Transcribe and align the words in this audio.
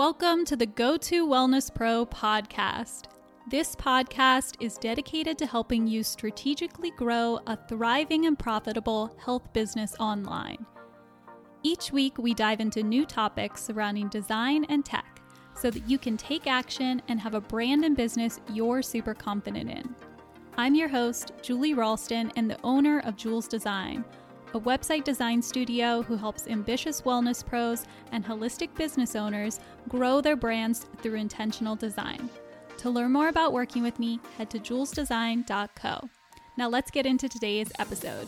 Welcome 0.00 0.46
to 0.46 0.56
the 0.56 0.64
Go 0.64 0.96
To 0.96 1.28
Wellness 1.28 1.74
Pro 1.74 2.06
podcast. 2.06 3.02
This 3.50 3.76
podcast 3.76 4.54
is 4.58 4.78
dedicated 4.78 5.36
to 5.36 5.46
helping 5.46 5.86
you 5.86 6.02
strategically 6.02 6.90
grow 6.92 7.38
a 7.46 7.58
thriving 7.68 8.24
and 8.24 8.38
profitable 8.38 9.14
health 9.22 9.52
business 9.52 9.94
online. 10.00 10.64
Each 11.62 11.92
week, 11.92 12.16
we 12.16 12.32
dive 12.32 12.60
into 12.60 12.82
new 12.82 13.04
topics 13.04 13.62
surrounding 13.62 14.08
design 14.08 14.64
and 14.70 14.86
tech 14.86 15.20
so 15.54 15.70
that 15.70 15.86
you 15.86 15.98
can 15.98 16.16
take 16.16 16.46
action 16.46 17.02
and 17.08 17.20
have 17.20 17.34
a 17.34 17.40
brand 17.42 17.84
and 17.84 17.94
business 17.94 18.40
you're 18.54 18.80
super 18.80 19.12
confident 19.12 19.68
in. 19.68 19.94
I'm 20.56 20.74
your 20.74 20.88
host, 20.88 21.32
Julie 21.42 21.74
Ralston, 21.74 22.32
and 22.36 22.50
the 22.50 22.58
owner 22.64 23.00
of 23.00 23.16
Jules 23.16 23.48
Design 23.48 24.06
a 24.54 24.60
website 24.60 25.04
design 25.04 25.40
studio 25.40 26.02
who 26.02 26.16
helps 26.16 26.48
ambitious 26.48 27.02
wellness 27.02 27.44
pros 27.44 27.84
and 28.12 28.24
holistic 28.24 28.74
business 28.74 29.14
owners 29.14 29.60
grow 29.88 30.20
their 30.20 30.36
brands 30.36 30.86
through 30.98 31.14
intentional 31.14 31.76
design. 31.76 32.28
To 32.78 32.90
learn 32.90 33.12
more 33.12 33.28
about 33.28 33.52
working 33.52 33.82
with 33.82 33.98
me, 33.98 34.18
head 34.38 34.50
to 34.50 34.58
julesdesign.co. 34.58 36.08
Now 36.56 36.68
let's 36.68 36.90
get 36.90 37.06
into 37.06 37.28
today's 37.28 37.70
episode. 37.78 38.26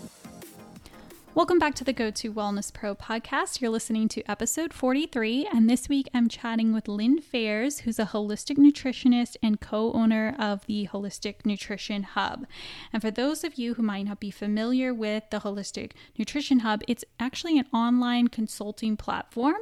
Welcome 1.35 1.59
back 1.59 1.75
to 1.77 1.85
the 1.85 1.95
Go 1.95 2.11
To 2.11 2.31
Wellness 2.31 2.71
Pro 2.71 2.95
podcast. 2.95 3.63
You're 3.63 3.71
listening 3.71 4.07
to 4.09 4.31
episode 4.31 4.75
43, 4.75 5.49
and 5.51 5.69
this 5.69 5.89
week 5.89 6.07
I'm 6.13 6.29
chatting 6.29 6.75
with 6.75 6.89
Lynne 6.89 7.23
Faires, 7.23 7.81
who's 7.81 7.99
a 7.99 8.05
holistic 8.05 8.59
nutritionist 8.59 9.39
and 9.43 9.59
co 9.59 9.95
owner 9.95 10.37
of 10.39 10.67
the 10.67 10.89
Holistic 10.93 11.47
Nutrition 11.47 12.03
Hub. 12.03 12.47
And 12.93 13.01
for 13.01 13.11
those 13.11 13.45
of 13.45 13.55
you 13.55 13.73
who 13.75 13.83
might 13.83 14.03
not 14.03 14.21
be 14.21 14.31
familiar 14.31 14.93
with 14.93 15.23
the 15.31 15.41
Holistic 15.41 15.93
Nutrition 16.19 16.59
Hub, 16.59 16.83
it's 16.87 17.05
actually 17.19 17.59
an 17.59 17.67
online 17.73 18.29
consulting 18.29 18.99
platform 18.99 19.57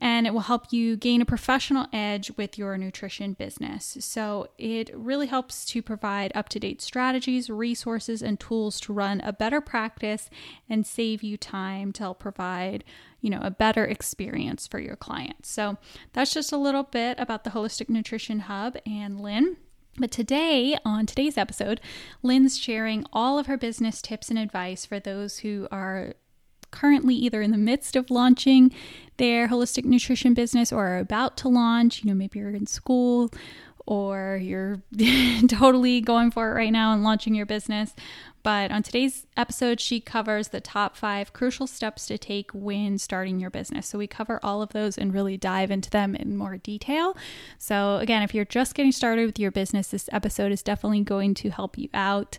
and 0.00 0.26
it 0.26 0.32
will 0.32 0.40
help 0.40 0.72
you 0.72 0.96
gain 0.96 1.20
a 1.20 1.26
professional 1.26 1.86
edge 1.92 2.30
with 2.36 2.58
your 2.58 2.76
nutrition 2.76 3.32
business. 3.32 3.96
So, 4.00 4.48
it 4.58 4.90
really 4.94 5.26
helps 5.26 5.64
to 5.66 5.82
provide 5.82 6.32
up 6.34 6.48
to 6.50 6.60
date 6.60 6.82
strategies, 6.82 7.50
resources, 7.50 8.22
and 8.22 8.38
tools 8.38 8.80
to 8.80 8.92
run 8.92 9.20
a 9.20 9.32
better 9.32 9.60
practice 9.60 10.28
and 10.68 10.86
save 10.86 11.22
you 11.22 11.36
time 11.36 11.92
to 11.92 12.02
help 12.02 12.18
provide 12.18 12.84
you 13.20 13.30
know 13.30 13.40
a 13.42 13.50
better 13.50 13.84
experience 13.84 14.66
for 14.66 14.78
your 14.78 14.94
clients 14.94 15.50
so 15.50 15.78
that's 16.12 16.34
just 16.34 16.52
a 16.52 16.56
little 16.56 16.84
bit 16.84 17.18
about 17.18 17.44
the 17.44 17.50
holistic 17.50 17.88
nutrition 17.88 18.40
hub 18.40 18.76
and 18.86 19.20
lynne 19.20 19.56
but 19.98 20.10
today, 20.10 20.76
on 20.84 21.06
today's 21.06 21.38
episode, 21.38 21.80
Lynne's 22.22 22.58
sharing 22.58 23.06
all 23.12 23.38
of 23.38 23.46
her 23.46 23.56
business 23.56 24.02
tips 24.02 24.28
and 24.28 24.38
advice 24.38 24.84
for 24.84 25.00
those 25.00 25.38
who 25.38 25.66
are 25.70 26.14
currently 26.70 27.14
either 27.14 27.42
in 27.42 27.50
the 27.50 27.58
midst 27.58 27.96
of 27.96 28.10
launching 28.10 28.72
their 29.16 29.48
holistic 29.48 29.84
nutrition 29.84 30.34
business 30.34 30.72
or 30.72 30.86
are 30.86 30.98
about 30.98 31.36
to 31.38 31.48
launch. 31.48 32.02
You 32.02 32.10
know, 32.10 32.16
maybe 32.16 32.38
you're 32.38 32.50
in 32.50 32.66
school 32.66 33.30
or 33.86 34.38
you're 34.42 34.82
totally 35.48 36.00
going 36.00 36.30
for 36.30 36.50
it 36.50 36.54
right 36.54 36.72
now 36.72 36.92
and 36.92 37.04
launching 37.04 37.34
your 37.34 37.46
business. 37.46 37.94
But 38.42 38.70
on 38.70 38.84
today's 38.84 39.26
episode, 39.36 39.80
she 39.80 39.98
covers 39.98 40.48
the 40.48 40.60
top 40.60 40.96
five 40.96 41.32
crucial 41.32 41.66
steps 41.66 42.06
to 42.06 42.16
take 42.16 42.52
when 42.52 42.96
starting 42.96 43.40
your 43.40 43.50
business. 43.50 43.88
So 43.88 43.98
we 43.98 44.06
cover 44.06 44.38
all 44.40 44.62
of 44.62 44.68
those 44.68 44.96
and 44.96 45.12
really 45.12 45.36
dive 45.36 45.72
into 45.72 45.90
them 45.90 46.14
in 46.14 46.36
more 46.36 46.56
detail. 46.56 47.16
So, 47.58 47.96
again, 47.96 48.22
if 48.22 48.34
you're 48.34 48.44
just 48.44 48.76
getting 48.76 48.92
started 48.92 49.26
with 49.26 49.40
your 49.40 49.50
business, 49.50 49.88
this 49.88 50.08
episode 50.12 50.52
is 50.52 50.62
definitely 50.62 51.00
going 51.00 51.34
to 51.34 51.50
help 51.50 51.76
you 51.76 51.88
out. 51.92 52.38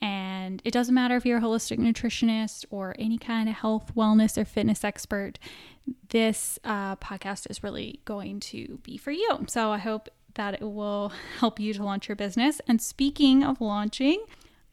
And 0.00 0.62
it 0.64 0.72
doesn't 0.72 0.94
matter 0.94 1.16
if 1.16 1.26
you're 1.26 1.38
a 1.38 1.42
holistic 1.42 1.78
nutritionist 1.78 2.64
or 2.70 2.94
any 2.98 3.18
kind 3.18 3.48
of 3.48 3.56
health, 3.56 3.92
wellness, 3.96 4.38
or 4.38 4.44
fitness 4.44 4.84
expert, 4.84 5.38
this 6.10 6.58
uh, 6.64 6.96
podcast 6.96 7.50
is 7.50 7.62
really 7.62 8.00
going 8.04 8.40
to 8.40 8.78
be 8.82 8.96
for 8.96 9.10
you. 9.10 9.44
So 9.48 9.72
I 9.72 9.78
hope 9.78 10.08
that 10.34 10.54
it 10.54 10.62
will 10.62 11.12
help 11.38 11.58
you 11.58 11.74
to 11.74 11.84
launch 11.84 12.08
your 12.08 12.16
business. 12.16 12.60
And 12.68 12.80
speaking 12.80 13.42
of 13.42 13.60
launching, 13.60 14.24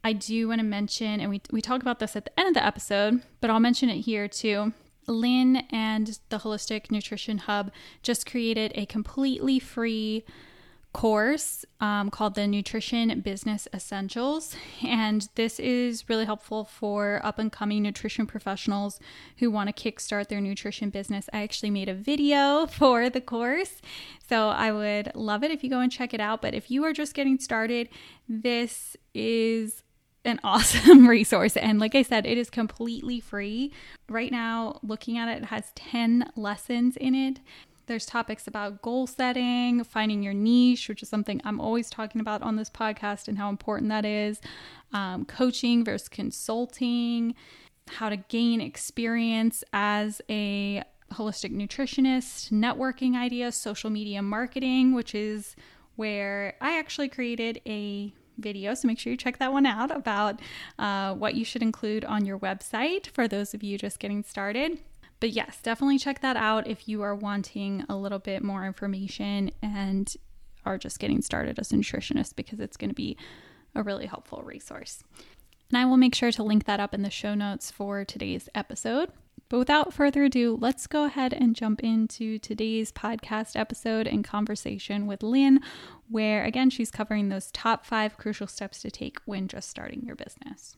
I 0.03 0.13
do 0.13 0.47
want 0.47 0.59
to 0.59 0.65
mention, 0.65 1.19
and 1.19 1.31
we, 1.31 1.41
we 1.51 1.61
talk 1.61 1.81
about 1.81 1.99
this 1.99 2.15
at 2.15 2.25
the 2.25 2.39
end 2.39 2.49
of 2.49 2.53
the 2.53 2.65
episode, 2.65 3.23
but 3.41 3.49
I'll 3.49 3.59
mention 3.59 3.89
it 3.89 4.01
here 4.01 4.27
too. 4.27 4.73
Lynne 5.07 5.57
and 5.71 6.19
the 6.29 6.39
Holistic 6.39 6.91
Nutrition 6.91 7.39
Hub 7.39 7.71
just 8.03 8.29
created 8.29 8.71
a 8.75 8.85
completely 8.85 9.59
free 9.59 10.23
course 10.95 11.65
um, 11.81 12.09
called 12.09 12.35
the 12.35 12.47
Nutrition 12.47 13.19
Business 13.19 13.67
Essentials. 13.73 14.55
And 14.81 15.27
this 15.35 15.59
is 15.59 16.07
really 16.07 16.23
helpful 16.23 16.63
for 16.63 17.19
up 17.21 17.37
and 17.37 17.51
coming 17.51 17.83
nutrition 17.83 18.25
professionals 18.25 18.97
who 19.39 19.51
want 19.51 19.75
to 19.75 19.91
kickstart 19.91 20.29
their 20.29 20.39
nutrition 20.39 20.89
business. 20.91 21.29
I 21.33 21.43
actually 21.43 21.71
made 21.71 21.89
a 21.89 21.93
video 21.93 22.65
for 22.71 23.09
the 23.09 23.19
course. 23.19 23.81
So 24.29 24.47
I 24.47 24.71
would 24.71 25.13
love 25.15 25.43
it 25.43 25.51
if 25.51 25.65
you 25.65 25.69
go 25.69 25.81
and 25.81 25.91
check 25.91 26.13
it 26.13 26.21
out. 26.21 26.41
But 26.41 26.53
if 26.53 26.71
you 26.71 26.85
are 26.85 26.93
just 26.93 27.13
getting 27.13 27.39
started, 27.39 27.89
this 28.29 28.95
is 29.13 29.83
an 30.23 30.39
awesome 30.45 31.09
resource. 31.09 31.57
And 31.57 31.77
like 31.77 31.93
I 31.93 32.03
said, 32.03 32.25
it 32.25 32.37
is 32.37 32.49
completely 32.49 33.19
free. 33.19 33.73
Right 34.07 34.31
now, 34.31 34.79
looking 34.81 35.17
at 35.17 35.27
it, 35.27 35.43
it 35.43 35.45
has 35.47 35.73
10 35.75 36.31
lessons 36.37 36.95
in 36.95 37.13
it. 37.15 37.41
There's 37.87 38.05
topics 38.05 38.47
about 38.47 38.81
goal 38.81 39.07
setting, 39.07 39.83
finding 39.83 40.23
your 40.23 40.33
niche, 40.33 40.89
which 40.89 41.03
is 41.03 41.09
something 41.09 41.41
I'm 41.43 41.59
always 41.59 41.89
talking 41.89 42.19
about 42.21 42.41
on 42.41 42.55
this 42.55 42.69
podcast 42.69 43.27
and 43.27 43.37
how 43.37 43.49
important 43.49 43.89
that 43.89 44.05
is, 44.05 44.41
um, 44.91 45.25
coaching 45.25 45.83
versus 45.83 46.09
consulting, 46.09 47.35
how 47.87 48.09
to 48.09 48.17
gain 48.17 48.61
experience 48.61 49.63
as 49.71 50.21
a 50.29 50.83
holistic 51.13 51.55
nutritionist, 51.55 52.51
networking 52.51 53.15
ideas, 53.15 53.55
social 53.55 53.89
media 53.89 54.21
marketing, 54.21 54.93
which 54.93 55.13
is 55.13 55.55
where 55.95 56.55
I 56.61 56.79
actually 56.79 57.09
created 57.09 57.61
a 57.67 58.13
video. 58.37 58.73
So 58.73 58.87
make 58.87 58.99
sure 58.99 59.11
you 59.11 59.17
check 59.17 59.37
that 59.39 59.53
one 59.53 59.65
out 59.65 59.91
about 59.91 60.41
uh, 60.77 61.13
what 61.13 61.35
you 61.35 61.45
should 61.45 61.61
include 61.61 62.03
on 62.03 62.25
your 62.25 62.39
website 62.39 63.07
for 63.07 63.27
those 63.27 63.53
of 63.53 63.63
you 63.63 63.77
just 63.77 63.99
getting 63.99 64.23
started. 64.23 64.79
But 65.25 65.31
yes, 65.31 65.57
definitely 65.63 65.97
check 65.97 66.21
that 66.21 66.37
out 66.37 66.67
if 66.67 66.87
you 66.87 67.01
are 67.01 67.15
wanting 67.15 67.83
a 67.89 67.95
little 67.95 68.19
bit 68.19 68.43
more 68.43 68.63
information 68.63 69.49
and 69.59 70.15
are 70.67 70.77
just 70.77 70.99
getting 70.99 71.23
started 71.23 71.57
as 71.57 71.71
a 71.71 71.77
nutritionist 71.77 72.35
because 72.35 72.59
it's 72.59 72.77
going 72.77 72.91
to 72.91 72.95
be 72.95 73.17
a 73.73 73.81
really 73.81 74.05
helpful 74.05 74.43
resource. 74.45 75.03
And 75.71 75.79
I 75.79 75.85
will 75.85 75.97
make 75.97 76.13
sure 76.13 76.31
to 76.31 76.43
link 76.43 76.65
that 76.65 76.79
up 76.79 76.93
in 76.93 77.01
the 77.01 77.09
show 77.09 77.33
notes 77.33 77.71
for 77.71 78.05
today's 78.05 78.49
episode. 78.53 79.09
But 79.49 79.57
without 79.57 79.95
further 79.95 80.25
ado, 80.25 80.59
let's 80.61 80.85
go 80.85 81.05
ahead 81.05 81.33
and 81.33 81.55
jump 81.55 81.83
into 81.83 82.37
today's 82.37 82.91
podcast 82.91 83.59
episode 83.59 84.05
and 84.05 84.23
conversation 84.23 85.07
with 85.07 85.23
Lynne, 85.23 85.59
where 86.07 86.43
again, 86.43 86.69
she's 86.69 86.91
covering 86.91 87.29
those 87.29 87.49
top 87.49 87.83
five 87.83 88.15
crucial 88.17 88.45
steps 88.45 88.79
to 88.83 88.91
take 88.91 89.17
when 89.25 89.47
just 89.47 89.71
starting 89.71 90.03
your 90.05 90.15
business. 90.15 90.77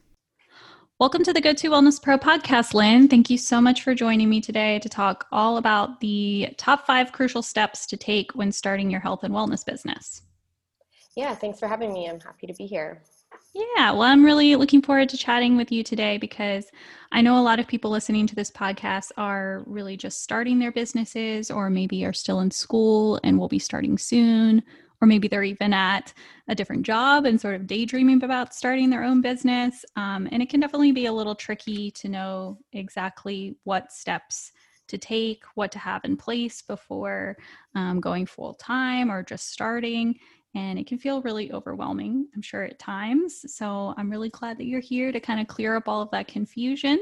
Welcome 0.99 1.23
to 1.25 1.33
the 1.33 1.41
Go 1.41 1.53
To 1.53 1.69
Wellness 1.69 2.01
Pro 2.01 2.17
podcast, 2.17 2.73
Lynne. 2.73 3.07
Thank 3.07 3.29
you 3.29 3.37
so 3.37 3.61
much 3.61 3.83
for 3.83 3.93
joining 3.93 4.31
me 4.31 4.41
today 4.41 4.79
to 4.79 4.89
talk 4.89 5.27
all 5.31 5.57
about 5.57 5.99
the 5.99 6.49
top 6.57 6.87
five 6.87 7.11
crucial 7.11 7.43
steps 7.43 7.85
to 7.85 7.97
take 7.97 8.31
when 8.31 8.51
starting 8.51 8.89
your 8.89 8.99
health 8.99 9.23
and 9.23 9.31
wellness 9.31 9.63
business. 9.63 10.23
Yeah, 11.15 11.35
thanks 11.35 11.59
for 11.59 11.67
having 11.67 11.93
me. 11.93 12.09
I'm 12.09 12.19
happy 12.19 12.47
to 12.47 12.53
be 12.55 12.65
here. 12.65 13.03
Yeah, 13.53 13.91
well, 13.91 14.01
I'm 14.01 14.25
really 14.25 14.55
looking 14.55 14.81
forward 14.81 15.09
to 15.09 15.17
chatting 15.17 15.55
with 15.55 15.71
you 15.71 15.83
today 15.83 16.17
because 16.17 16.65
I 17.11 17.21
know 17.21 17.37
a 17.37 17.45
lot 17.45 17.59
of 17.59 17.67
people 17.67 17.91
listening 17.91 18.25
to 18.25 18.35
this 18.35 18.49
podcast 18.49 19.11
are 19.17 19.61
really 19.67 19.97
just 19.97 20.23
starting 20.23 20.57
their 20.57 20.71
businesses 20.71 21.51
or 21.51 21.69
maybe 21.69 22.05
are 22.05 22.13
still 22.13 22.39
in 22.39 22.49
school 22.49 23.19
and 23.23 23.37
will 23.37 23.47
be 23.47 23.59
starting 23.59 23.99
soon 23.99 24.63
or 25.01 25.07
maybe 25.07 25.27
they're 25.27 25.43
even 25.43 25.73
at 25.73 26.13
a 26.47 26.55
different 26.55 26.83
job 26.83 27.25
and 27.25 27.39
sort 27.39 27.55
of 27.55 27.67
daydreaming 27.67 28.23
about 28.23 28.53
starting 28.53 28.89
their 28.89 29.03
own 29.03 29.21
business. 29.21 29.85
Um, 29.95 30.27
and 30.31 30.41
it 30.41 30.49
can 30.49 30.59
definitely 30.59 30.91
be 30.91 31.05
a 31.05 31.13
little 31.13 31.35
tricky 31.35 31.91
to 31.91 32.09
know 32.09 32.57
exactly 32.73 33.55
what 33.63 33.91
steps 33.91 34.51
to 34.87 34.97
take, 34.97 35.43
what 35.55 35.71
to 35.73 35.79
have 35.79 36.05
in 36.05 36.15
place 36.15 36.61
before 36.61 37.35
um, 37.75 37.99
going 37.99 38.25
full 38.25 38.53
time 38.53 39.11
or 39.11 39.21
just 39.21 39.51
starting 39.51 40.17
and 40.55 40.79
it 40.79 40.87
can 40.87 40.97
feel 40.97 41.21
really 41.21 41.51
overwhelming, 41.51 42.27
I'm 42.33 42.41
sure, 42.41 42.63
at 42.63 42.79
times. 42.79 43.45
So 43.53 43.93
I'm 43.97 44.09
really 44.09 44.29
glad 44.29 44.57
that 44.57 44.65
you're 44.65 44.79
here 44.79 45.11
to 45.11 45.19
kind 45.19 45.39
of 45.39 45.47
clear 45.47 45.75
up 45.75 45.87
all 45.87 46.01
of 46.01 46.09
that 46.11 46.27
confusion. 46.27 46.99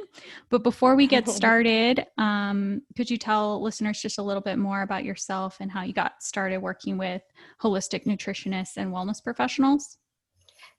But 0.49 0.63
before 0.63 0.95
we 0.95 1.07
get 1.07 1.29
started, 1.29 2.05
um, 2.17 2.81
could 2.97 3.09
you 3.09 3.17
tell 3.17 3.61
listeners 3.61 4.01
just 4.01 4.17
a 4.17 4.23
little 4.23 4.41
bit 4.41 4.57
more 4.57 4.81
about 4.81 5.03
yourself 5.03 5.57
and 5.59 5.71
how 5.71 5.83
you 5.83 5.93
got 5.93 6.21
started 6.21 6.57
working 6.57 6.97
with 6.97 7.21
holistic 7.61 8.05
nutritionists 8.05 8.77
and 8.77 8.91
wellness 8.91 9.23
professionals? 9.23 9.97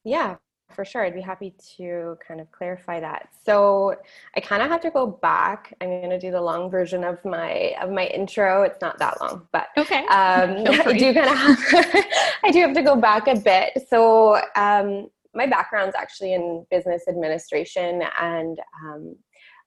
Yeah, 0.04 0.36
for 0.74 0.84
sure. 0.84 1.04
I'd 1.04 1.14
be 1.14 1.20
happy 1.20 1.54
to 1.76 2.16
kind 2.26 2.40
of 2.40 2.50
clarify 2.52 3.00
that. 3.00 3.28
So 3.44 3.96
I 4.36 4.40
kind 4.40 4.62
of 4.62 4.68
have 4.68 4.80
to 4.82 4.90
go 4.90 5.06
back. 5.06 5.72
I'm 5.80 5.88
going 5.88 6.10
to 6.10 6.18
do 6.18 6.30
the 6.30 6.40
long 6.40 6.70
version 6.70 7.04
of 7.04 7.24
my 7.24 7.74
of 7.80 7.90
my 7.90 8.06
intro. 8.06 8.62
It's 8.62 8.80
not 8.80 8.98
that 8.98 9.20
long, 9.20 9.46
but 9.52 9.68
okay. 9.76 10.04
Um, 10.16 10.64
I 10.66 10.96
do 10.96 11.12
kind 11.12 11.30
of 11.30 11.36
have 11.36 12.04
I 12.44 12.50
do 12.50 12.60
have 12.60 12.74
to 12.74 12.82
go 12.82 12.96
back 12.96 13.26
a 13.28 13.36
bit. 13.36 13.86
So 13.88 14.40
um, 14.54 15.08
my 15.34 15.46
background's 15.46 15.94
actually 15.94 16.32
in 16.32 16.64
business 16.70 17.02
administration, 17.08 18.02
and 18.20 18.58
um, 18.84 19.16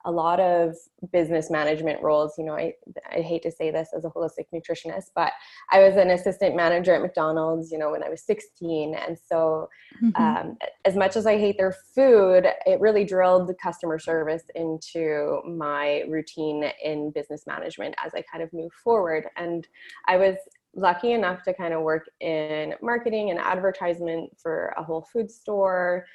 a 0.05 0.11
lot 0.11 0.39
of 0.39 0.75
business 1.11 1.49
management 1.49 2.01
roles. 2.01 2.33
You 2.37 2.45
know, 2.45 2.53
I, 2.53 2.73
I 3.11 3.21
hate 3.21 3.43
to 3.43 3.51
say 3.51 3.71
this 3.71 3.89
as 3.95 4.05
a 4.05 4.09
holistic 4.09 4.45
nutritionist, 4.53 5.11
but 5.15 5.33
I 5.71 5.79
was 5.79 5.95
an 5.95 6.09
assistant 6.11 6.55
manager 6.55 6.93
at 6.93 7.01
McDonald's, 7.01 7.71
you 7.71 7.77
know, 7.77 7.91
when 7.91 8.03
I 8.03 8.09
was 8.09 8.23
16. 8.23 8.95
And 8.95 9.17
so, 9.17 9.69
mm-hmm. 10.01 10.21
um, 10.21 10.57
as 10.85 10.95
much 10.95 11.15
as 11.15 11.25
I 11.25 11.37
hate 11.37 11.57
their 11.57 11.75
food, 11.95 12.45
it 12.65 12.79
really 12.79 13.03
drilled 13.03 13.47
the 13.47 13.55
customer 13.55 13.99
service 13.99 14.43
into 14.55 15.41
my 15.45 16.03
routine 16.07 16.71
in 16.83 17.11
business 17.11 17.45
management 17.45 17.95
as 18.03 18.13
I 18.13 18.21
kind 18.21 18.43
of 18.43 18.51
moved 18.53 18.75
forward. 18.75 19.25
And 19.35 19.67
I 20.07 20.17
was 20.17 20.35
lucky 20.75 21.13
enough 21.13 21.43
to 21.43 21.53
kind 21.53 21.73
of 21.73 21.81
work 21.81 22.09
in 22.19 22.73
marketing 22.81 23.31
and 23.31 23.39
advertisement 23.39 24.31
for 24.37 24.73
a 24.77 24.83
Whole 24.83 25.07
Food 25.11 25.29
store 25.29 26.05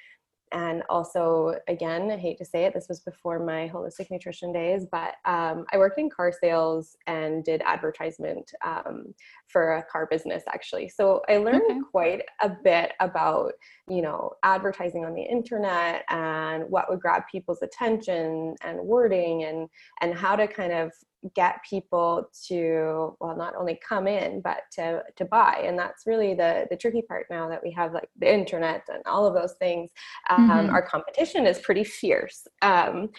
and 0.55 0.83
also 0.89 1.55
again 1.69 2.11
i 2.11 2.17
hate 2.17 2.39
to 2.39 2.45
say 2.45 2.65
it 2.65 2.73
this 2.73 2.87
was 2.89 3.01
before 3.01 3.45
my 3.45 3.69
holistic 3.69 4.11
nutrition 4.11 4.53
days 4.53 4.87
but 4.91 5.17
um, 5.27 5.67
i 5.73 5.77
worked 5.77 5.99
in 5.99 6.09
car 6.09 6.33
sales 6.33 6.97
and 7.07 7.45
did 7.45 7.61
advertisement 7.67 8.51
um, 8.65 9.13
for 9.49 9.77
a 9.77 9.83
car 9.85 10.07
business 10.11 10.45
actually 10.49 10.89
so 10.89 11.21
i 11.29 11.37
learned 11.37 11.63
okay. 11.71 11.81
quite 11.91 12.23
a 12.43 12.51
bit 12.63 12.93
about 13.01 13.53
you 13.89 14.01
know 14.03 14.33
advertising 14.43 15.05
on 15.05 15.15
the 15.15 15.23
internet 15.23 16.05
and 16.09 16.65
what 16.71 16.89
would 16.89 17.01
grab 17.01 17.23
people's 17.31 17.63
attention 17.63 18.55
and 18.65 18.79
wording 18.81 19.45
and 19.45 19.69
and 20.01 20.15
how 20.15 20.35
to 20.35 20.47
kind 20.47 20.73
of 20.73 20.91
get 21.35 21.57
people 21.69 22.29
to 22.47 23.17
well 23.21 23.37
not 23.37 23.55
only 23.57 23.81
come 23.87 24.07
in 24.07 24.41
but 24.41 24.59
to 24.73 25.03
to 25.17 25.25
buy. 25.25 25.63
And 25.65 25.79
that's 25.79 26.07
really 26.07 26.35
the 26.35 26.67
the 26.71 26.77
tricky 26.77 27.03
part 27.03 27.27
now 27.31 27.49
that 27.49 27.63
we 27.63 27.71
have 27.73 27.93
like 27.93 28.09
the 28.19 28.33
internet 28.33 28.83
and 28.93 29.03
all 29.07 29.27
of 29.27 29.35
those 29.35 29.55
things. 29.55 29.91
Um, 30.29 30.49
mm-hmm. 30.49 30.75
our 30.75 30.83
competition 30.83 31.47
is 31.47 31.59
pretty 31.61 31.85
fierce. 31.85 32.47
Um, 32.63 33.11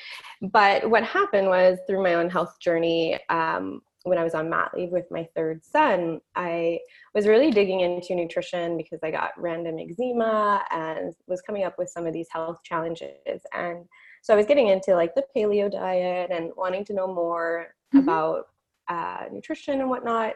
but 0.41 0.89
what 0.89 1.03
happened 1.03 1.47
was 1.47 1.79
through 1.87 2.03
my 2.03 2.15
own 2.15 2.29
health 2.29 2.59
journey 2.59 3.19
um, 3.29 3.81
when 4.05 4.19
I 4.19 4.23
was 4.23 4.35
on 4.35 4.51
mat 4.51 4.71
leave 4.75 4.91
with 4.91 5.09
my 5.09 5.27
third 5.35 5.65
son, 5.65 6.21
I 6.35 6.79
was 7.15 7.25
really 7.25 7.49
digging 7.49 7.79
into 7.79 8.13
nutrition 8.13 8.77
because 8.77 8.99
I 9.03 9.09
got 9.09 9.31
random 9.35 9.79
eczema 9.79 10.63
and 10.69 11.15
was 11.27 11.41
coming 11.41 11.63
up 11.63 11.79
with 11.79 11.89
some 11.89 12.05
of 12.05 12.13
these 12.13 12.27
health 12.29 12.59
challenges. 12.63 13.41
And 13.51 13.85
so 14.21 14.33
I 14.33 14.37
was 14.37 14.45
getting 14.45 14.67
into 14.67 14.93
like 14.93 15.15
the 15.15 15.25
paleo 15.35 15.71
diet 15.71 16.29
and 16.31 16.51
wanting 16.55 16.85
to 16.85 16.93
know 16.93 17.07
more 17.07 17.73
mm-hmm. 17.93 18.07
about 18.07 18.45
uh, 18.87 19.25
nutrition 19.31 19.81
and 19.81 19.89
whatnot. 19.89 20.33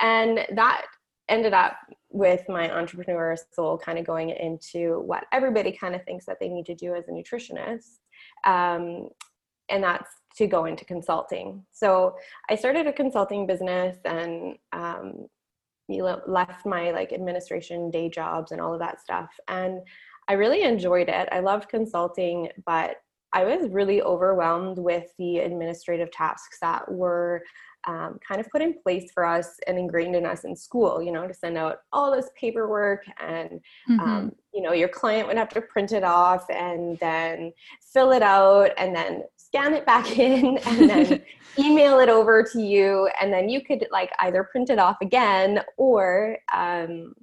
And 0.00 0.46
that 0.54 0.86
ended 1.28 1.52
up 1.52 1.76
with 2.08 2.48
my 2.48 2.74
entrepreneur 2.74 3.36
soul 3.52 3.76
kind 3.76 3.98
of 3.98 4.06
going 4.06 4.30
into 4.30 5.00
what 5.00 5.24
everybody 5.32 5.70
kind 5.70 5.94
of 5.94 6.02
thinks 6.04 6.24
that 6.24 6.38
they 6.40 6.48
need 6.48 6.64
to 6.66 6.74
do 6.74 6.94
as 6.94 7.08
a 7.08 7.10
nutritionist. 7.10 7.98
Um, 8.46 9.08
and 9.72 9.82
that's 9.82 10.10
to 10.36 10.46
go 10.46 10.66
into 10.66 10.84
consulting. 10.84 11.64
So 11.72 12.14
I 12.48 12.54
started 12.54 12.86
a 12.86 12.92
consulting 12.92 13.46
business 13.46 13.96
and 14.04 14.56
um, 14.72 15.26
left 15.88 16.64
my 16.64 16.90
like 16.90 17.12
administration 17.12 17.90
day 17.90 18.08
jobs 18.08 18.52
and 18.52 18.60
all 18.60 18.72
of 18.72 18.80
that 18.80 19.00
stuff. 19.00 19.30
And 19.48 19.80
I 20.28 20.34
really 20.34 20.62
enjoyed 20.62 21.08
it. 21.08 21.28
I 21.32 21.40
loved 21.40 21.68
consulting, 21.68 22.48
but 22.64 22.96
I 23.32 23.44
was 23.44 23.68
really 23.70 24.02
overwhelmed 24.02 24.78
with 24.78 25.06
the 25.18 25.38
administrative 25.38 26.10
tasks 26.12 26.58
that 26.60 26.90
were 26.90 27.42
um, 27.86 28.18
kind 28.26 28.40
of 28.40 28.48
put 28.50 28.62
in 28.62 28.74
place 28.82 29.10
for 29.12 29.24
us 29.24 29.58
and 29.66 29.78
ingrained 29.78 30.14
in 30.14 30.24
us 30.24 30.44
in 30.44 30.54
school, 30.54 31.02
you 31.02 31.12
know, 31.12 31.26
to 31.26 31.34
send 31.34 31.56
out 31.56 31.78
all 31.92 32.14
this 32.14 32.30
paperwork 32.38 33.04
and, 33.20 33.60
mm-hmm. 33.88 34.00
um, 34.00 34.32
you 34.54 34.62
know, 34.62 34.72
your 34.72 34.88
client 34.88 35.26
would 35.26 35.36
have 35.36 35.48
to 35.50 35.60
print 35.60 35.92
it 35.92 36.04
off 36.04 36.48
and 36.50 36.98
then 36.98 37.52
fill 37.92 38.12
it 38.12 38.22
out 38.22 38.70
and 38.76 38.94
then 38.94 39.24
scan 39.36 39.74
it 39.74 39.84
back 39.84 40.18
in 40.18 40.58
and 40.58 40.88
then 40.88 41.22
email 41.58 41.98
it 41.98 42.08
over 42.08 42.42
to 42.42 42.60
you. 42.60 43.08
And 43.20 43.32
then 43.32 43.48
you 43.48 43.62
could 43.62 43.86
like 43.90 44.10
either 44.20 44.44
print 44.44 44.70
it 44.70 44.78
off 44.78 44.96
again 45.00 45.60
or, 45.76 46.38
um, 46.54 47.14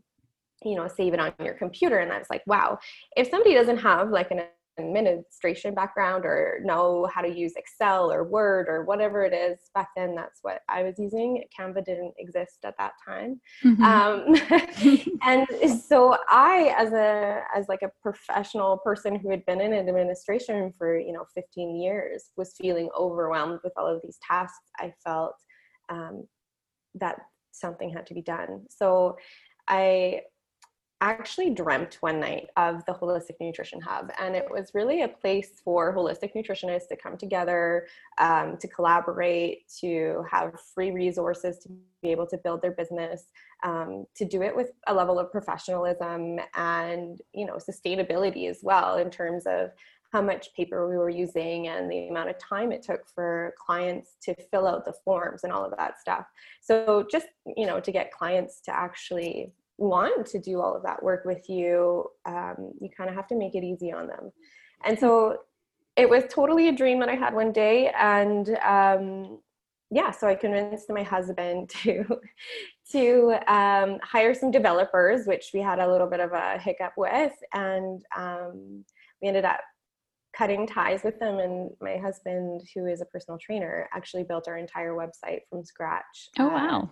you 0.64 0.76
know, 0.76 0.88
save 0.88 1.14
it 1.14 1.20
on 1.20 1.34
your 1.40 1.54
computer. 1.54 2.00
And 2.00 2.12
I 2.12 2.18
was 2.18 2.28
like, 2.30 2.44
wow, 2.46 2.78
if 3.16 3.30
somebody 3.30 3.54
doesn't 3.54 3.78
have 3.78 4.10
like 4.10 4.32
an 4.32 4.42
administration 4.80 5.74
background 5.74 6.26
or 6.26 6.60
know 6.64 7.08
how 7.14 7.22
to 7.22 7.30
use 7.30 7.54
Excel 7.56 8.12
or 8.12 8.24
Word 8.24 8.68
or 8.68 8.84
whatever 8.86 9.24
it 9.24 9.34
is. 9.34 9.58
Back 9.74 9.90
then, 9.96 10.16
that's 10.16 10.40
what 10.42 10.62
I 10.70 10.84
was 10.84 10.96
using. 10.98 11.44
Canva 11.58 11.86
didn't 11.86 12.14
exist 12.18 12.60
at 12.64 12.76
that 12.78 12.94
time, 13.06 13.40
mm-hmm. 13.64 13.84
um, 13.84 14.36
and 15.24 15.48
so 15.82 16.18
I, 16.30 16.74
as 16.78 16.94
a 16.94 17.42
as 17.56 17.68
like 17.68 17.82
a 17.82 17.92
professional 18.02 18.78
person 18.78 19.16
who 19.16 19.30
had 19.30 19.46
been 19.46 19.62
in 19.62 19.74
administration 19.74 20.74
for 20.78 20.98
you 20.98 21.14
know 21.14 21.26
15 21.36 21.80
years, 21.80 22.32
was 22.38 22.56
feeling 22.60 22.90
overwhelmed 22.98 23.60
with 23.64 23.74
all 23.78 23.88
of 23.88 24.02
these 24.04 24.18
tasks. 24.28 24.72
I 24.78 24.94
felt 25.04 25.36
um, 25.90 26.26
that 26.96 27.18
something 27.52 27.92
had 27.92 28.08
to 28.08 28.14
be 28.14 28.22
done. 28.22 28.66
So 28.70 29.18
I 29.68 30.22
actually 31.02 31.52
dreamt 31.52 31.98
one 32.02 32.20
night 32.20 32.50
of 32.58 32.84
the 32.86 32.94
Holistic 32.94 33.36
Nutrition 33.40 33.80
Hub, 33.80 34.12
and 34.20 34.36
it 34.36 34.46
was 34.50 34.72
really 34.74 35.04
a 35.04 35.08
place 35.08 35.62
for 35.64 35.96
holistic 35.96 36.34
nutritionists 36.36 36.90
to 36.90 36.98
come 36.98 37.18
together, 37.18 37.88
um, 38.18 38.58
to 38.58 38.68
collaborate, 38.68 39.70
to 39.80 40.26
have 40.30 40.60
free 40.74 40.92
resources 40.92 41.60
to 41.60 41.70
be 42.02 42.10
able 42.10 42.28
to 42.28 42.38
build 42.38 42.62
their 42.62 42.72
business, 42.72 43.26
um, 43.64 44.06
to 44.16 44.26
do 44.26 44.42
it 44.42 44.56
with 44.56 44.72
a 44.88 44.94
level 44.94 45.20
of 45.20 45.32
professionalism 45.32 46.40
and 46.56 47.22
you 47.34 47.46
know 47.46 47.58
sustainability 47.58 48.50
as 48.50 48.60
well 48.62 48.98
in 48.98 49.10
terms 49.10 49.46
of 49.46 49.72
how 50.12 50.22
much 50.22 50.54
paper 50.56 50.90
we 50.90 50.98
were 50.98 51.10
using 51.10 51.68
and 51.68 51.90
the 51.90 52.08
amount 52.08 52.30
of 52.30 52.38
time 52.40 52.72
it 52.72 52.82
took 52.82 53.08
for 53.08 53.54
clients 53.64 54.16
to 54.24 54.34
fill 54.50 54.66
out 54.66 54.84
the 54.84 54.94
forms 55.06 55.44
and 55.44 55.54
all 55.54 55.64
of 55.64 55.72
that 55.78 56.00
stuff. 56.00 56.26
So 56.62 57.06
just 57.10 57.28
you 57.56 57.66
know 57.66 57.80
to 57.80 57.92
get 57.92 58.12
clients 58.12 58.60
to 58.62 58.76
actually 58.76 59.54
want 59.80 60.28
to 60.28 60.40
do 60.40 60.62
all 60.62 60.76
of 60.76 60.84
that 60.84 61.02
work 61.02 61.26
with 61.26 61.50
you, 61.50 62.06
um, 62.26 62.74
you 62.80 62.90
kind 62.96 63.10
of 63.10 63.16
have 63.16 63.28
to 63.28 63.36
make 63.36 63.56
it 63.56 63.64
easy 63.64 63.92
on 63.92 64.08
them. 64.08 64.32
And 64.86 64.98
so 65.00 65.40
it 65.96 66.10
was 66.10 66.24
totally 66.30 66.68
a 66.68 66.72
dream 66.72 67.00
that 67.00 67.10
I 67.10 67.16
had 67.16 67.34
one 67.34 67.52
day. 67.52 67.92
And 67.98 68.50
um, 68.64 69.40
yeah, 69.92 70.12
so 70.12 70.28
I 70.28 70.36
convinced 70.36 70.90
my 70.90 71.04
husband 71.04 71.70
to 71.84 72.06
to 72.92 73.38
um, 73.48 74.00
hire 74.02 74.34
some 74.34 74.50
developers, 74.50 75.28
which 75.28 75.52
we 75.54 75.60
had 75.60 75.80
a 75.80 75.90
little 75.90 76.08
bit 76.08 76.20
of 76.20 76.32
a 76.34 76.58
hiccup 76.58 76.94
with, 76.98 77.34
and 77.54 78.04
um, 78.18 78.84
we 79.22 79.28
ended 79.28 79.46
up 79.46 79.60
cutting 80.36 80.66
ties 80.66 81.04
with 81.04 81.20
them. 81.20 81.38
And 81.38 81.70
my 81.82 81.98
husband, 81.98 82.62
who 82.74 82.88
is 82.88 83.02
a 83.02 83.06
personal 83.06 83.38
trainer, 83.38 83.88
actually 83.94 84.24
built 84.24 84.48
our 84.48 84.58
entire 84.58 84.94
website 84.94 85.42
from 85.50 85.64
scratch. 85.64 86.30
Oh 86.40 86.48
wow! 86.48 86.90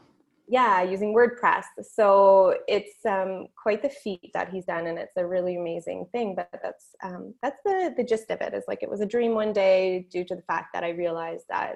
Yeah 0.48 0.82
using 0.82 1.14
wordpress. 1.14 1.66
So 1.82 2.58
it's 2.68 3.06
um, 3.06 3.48
quite 3.62 3.82
the 3.82 3.90
feat 3.90 4.32
that 4.34 4.50
he's 4.50 4.66
done 4.66 4.88
and 4.88 4.98
it's 4.98 5.18
a 5.18 5.26
really 5.26 5.58
amazing 5.58 6.08
thing 6.12 6.36
but 6.36 6.50
that's 6.64 6.96
um, 7.04 7.34
that's 7.42 7.60
the 7.66 7.94
the 7.96 8.04
gist 8.04 8.30
of 8.32 8.42
it. 8.42 8.54
it 8.54 8.58
is 8.58 8.64
like 8.68 8.82
it 8.82 8.90
was 8.90 9.02
a 9.02 9.06
dream 9.06 9.34
one 9.34 9.54
day 9.54 10.08
due 10.12 10.24
to 10.26 10.36
the 10.36 10.42
fact 10.44 10.68
that 10.74 10.84
i 10.84 10.90
realized 10.90 11.46
that 11.50 11.76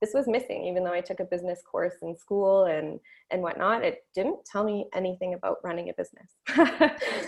this 0.00 0.12
was 0.12 0.26
missing. 0.26 0.64
Even 0.64 0.84
though 0.84 0.92
i 0.92 1.00
took 1.00 1.20
a 1.20 1.24
business 1.24 1.60
course 1.70 1.94
in 2.02 2.16
school 2.16 2.64
and 2.64 3.00
and 3.30 3.42
whatnot 3.42 3.82
it 3.82 4.04
didn't 4.14 4.44
tell 4.44 4.64
me 4.64 4.86
anything 4.94 5.34
about 5.34 5.56
running 5.64 5.88
a 5.88 5.94
business. 5.94 6.32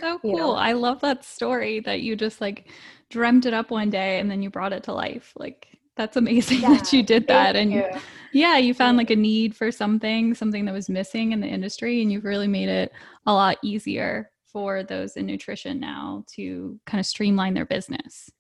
So 0.01 0.19
cool 0.19 0.21
you 0.31 0.37
know? 0.37 0.53
i 0.53 0.73
love 0.73 1.01
that 1.01 1.25
story 1.25 1.81
that 1.81 2.01
you 2.03 2.15
just 2.17 2.41
like 2.41 2.69
dreamt 3.11 3.47
it 3.47 3.55
up 3.55 3.71
one 3.71 3.91
day 3.91 4.19
and 4.19 4.31
then 4.31 4.43
you 4.43 4.51
brought 4.51 4.73
it 4.73 4.85
to 4.85 4.93
life. 4.93 5.33
Like 5.37 5.78
that's 5.99 6.17
amazing 6.17 6.61
yeah, 6.63 6.75
that 6.75 6.93
you 6.93 7.03
did 7.03 7.27
that. 7.27 7.57
And 7.57 7.73
you. 7.73 7.85
yeah 8.33 8.57
you 8.57 8.73
found 8.73 8.97
like 8.97 9.11
a 9.11 9.17
need 9.17 9.55
for 9.55 9.71
something 9.71 10.35
something 10.35 10.65
that 10.65 10.73
was 10.73 10.89
missing 10.89 11.33
in 11.33 11.41
the 11.41 11.47
industry 11.47 12.01
and 12.01 12.11
you've 12.11 12.25
really 12.25 12.49
made 12.49 12.69
it 12.69 12.93
a 13.27 13.33
lot 13.33 13.59
easier 13.63 14.31
for 14.47 14.83
those 14.83 15.17
in 15.17 15.27
nutrition 15.27 15.79
now 15.79 16.25
to 16.35 16.81
kind 16.87 17.01
of 17.01 17.05
streamline 17.05 17.53
their 17.53 17.67
business. 17.67 18.31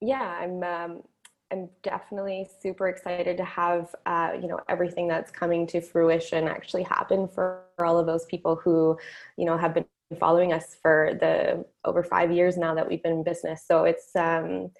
Yeah 0.00 0.38
i'm 0.40 0.62
um, 0.62 1.02
i'm 1.50 1.68
definitely 1.82 2.48
super 2.60 2.88
excited 2.88 3.36
to 3.36 3.44
have 3.44 3.94
uh, 4.06 4.32
you 4.40 4.46
know 4.46 4.60
everything 4.68 5.08
that's 5.08 5.30
coming 5.30 5.66
to 5.68 5.80
fruition 5.80 6.46
actually 6.46 6.82
happen 6.82 7.26
for 7.26 7.62
all 7.80 7.98
of 7.98 8.06
those 8.06 8.26
people 8.26 8.56
who 8.56 8.96
you 9.36 9.46
know 9.46 9.56
have 9.56 9.74
been 9.74 9.86
following 10.18 10.52
us 10.52 10.76
for 10.80 11.16
the 11.20 11.64
over 11.84 12.02
five 12.02 12.30
years 12.30 12.56
now 12.56 12.74
that 12.74 12.88
we've 12.88 13.02
been 13.02 13.12
in 13.12 13.22
business. 13.22 13.64
So 13.66 13.84
it's 13.84 14.14
um 14.16 14.70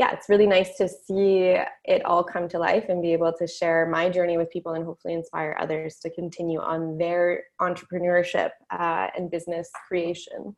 yeah, 0.00 0.12
it's 0.12 0.30
really 0.30 0.46
nice 0.46 0.78
to 0.78 0.88
see 0.88 1.54
it 1.84 2.02
all 2.06 2.24
come 2.24 2.48
to 2.48 2.58
life 2.58 2.86
and 2.88 3.02
be 3.02 3.12
able 3.12 3.34
to 3.34 3.46
share 3.46 3.86
my 3.86 4.08
journey 4.08 4.38
with 4.38 4.48
people 4.48 4.72
and 4.72 4.82
hopefully 4.82 5.12
inspire 5.12 5.54
others 5.60 5.96
to 5.96 6.08
continue 6.08 6.58
on 6.58 6.96
their 6.96 7.42
entrepreneurship 7.60 8.48
uh, 8.70 9.08
and 9.14 9.30
business 9.30 9.70
creation. 9.86 10.56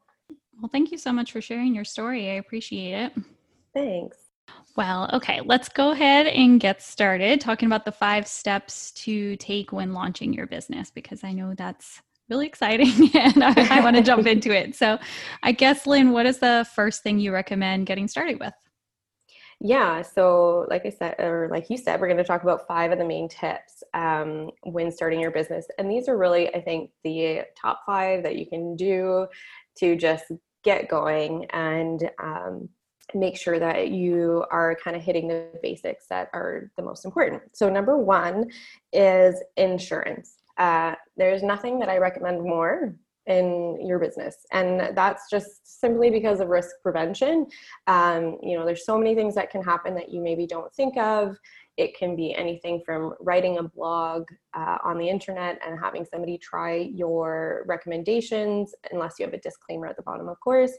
Well, 0.61 0.68
thank 0.70 0.92
you 0.92 0.99
so 0.99 1.12
much 1.12 1.32
for 1.32 1.40
sharing 1.40 1.75
your 1.75 1.84
story. 1.84 2.30
I 2.30 2.34
appreciate 2.34 2.94
it. 2.94 3.12
Thanks. 3.75 4.16
Well, 4.76 5.11
okay, 5.12 5.40
let's 5.44 5.68
go 5.68 5.90
ahead 5.90 6.28
and 6.28 6.61
get 6.61 6.80
started 6.80 7.40
talking 7.40 7.66
about 7.66 7.84
the 7.84 7.90
five 7.90 8.28
steps 8.28 8.92
to 8.92 9.34
take 9.38 9.72
when 9.72 9.92
launching 9.92 10.32
your 10.32 10.46
business 10.46 10.92
because 10.92 11.25
I 11.25 11.32
know 11.32 11.54
that's 11.56 12.00
really 12.30 12.46
exciting 12.46 13.11
and 13.16 13.42
I, 13.42 13.78
I 13.78 13.80
want 13.80 13.96
to 13.96 14.02
jump 14.02 14.25
into 14.28 14.56
it. 14.56 14.76
So, 14.76 15.00
I 15.42 15.50
guess, 15.50 15.84
Lynne, 15.84 16.12
what 16.12 16.26
is 16.26 16.38
the 16.38 16.64
first 16.76 17.02
thing 17.02 17.18
you 17.18 17.32
recommend 17.32 17.87
getting 17.87 18.06
started 18.06 18.38
with? 18.38 18.52
Yeah, 19.64 20.02
so 20.02 20.66
like 20.69 20.85
I 20.85 20.90
said, 20.90 21.14
or 21.21 21.49
like 21.49 21.71
you 21.71 21.76
said, 21.76 22.00
we're 22.00 22.09
going 22.09 22.16
to 22.16 22.25
talk 22.25 22.42
about 22.42 22.66
five 22.66 22.90
of 22.90 22.99
the 22.99 23.04
main 23.04 23.28
tips 23.28 23.85
um, 23.95 24.50
when 24.64 24.90
starting 24.90 25.21
your 25.21 25.31
business. 25.31 25.66
And 25.78 25.88
these 25.88 26.09
are 26.09 26.19
really, 26.19 26.52
I 26.52 26.61
think, 26.61 26.90
the 27.04 27.42
top 27.57 27.83
five 27.87 28.25
that 28.25 28.37
you 28.37 28.45
can 28.45 28.75
do 28.75 29.28
to 29.76 29.95
just 29.95 30.25
get 30.64 30.88
going 30.88 31.47
and 31.50 32.11
um, 32.21 32.69
make 33.14 33.37
sure 33.37 33.61
that 33.61 33.90
you 33.90 34.45
are 34.50 34.76
kind 34.83 34.97
of 34.97 35.02
hitting 35.02 35.28
the 35.28 35.47
basics 35.62 36.07
that 36.09 36.28
are 36.33 36.73
the 36.76 36.83
most 36.83 37.04
important. 37.04 37.42
So, 37.52 37.71
number 37.71 37.97
one 37.97 38.50
is 38.92 39.40
insurance. 39.57 40.38
Uh, 40.59 40.97
there's 41.16 41.45
nothing 41.45 41.78
that 41.78 41.88
I 41.88 41.99
recommend 41.99 42.42
more 42.42 42.97
in 43.26 43.78
your 43.86 43.98
business. 43.98 44.36
And 44.52 44.96
that's 44.96 45.30
just 45.30 45.80
simply 45.80 46.10
because 46.10 46.40
of 46.40 46.48
risk 46.48 46.70
prevention. 46.82 47.46
Um, 47.86 48.38
you 48.42 48.56
know 48.56 48.64
there's 48.64 48.84
so 48.84 48.98
many 48.98 49.14
things 49.14 49.34
that 49.34 49.50
can 49.50 49.62
happen 49.62 49.94
that 49.94 50.10
you 50.10 50.20
maybe 50.20 50.46
don't 50.46 50.72
think 50.74 50.96
of 50.96 51.36
it 51.76 51.96
can 51.96 52.14
be 52.14 52.34
anything 52.34 52.82
from 52.84 53.14
writing 53.20 53.58
a 53.58 53.62
blog 53.62 54.24
uh, 54.54 54.76
on 54.84 54.98
the 54.98 55.08
internet 55.08 55.58
and 55.66 55.78
having 55.78 56.04
somebody 56.04 56.36
try 56.36 56.76
your 56.76 57.64
recommendations, 57.66 58.74
unless 58.90 59.14
you 59.18 59.24
have 59.24 59.32
a 59.32 59.38
disclaimer 59.38 59.86
at 59.86 59.96
the 59.96 60.02
bottom, 60.02 60.28
of 60.28 60.38
course, 60.40 60.72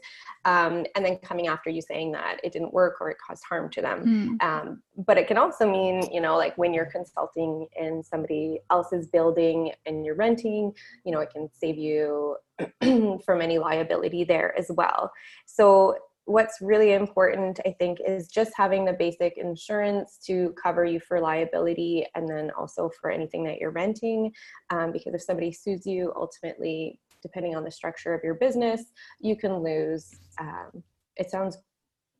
um, 0.44 0.86
and 0.94 1.04
then 1.04 1.16
coming 1.18 1.48
after 1.48 1.68
you 1.68 1.82
saying 1.82 2.12
that 2.12 2.38
it 2.44 2.52
didn't 2.52 2.72
work 2.72 3.00
or 3.00 3.10
it 3.10 3.16
caused 3.24 3.42
harm 3.44 3.68
to 3.70 3.82
them. 3.82 4.38
Mm. 4.40 4.44
Um, 4.44 4.82
but 5.06 5.18
it 5.18 5.26
can 5.26 5.36
also 5.36 5.70
mean, 5.70 6.08
you 6.12 6.20
know, 6.20 6.36
like 6.36 6.56
when 6.56 6.72
you're 6.72 6.86
consulting 6.86 7.66
in 7.76 8.02
somebody 8.02 8.60
else's 8.70 9.08
building 9.08 9.72
and 9.86 10.04
you're 10.04 10.14
renting, 10.14 10.72
you 11.04 11.10
know, 11.10 11.20
it 11.20 11.30
can 11.30 11.48
save 11.52 11.76
you 11.76 12.36
from 13.24 13.40
any 13.40 13.58
liability 13.58 14.22
there 14.22 14.56
as 14.56 14.70
well. 14.70 15.10
So 15.46 15.96
what's 16.26 16.58
really 16.60 16.92
important, 16.92 17.60
I 17.66 17.74
think, 17.78 17.98
is 18.06 18.28
just 18.28 18.52
having 18.56 18.84
the 18.84 18.92
basic 18.92 19.36
insurance 19.36 20.18
to 20.26 20.54
cover 20.62 20.84
you 20.84 21.00
for 21.00 21.20
liability 21.20 22.06
and 22.14 22.28
then 22.28 22.50
also 22.56 22.90
for 23.00 23.10
anything 23.10 23.44
that 23.44 23.58
you're 23.58 23.70
renting. 23.70 24.32
Um, 24.70 24.92
because 24.92 25.14
if 25.14 25.22
somebody 25.22 25.52
sues 25.52 25.86
you, 25.86 26.12
ultimately, 26.16 26.98
depending 27.22 27.56
on 27.56 27.64
the 27.64 27.70
structure 27.70 28.14
of 28.14 28.22
your 28.24 28.34
business, 28.34 28.82
you 29.20 29.36
can 29.36 29.58
lose. 29.58 30.10
Um, 30.40 30.82
it 31.16 31.30
sounds 31.30 31.58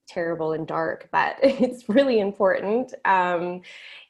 terrible 0.06 0.52
and 0.52 0.66
dark, 0.66 1.08
but 1.10 1.36
it's 1.42 1.88
really 1.88 2.20
important. 2.20 2.94
Um, 3.04 3.62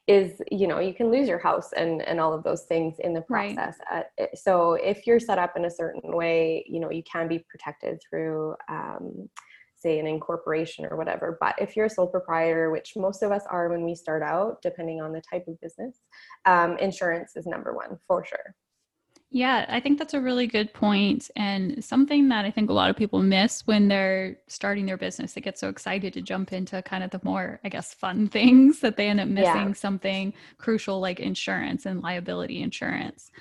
is 0.06 0.42
you 0.50 0.66
know 0.66 0.80
you 0.80 0.92
can 0.92 1.10
lose 1.10 1.26
your 1.26 1.38
house 1.38 1.72
and 1.72 2.02
and 2.02 2.20
all 2.20 2.34
of 2.34 2.44
those 2.44 2.64
things 2.64 2.96
in 2.98 3.14
the 3.14 3.22
process 3.22 3.78
right. 3.90 4.04
uh, 4.20 4.26
so 4.34 4.74
if 4.74 5.06
you're 5.06 5.18
set 5.18 5.38
up 5.38 5.56
in 5.56 5.64
a 5.64 5.70
certain 5.70 6.14
way 6.14 6.62
you 6.68 6.78
know 6.78 6.90
you 6.90 7.02
can 7.10 7.26
be 7.26 7.42
protected 7.48 7.98
through 8.06 8.54
um, 8.68 9.26
say 9.84 9.98
an 9.98 10.06
incorporation 10.06 10.86
or 10.86 10.96
whatever. 10.96 11.36
But 11.40 11.54
if 11.58 11.76
you're 11.76 11.86
a 11.86 11.90
sole 11.90 12.06
proprietor, 12.06 12.70
which 12.70 12.94
most 12.96 13.22
of 13.22 13.30
us 13.30 13.44
are 13.50 13.68
when 13.68 13.84
we 13.84 13.94
start 13.94 14.22
out, 14.22 14.62
depending 14.62 15.00
on 15.00 15.12
the 15.12 15.22
type 15.30 15.44
of 15.46 15.60
business, 15.60 16.00
um, 16.46 16.78
insurance 16.78 17.36
is 17.36 17.46
number 17.46 17.74
one 17.74 17.98
for 18.08 18.24
sure. 18.24 18.54
Yeah, 19.30 19.66
I 19.68 19.80
think 19.80 19.98
that's 19.98 20.14
a 20.14 20.20
really 20.20 20.46
good 20.46 20.72
point 20.72 21.28
and 21.34 21.84
something 21.84 22.28
that 22.28 22.44
I 22.44 22.52
think 22.52 22.70
a 22.70 22.72
lot 22.72 22.88
of 22.88 22.96
people 22.96 23.20
miss 23.20 23.66
when 23.66 23.88
they're 23.88 24.38
starting 24.46 24.86
their 24.86 24.96
business. 24.96 25.32
They 25.32 25.40
get 25.40 25.58
so 25.58 25.68
excited 25.68 26.12
to 26.12 26.22
jump 26.22 26.52
into 26.52 26.80
kind 26.82 27.02
of 27.02 27.10
the 27.10 27.20
more, 27.24 27.58
I 27.64 27.68
guess, 27.68 27.94
fun 27.94 28.28
things 28.38 28.78
that 28.78 28.96
they 28.96 29.08
end 29.08 29.20
up 29.20 29.26
missing 29.26 29.68
yeah. 29.68 29.72
something 29.72 30.34
crucial 30.58 31.00
like 31.00 31.18
insurance 31.18 31.84
and 31.84 32.00
liability 32.00 32.62
insurance. 32.62 33.32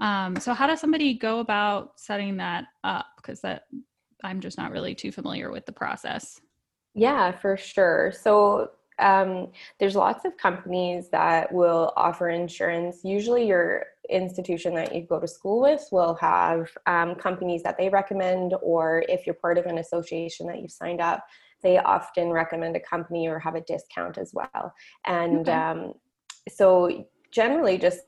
Um, 0.00 0.36
so, 0.36 0.52
how 0.52 0.66
does 0.66 0.80
somebody 0.80 1.14
go 1.14 1.40
about 1.40 1.98
setting 1.98 2.36
that 2.36 2.66
up? 2.84 3.06
Because 3.16 3.40
that 3.40 3.62
I'm 4.24 4.40
just 4.40 4.58
not 4.58 4.72
really 4.72 4.94
too 4.94 5.12
familiar 5.12 5.50
with 5.50 5.66
the 5.66 5.72
process. 5.72 6.40
Yeah, 6.94 7.32
for 7.32 7.56
sure. 7.56 8.12
So 8.12 8.70
um, 8.98 9.48
there's 9.78 9.94
lots 9.94 10.24
of 10.24 10.36
companies 10.36 11.08
that 11.10 11.52
will 11.52 11.92
offer 11.96 12.30
insurance. 12.30 13.00
Usually, 13.04 13.46
your 13.46 13.86
institution 14.10 14.74
that 14.74 14.94
you 14.94 15.02
go 15.02 15.20
to 15.20 15.28
school 15.28 15.60
with 15.60 15.86
will 15.92 16.14
have 16.20 16.70
um, 16.86 17.14
companies 17.14 17.62
that 17.62 17.76
they 17.78 17.88
recommend, 17.88 18.54
or 18.62 19.04
if 19.08 19.26
you're 19.26 19.34
part 19.34 19.58
of 19.58 19.66
an 19.66 19.78
association 19.78 20.46
that 20.48 20.60
you've 20.60 20.72
signed 20.72 21.00
up, 21.00 21.24
they 21.62 21.78
often 21.78 22.30
recommend 22.30 22.76
a 22.76 22.80
company 22.80 23.28
or 23.28 23.38
have 23.38 23.54
a 23.54 23.60
discount 23.60 24.18
as 24.18 24.32
well. 24.34 24.72
And 25.06 25.48
okay. 25.48 25.52
um, 25.52 25.92
so, 26.48 27.06
generally, 27.30 27.78
just 27.78 28.00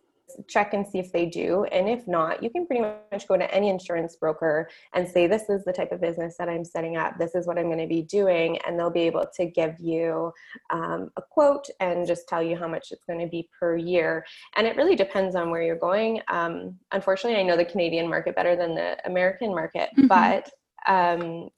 check 0.48 0.74
and 0.74 0.86
see 0.86 0.98
if 0.98 1.12
they 1.12 1.26
do. 1.26 1.64
And 1.64 1.88
if 1.88 2.06
not, 2.06 2.42
you 2.42 2.50
can 2.50 2.66
pretty 2.66 2.82
much 2.82 3.26
go 3.28 3.36
to 3.36 3.54
any 3.54 3.68
insurance 3.68 4.16
broker 4.16 4.68
and 4.94 5.08
say, 5.08 5.26
This 5.26 5.48
is 5.48 5.64
the 5.64 5.72
type 5.72 5.92
of 5.92 6.00
business 6.00 6.36
that 6.38 6.48
I'm 6.48 6.64
setting 6.64 6.96
up. 6.96 7.18
This 7.18 7.34
is 7.34 7.46
what 7.46 7.58
I'm 7.58 7.66
going 7.66 7.78
to 7.78 7.86
be 7.86 8.02
doing. 8.02 8.58
And 8.66 8.78
they'll 8.78 8.90
be 8.90 9.02
able 9.02 9.26
to 9.34 9.46
give 9.46 9.78
you 9.78 10.32
um, 10.70 11.10
a 11.16 11.22
quote 11.22 11.66
and 11.80 12.06
just 12.06 12.28
tell 12.28 12.42
you 12.42 12.56
how 12.56 12.68
much 12.68 12.88
it's 12.90 13.04
going 13.04 13.20
to 13.20 13.26
be 13.26 13.48
per 13.58 13.76
year. 13.76 14.24
And 14.56 14.66
it 14.66 14.76
really 14.76 14.96
depends 14.96 15.34
on 15.34 15.50
where 15.50 15.62
you're 15.62 15.76
going. 15.76 16.20
Um, 16.28 16.78
unfortunately, 16.92 17.40
I 17.40 17.44
know 17.44 17.56
the 17.56 17.64
Canadian 17.64 18.08
market 18.08 18.36
better 18.36 18.56
than 18.56 18.74
the 18.74 18.98
American 19.06 19.50
market, 19.50 19.90
mm-hmm. 19.96 20.06
but 20.06 20.50
um, 20.86 21.50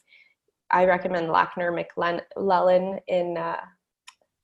I 0.71 0.87
recommend 0.87 1.29
Lackner 1.29 1.85
McLellan 2.37 2.99
in. 3.09 3.37
Uh, 3.37 3.61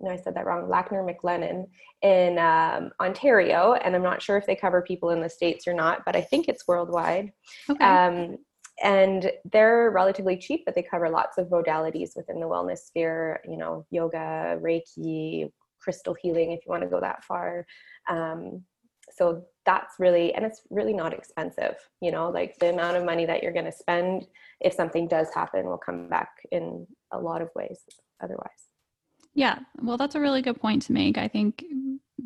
no, 0.01 0.11
I 0.11 0.17
said 0.17 0.35
that 0.35 0.47
wrong, 0.47 0.69
Lackner 0.69 1.05
McLennan 1.05 1.67
in 2.03 2.39
um, 2.39 2.91
Ontario. 3.01 3.75
And 3.75 3.95
I'm 3.97 4.03
not 4.03 4.23
sure 4.23 4.37
if 4.37 4.47
they 4.47 4.55
cover 4.55 4.81
people 4.83 5.11
in 5.11 5.21
the 5.21 5.29
States 5.29 5.67
or 5.67 5.75
not, 5.75 6.05
but 6.05 6.15
I 6.15 6.21
think 6.21 6.49
it's 6.49 6.69
worldwide. 6.69 7.33
Okay. 7.69 7.85
Um, 7.85 8.37
and 8.83 9.33
they're 9.51 9.91
relatively 9.91 10.37
cheap, 10.37 10.63
but 10.65 10.75
they 10.77 10.83
cover 10.83 11.09
lots 11.09 11.37
of 11.37 11.49
modalities 11.49 12.11
within 12.15 12.39
the 12.39 12.47
wellness 12.47 12.79
sphere, 12.79 13.41
you 13.45 13.57
know, 13.57 13.85
yoga, 13.91 14.59
Reiki, 14.63 15.51
crystal 15.81 16.15
healing, 16.15 16.53
if 16.53 16.61
you 16.65 16.71
want 16.71 16.85
to 16.85 16.89
go 16.89 17.01
that 17.01 17.25
far. 17.25 17.67
Um, 18.09 18.63
so 19.11 19.45
that's 19.67 19.95
really, 19.99 20.33
and 20.35 20.45
it's 20.45 20.63
really 20.71 20.93
not 20.93 21.13
expensive, 21.13 21.75
you 22.01 22.13
know, 22.13 22.31
like 22.31 22.57
the 22.61 22.71
amount 22.71 22.97
of 22.97 23.05
money 23.05 23.27
that 23.27 23.43
you're 23.43 23.53
going 23.53 23.65
to 23.65 23.73
spend 23.73 24.29
if 24.61 24.75
something 24.75 25.09
does 25.09 25.29
happen 25.35 25.67
will 25.67 25.79
come 25.79 26.09
back 26.09 26.31
in 26.53 26.87
a 27.13 27.19
lot 27.19 27.43
of 27.43 27.49
ways 27.57 27.81
otherwise. 28.23 28.68
Yeah, 29.39 29.61
well, 29.81 29.97
that's 29.97 30.17
a 30.17 30.21
really 30.21 30.43
good 30.43 30.61
point 30.61 30.83
to 30.83 30.93
make. 30.93 31.17
I 31.17 31.29
think 31.29 31.65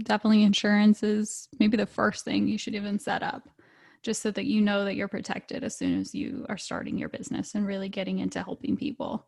definitely 0.04 0.44
insurance 0.44 1.02
is 1.02 1.46
maybe 1.60 1.76
the 1.76 1.84
first 1.84 2.24
thing 2.24 2.48
you 2.48 2.56
should 2.56 2.74
even 2.74 2.98
set 2.98 3.22
up 3.22 3.50
just 4.02 4.22
so 4.22 4.30
that 4.30 4.46
you 4.46 4.62
know 4.62 4.86
that 4.86 4.94
you're 4.94 5.08
protected 5.08 5.62
as 5.62 5.76
soon 5.76 6.00
as 6.00 6.14
you 6.14 6.46
are 6.48 6.56
starting 6.56 6.96
your 6.96 7.10
business 7.10 7.54
and 7.54 7.66
really 7.66 7.90
getting 7.90 8.20
into 8.20 8.42
helping 8.42 8.78
people. 8.78 9.26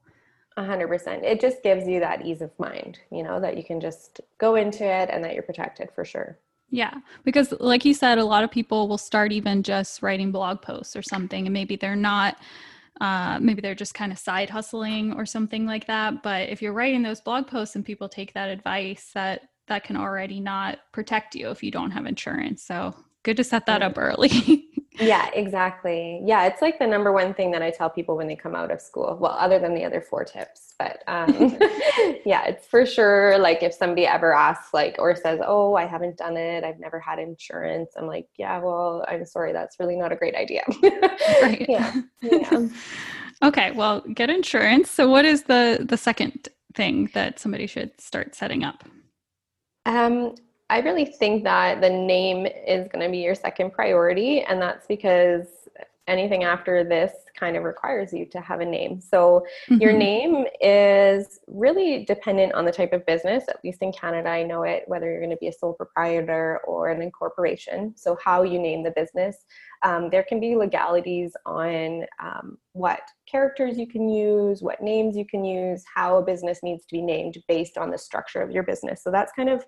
A 0.57 0.65
hundred 0.65 0.89
percent. 0.89 1.25
It 1.25 1.43
just 1.43 1.63
gives 1.63 1.87
you 1.87 2.01
that 2.01 2.25
ease 2.25 2.41
of 2.41 2.59
mind, 2.59 3.01
you 3.13 3.23
know, 3.23 3.39
that 3.39 3.55
you 3.55 3.63
can 3.63 3.83
just 3.83 4.23
go 4.39 4.55
into 4.55 4.85
it 4.85 5.11
and 5.13 5.23
that 5.23 5.35
you're 5.35 5.43
protected 5.43 5.91
for 5.95 6.07
sure. 6.07 6.39
Yeah, 6.71 6.95
because 7.23 7.53
like 7.61 7.85
you 7.85 7.93
said, 7.93 8.17
a 8.17 8.25
lot 8.25 8.45
of 8.45 8.51
people 8.51 8.89
will 8.89 8.97
start 8.97 9.31
even 9.31 9.63
just 9.63 10.01
writing 10.01 10.33
blog 10.33 10.63
posts 10.63 10.97
or 10.97 11.03
something, 11.03 11.47
and 11.47 11.53
maybe 11.53 11.77
they're 11.77 11.97
not 11.97 12.39
uh, 13.01 13.39
maybe 13.41 13.61
they're 13.61 13.75
just 13.75 13.95
kind 13.95 14.13
of 14.13 14.19
side 14.19 14.51
hustling 14.51 15.13
or 15.15 15.27
something 15.27 15.67
like 15.67 15.87
that. 15.87 16.23
But 16.23 16.49
if 16.49 16.63
you're 16.63 16.73
writing 16.73 17.03
those 17.03 17.21
blog 17.21 17.47
posts 17.47 17.77
and 17.77 17.85
people 17.85 18.09
take 18.09 18.33
that 18.35 18.49
advice, 18.49 19.11
that 19.15 19.49
that 19.67 19.85
can 19.85 19.97
already 19.97 20.41
not 20.41 20.79
protect 20.93 21.35
you 21.35 21.51
if 21.51 21.63
you 21.63 21.71
don't 21.71 21.91
have 21.91 22.07
insurance. 22.07 22.63
So 22.63 22.95
good 23.23 23.37
to 23.39 23.45
set 23.45 23.67
that 23.67 23.83
up 23.83 23.97
early. 23.97 24.69
yeah, 25.01 25.29
exactly. 25.35 26.21
Yeah, 26.25 26.47
it's 26.47 26.63
like 26.63 26.79
the 26.79 26.87
number 26.87 27.13
one 27.13 27.35
thing 27.35 27.51
that 27.51 27.63
I 27.63 27.71
tell 27.71 27.91
people 27.91 28.17
when 28.17 28.29
they 28.29 28.37
come 28.37 28.55
out 28.55 28.71
of 28.71 28.81
school. 28.81 29.17
Well, 29.21 29.33
other 29.33 29.59
than 29.59 29.75
the 29.75 29.85
other 29.85 30.01
four 30.01 30.25
tips, 30.25 30.75
but 30.79 31.03
um, 31.09 31.59
yeah, 32.25 32.45
it's 32.47 32.67
for 32.67 32.87
sure. 32.87 33.37
Like 33.39 33.63
if 33.63 33.75
somebody 33.75 34.07
ever 34.07 34.33
asks, 34.33 34.73
like, 34.73 34.97
or 34.99 35.17
says, 35.17 35.41
"Oh, 35.45 35.75
I 35.75 35.87
haven't 35.87 36.19
done 36.19 36.37
it. 36.37 36.63
I've 36.63 36.79
never 36.79 37.01
had 37.01 37.19
insurance," 37.19 37.93
I'm 37.97 38.07
like, 38.07 38.29
"Yeah, 38.37 38.59
well, 38.61 39.05
I'm 39.09 39.27
sorry. 39.27 39.53
That's 39.53 39.81
really 39.81 39.97
not 39.97 40.13
a 40.13 40.17
great 40.17 40.37
idea." 40.37 40.63
right. 41.43 41.67
Yeah. 41.69 41.93
Yeah. 42.23 42.69
okay. 43.43 43.73
Well, 43.73 44.01
get 44.03 44.31
insurance. 44.31 44.91
So, 44.91 45.09
what 45.11 45.25
is 45.25 45.45
the 45.45 45.85
the 45.89 45.97
second 45.97 46.49
thing 46.75 47.11
that 47.15 47.41
somebody 47.41 47.67
should 47.67 48.01
start 48.01 48.35
setting 48.35 48.63
up? 48.63 48.85
Um, 49.87 50.37
I 50.71 50.81
really 50.81 51.05
think 51.05 51.45
that 51.45 51.81
the 51.81 51.91
name 51.91 52.47
is 52.47 52.89
going 52.89 53.05
to 53.05 53.11
be 53.11 53.19
your 53.19 53.35
second 53.35 53.73
priority, 53.73 54.41
and 54.43 54.61
that's 54.61 54.87
because 54.87 55.47
anything 56.07 56.45
after 56.45 56.85
this 56.85 57.13
kind 57.39 57.57
of 57.57 57.65
requires 57.65 58.13
you 58.13 58.27
to 58.27 58.41
have 58.41 58.61
a 58.61 58.65
name. 58.65 59.01
So 59.01 59.45
mm-hmm. 59.69 59.81
your 59.81 59.93
name 59.93 60.45
is 60.61 61.41
really 61.47 62.05
dependent 62.05 62.55
on 62.55 62.65
the 62.65 62.73
type 62.73 62.93
of 62.93 63.05
business, 63.07 63.45
at 63.49 63.65
least 63.65 63.83
in 63.83 63.93
Canada, 63.93 64.29
I 64.29 64.43
know 64.43 64.63
it, 64.63 64.85
whether 64.87 65.11
you're 65.11 65.21
going 65.21 65.31
to 65.31 65.37
be 65.37 65.49
a 65.49 65.53
sole 65.53 65.73
proprietor 65.73 66.61
or 66.67 66.89
an 66.91 67.03
incorporation. 67.03 67.95
So 67.97 68.19
how 68.23 68.43
you 68.43 68.59
name 68.59 68.85
the 68.85 68.91
business. 68.91 69.45
Um, 69.83 70.11
there 70.11 70.23
can 70.23 70.41
be 70.41 70.57
legalities 70.57 71.33
on 71.47 72.05
um, 72.21 72.59
what 72.73 73.01
characters 73.27 73.79
you 73.79 73.87
can 73.87 74.09
use, 74.09 74.63
what 74.63 74.83
names 74.83 75.17
you 75.17 75.27
can 75.27 75.45
use, 75.45 75.85
how 75.93 76.19
a 76.19 76.23
business 76.23 76.61
needs 76.63 76.85
to 76.87 76.93
be 76.93 77.03
named 77.03 77.39
based 77.49 77.79
on 77.79 77.91
the 77.91 77.99
structure 77.99 78.43
of 78.43 78.51
your 78.51 78.63
business. 78.63 79.03
So 79.03 79.11
that's 79.11 79.33
kind 79.33 79.49
of 79.49 79.65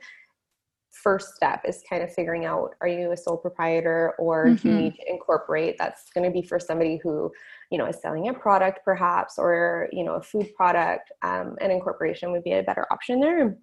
first 0.90 1.34
step 1.34 1.62
is 1.66 1.82
kind 1.88 2.02
of 2.02 2.12
figuring 2.12 2.44
out 2.44 2.70
are 2.80 2.88
you 2.88 3.12
a 3.12 3.16
sole 3.16 3.36
proprietor 3.36 4.14
or 4.18 4.46
mm-hmm. 4.46 4.54
do 4.56 4.68
you 4.68 4.74
mm-hmm. 4.74 4.84
need 4.84 4.94
to 4.94 5.10
incorporate 5.10 5.76
that's 5.78 6.10
going 6.14 6.24
to 6.24 6.30
be 6.30 6.46
for 6.46 6.58
somebody 6.58 6.98
who 7.02 7.30
you 7.70 7.78
know 7.78 7.86
is 7.86 8.00
selling 8.00 8.28
a 8.28 8.34
product 8.34 8.80
perhaps 8.84 9.38
or 9.38 9.88
you 9.92 10.04
know 10.04 10.14
a 10.14 10.22
food 10.22 10.48
product 10.54 11.12
um, 11.22 11.56
an 11.60 11.70
incorporation 11.70 12.32
would 12.32 12.44
be 12.44 12.52
a 12.52 12.62
better 12.62 12.86
option 12.90 13.20
there 13.20 13.56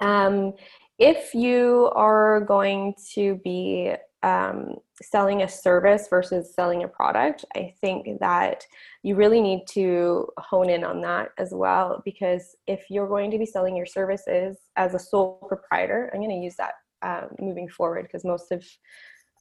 um, 0.00 0.52
if 0.98 1.34
you 1.34 1.90
are 1.94 2.40
going 2.40 2.94
to 3.14 3.36
be 3.44 3.92
um, 4.26 4.74
selling 5.00 5.42
a 5.42 5.48
service 5.48 6.08
versus 6.10 6.52
selling 6.52 6.82
a 6.82 6.88
product, 6.88 7.44
I 7.54 7.72
think 7.80 8.18
that 8.18 8.64
you 9.04 9.14
really 9.14 9.40
need 9.40 9.66
to 9.70 10.26
hone 10.38 10.68
in 10.68 10.82
on 10.82 11.00
that 11.02 11.28
as 11.38 11.50
well. 11.52 12.02
Because 12.04 12.56
if 12.66 12.86
you're 12.90 13.08
going 13.08 13.30
to 13.30 13.38
be 13.38 13.46
selling 13.46 13.76
your 13.76 13.86
services 13.86 14.58
as 14.74 14.94
a 14.94 14.98
sole 14.98 15.46
proprietor, 15.48 16.10
I'm 16.12 16.20
going 16.20 16.30
to 16.30 16.44
use 16.44 16.56
that 16.56 16.72
um, 17.02 17.28
moving 17.38 17.68
forward 17.68 18.02
because 18.02 18.24
most 18.24 18.50
of 18.50 18.66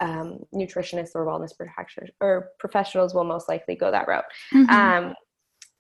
um, 0.01 0.39
nutritionists 0.53 1.15
or 1.15 1.25
wellness 1.25 1.57
practitioners 1.57 2.11
or 2.21 2.49
professionals 2.59 3.15
will 3.15 3.23
most 3.23 3.49
likely 3.49 3.75
go 3.75 3.89
that 3.89 4.07
route. 4.07 4.25
Mm-hmm. 4.53 4.69
Um, 4.69 5.15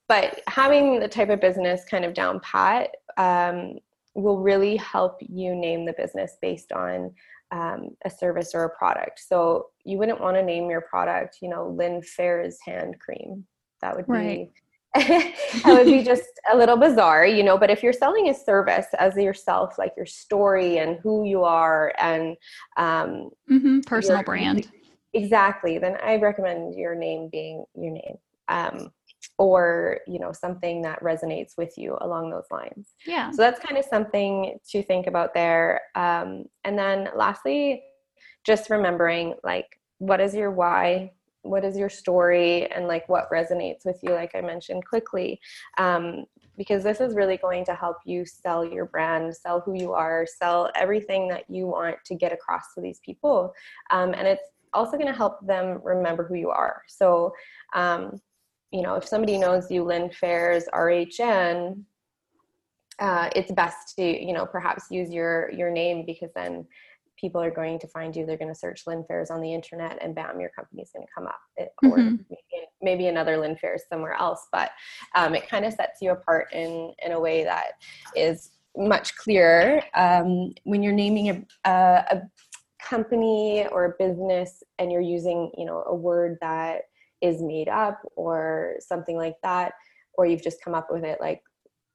but 0.07 0.41
having 0.47 0.99
the 0.99 1.07
type 1.07 1.29
of 1.29 1.41
business 1.41 1.83
kind 1.89 2.05
of 2.05 2.15
down 2.15 2.39
pat 2.39 2.89
um, 3.17 3.73
will 4.15 4.39
really 4.39 4.77
help 4.77 5.17
you 5.19 5.53
name 5.53 5.85
the 5.85 5.93
business 5.93 6.37
based 6.41 6.71
on 6.71 7.13
um, 7.51 7.89
a 8.03 8.09
service 8.09 8.51
or 8.53 8.63
a 8.63 8.77
product. 8.77 9.21
So 9.25 9.67
you 9.83 9.97
wouldn't 9.97 10.21
want 10.21 10.37
to 10.37 10.43
name 10.43 10.69
your 10.69 10.81
product, 10.81 11.37
you 11.41 11.49
know, 11.49 11.67
Lynne 11.67 12.01
Faires 12.01 12.57
hand 12.65 12.99
cream. 12.99 13.45
That 13.81 13.95
would 13.95 14.05
right. 14.07 14.49
be 14.49 14.51
that 14.95 15.65
would 15.65 15.85
be 15.85 16.03
just 16.05 16.23
a 16.51 16.55
little 16.55 16.77
bizarre, 16.77 17.25
you 17.25 17.43
know. 17.43 17.57
But 17.57 17.69
if 17.69 17.83
you're 17.83 17.93
selling 17.93 18.29
a 18.29 18.33
service 18.33 18.87
as 18.97 19.15
yourself, 19.15 19.77
like 19.77 19.93
your 19.97 20.05
story 20.05 20.77
and 20.77 20.97
who 21.03 21.25
you 21.25 21.43
are, 21.43 21.93
and 21.99 22.37
um, 22.77 23.29
mm-hmm. 23.49 23.81
personal 23.81 24.23
brand, 24.23 24.71
exactly, 25.13 25.77
then 25.79 25.97
I 26.01 26.15
recommend 26.15 26.75
your 26.75 26.95
name 26.95 27.27
being 27.29 27.65
your 27.75 27.91
name. 27.91 28.17
Um, 28.47 28.91
or 29.37 29.99
you 30.07 30.19
know 30.19 30.31
something 30.31 30.81
that 30.81 31.01
resonates 31.01 31.57
with 31.57 31.77
you 31.77 31.97
along 32.01 32.29
those 32.29 32.47
lines. 32.51 32.93
Yeah. 33.05 33.31
So 33.31 33.37
that's 33.37 33.59
kind 33.59 33.77
of 33.77 33.85
something 33.85 34.57
to 34.71 34.83
think 34.83 35.07
about 35.07 35.33
there. 35.33 35.81
Um, 35.95 36.45
and 36.63 36.77
then 36.77 37.09
lastly 37.15 37.83
just 38.45 38.69
remembering 38.69 39.33
like 39.43 39.79
what 39.97 40.21
is 40.21 40.33
your 40.33 40.51
why? 40.51 41.11
What 41.41 41.63
is 41.65 41.77
your 41.77 41.89
story? 41.89 42.71
And 42.71 42.87
like 42.87 43.07
what 43.09 43.29
resonates 43.31 43.85
with 43.85 43.99
you 44.01 44.11
like 44.11 44.31
i 44.35 44.41
mentioned 44.41 44.85
quickly. 44.85 45.39
Um, 45.77 46.25
because 46.57 46.83
this 46.83 47.01
is 47.01 47.15
really 47.15 47.35
going 47.35 47.65
to 47.65 47.75
help 47.75 47.97
you 48.05 48.25
sell 48.25 48.63
your 48.63 48.85
brand 48.85 49.35
sell 49.35 49.59
who 49.59 49.77
you 49.77 49.91
are 49.91 50.25
sell 50.39 50.71
everything 50.73 51.27
that 51.27 51.43
you 51.49 51.67
want 51.67 51.97
to 52.05 52.15
get 52.15 52.31
across 52.31 52.73
to 52.73 52.81
these 52.81 52.99
people. 53.05 53.53
Um, 53.91 54.13
and 54.13 54.25
it's 54.25 54.47
also 54.73 54.97
going 54.97 55.07
to 55.07 55.13
help 55.13 55.45
them 55.45 55.81
remember 55.83 56.25
who 56.25 56.35
you 56.35 56.49
are. 56.49 56.83
So 56.87 57.33
um, 57.73 58.21
you 58.75 58.81
know, 58.81 58.95
if 58.95 59.07
somebody 59.07 59.37
knows 59.37 59.71
you, 59.71 59.85
Lynne 59.85 60.09
Faires, 60.09 60.65
RHN, 60.73 61.81
uh, 62.99 63.29
it's 63.33 63.51
best 63.53 63.95
to, 63.95 64.03
you 64.03 64.33
know, 64.33 64.45
perhaps 64.45 64.85
use 64.91 65.11
your 65.11 65.49
your 65.51 65.71
name 65.71 66.05
because 66.05 66.29
then 66.35 66.67
people 67.17 67.41
are 67.41 67.51
going 67.51 67.79
to 67.79 67.87
find 67.87 68.13
you. 68.13 68.25
They're 68.25 68.37
going 68.37 68.53
to 68.53 68.59
search 68.59 68.81
Lynne 68.85 69.05
Faires 69.07 69.31
on 69.31 69.39
the 69.39 69.53
internet, 69.53 69.97
and 70.01 70.13
bam, 70.13 70.41
your 70.41 70.49
company's 70.49 70.91
going 70.93 71.07
to 71.07 71.11
come 71.15 71.25
up. 71.25 71.39
It, 71.55 71.69
mm-hmm. 71.81 71.93
Or 71.93 71.97
maybe, 71.97 72.67
maybe, 72.81 73.07
another 73.07 73.37
Lynne 73.37 73.55
Faires 73.55 73.83
somewhere 73.89 74.15
else. 74.15 74.45
But 74.51 74.71
um, 75.15 75.35
it 75.35 75.47
kind 75.47 75.63
of 75.63 75.71
sets 75.73 76.01
you 76.01 76.11
apart 76.11 76.47
in 76.51 76.93
in 77.05 77.13
a 77.13 77.19
way 77.19 77.45
that 77.45 77.71
is 78.13 78.51
much 78.75 79.15
clearer 79.15 79.81
um, 79.93 80.51
when 80.65 80.83
you're 80.83 80.91
naming 80.91 81.29
a, 81.29 81.69
a, 81.69 82.05
a 82.11 82.21
company 82.83 83.65
or 83.71 83.85
a 83.85 83.93
business 83.97 84.61
and 84.79 84.91
you're 84.91 84.99
using, 84.99 85.49
you 85.57 85.63
know, 85.63 85.81
a 85.87 85.95
word 85.95 86.37
that 86.41 86.81
is 87.25 87.41
made 87.41 87.67
up 87.67 87.99
or 88.15 88.75
something 88.79 89.17
like 89.17 89.35
that 89.41 89.73
or 90.13 90.25
you've 90.25 90.43
just 90.43 90.61
come 90.63 90.75
up 90.75 90.87
with 90.91 91.03
it 91.03 91.19
like 91.19 91.41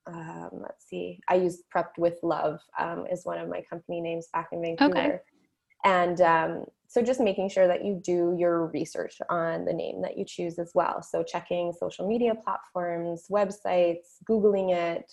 um, 0.06 0.50
let's 0.54 0.88
see 0.88 1.20
i 1.28 1.34
use 1.34 1.62
prepped 1.74 1.98
with 1.98 2.18
love 2.22 2.58
um, 2.78 3.06
is 3.06 3.24
one 3.24 3.38
of 3.38 3.48
my 3.48 3.62
company 3.70 4.00
names 4.00 4.28
back 4.32 4.48
in 4.50 4.60
vancouver 4.60 4.98
okay. 4.98 5.18
and 5.84 6.20
um, 6.20 6.64
so 6.88 7.00
just 7.00 7.20
making 7.20 7.48
sure 7.48 7.68
that 7.68 7.84
you 7.84 8.00
do 8.02 8.34
your 8.36 8.66
research 8.66 9.18
on 9.30 9.64
the 9.64 9.72
name 9.72 10.02
that 10.02 10.18
you 10.18 10.24
choose 10.24 10.58
as 10.58 10.72
well 10.74 11.00
so 11.00 11.22
checking 11.22 11.72
social 11.72 12.08
media 12.08 12.34
platforms 12.34 13.26
websites 13.30 14.18
googling 14.28 14.74
it 14.74 15.12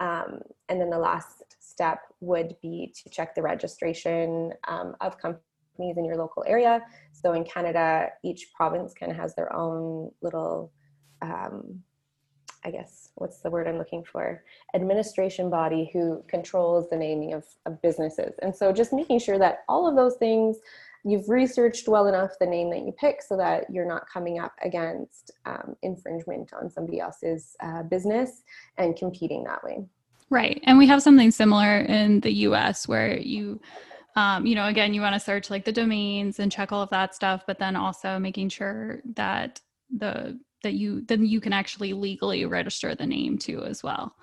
um, 0.00 0.40
and 0.68 0.80
then 0.80 0.90
the 0.90 0.98
last 0.98 1.44
step 1.60 2.00
would 2.20 2.56
be 2.60 2.92
to 3.02 3.08
check 3.08 3.34
the 3.34 3.40
registration 3.40 4.52
um, 4.68 4.94
of 5.00 5.16
companies 5.16 5.40
companies 5.74 5.96
in 5.96 6.04
your 6.04 6.16
local 6.16 6.44
area. 6.46 6.82
So 7.24 7.32
in 7.32 7.44
Canada, 7.44 8.10
each 8.22 8.52
province 8.52 8.92
kind 8.92 9.10
of 9.10 9.16
has 9.16 9.34
their 9.34 9.50
own 9.50 10.10
little, 10.20 10.70
um, 11.22 11.82
I 12.62 12.70
guess, 12.70 13.08
what's 13.14 13.38
the 13.38 13.48
word 13.48 13.66
I'm 13.66 13.78
looking 13.78 14.04
for? 14.04 14.44
Administration 14.74 15.48
body 15.48 15.88
who 15.94 16.22
controls 16.28 16.90
the 16.90 16.96
naming 16.96 17.32
of, 17.32 17.44
of 17.64 17.80
businesses. 17.80 18.34
And 18.42 18.54
so 18.54 18.72
just 18.72 18.92
making 18.92 19.20
sure 19.20 19.38
that 19.38 19.64
all 19.70 19.88
of 19.88 19.96
those 19.96 20.16
things 20.16 20.58
you've 21.02 21.30
researched 21.30 21.88
well 21.88 22.08
enough 22.08 22.32
the 22.40 22.46
name 22.46 22.68
that 22.70 22.80
you 22.80 22.92
pick 22.92 23.22
so 23.22 23.38
that 23.38 23.70
you're 23.70 23.88
not 23.88 24.06
coming 24.06 24.38
up 24.38 24.52
against 24.62 25.30
um, 25.46 25.76
infringement 25.82 26.52
on 26.52 26.70
somebody 26.70 27.00
else's 27.00 27.56
uh, 27.60 27.82
business 27.84 28.42
and 28.76 28.96
competing 28.96 29.44
that 29.44 29.64
way. 29.64 29.82
Right. 30.28 30.60
And 30.64 30.76
we 30.76 30.86
have 30.88 31.02
something 31.02 31.30
similar 31.30 31.78
in 31.80 32.20
the 32.20 32.32
US 32.48 32.86
where 32.86 33.18
you 33.18 33.60
um, 34.16 34.46
you 34.46 34.54
know, 34.54 34.68
again, 34.68 34.94
you 34.94 35.00
want 35.00 35.14
to 35.14 35.20
search 35.20 35.50
like 35.50 35.64
the 35.64 35.72
domains 35.72 36.38
and 36.38 36.50
check 36.50 36.72
all 36.72 36.82
of 36.82 36.90
that 36.90 37.14
stuff, 37.14 37.42
but 37.46 37.58
then 37.58 37.76
also 37.76 38.18
making 38.18 38.48
sure 38.48 39.00
that 39.14 39.60
the 39.94 40.38
that 40.62 40.74
you 40.74 41.02
then 41.02 41.26
you 41.26 41.40
can 41.40 41.52
actually 41.52 41.92
legally 41.92 42.44
register 42.46 42.94
the 42.94 43.06
name 43.06 43.38
too 43.38 43.62
as 43.64 43.82
well. 43.82 44.14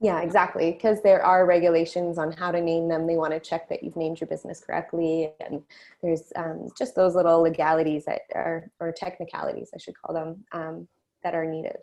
Yeah, 0.00 0.20
exactly. 0.20 0.70
Because 0.70 1.02
there 1.02 1.24
are 1.24 1.44
regulations 1.44 2.18
on 2.18 2.30
how 2.30 2.52
to 2.52 2.60
name 2.60 2.88
them. 2.88 3.06
They 3.06 3.16
want 3.16 3.32
to 3.32 3.40
check 3.40 3.68
that 3.68 3.82
you've 3.82 3.96
named 3.96 4.20
your 4.20 4.28
business 4.28 4.60
correctly, 4.60 5.32
and 5.40 5.62
there's 6.02 6.32
um, 6.36 6.68
just 6.78 6.94
those 6.94 7.16
little 7.16 7.42
legalities 7.42 8.04
that 8.04 8.22
are 8.34 8.70
or 8.78 8.92
technicalities, 8.92 9.70
I 9.74 9.78
should 9.78 10.00
call 10.00 10.14
them, 10.14 10.44
um, 10.52 10.88
that 11.24 11.34
are 11.34 11.44
needed. 11.44 11.78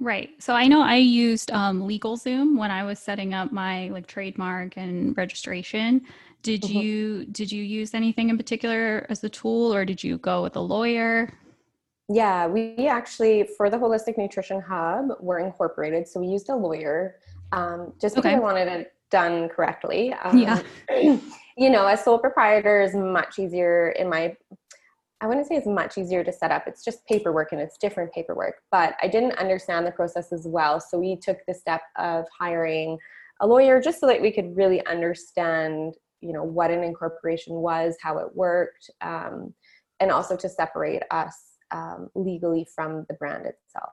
Right. 0.00 0.30
So 0.38 0.54
I 0.54 0.68
know 0.68 0.80
I 0.82 0.96
used 0.96 1.50
um, 1.50 1.82
LegalZoom 1.82 2.56
when 2.56 2.70
I 2.70 2.84
was 2.84 2.98
setting 2.98 3.34
up 3.34 3.50
my 3.50 3.88
like 3.88 4.06
trademark 4.06 4.76
and 4.76 5.16
registration. 5.16 6.02
Did 6.42 6.62
mm-hmm. 6.62 6.78
you 6.78 7.24
did 7.26 7.50
you 7.50 7.64
use 7.64 7.94
anything 7.94 8.30
in 8.30 8.36
particular 8.36 9.06
as 9.08 9.24
a 9.24 9.28
tool, 9.28 9.74
or 9.74 9.84
did 9.84 10.02
you 10.04 10.18
go 10.18 10.42
with 10.42 10.54
a 10.54 10.60
lawyer? 10.60 11.28
Yeah, 12.08 12.46
we 12.46 12.86
actually 12.86 13.48
for 13.56 13.68
the 13.68 13.76
Holistic 13.76 14.16
Nutrition 14.16 14.60
Hub 14.60 15.08
we're 15.20 15.40
incorporated, 15.40 16.06
so 16.06 16.20
we 16.20 16.28
used 16.28 16.48
a 16.48 16.54
lawyer 16.54 17.16
um, 17.50 17.92
just 18.00 18.14
because 18.14 18.28
okay. 18.28 18.36
I 18.36 18.38
wanted 18.38 18.68
it 18.68 18.92
done 19.10 19.48
correctly. 19.48 20.12
Um, 20.12 20.38
yeah. 20.38 20.62
you 21.56 21.70
know, 21.70 21.86
as 21.86 22.04
sole 22.04 22.18
proprietor 22.18 22.82
is 22.82 22.94
much 22.94 23.40
easier 23.40 23.90
in 23.90 24.08
my 24.08 24.36
I 25.20 25.26
wouldn't 25.26 25.46
say 25.48 25.56
it's 25.56 25.66
much 25.66 25.98
easier 25.98 26.22
to 26.22 26.32
set 26.32 26.52
up. 26.52 26.64
It's 26.66 26.84
just 26.84 27.04
paperwork 27.06 27.52
and 27.52 27.60
it's 27.60 27.76
different 27.76 28.12
paperwork. 28.12 28.56
But 28.70 28.94
I 29.02 29.08
didn't 29.08 29.32
understand 29.32 29.86
the 29.86 29.90
process 29.90 30.32
as 30.32 30.46
well. 30.46 30.80
So 30.80 30.98
we 30.98 31.16
took 31.16 31.38
the 31.46 31.54
step 31.54 31.80
of 31.96 32.24
hiring 32.38 32.98
a 33.40 33.46
lawyer 33.46 33.80
just 33.80 34.00
so 34.00 34.06
that 34.06 34.20
we 34.20 34.30
could 34.30 34.56
really 34.56 34.84
understand, 34.86 35.94
you 36.20 36.32
know, 36.32 36.44
what 36.44 36.70
an 36.70 36.84
incorporation 36.84 37.54
was, 37.54 37.96
how 38.00 38.18
it 38.18 38.34
worked, 38.34 38.90
um, 39.00 39.54
and 40.00 40.12
also 40.12 40.36
to 40.36 40.48
separate 40.48 41.02
us 41.10 41.34
um, 41.72 42.08
legally 42.14 42.66
from 42.74 43.04
the 43.08 43.14
brand 43.14 43.46
itself. 43.46 43.92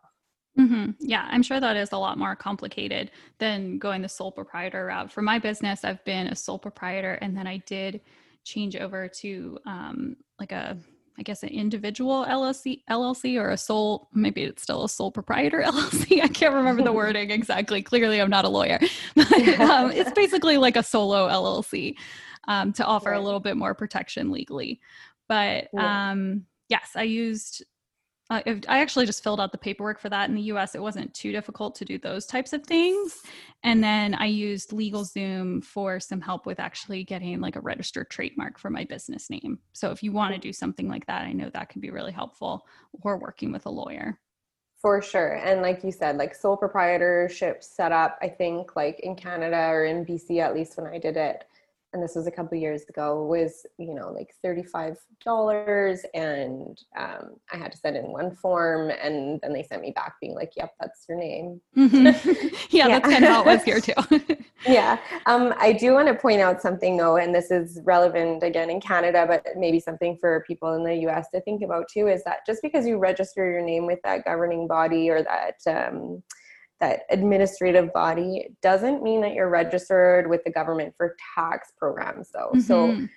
Mm-hmm. 0.60 0.92
Yeah, 1.00 1.28
I'm 1.30 1.44
sure 1.44 1.60
that 1.60 1.76
is 1.76 1.92
a 1.92 1.98
lot 1.98 2.18
more 2.18 2.36
complicated 2.36 3.12
than 3.40 3.78
going 3.78 4.02
the 4.02 4.10
sole 4.10 4.32
proprietor 4.32 4.86
route. 4.86 5.12
For 5.12 5.22
my 5.22 5.38
business, 5.38 5.84
I've 5.84 6.04
been 6.06 6.28
a 6.28 6.36
sole 6.36 6.60
proprietor, 6.60 7.14
and 7.16 7.36
then 7.36 7.46
I 7.46 7.58
did 7.66 8.02
change 8.46 8.76
over 8.76 9.08
to 9.08 9.60
um, 9.66 10.16
like 10.40 10.52
a 10.52 10.78
I 11.18 11.24
guess 11.24 11.44
an 11.44 11.50
individual 11.50 12.26
LLC 12.26 12.82
LLC 12.90 13.40
or 13.40 13.52
a 13.52 13.58
sole 13.58 14.10
maybe 14.14 14.44
it's 14.44 14.64
still 14.64 14.84
a 14.84 14.90
sole 14.90 15.12
proprietor 15.12 15.62
LLC. 15.66 16.22
I 16.22 16.28
can't 16.28 16.54
remember 16.54 16.84
the 16.84 16.92
wording 16.94 17.32
exactly. 17.32 17.82
Clearly 17.82 18.22
I'm 18.22 18.30
not 18.30 18.46
a 18.46 18.50
lawyer. 18.50 18.80
But 19.16 19.60
um, 19.60 19.92
it's 19.92 20.12
basically 20.12 20.58
like 20.58 20.76
a 20.76 20.84
solo 20.84 21.28
LLC 21.28 21.96
um, 22.48 22.74
to 22.74 22.86
offer 22.86 23.12
right. 23.12 23.20
a 23.20 23.22
little 23.22 23.40
bit 23.40 23.58
more 23.58 23.74
protection 23.74 24.32
legally. 24.32 24.80
But 25.28 25.74
um, 25.78 26.46
yes, 26.70 26.92
I 26.96 27.04
used 27.04 27.64
uh, 28.30 28.42
I 28.46 28.80
actually 28.80 29.06
just 29.06 29.24
filled 29.24 29.40
out 29.40 29.52
the 29.52 29.58
paperwork 29.58 30.00
for 30.00 30.10
that 30.10 30.30
in 30.30 30.36
the 30.36 30.42
US. 30.44 30.74
It 30.74 30.82
wasn't 30.82 31.14
too 31.14 31.32
difficult 31.32 31.76
to 31.76 31.86
do 31.86 32.00
those 32.00 32.26
types 32.26 32.54
of 32.54 32.64
things. 32.64 33.22
And 33.64 33.84
then 33.84 34.16
I 34.16 34.26
used 34.26 34.72
LegalZoom 34.72 35.64
for 35.64 36.00
some 36.00 36.22
help 36.22 36.46
with 36.48 36.60
actually 36.60 37.04
getting 37.04 37.40
like 37.40 37.56
a 37.56 37.62
registered 37.62 38.10
trademark 38.10 38.58
for 38.58 38.72
my 38.72 38.84
business 38.84 39.30
name. 39.30 39.60
So 39.74 39.92
if 39.92 40.02
you 40.02 40.12
want 40.12 40.34
to 40.34 40.40
do 40.40 40.52
something 40.52 40.90
like 40.90 41.06
that, 41.06 41.22
I 41.24 41.34
know 41.34 41.52
that 41.54 41.70
can 41.70 41.82
be 41.82 41.92
really 41.92 42.12
helpful 42.12 42.66
or 43.04 43.18
working 43.18 43.52
with 43.52 43.68
a 43.68 43.72
lawyer. 43.72 44.20
For 44.82 45.02
sure. 45.02 45.36
And 45.36 45.62
like 45.62 45.84
you 45.84 45.92
said, 45.92 46.18
like 46.18 46.36
sole 46.36 46.58
proprietorship 46.58 47.64
setup, 47.64 48.18
I 48.22 48.28
think 48.28 48.76
like 48.76 49.00
in 49.02 49.16
Canada 49.16 49.68
or 49.68 49.86
in 49.86 50.06
BC, 50.06 50.40
at 50.40 50.54
least 50.54 50.78
when 50.78 50.88
I 50.88 50.98
did 50.98 51.16
it, 51.16 51.46
and 51.96 52.04
this 52.04 52.14
was 52.14 52.28
a 52.28 52.32
couple 52.32 52.58
years 52.58 52.84
ago 52.90 53.24
was 53.24 53.66
you 53.80 53.96
know 53.96 54.12
like 54.12 54.36
$35 54.46 54.98
and 56.14 56.84
um, 56.98 57.36
i 57.52 57.58
had 57.58 57.72
to 57.72 57.78
send 57.78 57.96
in 57.96 58.12
one 58.12 58.36
form 58.36 58.92
and 59.02 59.40
then 59.42 59.54
they 59.54 59.64
sent 59.64 59.82
me 59.82 59.92
back 59.92 60.16
being 60.20 60.36
like 60.36 60.52
yep 60.56 60.74
that's 60.80 61.06
your 61.08 61.18
name. 61.18 61.62
Mm-hmm. 61.76 62.06
yeah, 62.06 62.50
yeah, 62.70 62.88
that's 62.88 63.10
kind 63.10 63.24
of 63.24 63.30
how 63.30 63.42
it 63.42 63.46
was 63.48 63.64
here 63.64 63.80
too. 63.80 63.94
Yeah 64.68 64.98
um, 65.28 65.54
i 65.60 65.72
do 65.72 65.94
want 65.94 66.08
to 66.08 66.16
point 66.16 66.42
out 66.42 66.60
something 66.60 66.98
though 66.98 67.18
and 67.18 67.36
this 67.36 67.52
is 67.52 67.80
relevant 67.84 68.42
again 68.42 68.72
in 68.72 68.82
canada 68.82 69.26
but 69.28 69.46
maybe 69.56 69.80
something 69.80 70.18
for 70.20 70.44
people 70.48 70.74
in 70.74 70.84
the 70.84 71.08
us 71.08 71.28
to 71.34 71.42
think 71.42 71.62
about 71.62 71.88
too 71.88 72.08
is 72.08 72.24
that 72.24 72.40
just 72.48 72.64
because 72.64 72.88
you 72.88 72.98
register 72.98 73.50
your 73.50 73.62
name 73.62 73.86
with 73.86 74.00
that 74.04 74.26
governing 74.26 74.68
body 74.68 75.10
or 75.10 75.22
that 75.22 75.56
um, 75.68 76.24
that 76.80 77.02
administrative 77.10 77.92
body 77.94 78.48
doesn't 78.62 79.02
mean 79.02 79.22
that 79.22 79.34
you're 79.34 79.50
registered 79.50 80.30
with 80.30 80.44
the 80.44 80.52
government 80.52 80.94
for 80.98 81.16
tax 81.36 81.72
programs 81.78 82.30
though 82.34 82.52
mm-hmm. 82.54 82.60
so 82.60 83.08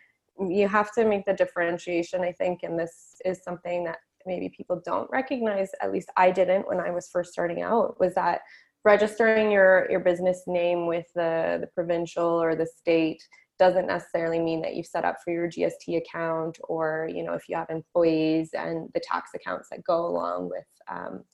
you 0.49 0.69
have 0.69 0.93
to 0.93 1.05
make 1.05 1.25
the 1.27 1.33
differentiation 1.33 2.23
i 2.23 2.33
think 2.33 2.61
and 2.63 2.79
this 2.79 3.17
is 3.25 3.43
something 3.43 3.85
that 3.85 3.99
maybe 4.27 4.49
people 4.57 4.81
don't 4.85 5.11
recognize 5.11 5.71
at 5.83 5.93
least 5.93 6.11
i 6.17 6.31
didn't 6.31 6.67
when 6.69 6.81
i 6.81 6.91
was 6.91 7.09
first 7.09 7.33
starting 7.33 7.63
out 7.63 7.99
was 7.99 8.15
that 8.15 8.41
registering 8.85 9.51
your 9.51 9.91
your 9.91 10.01
business 10.01 10.45
name 10.47 10.87
with 10.87 11.07
the 11.15 11.59
the 11.61 11.69
provincial 11.75 12.43
or 12.43 12.55
the 12.55 12.67
state 12.67 13.23
doesn't 13.59 13.89
necessarily 13.89 14.39
mean 14.39 14.63
that 14.63 14.77
you've 14.77 14.87
set 14.87 15.05
up 15.05 15.17
for 15.25 15.33
your 15.33 15.51
GST 15.51 15.97
account 15.97 16.57
or 16.69 17.09
you 17.13 17.25
know 17.25 17.35
if 17.35 17.49
you 17.49 17.57
have 17.57 17.69
employees 17.71 18.51
and 18.53 18.89
the 18.95 19.01
tax 19.01 19.31
accounts 19.35 19.69
that 19.71 19.83
go 19.85 20.07
along 20.07 20.49
with 20.49 20.67
um, 20.89 21.25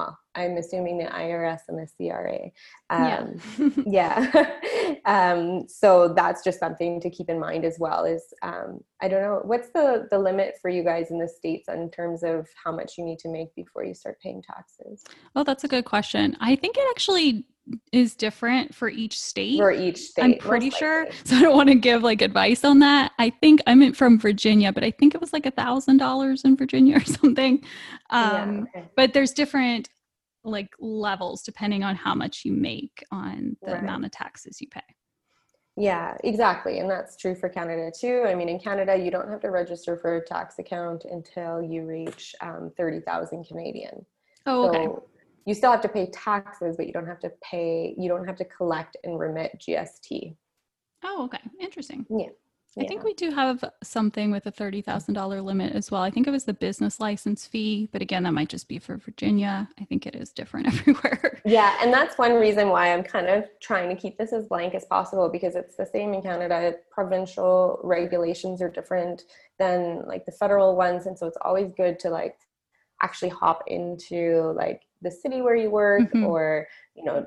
well, 0.00 0.18
I'm 0.34 0.56
assuming 0.56 0.98
the 0.98 1.04
IRS 1.04 1.60
and 1.68 1.78
the 1.78 1.88
CRA. 1.96 2.50
Um, 2.88 3.84
yeah. 3.86 4.30
yeah. 4.34 4.94
um, 5.04 5.68
so 5.68 6.12
that's 6.14 6.42
just 6.42 6.58
something 6.58 7.00
to 7.00 7.10
keep 7.10 7.28
in 7.28 7.38
mind 7.38 7.64
as 7.64 7.78
well 7.78 8.04
is, 8.04 8.32
um, 8.42 8.80
I 9.02 9.08
don't 9.08 9.22
know, 9.22 9.40
what's 9.44 9.68
the, 9.70 10.08
the 10.10 10.18
limit 10.18 10.54
for 10.62 10.70
you 10.70 10.82
guys 10.82 11.10
in 11.10 11.18
the 11.18 11.28
States 11.28 11.68
in 11.68 11.90
terms 11.90 12.22
of 12.22 12.48
how 12.62 12.72
much 12.72 12.96
you 12.96 13.04
need 13.04 13.18
to 13.20 13.28
make 13.28 13.54
before 13.54 13.84
you 13.84 13.94
start 13.94 14.18
paying 14.22 14.42
taxes? 14.42 15.04
Oh, 15.36 15.44
that's 15.44 15.64
a 15.64 15.68
good 15.68 15.84
question. 15.84 16.36
I 16.40 16.56
think 16.56 16.76
it 16.78 16.86
actually 16.90 17.44
is 17.92 18.14
different 18.14 18.74
for 18.74 18.88
each 18.88 19.20
state. 19.20 19.58
For 19.58 19.72
each 19.72 19.98
state. 19.98 20.22
I'm 20.22 20.34
pretty 20.38 20.70
sure. 20.70 21.06
So 21.24 21.36
I 21.36 21.42
don't 21.42 21.56
want 21.56 21.68
to 21.68 21.74
give 21.74 22.02
like 22.02 22.22
advice 22.22 22.64
on 22.64 22.78
that. 22.80 23.12
I 23.18 23.30
think 23.30 23.60
I'm 23.66 23.92
from 23.92 24.18
Virginia, 24.18 24.72
but 24.72 24.84
I 24.84 24.90
think 24.90 25.14
it 25.14 25.20
was 25.20 25.32
like 25.32 25.46
a 25.46 25.50
thousand 25.50 25.98
dollars 25.98 26.44
in 26.44 26.56
Virginia 26.56 26.96
or 27.00 27.04
something. 27.04 27.62
Um, 28.10 28.68
yeah, 28.74 28.80
okay. 28.80 28.88
But 28.96 29.12
there's 29.12 29.32
different 29.32 29.88
like 30.42 30.70
levels 30.78 31.42
depending 31.42 31.84
on 31.84 31.94
how 31.94 32.14
much 32.14 32.44
you 32.44 32.52
make 32.52 33.04
on 33.10 33.56
the 33.62 33.72
right. 33.72 33.82
amount 33.82 34.04
of 34.04 34.10
taxes 34.10 34.60
you 34.60 34.68
pay. 34.68 34.80
Yeah, 35.76 36.16
exactly. 36.24 36.78
And 36.78 36.90
that's 36.90 37.16
true 37.16 37.34
for 37.34 37.48
Canada 37.48 37.90
too. 37.96 38.24
I 38.26 38.34
mean, 38.34 38.48
in 38.48 38.58
Canada, 38.58 38.96
you 38.96 39.10
don't 39.10 39.28
have 39.28 39.40
to 39.40 39.50
register 39.50 39.96
for 39.96 40.16
a 40.16 40.24
tax 40.24 40.58
account 40.58 41.04
until 41.04 41.62
you 41.62 41.84
reach 41.84 42.34
um, 42.40 42.72
30,000 42.76 43.44
Canadian. 43.44 44.04
Oh, 44.46 44.68
okay. 44.68 44.84
So 44.84 45.04
you 45.46 45.54
still 45.54 45.70
have 45.70 45.80
to 45.82 45.88
pay 45.88 46.10
taxes, 46.10 46.76
but 46.76 46.86
you 46.86 46.92
don't 46.92 47.06
have 47.06 47.20
to 47.20 47.32
pay, 47.42 47.94
you 47.98 48.08
don't 48.08 48.26
have 48.26 48.36
to 48.36 48.44
collect 48.44 48.96
and 49.04 49.18
remit 49.18 49.60
GST. 49.60 50.36
Oh, 51.02 51.24
okay. 51.24 51.40
Interesting. 51.60 52.06
Yeah. 52.10 52.28
I 52.78 52.86
think 52.86 53.02
we 53.02 53.14
do 53.14 53.30
have 53.32 53.64
something 53.82 54.30
with 54.30 54.46
a 54.46 54.52
$30,000 54.52 55.44
limit 55.44 55.74
as 55.74 55.90
well. 55.90 56.02
I 56.02 56.10
think 56.10 56.28
it 56.28 56.30
was 56.30 56.44
the 56.44 56.54
business 56.54 57.00
license 57.00 57.44
fee, 57.44 57.88
but 57.90 58.00
again, 58.00 58.22
that 58.22 58.32
might 58.32 58.48
just 58.48 58.68
be 58.68 58.78
for 58.78 58.96
Virginia. 58.96 59.68
I 59.80 59.84
think 59.84 60.06
it 60.06 60.14
is 60.14 60.30
different 60.30 60.66
everywhere. 60.68 61.42
Yeah, 61.44 61.76
and 61.82 61.92
that's 61.92 62.16
one 62.16 62.34
reason 62.34 62.68
why 62.68 62.92
I'm 62.92 63.02
kind 63.02 63.26
of 63.26 63.48
trying 63.60 63.88
to 63.88 64.00
keep 64.00 64.18
this 64.18 64.32
as 64.32 64.46
blank 64.46 64.74
as 64.74 64.84
possible 64.84 65.28
because 65.28 65.56
it's 65.56 65.76
the 65.76 65.86
same 65.86 66.14
in 66.14 66.22
Canada. 66.22 66.74
Provincial 66.92 67.80
regulations 67.82 68.62
are 68.62 68.70
different 68.70 69.24
than 69.58 70.04
like 70.06 70.24
the 70.24 70.32
federal 70.32 70.76
ones, 70.76 71.06
and 71.06 71.18
so 71.18 71.26
it's 71.26 71.38
always 71.42 71.72
good 71.76 71.98
to 72.00 72.10
like 72.10 72.36
actually 73.02 73.30
hop 73.30 73.64
into 73.66 74.52
like 74.56 74.82
the 75.02 75.10
city 75.10 75.40
where 75.40 75.56
you 75.56 75.70
work 75.70 76.02
mm-hmm. 76.02 76.24
or, 76.24 76.66
you 76.94 77.04
know, 77.04 77.26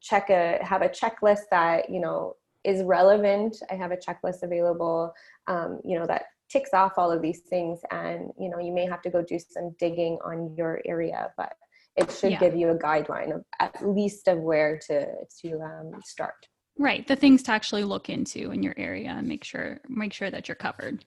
check 0.00 0.30
a 0.30 0.58
have 0.62 0.82
a 0.82 0.88
checklist 0.88 1.42
that, 1.50 1.90
you 1.90 2.00
know, 2.00 2.36
is 2.64 2.82
relevant. 2.82 3.56
I 3.70 3.74
have 3.74 3.92
a 3.92 3.96
checklist 3.96 4.42
available, 4.42 5.12
um, 5.46 5.80
you 5.84 5.98
know, 5.98 6.06
that 6.06 6.26
ticks 6.48 6.70
off 6.72 6.94
all 6.96 7.10
of 7.10 7.20
these 7.20 7.40
things. 7.40 7.80
And, 7.90 8.30
you 8.38 8.48
know, 8.48 8.58
you 8.58 8.72
may 8.72 8.86
have 8.86 9.02
to 9.02 9.10
go 9.10 9.22
do 9.22 9.38
some 9.38 9.74
digging 9.78 10.18
on 10.24 10.54
your 10.56 10.80
area, 10.86 11.32
but 11.36 11.52
it 11.96 12.10
should 12.10 12.32
yeah. 12.32 12.40
give 12.40 12.56
you 12.56 12.70
a 12.70 12.78
guideline 12.78 13.34
of 13.34 13.44
at 13.60 13.86
least 13.86 14.28
of 14.28 14.38
where 14.38 14.78
to, 14.86 15.06
to 15.42 15.60
um, 15.60 15.92
start. 16.04 16.46
Right. 16.78 17.06
The 17.06 17.16
things 17.16 17.42
to 17.44 17.52
actually 17.52 17.84
look 17.84 18.08
into 18.08 18.50
in 18.50 18.62
your 18.62 18.74
area 18.76 19.10
and 19.10 19.28
make 19.28 19.44
sure, 19.44 19.80
make 19.88 20.12
sure 20.12 20.30
that 20.30 20.48
you're 20.48 20.56
covered. 20.56 21.04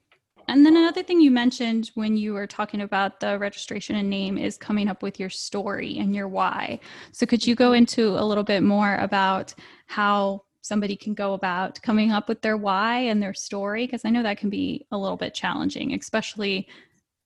And 0.48 0.66
then 0.66 0.78
another 0.78 1.04
thing 1.04 1.20
you 1.20 1.30
mentioned 1.30 1.92
when 1.96 2.16
you 2.16 2.34
were 2.34 2.48
talking 2.48 2.82
about 2.82 3.20
the 3.20 3.38
registration 3.38 3.98
and 3.98 4.10
name 4.10 4.38
is 4.38 4.58
coming 4.58 4.88
up 4.88 5.04
with 5.04 5.20
your 5.20 5.30
story 5.30 5.98
and 6.00 6.16
your 6.16 6.30
why. 6.30 6.80
So 7.12 7.26
could 7.26 7.46
you 7.46 7.54
go 7.54 7.74
into 7.74 8.18
a 8.18 8.24
little 8.24 8.46
bit 8.46 8.64
more 8.64 8.96
about 8.96 9.54
how 9.88 10.44
somebody 10.62 10.96
can 10.96 11.14
go 11.14 11.34
about 11.34 11.82
coming 11.82 12.12
up 12.12 12.30
with 12.30 12.42
their 12.42 12.56
why 12.56 13.00
and 13.00 13.22
their 13.22 13.34
story? 13.34 13.86
Because 13.86 14.06
i 14.06 14.10
know 14.10 14.24
that 14.24 14.38
can 14.38 14.50
be 14.50 14.86
a 14.92 14.98
little 14.98 15.18
bit 15.18 15.34
challenging 15.34 15.94
especially 15.94 16.68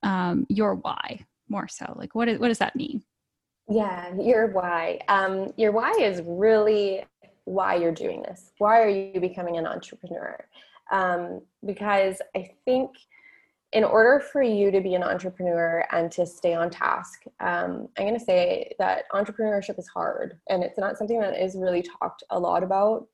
um, 0.04 0.48
your 0.50 0.76
why 0.76 1.24
more 1.48 1.68
so. 1.68 1.94
Like 1.96 2.16
what, 2.16 2.28
is, 2.28 2.40
what 2.40 2.48
does 2.48 2.60
that 2.60 2.76
mean? 2.76 3.04
Yeah 3.70 4.14
your 4.20 4.48
why. 4.48 5.00
Um, 5.08 5.54
your 5.58 5.72
why 5.72 5.92
is 5.92 6.22
really 6.26 7.04
why 7.46 7.76
you're 7.76 7.92
doing 7.92 8.24
this. 8.24 8.52
Why 8.58 8.82
are 8.82 8.90
you 8.90 9.20
becoming 9.20 9.58
an 9.58 9.68
entrepreneur 9.68 10.44
um, 10.92 11.42
because 11.66 12.22
i 12.36 12.50
think 12.66 12.92
in 13.74 13.84
order 13.84 14.20
for 14.20 14.42
you 14.42 14.70
to 14.70 14.82
be 14.82 14.96
an 14.96 15.04
entrepreneur 15.04 15.86
and 15.92 16.12
to 16.12 16.26
stay 16.26 16.54
on 16.54 16.70
task, 16.70 17.24
um, 17.40 17.88
I'm 17.98 18.06
going 18.06 18.20
to 18.20 18.26
say 18.26 18.74
that 18.80 19.06
entrepreneurship 19.14 19.80
is 19.80 19.88
hard 19.88 20.38
and 20.50 20.62
it's 20.62 20.78
not 20.78 20.98
something 20.98 21.20
that 21.22 21.42
is 21.42 21.56
really 21.56 21.82
talked 21.82 22.24
a 22.32 22.40
lot 22.40 22.64
about. 22.64 23.08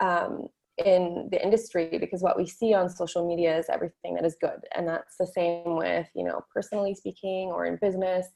Um, 0.00 0.48
in 0.78 1.28
the 1.30 1.42
industry 1.42 1.98
because 2.00 2.22
what 2.22 2.36
we 2.36 2.46
see 2.46 2.72
on 2.72 2.88
social 2.88 3.26
media 3.26 3.58
is 3.58 3.66
everything 3.68 4.14
that 4.14 4.24
is 4.24 4.36
good. 4.40 4.60
And 4.74 4.88
that's 4.88 5.16
the 5.18 5.26
same 5.26 5.76
with 5.76 6.08
you 6.14 6.24
know 6.24 6.40
personally 6.52 6.94
speaking 6.94 7.50
or 7.50 7.66
in 7.66 7.78
business. 7.80 8.26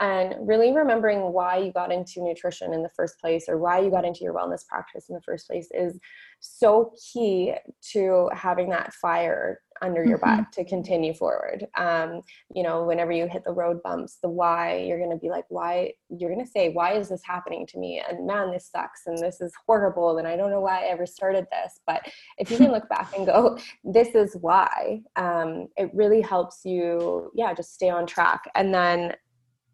And 0.00 0.34
really 0.40 0.72
remembering 0.72 1.32
why 1.32 1.58
you 1.58 1.72
got 1.72 1.92
into 1.92 2.22
nutrition 2.22 2.74
in 2.74 2.82
the 2.82 2.90
first 2.96 3.18
place 3.20 3.44
or 3.48 3.58
why 3.58 3.80
you 3.80 3.90
got 3.90 4.04
into 4.04 4.24
your 4.24 4.34
wellness 4.34 4.66
practice 4.66 5.08
in 5.08 5.14
the 5.14 5.22
first 5.22 5.46
place 5.46 5.68
is 5.72 5.98
so 6.40 6.92
key 7.12 7.54
to 7.92 8.28
having 8.34 8.70
that 8.70 8.92
fire 8.94 9.60
under 9.84 10.02
your 10.02 10.18
mm-hmm. 10.18 10.42
butt 10.42 10.52
to 10.52 10.64
continue 10.64 11.12
forward. 11.12 11.66
Um, 11.76 12.22
you 12.54 12.62
know, 12.62 12.84
whenever 12.84 13.12
you 13.12 13.28
hit 13.28 13.44
the 13.44 13.52
road 13.52 13.82
bumps, 13.82 14.18
the 14.22 14.30
why, 14.30 14.78
you're 14.78 14.98
going 14.98 15.10
to 15.10 15.18
be 15.18 15.28
like, 15.28 15.44
why? 15.48 15.92
You're 16.08 16.32
going 16.32 16.44
to 16.44 16.50
say, 16.50 16.70
why 16.70 16.94
is 16.94 17.10
this 17.10 17.22
happening 17.24 17.66
to 17.68 17.78
me? 17.78 18.02
And 18.08 18.26
man, 18.26 18.50
this 18.50 18.70
sucks 18.70 19.02
and 19.06 19.18
this 19.18 19.40
is 19.40 19.52
horrible. 19.66 20.16
And 20.18 20.26
I 20.26 20.36
don't 20.36 20.50
know 20.50 20.60
why 20.60 20.84
I 20.84 20.86
ever 20.86 21.06
started 21.06 21.46
this. 21.50 21.80
But 21.86 22.02
if 22.38 22.50
you 22.50 22.56
can 22.56 22.72
look 22.72 22.88
back 22.88 23.14
and 23.16 23.26
go, 23.26 23.58
this 23.84 24.14
is 24.14 24.36
why, 24.40 25.02
um, 25.16 25.68
it 25.76 25.90
really 25.92 26.22
helps 26.22 26.62
you, 26.64 27.30
yeah, 27.34 27.52
just 27.52 27.74
stay 27.74 27.90
on 27.90 28.06
track. 28.06 28.42
And 28.54 28.72
then 28.72 29.12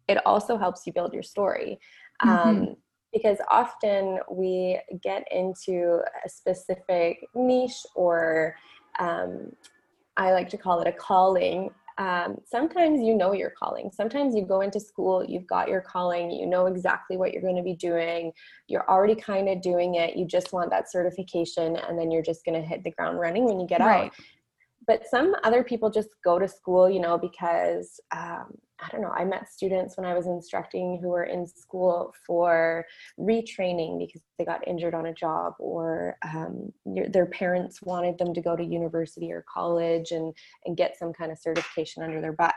it 0.09 0.17
also 0.25 0.57
helps 0.57 0.85
you 0.85 0.91
build 0.91 1.13
your 1.13 1.23
story. 1.23 1.79
Mm-hmm. 2.23 2.49
Um, 2.49 2.75
because 3.13 3.37
often 3.49 4.19
we 4.31 4.79
get 5.03 5.27
into 5.31 5.99
a 6.25 6.29
specific 6.29 7.19
niche 7.35 7.85
or 7.93 8.55
um, 8.99 9.51
I 10.17 10.31
like 10.31 10.49
to 10.49 10.57
call 10.57 10.81
it 10.81 10.87
a 10.87 10.91
calling. 10.91 11.71
Um, 11.97 12.37
sometimes 12.45 13.01
you 13.01 13.15
know 13.15 13.33
your 13.33 13.51
calling. 13.51 13.91
Sometimes 13.93 14.35
you 14.35 14.45
go 14.45 14.61
into 14.61 14.79
school, 14.79 15.23
you've 15.23 15.47
got 15.47 15.67
your 15.67 15.81
calling, 15.81 16.31
you 16.31 16.45
know 16.45 16.65
exactly 16.65 17.17
what 17.17 17.31
you're 17.31 17.41
going 17.41 17.57
to 17.57 17.63
be 17.63 17.75
doing. 17.75 18.31
You're 18.67 18.89
already 18.89 19.15
kind 19.15 19.49
of 19.49 19.61
doing 19.61 19.95
it. 19.95 20.15
You 20.15 20.25
just 20.25 20.53
want 20.53 20.69
that 20.71 20.91
certification, 20.91 21.75
and 21.75 21.99
then 21.99 22.09
you're 22.09 22.23
just 22.23 22.43
going 22.45 22.59
to 22.59 22.67
hit 22.67 22.83
the 22.83 22.91
ground 22.91 23.19
running 23.19 23.45
when 23.45 23.59
you 23.59 23.67
get 23.67 23.81
right. 23.81 24.05
out. 24.05 24.11
But 24.87 25.05
some 25.07 25.35
other 25.43 25.63
people 25.63 25.91
just 25.91 26.09
go 26.23 26.39
to 26.39 26.47
school, 26.47 26.89
you 26.89 26.99
know, 26.99 27.17
because 27.17 27.99
um, 28.15 28.57
I 28.81 28.89
don't 28.91 29.01
know, 29.01 29.13
I 29.15 29.25
met 29.25 29.51
students 29.51 29.95
when 29.97 30.05
I 30.05 30.13
was 30.13 30.25
instructing 30.25 30.99
who 31.01 31.09
were 31.09 31.25
in 31.25 31.45
school 31.45 32.13
for 32.25 32.85
retraining 33.19 33.99
because 33.99 34.21
they 34.37 34.45
got 34.45 34.67
injured 34.67 34.95
on 34.95 35.05
a 35.05 35.13
job 35.13 35.53
or 35.59 36.17
um, 36.23 36.71
their 36.85 37.27
parents 37.27 37.81
wanted 37.81 38.17
them 38.17 38.33
to 38.33 38.41
go 38.41 38.55
to 38.55 38.63
university 38.63 39.31
or 39.31 39.45
college 39.51 40.11
and, 40.11 40.33
and 40.65 40.75
get 40.75 40.97
some 40.97 41.13
kind 41.13 41.31
of 41.31 41.37
certification 41.37 42.01
under 42.01 42.21
their 42.21 42.33
butt. 42.33 42.55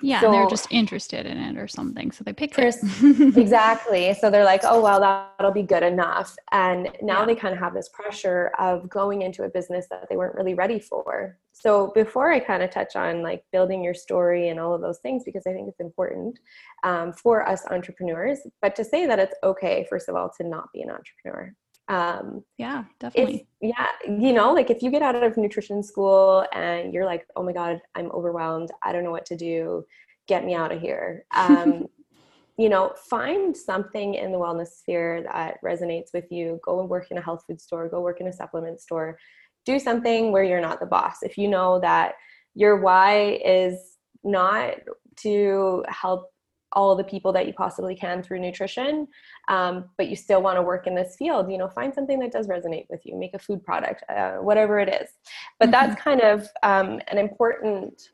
Yeah, 0.00 0.20
so, 0.20 0.30
they're 0.30 0.48
just 0.48 0.68
interested 0.70 1.26
in 1.26 1.36
it 1.36 1.58
or 1.58 1.68
something. 1.68 2.10
So 2.10 2.24
they 2.24 2.32
picked 2.32 2.58
it. 2.58 2.74
exactly. 3.36 4.14
So 4.14 4.30
they're 4.30 4.44
like, 4.44 4.62
oh, 4.64 4.80
well, 4.80 5.00
that'll 5.00 5.52
be 5.52 5.62
good 5.62 5.82
enough. 5.82 6.34
And 6.52 6.88
now 7.02 7.20
yeah. 7.20 7.26
they 7.26 7.34
kind 7.34 7.52
of 7.52 7.60
have 7.60 7.74
this 7.74 7.90
pressure 7.90 8.52
of 8.58 8.88
going 8.88 9.22
into 9.22 9.42
a 9.44 9.48
business 9.48 9.86
that 9.90 10.08
they 10.08 10.16
weren't 10.16 10.34
really 10.34 10.54
ready 10.54 10.78
for. 10.78 11.38
So 11.52 11.90
before 11.94 12.30
I 12.30 12.40
kind 12.40 12.62
of 12.62 12.70
touch 12.70 12.96
on 12.96 13.22
like 13.22 13.42
building 13.50 13.82
your 13.82 13.94
story 13.94 14.50
and 14.50 14.60
all 14.60 14.74
of 14.74 14.82
those 14.82 14.98
things, 14.98 15.24
because 15.24 15.46
I 15.46 15.52
think 15.52 15.65
it's 15.68 15.80
important 15.80 16.38
um, 16.84 17.12
for 17.12 17.48
us 17.48 17.64
entrepreneurs, 17.70 18.38
but 18.62 18.74
to 18.76 18.84
say 18.84 19.06
that 19.06 19.18
it's 19.18 19.34
okay, 19.42 19.86
first 19.88 20.08
of 20.08 20.16
all, 20.16 20.30
to 20.38 20.46
not 20.46 20.68
be 20.72 20.82
an 20.82 20.90
entrepreneur. 20.90 21.54
um, 21.88 22.42
yeah 22.58 22.84
definitely. 22.98 23.46
yeah 23.60 23.86
you 24.08 24.32
know 24.32 24.52
like 24.52 24.70
if 24.70 24.82
you 24.82 24.90
get 24.90 25.02
out 25.02 25.22
of 25.22 25.36
nutrition 25.36 25.84
school 25.84 26.44
and 26.52 26.92
you're 26.92 27.04
like 27.04 27.24
oh 27.36 27.44
my 27.44 27.52
god 27.52 27.80
i'm 27.94 28.10
overwhelmed. 28.10 28.70
I 28.82 28.92
don't 28.92 29.04
know 29.04 29.12
what 29.12 29.26
to 29.26 29.36
do. 29.36 29.84
Get 30.26 30.44
me 30.44 30.54
out 30.54 30.72
of 30.72 30.80
here. 30.80 31.24
Um, 31.34 31.86
you 32.58 32.68
know 32.68 32.92
find 33.08 33.56
something 33.56 34.14
in 34.14 34.32
the 34.32 34.38
wellness 34.38 34.68
sphere 34.68 35.22
that 35.30 35.58
resonates 35.62 36.08
with 36.14 36.30
you. 36.30 36.58
Go 36.64 36.80
and 36.80 36.88
work 36.88 37.10
in 37.10 37.18
a 37.18 37.22
health 37.22 37.44
food 37.46 37.60
store. 37.60 37.88
Go 37.88 38.00
work 38.00 38.20
in 38.20 38.28
a 38.28 38.32
supplement 38.32 38.80
store. 38.80 39.18
Do 39.64 39.78
something 39.78 40.32
where 40.32 40.44
you're 40.44 40.60
not 40.60 40.80
the 40.80 40.86
boss. 40.86 41.18
If 41.22 41.36
you 41.36 41.48
know 41.48 41.80
that 41.80 42.14
your 42.54 42.80
why 42.80 43.40
is 43.44 43.96
not 44.24 44.74
to 45.16 45.84
help 45.88 46.30
all 46.72 46.96
the 46.96 47.04
people 47.04 47.32
that 47.32 47.46
you 47.46 47.52
possibly 47.52 47.94
can 47.94 48.22
through 48.22 48.38
nutrition 48.40 49.06
um, 49.48 49.86
but 49.96 50.08
you 50.08 50.16
still 50.16 50.42
want 50.42 50.56
to 50.56 50.62
work 50.62 50.86
in 50.86 50.94
this 50.94 51.16
field 51.16 51.50
you 51.50 51.58
know 51.58 51.68
find 51.68 51.94
something 51.94 52.18
that 52.18 52.32
does 52.32 52.48
resonate 52.48 52.86
with 52.90 53.00
you 53.04 53.16
make 53.16 53.34
a 53.34 53.38
food 53.38 53.62
product 53.64 54.02
uh, 54.08 54.32
whatever 54.32 54.78
it 54.78 54.88
is 54.88 55.10
but 55.58 55.70
mm-hmm. 55.70 55.72
that's 55.72 56.00
kind 56.00 56.20
of 56.20 56.48
um, 56.62 57.00
an 57.08 57.18
important 57.18 58.10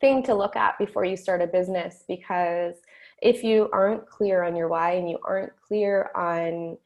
thing 0.00 0.22
to 0.22 0.34
look 0.34 0.56
at 0.56 0.78
before 0.78 1.04
you 1.04 1.16
start 1.16 1.42
a 1.42 1.46
business 1.46 2.04
because 2.08 2.74
if 3.22 3.42
you 3.42 3.68
aren't 3.72 4.06
clear 4.06 4.42
on 4.44 4.54
your 4.54 4.68
why 4.68 4.92
and 4.92 5.08
you 5.08 5.18
aren't 5.24 5.52
clear 5.66 6.10
on 6.14 6.76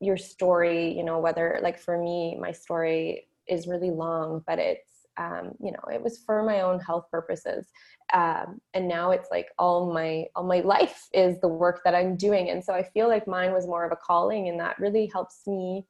your 0.00 0.16
story 0.16 0.96
you 0.96 1.04
know 1.04 1.20
whether 1.20 1.58
like 1.62 1.78
for 1.78 1.98
me 1.98 2.36
my 2.40 2.52
story 2.52 3.28
is 3.48 3.66
really 3.66 3.90
long 3.90 4.42
but 4.46 4.58
it's 4.58 4.95
um, 5.18 5.52
you 5.60 5.72
know 5.72 5.82
it 5.92 6.02
was 6.02 6.18
for 6.24 6.42
my 6.42 6.60
own 6.60 6.78
health 6.80 7.06
purposes 7.10 7.66
um, 8.12 8.60
and 8.74 8.86
now 8.88 9.10
it's 9.10 9.28
like 9.30 9.48
all 9.58 9.92
my 9.92 10.24
all 10.34 10.44
my 10.44 10.60
life 10.64 11.08
is 11.12 11.40
the 11.40 11.48
work 11.48 11.80
that 11.84 11.94
i'm 11.94 12.16
doing 12.16 12.50
and 12.50 12.64
so 12.64 12.72
i 12.72 12.82
feel 12.82 13.08
like 13.08 13.26
mine 13.26 13.52
was 13.52 13.66
more 13.66 13.84
of 13.84 13.92
a 13.92 13.96
calling 13.96 14.48
and 14.48 14.58
that 14.60 14.78
really 14.78 15.10
helps 15.12 15.46
me 15.46 15.84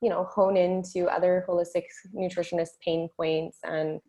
you 0.00 0.10
know 0.10 0.24
hone 0.24 0.56
into 0.56 1.06
other 1.06 1.44
holistic 1.48 1.84
nutritionist 2.14 2.70
pain 2.84 3.08
points 3.16 3.58
and 3.64 4.00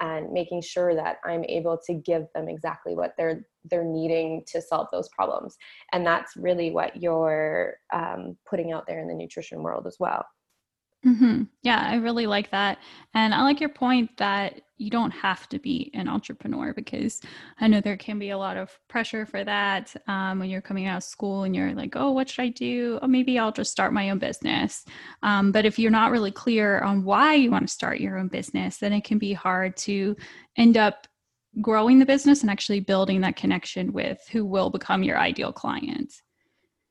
and 0.00 0.32
making 0.32 0.62
sure 0.62 0.94
that 0.94 1.16
i'm 1.24 1.44
able 1.44 1.78
to 1.86 1.94
give 1.94 2.24
them 2.34 2.48
exactly 2.48 2.94
what 2.94 3.14
they're 3.16 3.44
they're 3.70 3.84
needing 3.84 4.42
to 4.46 4.60
solve 4.62 4.86
those 4.92 5.08
problems 5.10 5.56
and 5.92 6.06
that's 6.06 6.36
really 6.36 6.70
what 6.70 7.00
you're 7.00 7.74
um, 7.92 8.36
putting 8.48 8.72
out 8.72 8.86
there 8.86 9.00
in 9.00 9.08
the 9.08 9.14
nutrition 9.14 9.62
world 9.62 9.86
as 9.86 9.96
well 9.98 10.24
Mm-hmm. 11.06 11.44
Yeah, 11.62 11.80
I 11.80 11.96
really 11.96 12.26
like 12.26 12.50
that. 12.50 12.78
And 13.14 13.32
I 13.32 13.42
like 13.42 13.60
your 13.60 13.68
point 13.68 14.16
that 14.16 14.62
you 14.78 14.90
don't 14.90 15.12
have 15.12 15.48
to 15.48 15.58
be 15.58 15.90
an 15.94 16.08
entrepreneur 16.08 16.72
because 16.72 17.20
I 17.60 17.68
know 17.68 17.80
there 17.80 17.96
can 17.96 18.18
be 18.18 18.30
a 18.30 18.38
lot 18.38 18.56
of 18.56 18.76
pressure 18.88 19.24
for 19.24 19.44
that 19.44 19.94
um, 20.08 20.38
when 20.38 20.50
you're 20.50 20.60
coming 20.60 20.86
out 20.86 20.98
of 20.98 21.02
school 21.04 21.44
and 21.44 21.54
you're 21.54 21.72
like, 21.72 21.94
oh, 21.94 22.10
what 22.10 22.28
should 22.28 22.42
I 22.42 22.48
do? 22.48 22.98
Oh, 23.00 23.06
maybe 23.06 23.38
I'll 23.38 23.52
just 23.52 23.70
start 23.70 23.92
my 23.92 24.10
own 24.10 24.18
business. 24.18 24.84
Um, 25.22 25.52
but 25.52 25.64
if 25.64 25.78
you're 25.78 25.90
not 25.90 26.10
really 26.10 26.32
clear 26.32 26.80
on 26.80 27.04
why 27.04 27.34
you 27.34 27.50
want 27.50 27.66
to 27.66 27.72
start 27.72 28.00
your 28.00 28.18
own 28.18 28.28
business, 28.28 28.78
then 28.78 28.92
it 28.92 29.04
can 29.04 29.18
be 29.18 29.32
hard 29.32 29.76
to 29.78 30.16
end 30.56 30.76
up 30.76 31.06
growing 31.60 31.98
the 31.98 32.06
business 32.06 32.42
and 32.42 32.50
actually 32.50 32.80
building 32.80 33.20
that 33.20 33.36
connection 33.36 33.92
with 33.92 34.20
who 34.30 34.44
will 34.44 34.70
become 34.70 35.02
your 35.02 35.18
ideal 35.18 35.52
client. 35.52 36.12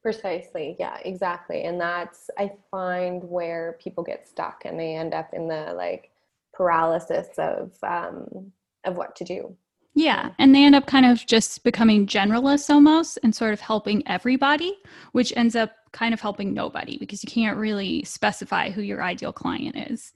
Precisely. 0.07 0.77
Yeah, 0.79 0.99
exactly. 1.03 1.63
And 1.63 1.81
that's, 1.81 2.29
I 2.37 2.53
find, 2.71 3.21
where 3.25 3.77
people 3.83 4.05
get 4.05 4.25
stuck 4.25 4.61
and 4.63 4.79
they 4.79 4.95
end 4.95 5.13
up 5.13 5.33
in 5.33 5.49
the 5.49 5.73
like 5.75 6.11
paralysis 6.53 7.27
of, 7.37 7.73
um, 7.83 8.53
of 8.85 8.95
what 8.95 9.17
to 9.17 9.25
do. 9.25 9.53
Yeah. 9.95 10.29
And 10.39 10.55
they 10.55 10.63
end 10.63 10.75
up 10.75 10.85
kind 10.85 11.05
of 11.05 11.25
just 11.25 11.61
becoming 11.65 12.07
generalists 12.07 12.69
almost 12.69 13.19
and 13.21 13.35
sort 13.35 13.51
of 13.51 13.59
helping 13.59 14.01
everybody, 14.07 14.77
which 15.11 15.33
ends 15.35 15.57
up 15.57 15.73
kind 15.91 16.13
of 16.13 16.21
helping 16.21 16.53
nobody 16.53 16.97
because 16.97 17.21
you 17.21 17.29
can't 17.29 17.57
really 17.57 18.01
specify 18.05 18.69
who 18.69 18.81
your 18.81 19.03
ideal 19.03 19.33
client 19.33 19.75
is. 19.91 20.13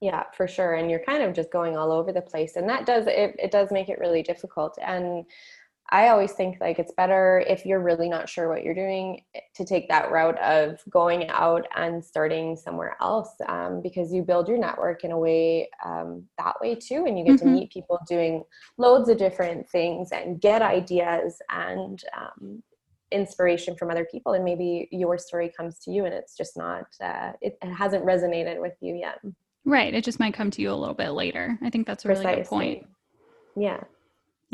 Yeah, 0.00 0.24
for 0.36 0.48
sure. 0.48 0.74
And 0.74 0.90
you're 0.90 1.04
kind 1.06 1.22
of 1.22 1.34
just 1.34 1.52
going 1.52 1.76
all 1.76 1.92
over 1.92 2.12
the 2.12 2.20
place. 2.20 2.56
And 2.56 2.68
that 2.68 2.84
does, 2.84 3.06
it, 3.06 3.36
it 3.38 3.52
does 3.52 3.70
make 3.70 3.88
it 3.88 4.00
really 4.00 4.24
difficult. 4.24 4.76
And 4.82 5.24
I 5.90 6.08
always 6.08 6.32
think 6.32 6.56
like 6.60 6.78
it's 6.78 6.92
better 6.92 7.44
if 7.46 7.66
you're 7.66 7.80
really 7.80 8.08
not 8.08 8.28
sure 8.28 8.48
what 8.48 8.64
you're 8.64 8.74
doing 8.74 9.22
to 9.54 9.64
take 9.64 9.88
that 9.88 10.10
route 10.10 10.38
of 10.40 10.82
going 10.88 11.28
out 11.28 11.66
and 11.76 12.02
starting 12.02 12.56
somewhere 12.56 12.96
else 13.02 13.30
um, 13.48 13.82
because 13.82 14.12
you 14.12 14.22
build 14.22 14.48
your 14.48 14.56
network 14.56 15.04
in 15.04 15.12
a 15.12 15.18
way 15.18 15.68
um, 15.84 16.24
that 16.38 16.54
way 16.60 16.74
too, 16.74 17.04
and 17.06 17.18
you 17.18 17.24
get 17.24 17.36
mm-hmm. 17.36 17.46
to 17.48 17.52
meet 17.52 17.72
people 17.72 17.98
doing 18.08 18.42
loads 18.78 19.10
of 19.10 19.18
different 19.18 19.68
things 19.68 20.08
and 20.10 20.40
get 20.40 20.62
ideas 20.62 21.40
and 21.50 22.02
um, 22.16 22.62
inspiration 23.12 23.76
from 23.76 23.90
other 23.90 24.06
people, 24.10 24.32
and 24.32 24.44
maybe 24.44 24.88
your 24.90 25.18
story 25.18 25.52
comes 25.54 25.78
to 25.80 25.90
you 25.90 26.06
and 26.06 26.14
it's 26.14 26.34
just 26.34 26.56
not 26.56 26.86
uh, 27.02 27.32
it, 27.42 27.58
it, 27.62 27.72
hasn't 27.72 28.04
resonated 28.04 28.58
with 28.58 28.74
you 28.80 28.96
yet. 28.96 29.20
Right, 29.66 29.92
it 29.92 30.02
just 30.02 30.18
might 30.18 30.34
come 30.34 30.50
to 30.52 30.62
you 30.62 30.72
a 30.72 30.74
little 30.74 30.94
bit 30.94 31.10
later. 31.10 31.58
I 31.62 31.68
think 31.68 31.86
that's 31.86 32.06
a 32.06 32.08
really 32.08 32.24
Precisely. 32.24 32.42
good 32.42 32.48
point. 32.48 32.86
Yeah 33.56 33.80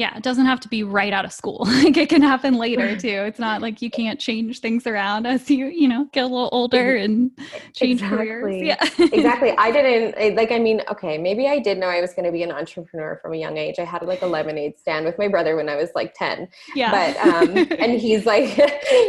yeah 0.00 0.16
it 0.16 0.22
doesn't 0.22 0.46
have 0.46 0.58
to 0.60 0.68
be 0.68 0.82
right 0.82 1.12
out 1.12 1.24
of 1.24 1.32
school. 1.32 1.68
Like 1.80 1.96
it 1.96 2.08
can 2.08 2.22
happen 2.22 2.54
later 2.54 2.96
too. 2.96 3.08
It's 3.08 3.38
not 3.38 3.62
like 3.62 3.80
you 3.80 3.90
can't 3.90 4.20
change 4.20 4.60
things 4.60 4.86
around 4.86 5.26
as 5.26 5.50
you 5.50 5.66
you 5.66 5.88
know 5.88 6.08
get 6.12 6.24
a 6.24 6.26
little 6.26 6.48
older 6.52 6.96
and 6.96 7.30
change 7.74 8.02
exactly. 8.02 8.26
careers 8.26 8.62
yeah. 8.62 8.82
Exactly. 8.98 9.52
I 9.58 9.70
didn't 9.70 10.36
like 10.36 10.52
i 10.52 10.58
mean 10.58 10.82
okay 10.90 11.16
maybe 11.18 11.48
i 11.48 11.58
did 11.58 11.78
know 11.78 11.88
i 11.88 12.00
was 12.00 12.12
going 12.12 12.26
to 12.26 12.32
be 12.32 12.42
an 12.42 12.52
entrepreneur 12.52 13.18
from 13.22 13.32
a 13.34 13.36
young 13.36 13.56
age. 13.56 13.78
I 13.78 13.84
had 13.84 14.02
like 14.02 14.22
a 14.22 14.26
lemonade 14.26 14.78
stand 14.78 15.06
with 15.06 15.18
my 15.18 15.28
brother 15.28 15.56
when 15.56 15.68
i 15.68 15.76
was 15.76 15.90
like 15.94 16.14
10 16.14 16.48
yeah. 16.74 16.90
But 16.90 17.12
um 17.26 17.56
and 17.78 17.92
he's 18.00 18.26
like 18.26 18.48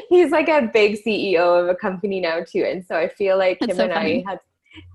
he's 0.10 0.32
like 0.32 0.50
a 0.50 0.70
big 0.74 1.00
ceo 1.04 1.62
of 1.62 1.68
a 1.70 1.76
company 1.76 2.20
now 2.20 2.44
too. 2.44 2.64
And 2.64 2.86
so 2.86 2.96
i 2.96 3.08
feel 3.08 3.38
like 3.38 3.60
That's 3.60 3.72
him 3.72 3.78
so 3.78 3.84
and 3.86 3.94
funny. 3.94 4.26
i 4.26 4.32
had 4.32 4.40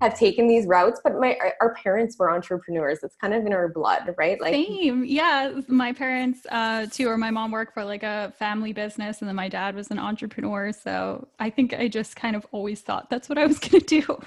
have 0.01 0.17
taken 0.17 0.47
these 0.47 0.65
routes 0.65 0.99
but 1.03 1.19
my 1.19 1.37
our 1.61 1.73
parents 1.75 2.17
were 2.17 2.31
entrepreneurs. 2.31 2.99
It's 3.03 3.15
kind 3.15 3.33
of 3.33 3.45
in 3.45 3.53
our 3.53 3.69
blood 3.69 4.13
right? 4.17 4.39
Like 4.39 4.53
same. 4.53 5.03
Yeah 5.03 5.61
my 5.67 5.93
parents 5.93 6.45
uh 6.49 6.85
too 6.87 7.07
or 7.07 7.17
my 7.17 7.31
mom 7.31 7.51
worked 7.51 7.73
for 7.73 7.83
like 7.83 8.03
a 8.03 8.33
family 8.37 8.73
business 8.73 9.21
and 9.21 9.27
then 9.27 9.35
my 9.35 9.49
dad 9.49 9.75
was 9.75 9.91
an 9.91 9.99
entrepreneur. 9.99 10.71
So 10.71 11.27
i 11.39 11.49
think 11.49 11.73
i 11.73 11.87
just 11.87 12.15
kind 12.15 12.35
of 12.35 12.45
always 12.51 12.81
thought 12.81 13.09
that's 13.09 13.29
what 13.29 13.37
i 13.37 13.45
was 13.45 13.59
going 13.67 13.81
to 13.81 14.01
do. 14.01 14.19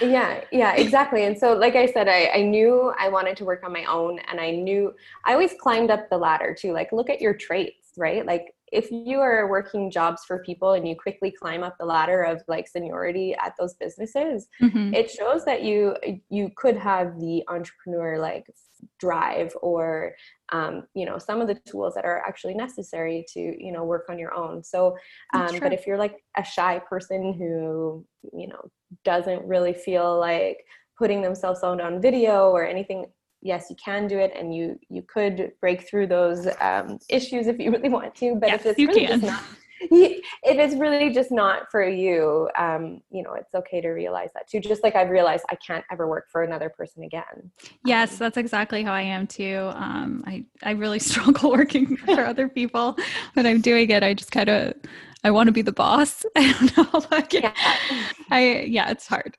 Yeah 0.00 0.40
yeah 0.52 0.74
exactly. 0.74 1.24
And 1.24 1.38
so 1.38 1.52
like 1.54 1.76
i 1.76 1.86
said 1.86 2.08
I, 2.08 2.30
I 2.34 2.42
knew 2.42 2.92
i 2.98 3.08
wanted 3.08 3.36
to 3.38 3.44
work 3.44 3.62
on 3.64 3.72
my 3.72 3.84
own 3.84 4.18
and 4.30 4.40
i 4.40 4.50
knew 4.50 4.94
i 5.24 5.32
always 5.32 5.54
climbed 5.58 5.90
up 5.90 6.08
the 6.10 6.18
ladder 6.18 6.54
too. 6.58 6.72
Like 6.72 6.92
look 6.92 7.10
at 7.10 7.20
your 7.20 7.34
traits 7.34 7.86
right? 7.96 8.26
Like 8.26 8.54
if 8.72 8.90
you 8.90 9.20
are 9.20 9.48
working 9.48 9.90
jobs 9.90 10.24
for 10.24 10.42
people 10.42 10.72
and 10.72 10.88
you 10.88 10.96
quickly 10.96 11.30
climb 11.30 11.62
up 11.62 11.76
the 11.78 11.84
ladder 11.84 12.22
of 12.22 12.42
like 12.48 12.66
seniority 12.66 13.34
at 13.42 13.52
those 13.58 13.74
businesses 13.74 14.48
mm-hmm. 14.60 14.92
it 14.94 15.10
shows 15.10 15.44
that 15.44 15.62
you 15.62 15.94
you 16.30 16.50
could 16.56 16.76
have 16.76 17.18
the 17.20 17.42
entrepreneur 17.48 18.18
like 18.18 18.46
drive 19.00 19.52
or 19.62 20.12
um, 20.52 20.84
you 20.94 21.06
know 21.06 21.18
some 21.18 21.40
of 21.40 21.48
the 21.48 21.58
tools 21.66 21.94
that 21.94 22.04
are 22.04 22.18
actually 22.26 22.54
necessary 22.54 23.24
to 23.32 23.40
you 23.40 23.72
know 23.72 23.84
work 23.84 24.06
on 24.08 24.18
your 24.18 24.34
own 24.34 24.62
so 24.62 24.96
um, 25.34 25.58
but 25.60 25.72
if 25.72 25.86
you're 25.86 25.98
like 25.98 26.22
a 26.36 26.44
shy 26.44 26.80
person 26.88 27.32
who 27.32 28.04
you 28.32 28.48
know 28.48 28.70
doesn't 29.04 29.44
really 29.44 29.74
feel 29.74 30.18
like 30.18 30.58
putting 30.98 31.20
themselves 31.20 31.62
out 31.62 31.80
on 31.80 32.00
video 32.00 32.50
or 32.50 32.66
anything 32.66 33.06
yes 33.46 33.70
you 33.70 33.76
can 33.76 34.06
do 34.06 34.18
it 34.18 34.32
and 34.34 34.54
you 34.54 34.78
you 34.88 35.02
could 35.02 35.52
break 35.60 35.88
through 35.88 36.06
those 36.06 36.48
um, 36.60 36.98
issues 37.08 37.46
if 37.46 37.58
you 37.58 37.70
really 37.70 37.88
want 37.88 38.14
to 38.14 38.34
but 38.34 38.48
yes, 38.48 38.60
if 38.60 38.66
it's 38.66 38.78
really 38.78 39.06
can. 39.06 39.20
just 39.20 39.22
not 39.22 39.42
if 39.80 40.22
it's 40.42 40.74
really 40.74 41.10
just 41.12 41.30
not 41.30 41.70
for 41.70 41.86
you 41.86 42.48
um, 42.58 43.00
you 43.10 43.22
know 43.22 43.34
it's 43.34 43.54
okay 43.54 43.80
to 43.80 43.90
realize 43.90 44.30
that 44.34 44.48
too 44.48 44.58
just 44.58 44.82
like 44.82 44.96
i've 44.96 45.10
realized 45.10 45.44
i 45.50 45.54
can't 45.56 45.84
ever 45.90 46.08
work 46.08 46.26
for 46.30 46.42
another 46.42 46.68
person 46.68 47.04
again 47.04 47.50
yes 47.84 48.12
um, 48.12 48.18
that's 48.18 48.36
exactly 48.36 48.82
how 48.82 48.92
i 48.92 49.02
am 49.02 49.26
too 49.26 49.70
um, 49.74 50.24
i 50.26 50.44
i 50.62 50.72
really 50.72 50.98
struggle 51.10 51.50
working 51.50 51.96
for 51.96 52.24
other 52.32 52.48
people 52.48 52.96
when 53.34 53.46
i'm 53.46 53.60
doing 53.60 53.88
it 53.90 54.02
i 54.02 54.12
just 54.12 54.32
kind 54.32 54.48
of 54.48 54.74
I 55.24 55.30
want 55.30 55.48
to 55.48 55.52
be 55.52 55.62
the 55.62 55.72
boss. 55.72 56.24
I 56.36 56.52
don't 56.52 56.76
know. 56.76 57.04
Like, 57.10 57.32
yeah. 57.32 57.52
I 58.30 58.60
yeah, 58.68 58.90
it's 58.90 59.08
hard. 59.08 59.36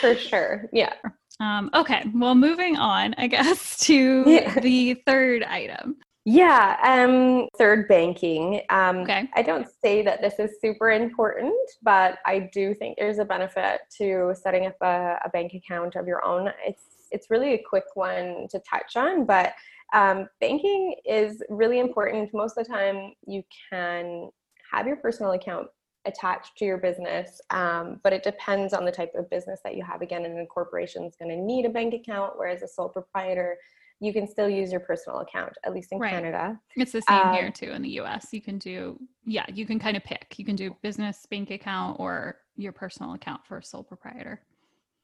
For 0.00 0.16
sure. 0.16 0.70
Yeah. 0.72 0.94
Um, 1.40 1.70
okay, 1.74 2.04
well, 2.14 2.34
moving 2.34 2.76
on, 2.76 3.14
I 3.16 3.26
guess, 3.26 3.78
to 3.86 4.24
yeah. 4.26 4.58
the 4.60 4.94
third 5.06 5.42
item. 5.44 5.96
Yeah, 6.24 6.76
um, 6.82 7.48
third 7.56 7.88
banking. 7.88 8.60
Um, 8.68 8.98
okay. 8.98 9.30
I 9.34 9.40
don't 9.40 9.66
say 9.82 10.02
that 10.02 10.20
this 10.20 10.34
is 10.38 10.60
super 10.60 10.90
important, 10.90 11.54
but 11.82 12.18
I 12.26 12.50
do 12.52 12.74
think 12.74 12.98
there's 12.98 13.18
a 13.18 13.24
benefit 13.24 13.80
to 13.96 14.34
setting 14.34 14.66
up 14.66 14.76
a, 14.82 15.18
a 15.24 15.30
bank 15.30 15.54
account 15.54 15.96
of 15.96 16.06
your 16.06 16.22
own. 16.24 16.52
It's 16.66 16.82
it's 17.10 17.30
really 17.30 17.54
a 17.54 17.62
quick 17.66 17.86
one 17.94 18.46
to 18.50 18.60
touch 18.68 18.94
on, 18.94 19.24
but 19.24 19.54
um, 19.94 20.28
banking 20.38 20.96
is 21.06 21.42
really 21.48 21.78
important. 21.78 22.34
Most 22.34 22.58
of 22.58 22.66
the 22.66 22.70
time, 22.74 23.14
you 23.26 23.42
can 23.70 24.28
have 24.70 24.86
your 24.86 24.96
personal 24.96 25.32
account 25.32 25.68
attached 26.06 26.56
to 26.58 26.64
your 26.64 26.78
business, 26.78 27.40
um, 27.50 28.00
but 28.02 28.12
it 28.12 28.22
depends 28.22 28.72
on 28.72 28.84
the 28.84 28.92
type 28.92 29.12
of 29.14 29.28
business 29.30 29.60
that 29.64 29.76
you 29.76 29.84
have. 29.84 30.00
Again, 30.02 30.24
an 30.24 30.38
incorporation 30.38 31.04
is 31.04 31.16
going 31.16 31.30
to 31.30 31.36
need 31.36 31.66
a 31.66 31.68
bank 31.68 31.94
account, 31.94 32.34
whereas 32.36 32.62
a 32.62 32.68
sole 32.68 32.88
proprietor 32.88 33.58
you 34.00 34.12
can 34.12 34.28
still 34.28 34.48
use 34.48 34.70
your 34.70 34.80
personal 34.80 35.18
account, 35.20 35.52
at 35.64 35.74
least 35.74 35.90
in 35.92 35.98
right. 35.98 36.10
Canada. 36.10 36.58
It's 36.76 36.92
the 36.92 37.02
same 37.02 37.18
um, 37.18 37.34
here 37.34 37.50
too 37.50 37.72
in 37.72 37.82
the 37.82 38.00
US. 38.00 38.28
You 38.32 38.40
can 38.40 38.58
do, 38.58 38.98
yeah, 39.24 39.44
you 39.52 39.66
can 39.66 39.78
kind 39.78 39.96
of 39.96 40.04
pick. 40.04 40.34
You 40.36 40.44
can 40.44 40.54
do 40.56 40.76
business 40.82 41.26
bank 41.28 41.50
account 41.50 41.98
or 41.98 42.36
your 42.56 42.72
personal 42.72 43.14
account 43.14 43.44
for 43.44 43.58
a 43.58 43.64
sole 43.64 43.82
proprietor. 43.82 44.40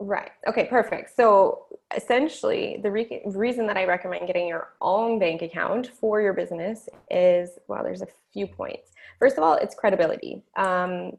Right. 0.04 0.30
Okay, 0.46 0.66
perfect. 0.66 1.16
So 1.16 1.64
essentially, 1.96 2.78
the 2.82 2.90
re- 2.90 3.22
reason 3.24 3.66
that 3.68 3.78
I 3.78 3.86
recommend 3.86 4.26
getting 4.26 4.46
your 4.46 4.68
own 4.82 5.18
bank 5.18 5.40
account 5.40 5.86
for 5.98 6.20
your 6.20 6.34
business 6.34 6.90
is 7.10 7.50
well, 7.68 7.82
there's 7.82 8.02
a 8.02 8.08
few 8.30 8.46
points. 8.46 8.90
First 9.18 9.38
of 9.38 9.44
all, 9.44 9.54
it's 9.54 9.74
credibility. 9.74 10.42
Um, 10.56 11.12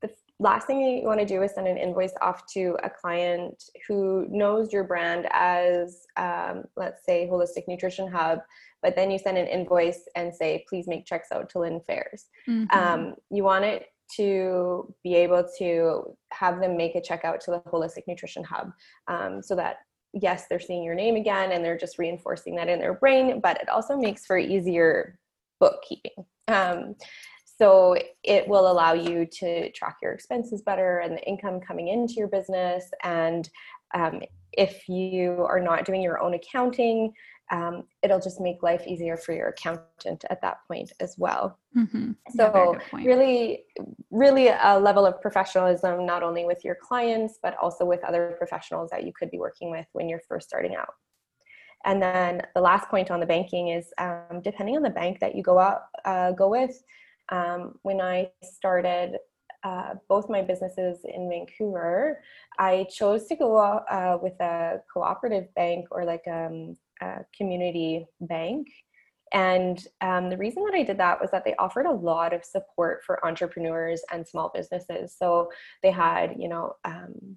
the 0.00 0.08
last 0.38 0.66
thing 0.66 0.80
you 0.80 1.02
want 1.06 1.20
to 1.20 1.26
do 1.26 1.42
is 1.42 1.52
send 1.54 1.68
an 1.68 1.76
invoice 1.76 2.14
off 2.22 2.46
to 2.54 2.78
a 2.82 2.88
client 2.88 3.62
who 3.86 4.26
knows 4.30 4.72
your 4.72 4.84
brand 4.84 5.28
as, 5.32 6.06
um, 6.16 6.64
let's 6.76 7.04
say, 7.04 7.28
Holistic 7.30 7.68
Nutrition 7.68 8.10
Hub, 8.10 8.40
but 8.82 8.96
then 8.96 9.10
you 9.10 9.18
send 9.18 9.36
an 9.36 9.48
invoice 9.48 10.08
and 10.16 10.34
say, 10.34 10.64
please 10.66 10.88
make 10.88 11.04
checks 11.04 11.28
out 11.30 11.50
to 11.50 11.58
Lynne 11.58 11.82
Faires. 11.86 12.24
Mm-hmm. 12.48 12.78
Um, 12.78 13.16
you 13.30 13.44
want 13.44 13.66
it 13.66 13.88
to 14.16 14.92
be 15.02 15.14
able 15.14 15.46
to 15.58 16.16
have 16.32 16.60
them 16.60 16.76
make 16.76 16.94
a 16.94 17.00
check 17.00 17.24
out 17.24 17.40
to 17.42 17.50
the 17.50 17.60
Holistic 17.70 18.04
Nutrition 18.06 18.44
Hub 18.44 18.72
um, 19.08 19.42
so 19.42 19.54
that 19.56 19.78
yes, 20.12 20.46
they're 20.48 20.60
seeing 20.60 20.82
your 20.82 20.94
name 20.94 21.16
again 21.16 21.52
and 21.52 21.64
they're 21.64 21.78
just 21.78 21.98
reinforcing 21.98 22.56
that 22.56 22.68
in 22.68 22.78
their 22.78 22.94
brain, 22.94 23.40
but 23.40 23.60
it 23.60 23.68
also 23.68 23.96
makes 23.96 24.26
for 24.26 24.38
easier 24.38 25.18
bookkeeping. 25.60 26.24
Um, 26.48 26.96
so 27.44 27.94
it 28.24 28.48
will 28.48 28.70
allow 28.70 28.94
you 28.94 29.26
to 29.26 29.70
track 29.72 29.98
your 30.02 30.12
expenses 30.12 30.62
better 30.62 31.00
and 31.00 31.16
the 31.16 31.22
income 31.28 31.60
coming 31.60 31.88
into 31.88 32.14
your 32.14 32.28
business. 32.28 32.90
And 33.04 33.48
um, 33.94 34.22
if 34.52 34.88
you 34.88 35.44
are 35.48 35.60
not 35.60 35.84
doing 35.84 36.02
your 36.02 36.20
own 36.20 36.34
accounting, 36.34 37.12
um, 37.50 37.84
it'll 38.02 38.20
just 38.20 38.40
make 38.40 38.62
life 38.62 38.86
easier 38.86 39.16
for 39.16 39.32
your 39.32 39.48
accountant 39.48 40.24
at 40.30 40.40
that 40.40 40.58
point 40.68 40.92
as 41.00 41.16
well. 41.18 41.58
Mm-hmm. 41.76 42.12
So 42.36 42.76
yeah, 42.92 43.04
really, 43.04 43.64
really 44.10 44.48
a 44.48 44.78
level 44.78 45.04
of 45.04 45.20
professionalism, 45.20 46.06
not 46.06 46.22
only 46.22 46.44
with 46.44 46.64
your 46.64 46.76
clients, 46.76 47.38
but 47.42 47.56
also 47.60 47.84
with 47.84 48.04
other 48.04 48.34
professionals 48.38 48.90
that 48.90 49.04
you 49.04 49.12
could 49.12 49.30
be 49.30 49.38
working 49.38 49.70
with 49.70 49.86
when 49.92 50.08
you're 50.08 50.22
first 50.28 50.48
starting 50.48 50.76
out. 50.76 50.94
And 51.84 52.00
then 52.00 52.42
the 52.54 52.60
last 52.60 52.88
point 52.88 53.10
on 53.10 53.20
the 53.20 53.26
banking 53.26 53.68
is 53.68 53.92
um, 53.98 54.40
depending 54.42 54.76
on 54.76 54.82
the 54.82 54.90
bank 54.90 55.18
that 55.20 55.34
you 55.34 55.42
go 55.42 55.58
out, 55.58 55.82
uh, 56.04 56.32
go 56.32 56.48
with. 56.48 56.82
Um, 57.30 57.78
when 57.82 58.00
I 58.00 58.30
started 58.42 59.16
uh, 59.62 59.94
both 60.08 60.28
my 60.28 60.42
businesses 60.42 60.98
in 61.04 61.28
Vancouver, 61.28 62.22
I 62.58 62.86
chose 62.90 63.26
to 63.26 63.36
go 63.36 63.56
uh, 63.56 64.18
with 64.22 64.38
a 64.40 64.80
cooperative 64.92 65.52
bank 65.54 65.86
or 65.90 66.04
like 66.04 66.24
um, 66.30 66.76
a 67.00 67.24
community 67.36 68.06
bank. 68.20 68.68
And 69.32 69.86
um, 70.00 70.28
the 70.28 70.36
reason 70.36 70.64
that 70.64 70.74
I 70.74 70.82
did 70.82 70.98
that 70.98 71.20
was 71.20 71.30
that 71.30 71.44
they 71.44 71.54
offered 71.54 71.86
a 71.86 71.92
lot 71.92 72.32
of 72.32 72.44
support 72.44 73.02
for 73.04 73.24
entrepreneurs 73.24 74.02
and 74.12 74.26
small 74.26 74.50
businesses. 74.52 75.14
So 75.16 75.50
they 75.82 75.90
had, 75.92 76.34
you 76.36 76.48
know, 76.48 76.74
um, 76.84 77.36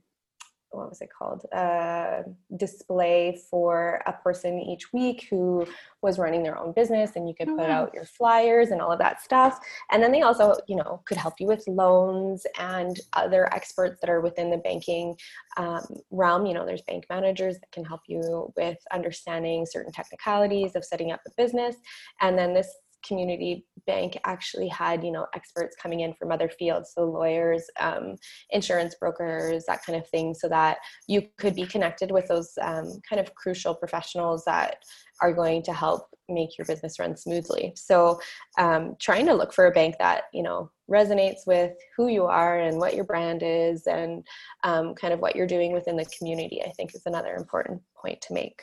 what 0.74 0.90
was 0.90 1.02
it 1.02 1.10
called? 1.18 1.46
A 1.54 2.24
display 2.58 3.40
for 3.50 4.02
a 4.06 4.14
person 4.14 4.60
each 4.60 4.92
week 4.92 5.28
who 5.30 5.66
was 6.02 6.20
running 6.20 6.44
their 6.44 6.58
own 6.58 6.74
business 6.74 7.12
and 7.16 7.28
you 7.28 7.36
could 7.36 7.48
put 7.48 7.70
out 7.70 7.94
your 7.94 8.06
flyers 8.06 8.70
and 8.70 8.82
all 8.82 8.92
of 8.92 9.00
that 9.00 9.22
stuff. 9.22 9.60
And 9.92 10.02
then 10.02 10.12
they 10.12 10.22
also 10.22 10.56
you 10.68 10.76
know 10.76 11.02
could 11.06 11.18
help 11.18 11.36
you 11.40 11.48
with 11.48 11.68
loans 11.68 12.46
and 12.60 13.00
other 13.14 13.54
experts 13.54 14.00
that 14.02 14.10
are 14.10 14.22
within 14.22 14.50
the 14.50 14.58
banking 14.58 15.16
um, 15.58 15.86
realm. 16.12 16.46
You 16.46 16.54
know 16.54 16.66
there's 16.66 16.82
bank 16.82 17.06
managers 17.10 17.60
that 17.60 17.72
can 17.72 17.86
help 17.86 18.02
you 18.08 18.52
with 18.56 18.78
understanding 18.92 19.66
certain 19.66 19.92
technicalities 19.92 20.76
of 20.76 20.84
setting 20.84 21.12
up 21.12 21.22
a 21.28 21.32
business. 21.38 21.76
And 22.22 22.38
then 22.38 22.54
this 22.54 22.70
community 23.06 23.66
bank 23.86 24.18
actually 24.26 24.68
had 24.68 25.04
you 25.04 25.12
know 25.12 25.26
experts 25.36 25.76
coming 25.82 26.02
in 26.02 26.14
from 26.14 26.32
other 26.32 26.50
fields 26.50 26.94
so 26.96 27.04
lawyers 27.04 27.64
um, 27.80 28.16
insurance 28.52 28.96
brokers 29.00 29.66
that 29.68 29.84
kind 29.86 30.00
of 30.00 30.08
thing 30.10 30.34
so 30.34 30.48
that 30.48 30.78
you 31.08 31.22
could 31.38 31.56
be 31.56 31.66
connected 31.66 32.12
with 32.12 32.28
those 32.28 32.52
um, 32.62 32.86
kind 33.08 33.20
of 33.20 33.34
crucial 33.36 33.76
professionals 33.76 34.44
that 34.46 34.78
are 35.22 35.34
going 35.34 35.62
to 35.64 35.74
help 35.74 36.08
make 36.30 36.58
your 36.58 36.66
business 36.66 37.00
run 37.00 37.16
smoothly. 37.16 37.74
So 37.76 38.20
um, 38.58 38.96
trying 39.00 39.26
to 39.28 39.34
look 39.34 39.54
for 39.54 39.68
a 39.68 39.72
bank 39.72 39.96
that 40.00 40.24
you 40.34 40.44
know 40.44 40.72
resonates 40.90 41.48
with 41.48 41.74
who 41.96 42.08
you 42.08 42.26
are 42.26 42.60
and 42.60 42.78
what 42.78 42.96
your 42.96 43.06
brand 43.06 43.42
is 43.44 43.88
and 43.88 44.26
um, 44.64 44.94
kind 44.96 45.14
of 45.14 45.20
what 45.20 45.36
you're 45.36 45.48
doing 45.48 45.72
within 45.72 45.96
the 45.96 46.06
community 46.18 46.62
i 46.62 46.70
think 46.72 46.94
is 46.94 47.04
another 47.06 47.36
important 47.36 47.82
point 47.96 48.20
to 48.22 48.34
make. 48.34 48.62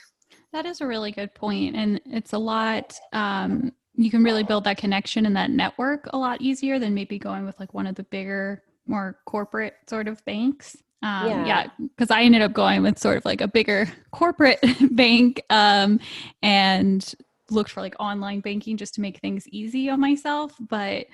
That 0.53 0.67
is 0.67 0.81
a 0.81 0.87
really 0.87 1.13
good 1.13 1.35
point 1.35 1.77
and 1.77 2.01
it's 2.05 2.33
a 2.33 2.39
lot 2.39 2.99
um, 3.13 3.73
you 3.95 4.11
can 4.11 4.23
really 4.23 4.43
build 4.43 4.65
that 4.65 4.79
connection 4.79 5.27
and 5.27 5.37
that 5.37 5.51
network 5.51 6.09
a 6.13 6.19
lot 6.19 6.41
easier 6.41 6.79
than 6.79 6.95
maybe 6.95 7.19
going 7.19 7.45
with 7.45 7.59
like 7.61 7.75
one 7.75 7.87
of 7.87 7.95
the 7.95 8.05
bigger 8.05 8.63
more 8.87 9.19
corporate 9.25 9.75
sort 9.89 10.09
of 10.09 10.25
banks. 10.25 10.77
Um, 11.03 11.47
yeah. 11.47 11.67
because 11.79 12.11
yeah, 12.11 12.17
i 12.17 12.23
ended 12.25 12.43
up 12.43 12.53
going 12.53 12.83
with 12.83 12.99
sort 12.99 13.17
of 13.17 13.25
like 13.25 13.41
a 13.41 13.49
bigger 13.49 13.91
corporate 14.11 14.63
bank 14.91 15.43
um, 15.49 15.99
and 16.43 17.15
looked 17.51 17.71
for 17.71 17.81
like 17.81 17.95
online 17.99 18.41
banking 18.41 18.77
just 18.77 18.97
to 18.97 19.01
make 19.01 19.19
things 19.19 19.49
easy 19.49 19.89
on 19.89 19.99
myself 19.99 20.53
but 20.69 21.07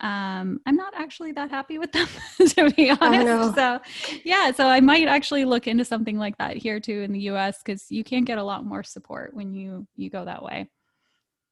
um, 0.00 0.58
i'm 0.64 0.74
not 0.74 0.94
actually 0.96 1.32
that 1.32 1.50
happy 1.50 1.76
with 1.76 1.92
them 1.92 2.08
to 2.48 2.70
be 2.70 2.90
honest. 2.90 3.54
so 3.54 3.78
yeah 4.24 4.52
so 4.52 4.68
i 4.68 4.80
might 4.80 5.06
actually 5.06 5.44
look 5.44 5.66
into 5.66 5.84
something 5.84 6.16
like 6.16 6.38
that 6.38 6.56
here 6.56 6.80
too 6.80 7.02
in 7.02 7.12
the 7.12 7.20
us 7.20 7.58
because 7.62 7.90
you 7.90 8.02
can 8.02 8.24
get 8.24 8.38
a 8.38 8.42
lot 8.42 8.64
more 8.64 8.82
support 8.82 9.34
when 9.34 9.52
you 9.52 9.86
you 9.96 10.08
go 10.08 10.24
that 10.24 10.42
way 10.42 10.66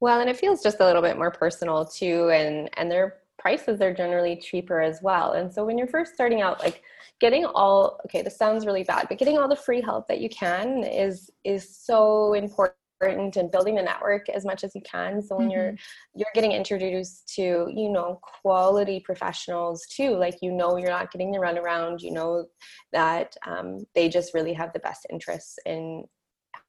well, 0.05 0.21
and 0.21 0.29
it 0.29 0.37
feels 0.37 0.62
just 0.62 0.81
a 0.81 0.85
little 0.85 1.01
bit 1.01 1.17
more 1.17 1.31
personal 1.31 1.83
too, 1.87 2.29
and 2.29 2.69
and 2.77 2.90
their 2.90 3.21
prices 3.38 3.81
are 3.81 3.95
generally 3.95 4.37
cheaper 4.37 4.83
as 4.83 5.01
well. 5.01 5.33
And 5.33 5.51
so 5.51 5.64
when 5.64 5.79
you're 5.79 5.87
first 5.87 6.12
starting 6.12 6.43
out, 6.43 6.61
like 6.61 6.83
getting 7.23 7.47
all 7.47 7.99
okay, 8.05 8.21
this 8.21 8.37
sounds 8.37 8.67
really 8.67 8.85
bad, 8.85 9.07
but 9.09 9.17
getting 9.17 9.38
all 9.38 9.49
the 9.49 9.57
free 9.57 9.81
help 9.81 10.07
that 10.09 10.21
you 10.21 10.29
can 10.29 10.85
is 10.85 11.31
is 11.43 11.75
so 11.75 12.35
important 12.35 12.77
and 13.01 13.51
building 13.51 13.77
the 13.77 13.83
network 13.83 14.29
as 14.29 14.45
much 14.45 14.62
as 14.62 14.75
you 14.75 14.81
can 14.83 15.21
so 15.21 15.37
when 15.37 15.49
mm-hmm. 15.49 15.57
you're 15.57 15.75
you're 16.14 16.35
getting 16.35 16.53
introduced 16.53 17.29
to 17.29 17.71
you 17.75 17.90
know 17.90 18.19
quality 18.23 18.99
professionals 18.99 19.85
too 19.90 20.17
like 20.17 20.38
you 20.40 20.51
know 20.51 20.79
you're 20.79 20.97
not 20.99 21.11
getting 21.11 21.31
the 21.31 21.37
runaround 21.37 22.01
you 22.01 22.12
know 22.12 22.47
that 22.93 23.37
um, 23.47 23.85
they 23.95 24.09
just 24.09 24.33
really 24.33 24.55
have 24.55 24.73
the 24.73 24.79
best 24.79 25.07
interests 25.11 25.59
in 25.67 26.05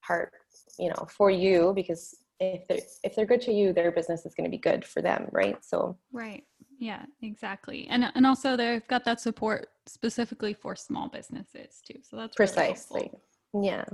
heart 0.02 0.34
you 0.78 0.90
know 0.90 1.08
for 1.10 1.30
you 1.30 1.72
because 1.74 2.25
if 2.40 2.68
they're 2.68 2.80
if 3.04 3.16
they're 3.16 3.26
good 3.26 3.42
to 3.42 3.52
you 3.52 3.74
their 3.74 3.92
business 3.92 4.26
is 4.26 4.34
going 4.36 4.46
to 4.46 4.52
be 4.52 4.58
good 4.58 4.86
for 4.86 5.02
them 5.02 5.28
right? 5.32 5.64
So 5.64 5.98
right. 6.12 6.44
Yeah 6.80 7.04
exactly. 7.22 7.88
And 7.90 8.12
and 8.16 8.26
also 8.26 8.58
they've 8.58 8.86
got 8.88 9.06
that 9.06 9.22
support 9.22 9.70
specifically 9.86 10.54
for 10.54 10.76
small 10.76 11.08
businesses 11.10 11.82
too 11.86 12.00
so 12.02 12.18
that's 12.18 12.36
precisely. 12.36 13.12
Really 13.54 13.68
yeah. 13.68 13.86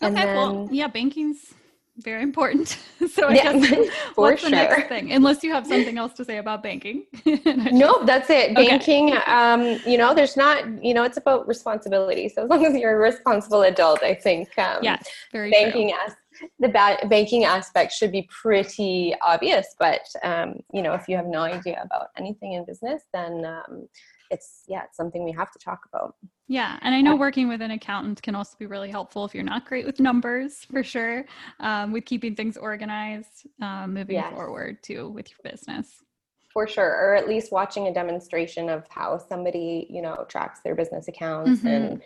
And 0.00 0.16
okay 0.16 0.26
then, 0.26 0.36
well 0.36 0.68
yeah 0.70 0.88
banking's 0.88 1.54
very 1.98 2.22
important. 2.22 2.78
So 3.14 3.28
I 3.28 3.34
yeah, 3.34 3.52
guess 3.52 3.88
what's 4.16 4.40
sure. 4.40 4.50
the 4.50 4.56
next 4.56 4.88
thing? 4.88 5.12
Unless 5.12 5.44
you 5.44 5.52
have 5.52 5.66
something 5.66 5.98
else 5.98 6.14
to 6.14 6.24
say 6.24 6.38
about 6.38 6.62
banking. 6.62 7.04
No 7.44 8.04
that's 8.04 8.28
it. 8.30 8.54
Banking 8.54 9.12
okay. 9.12 9.30
um 9.30 9.78
you 9.86 9.98
know 9.98 10.14
there's 10.14 10.36
not 10.36 10.82
you 10.82 10.94
know 10.94 11.04
it's 11.04 11.18
about 11.18 11.46
responsibility. 11.46 12.28
So 12.28 12.44
as 12.44 12.50
long 12.50 12.64
as 12.64 12.74
you're 12.74 12.96
a 12.96 12.98
responsible 12.98 13.62
adult 13.62 14.02
i 14.02 14.14
think 14.14 14.48
um 14.58 14.78
yes 14.82 15.06
very 15.32 15.50
banking 15.50 15.90
true. 15.90 15.98
as 16.04 16.16
the 16.58 16.68
ba- 16.68 17.06
banking 17.08 17.44
aspect 17.44 17.92
should 17.92 18.12
be 18.12 18.28
pretty 18.30 19.14
obvious 19.22 19.74
but 19.78 20.06
um, 20.22 20.60
you 20.72 20.82
know 20.82 20.94
if 20.94 21.08
you 21.08 21.16
have 21.16 21.26
no 21.26 21.40
idea 21.40 21.80
about 21.84 22.08
anything 22.16 22.52
in 22.52 22.64
business 22.64 23.02
then 23.12 23.44
um, 23.44 23.88
it's 24.30 24.64
yeah 24.66 24.82
it's 24.84 24.96
something 24.96 25.24
we 25.24 25.32
have 25.32 25.50
to 25.50 25.58
talk 25.58 25.80
about 25.92 26.14
yeah 26.48 26.78
and 26.82 26.94
i 26.94 27.00
know 27.00 27.16
working 27.16 27.48
with 27.48 27.62
an 27.62 27.70
accountant 27.70 28.20
can 28.22 28.34
also 28.34 28.56
be 28.58 28.66
really 28.66 28.90
helpful 28.90 29.24
if 29.24 29.34
you're 29.34 29.44
not 29.44 29.64
great 29.66 29.86
with 29.86 30.00
numbers 30.00 30.66
for 30.70 30.82
sure 30.82 31.24
um, 31.60 31.92
with 31.92 32.04
keeping 32.04 32.34
things 32.34 32.56
organized 32.56 33.46
um, 33.62 33.94
moving 33.94 34.16
yes. 34.16 34.32
forward 34.32 34.82
too 34.82 35.08
with 35.10 35.28
your 35.30 35.50
business 35.50 36.02
for 36.52 36.66
sure 36.66 36.88
or 36.88 37.14
at 37.14 37.28
least 37.28 37.52
watching 37.52 37.88
a 37.88 37.94
demonstration 37.94 38.68
of 38.68 38.84
how 38.88 39.18
somebody 39.18 39.86
you 39.90 40.00
know 40.00 40.24
tracks 40.28 40.60
their 40.64 40.74
business 40.74 41.08
accounts 41.08 41.60
mm-hmm. 41.60 41.66
and 41.66 42.02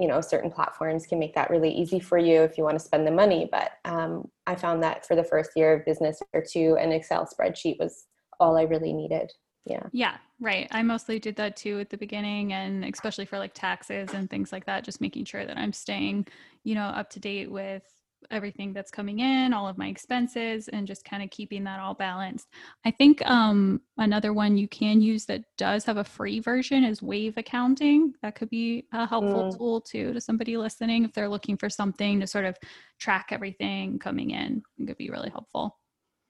you 0.00 0.08
know 0.08 0.20
certain 0.20 0.50
platforms 0.50 1.06
can 1.06 1.18
make 1.18 1.34
that 1.34 1.50
really 1.50 1.70
easy 1.70 2.00
for 2.00 2.16
you 2.16 2.42
if 2.42 2.56
you 2.56 2.64
want 2.64 2.78
to 2.78 2.84
spend 2.84 3.06
the 3.06 3.10
money 3.10 3.48
but 3.52 3.72
um, 3.84 4.26
i 4.46 4.54
found 4.54 4.82
that 4.82 5.06
for 5.06 5.14
the 5.14 5.24
first 5.24 5.50
year 5.54 5.74
of 5.74 5.84
business 5.84 6.20
or 6.32 6.42
two 6.42 6.76
an 6.80 6.90
excel 6.90 7.28
spreadsheet 7.28 7.78
was 7.78 8.06
all 8.40 8.56
i 8.56 8.62
really 8.62 8.92
needed. 8.92 9.30
Yeah. 9.66 9.82
Yeah 9.92 10.16
right. 10.40 10.66
I 10.70 10.82
mostly 10.82 11.18
did 11.18 11.36
that 11.36 11.54
too 11.56 11.78
at 11.80 11.90
the 11.90 11.98
beginning 11.98 12.54
and 12.54 12.84
especially 12.84 13.26
for 13.26 13.38
like 13.38 13.52
taxes 13.52 14.08
and 14.14 14.28
things 14.30 14.52
like 14.52 14.64
that 14.64 14.84
just 14.84 15.00
making 15.02 15.26
sure 15.26 15.44
that 15.44 15.58
i'm 15.58 15.74
staying 15.74 16.26
you 16.64 16.74
know 16.74 16.86
up 16.86 17.10
to 17.10 17.20
date 17.20 17.50
with 17.50 17.82
everything 18.30 18.72
that's 18.72 18.90
coming 18.90 19.20
in, 19.20 19.52
all 19.52 19.68
of 19.68 19.78
my 19.78 19.88
expenses, 19.88 20.68
and 20.68 20.86
just 20.86 21.04
kind 21.04 21.22
of 21.22 21.30
keeping 21.30 21.64
that 21.64 21.80
all 21.80 21.94
balanced. 21.94 22.48
I 22.84 22.90
think 22.90 23.24
um, 23.28 23.80
another 23.98 24.32
one 24.32 24.56
you 24.56 24.68
can 24.68 25.00
use 25.00 25.24
that 25.26 25.44
does 25.56 25.84
have 25.84 25.96
a 25.96 26.04
free 26.04 26.40
version 26.40 26.84
is 26.84 27.02
Wave 27.02 27.36
Accounting. 27.36 28.14
That 28.22 28.34
could 28.34 28.50
be 28.50 28.86
a 28.92 29.06
helpful 29.06 29.44
mm. 29.44 29.56
tool 29.56 29.80
too 29.80 30.12
to 30.12 30.20
somebody 30.20 30.56
listening 30.56 31.04
if 31.04 31.12
they're 31.12 31.28
looking 31.28 31.56
for 31.56 31.70
something 31.70 32.20
to 32.20 32.26
sort 32.26 32.44
of 32.44 32.56
track 32.98 33.28
everything 33.30 33.98
coming 33.98 34.30
in. 34.30 34.62
It 34.78 34.86
could 34.86 34.98
be 34.98 35.10
really 35.10 35.30
helpful. 35.30 35.76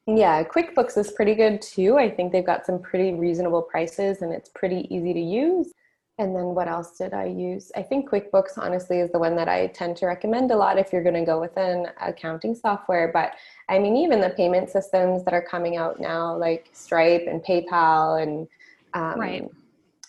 Yeah, 0.06 0.42
QuickBooks 0.42 0.96
is 0.96 1.12
pretty 1.12 1.34
good 1.34 1.62
too. 1.62 1.98
I 1.98 2.10
think 2.10 2.32
they've 2.32 2.44
got 2.44 2.66
some 2.66 2.80
pretty 2.80 3.12
reasonable 3.12 3.62
prices 3.62 4.22
and 4.22 4.32
it's 4.32 4.48
pretty 4.48 4.86
easy 4.94 5.12
to 5.12 5.20
use. 5.20 5.72
And 6.20 6.36
then 6.36 6.54
what 6.54 6.68
else 6.68 6.98
did 6.98 7.14
I 7.14 7.24
use? 7.24 7.72
I 7.74 7.82
think 7.82 8.10
QuickBooks 8.10 8.58
honestly 8.58 9.00
is 9.00 9.10
the 9.10 9.18
one 9.18 9.34
that 9.36 9.48
I 9.48 9.68
tend 9.68 9.96
to 9.96 10.06
recommend 10.06 10.50
a 10.50 10.56
lot 10.56 10.78
if 10.78 10.92
you're 10.92 11.02
going 11.02 11.14
to 11.14 11.24
go 11.24 11.40
with 11.40 11.56
an 11.56 11.86
accounting 11.98 12.54
software. 12.54 13.10
But 13.10 13.32
I 13.70 13.78
mean, 13.78 13.96
even 13.96 14.20
the 14.20 14.28
payment 14.28 14.68
systems 14.68 15.24
that 15.24 15.32
are 15.32 15.40
coming 15.40 15.78
out 15.78 15.98
now, 15.98 16.36
like 16.36 16.68
Stripe 16.74 17.24
and 17.26 17.42
PayPal, 17.42 18.22
and 18.22 18.46
um, 18.92 19.18
right. 19.18 19.48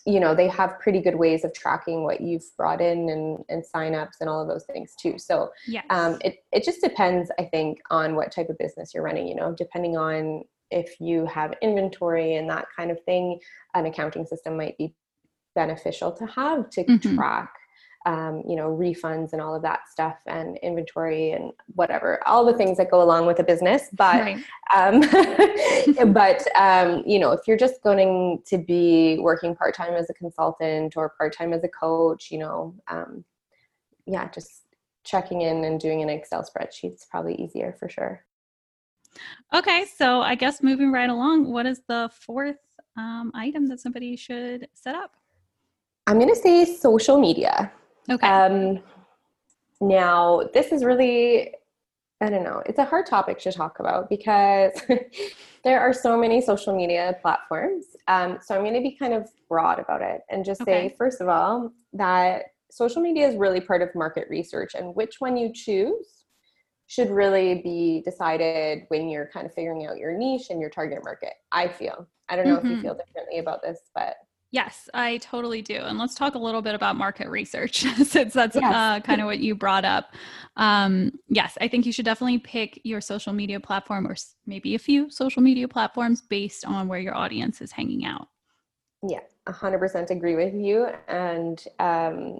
you 0.05 0.20
know, 0.20 0.36
they 0.36 0.49
have 0.49 0.82
pretty 0.82 0.99
good 0.99 1.16
ways 1.16 1.45
of 1.45 1.53
tracking 1.53 2.03
what 2.03 2.20
you've 2.20 2.45
brought 2.57 2.82
in 2.82 3.07
and, 3.09 3.45
and 3.47 3.64
signups 3.64 4.20
and 4.20 4.30
all 4.30 4.41
of 4.41 4.49
those 4.49 4.66
things 4.66 4.95
too. 4.99 5.18
So 5.18 5.51
yes. 5.66 5.86
um, 5.91 6.18
it 6.26 6.43
it 6.51 6.66
just 6.66 6.82
depends, 6.82 7.32
I 7.39 7.45
think, 7.45 7.80
on 7.89 8.18
what 8.18 8.34
type 8.34 8.49
of 8.49 8.57
business 8.57 8.93
you're 8.93 9.03
running. 9.03 9.30
You 9.30 9.36
know, 9.36 9.55
depending 9.57 9.95
on 9.95 10.43
if 10.72 10.99
you 10.99 11.26
have 11.26 11.53
inventory 11.62 12.36
and 12.36 12.49
that 12.49 12.66
kind 12.76 12.91
of 12.91 13.01
thing, 13.03 13.39
an 13.76 13.86
accounting 13.86 14.26
system 14.26 14.57
might 14.57 14.78
be 14.78 14.93
beneficial 15.56 16.12
to 16.12 16.26
have 16.26 16.70
to 16.70 16.84
mm-hmm. 16.84 17.16
track 17.16 17.54
um, 18.06 18.41
you 18.47 18.56
know 18.56 18.70
refunds 18.70 19.34
and 19.34 19.41
all 19.41 19.56
of 19.56 19.62
that 19.62 19.88
stuff 19.89 20.18
and 20.26 20.58
inventory 20.64 21.32
and 21.32 21.52
whatever 21.76 22.20
all 22.28 22.45
the 22.45 22.58
things 22.58 22.78
that 22.78 22.89
go 22.89 23.02
along 23.02 23.28
with 23.28 23.39
a 23.39 23.43
business 23.43 23.89
but 23.93 24.22
right. 24.22 24.43
um, 24.76 25.02
but 26.14 26.45
um, 26.56 27.04
you 27.06 27.20
know 27.20 27.32
if 27.32 27.41
you're 27.47 27.58
just 27.58 27.82
going 27.84 28.41
to 28.45 28.58
be 28.58 29.20
working 29.20 29.56
part-time 29.56 29.93
as 29.93 30.10
a 30.10 30.14
consultant 30.14 30.97
or 30.97 31.10
part-time 31.10 31.54
as 31.54 31.64
a 31.64 31.70
coach 31.70 32.32
you 32.32 32.39
know 32.39 32.76
um, 32.88 33.24
yeah 34.08 34.28
just 34.30 34.64
checking 35.04 35.41
in 35.41 35.64
and 35.64 35.80
doing 35.80 36.02
an 36.02 36.10
excel 36.10 36.43
spreadsheet 36.43 36.93
is 36.93 37.06
probably 37.10 37.36
easier 37.36 37.76
for 37.80 37.88
sure 37.89 38.24
okay 39.54 39.86
so 39.97 40.22
i 40.22 40.36
guess 40.36 40.64
moving 40.64 40.91
right 40.91 41.10
along 41.10 41.52
what 41.52 41.66
is 41.66 41.82
the 41.88 42.10
fourth 42.14 42.58
um, 42.97 43.32
item 43.36 43.68
that 43.68 43.80
somebody 43.80 44.16
should 44.16 44.68
set 44.74 44.95
up 44.95 45.16
I'm 46.08 46.18
going 46.18 46.34
to 46.34 46.39
say 46.39 46.66
social 46.66 47.20
media. 47.20 47.72
Okay. 48.10 48.28
Um, 48.28 48.80
now, 49.80 50.49
this 50.54 50.72
is 50.72 50.84
really, 50.84 51.54
I 52.22 52.30
don't 52.30 52.43
know, 52.43 52.62
it's 52.66 52.80
a 52.80 52.86
hard 52.86 53.06
topic 53.06 53.39
to 53.39 53.52
talk 53.52 53.80
about 53.80 54.10
because 54.10 54.72
there 55.64 55.80
are 55.80 55.93
so 55.93 56.18
many 56.18 56.41
social 56.41 56.76
media 56.76 57.18
platforms. 57.22 57.86
Um, 58.08 58.39
so 58.41 58.56
I'm 58.56 58.62
going 58.62 58.76
to 58.76 58.82
be 58.82 58.95
kind 58.95 59.14
of 59.14 59.30
broad 59.49 59.80
about 59.80 60.02
it 60.02 60.22
and 60.30 60.45
just 60.45 60.62
okay. 60.62 60.89
say, 60.89 60.95
first 60.97 61.22
of 61.22 61.30
all, 61.30 61.72
that 61.93 62.45
social 62.70 63.02
media 63.02 63.28
is 63.28 63.36
really 63.36 63.62
part 63.62 63.82
of 63.82 63.89
market 63.95 64.28
research 64.30 64.74
and 64.76 64.95
which 64.95 65.16
one 65.20 65.36
you 65.36 65.52
choose 65.54 66.26
should 66.88 67.10
really 67.10 67.62
be 67.64 68.02
decided 68.04 68.84
when 68.89 69.10
you're 69.10 69.30
kind 69.32 69.45
of 69.45 69.54
figuring 69.54 69.88
out 69.88 69.97
your 69.97 70.18
niche 70.18 70.47
and 70.49 70.60
your 70.60 70.70
target 70.70 70.99
market. 71.04 71.34
I 71.52 71.70
feel. 71.70 72.08
I 72.28 72.36
don't 72.36 72.47
know 72.47 72.58
mm-hmm. 72.58 72.66
if 72.66 72.70
you 72.70 72.78
mm-hmm. 72.78 72.82
feel 72.82 72.95
differently 72.95 73.39
about 73.39 73.62
this, 73.62 73.80
but 73.95 74.16
Yes, 74.52 74.89
I 74.93 75.18
totally 75.18 75.62
do. 75.62 75.76
And 75.76 75.97
let's 75.97 76.14
talk 76.14 76.36
a 76.36 76.38
little 76.38 76.62
bit 76.62 76.76
about 76.76 76.97
market 76.97 77.30
research 77.30 77.80
since 78.04 78.34
that's 78.34 78.56
yes. 78.56 78.76
uh, 78.76 78.99
kind 78.99 79.22
of 79.22 79.26
what 79.26 79.39
you 79.39 79.56
brought 79.56 79.86
up. 79.86 80.14
Um, 80.58 81.14
yes, 81.30 81.58
I 81.62 81.70
think 81.70 81.86
you 81.86 81.93
should 81.93 82.04
definitely 82.04 82.39
pick 82.39 82.82
your 82.84 82.99
social 82.99 83.32
media 83.32 83.62
platform 83.62 84.06
or 84.06 84.16
maybe 84.45 84.76
a 84.76 84.80
few 84.80 85.10
social 85.10 85.41
media 85.41 85.70
platforms 85.70 86.22
based 86.22 86.66
on 86.66 86.89
where 86.89 86.99
your 86.99 87.16
audience 87.16 87.62
is 87.62 87.72
hanging 87.72 88.04
out. 88.04 88.28
Yeah, 89.08 89.22
100% 89.47 90.12
agree 90.12 90.36
with 90.36 90.54
you. 90.54 90.88
And 91.08 91.64
um, 91.80 92.39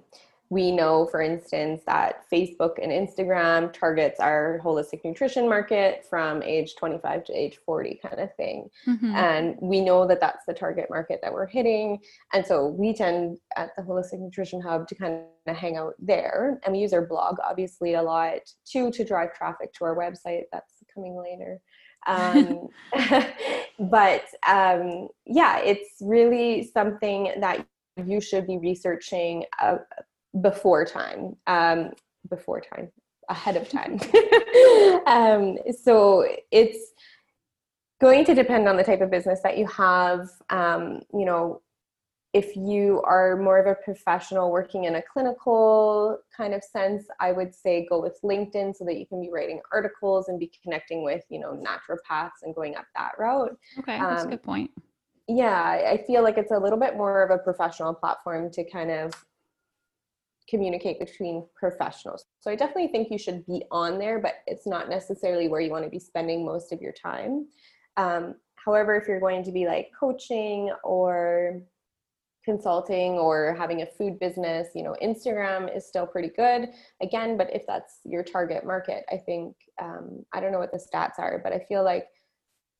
we 0.52 0.70
know, 0.70 1.08
for 1.08 1.22
instance, 1.22 1.82
that 1.88 2.26
Facebook 2.30 2.72
and 2.84 2.92
Instagram 2.92 3.72
targets 3.72 4.20
our 4.20 4.60
holistic 4.62 5.00
nutrition 5.06 5.48
market 5.48 6.06
from 6.10 6.44
age 6.44 6.76
25 6.76 7.24
to 7.24 7.34
age 7.34 7.58
40 7.66 8.02
kind 8.06 8.20
of 8.20 8.36
thing. 8.36 8.70
Mm-hmm. 8.86 9.16
And 9.16 9.56
we 9.62 9.80
know 9.80 10.06
that 10.06 10.20
that's 10.20 10.44
the 10.46 10.54
target 10.54 10.88
market 10.90 11.22
that 11.24 11.32
we're 11.32 11.48
hitting. 11.48 12.00
And 12.34 12.46
so 12.46 12.68
we 12.68 12.94
tend 12.94 13.38
at 13.56 13.74
the 13.78 13.82
Holistic 13.82 14.20
Nutrition 14.20 14.60
Hub 14.60 14.90
to 14.90 14.96
kind 14.96 15.22
of 15.48 15.56
hang 15.56 15.78
out 15.78 15.94
there. 16.00 16.60
And 16.66 16.74
we 16.74 16.80
use 16.80 16.92
our 16.92 17.06
blog, 17.06 17.38
obviously, 17.50 17.94
a 17.94 18.02
lot 18.02 18.42
too, 18.66 18.92
to 18.92 19.06
drive 19.06 19.34
traffic 19.34 19.72
to 19.76 19.86
our 19.86 19.96
website. 19.96 20.44
That's 20.52 20.74
coming 20.94 21.16
later. 21.16 21.62
um, 22.08 22.68
but 23.90 24.26
um, 24.46 25.08
yeah, 25.26 25.60
it's 25.60 25.96
really 26.02 26.70
something 26.74 27.36
that 27.40 27.66
you 28.06 28.20
should 28.20 28.48
be 28.48 28.58
researching 28.58 29.46
uh, 29.62 29.78
before 30.40 30.86
time 30.86 31.36
um, 31.48 31.92
before 32.30 32.62
time 32.62 32.92
ahead 33.30 33.58
of 33.58 33.70
time. 33.70 34.00
Um, 35.08 35.58
so 35.84 36.26
it's 36.52 36.94
going 38.02 38.26
to 38.26 38.36
depend 38.36 38.68
on 38.68 38.76
the 38.78 38.84
type 38.84 39.02
of 39.02 39.10
business 39.10 39.40
that 39.42 39.58
you 39.58 39.66
have. 39.68 40.30
Um, 40.50 41.02
you 41.14 41.26
know 41.26 41.62
if 42.34 42.56
you 42.56 43.02
are 43.06 43.36
more 43.36 43.60
of 43.60 43.68
a 43.68 43.76
professional 43.84 44.52
working 44.52 44.86
in 44.86 44.96
a 44.96 45.02
clinical 45.02 46.18
kind 46.36 46.54
of 46.54 46.64
sense 46.64 47.06
i 47.20 47.32
would 47.32 47.54
say 47.54 47.86
go 47.90 48.02
with 48.02 48.20
linkedin 48.24 48.76
so 48.76 48.86
that 48.86 48.98
you 48.98 49.06
can 49.06 49.22
be 49.22 49.30
writing 49.32 49.60
articles 49.72 50.30
and 50.30 50.40
be 50.40 50.52
connecting 50.64 51.04
with 51.04 51.24
you 51.30 51.40
know 51.40 51.62
naturopaths 51.62 52.44
and 52.44 52.56
going 52.56 52.76
up 52.76 52.86
that 52.96 53.12
route. 53.20 53.58
Okay 53.80 53.98
that's 54.00 54.24
um, 54.24 54.28
a 54.28 54.32
good 54.32 54.44
point. 54.44 54.72
yeah 55.28 55.90
i 55.92 56.02
feel 56.08 56.24
like 56.24 56.38
it's 56.38 56.52
a 56.52 56.58
little 56.58 56.80
bit 56.80 56.96
more 56.96 57.24
of 57.24 57.32
a 57.32 57.38
professional 57.38 57.94
platform 57.94 58.50
to 58.52 58.64
kind 58.70 58.92
of 58.92 59.14
communicate 60.52 61.00
between 61.00 61.48
professionals. 61.56 62.26
So 62.42 62.52
I 62.52 62.56
definitely 62.56 62.90
think 62.90 63.10
you 63.10 63.18
should 63.18 63.46
be 63.48 63.64
on 63.72 63.98
there, 63.98 64.20
but 64.20 64.36
it's 64.46 64.68
not 64.68 64.90
necessarily 64.90 65.48
where 65.48 65.62
you 65.62 65.72
want 65.72 65.86
to 65.86 65.90
be 65.90 66.00
spending 66.00 66.46
most 66.46 66.72
of 66.74 66.82
your 66.82 66.92
time. 66.92 67.48
Um, 67.98 68.36
however, 68.64 68.96
if 68.96 69.08
you're 69.08 69.20
going 69.20 69.44
to 69.44 69.52
be 69.52 69.66
like 69.66 69.90
coaching 69.98 70.72
or 70.84 71.62
consulting 72.44 73.14
or 73.14 73.56
having 73.58 73.82
a 73.82 73.86
food 73.86 74.20
business, 74.20 74.70
you 74.76 74.84
know, 74.84 74.96
Instagram 75.02 75.76
is 75.76 75.88
still 75.88 76.06
pretty 76.06 76.32
good. 76.36 76.70
Again, 77.02 77.38
but 77.38 77.50
if 77.54 77.64
that's 77.66 78.00
your 78.04 78.24
target 78.24 78.66
market, 78.66 79.06
I 79.12 79.18
think, 79.18 79.56
um, 79.82 80.26
I 80.34 80.40
don't 80.42 80.52
know 80.52 80.60
what 80.60 80.72
the 80.72 80.86
stats 80.94 81.18
are, 81.18 81.40
but 81.44 81.54
I 81.54 81.60
feel 81.60 81.84
like 81.84 82.08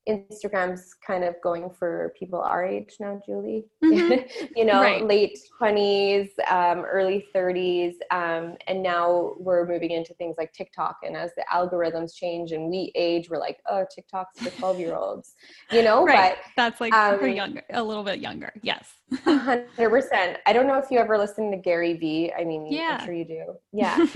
Instagram's 0.08 0.94
kind 1.06 1.22
of 1.22 1.36
going 1.42 1.70
for 1.70 2.12
people 2.18 2.40
our 2.40 2.64
age 2.64 2.96
now, 2.98 3.20
Julie. 3.24 3.64
Mm-hmm. 3.84 4.46
you 4.56 4.64
know, 4.64 4.80
right. 4.80 5.06
late 5.06 5.38
20s, 5.60 6.30
um, 6.50 6.84
early 6.84 7.26
30s. 7.34 7.94
Um, 8.10 8.56
and 8.66 8.82
now 8.82 9.34
we're 9.38 9.66
moving 9.66 9.92
into 9.92 10.12
things 10.14 10.36
like 10.38 10.52
TikTok. 10.52 10.98
And 11.04 11.16
as 11.16 11.30
the 11.36 11.44
algorithms 11.52 12.14
change 12.14 12.52
and 12.52 12.68
we 12.68 12.90
age, 12.94 13.30
we're 13.30 13.38
like, 13.38 13.60
oh, 13.68 13.84
TikTok's 13.94 14.40
for 14.40 14.50
12 14.50 14.80
year 14.80 14.96
olds, 14.96 15.34
you 15.70 15.82
know? 15.82 16.04
right. 16.06 16.36
But 16.36 16.52
that's 16.56 16.80
like 16.80 16.92
um, 16.92 17.24
younger, 17.30 17.62
a 17.70 17.82
little 17.82 18.04
bit 18.04 18.18
younger. 18.18 18.52
Yes. 18.62 18.88
100%. 19.12 20.36
I 20.46 20.52
don't 20.52 20.66
know 20.66 20.78
if 20.78 20.90
you 20.90 20.98
ever 20.98 21.18
listen 21.18 21.50
to 21.50 21.56
Gary 21.56 21.94
Vee. 21.94 22.32
I 22.32 22.44
mean, 22.44 22.66
yeah. 22.70 22.98
I'm 23.00 23.06
sure 23.06 23.14
you 23.14 23.24
do. 23.24 23.54
Yeah. 23.72 24.06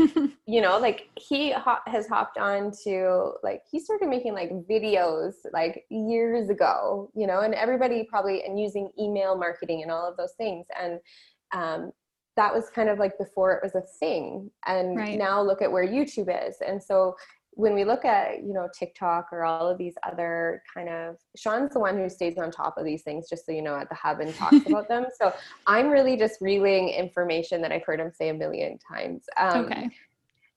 you 0.46 0.60
know, 0.60 0.78
like 0.78 1.08
he 1.18 1.52
ho- 1.52 1.78
has 1.86 2.06
hopped 2.06 2.38
on 2.38 2.70
to, 2.84 3.32
like, 3.42 3.62
he 3.70 3.80
started 3.80 4.08
making 4.08 4.34
like 4.34 4.50
videos 4.68 5.34
like 5.52 5.84
years 5.90 6.50
ago, 6.50 7.10
you 7.14 7.26
know, 7.26 7.40
and 7.40 7.54
everybody 7.54 8.04
probably, 8.08 8.44
and 8.44 8.60
using 8.60 8.90
email 8.98 9.36
marketing 9.36 9.82
and 9.82 9.90
all 9.90 10.08
of 10.08 10.16
those 10.16 10.32
things. 10.38 10.66
And, 10.80 11.00
um, 11.52 11.92
that 12.36 12.54
was 12.54 12.68
kind 12.68 12.90
of 12.90 12.98
like 12.98 13.16
before 13.18 13.52
it 13.52 13.62
was 13.62 13.74
a 13.74 13.80
thing 13.98 14.50
and 14.66 14.96
right. 14.96 15.18
now 15.18 15.40
look 15.40 15.62
at 15.62 15.72
where 15.72 15.86
youtube 15.86 16.28
is 16.48 16.56
and 16.66 16.82
so 16.82 17.16
when 17.56 17.74
we 17.74 17.84
look 17.84 18.04
at 18.04 18.42
you 18.44 18.52
know 18.52 18.68
tiktok 18.78 19.28
or 19.32 19.42
all 19.42 19.66
of 19.66 19.78
these 19.78 19.94
other 20.02 20.62
kind 20.72 20.90
of 20.90 21.16
sean's 21.36 21.72
the 21.72 21.80
one 21.80 21.96
who 21.96 22.08
stays 22.08 22.36
on 22.36 22.50
top 22.50 22.76
of 22.76 22.84
these 22.84 23.02
things 23.02 23.28
just 23.28 23.46
so 23.46 23.52
you 23.52 23.62
know 23.62 23.74
at 23.74 23.88
the 23.88 23.94
hub 23.94 24.20
and 24.20 24.34
talks 24.34 24.58
about 24.66 24.88
them. 24.88 25.06
So 25.18 25.32
i'm 25.66 25.88
really 25.88 26.16
just 26.16 26.40
relaying 26.40 26.90
information 26.90 27.62
that 27.62 27.72
i've 27.72 27.84
heard 27.84 27.98
him 27.98 28.12
say 28.12 28.28
a 28.28 28.34
million 28.34 28.78
times. 28.78 29.24
Um, 29.38 29.64
okay. 29.64 29.88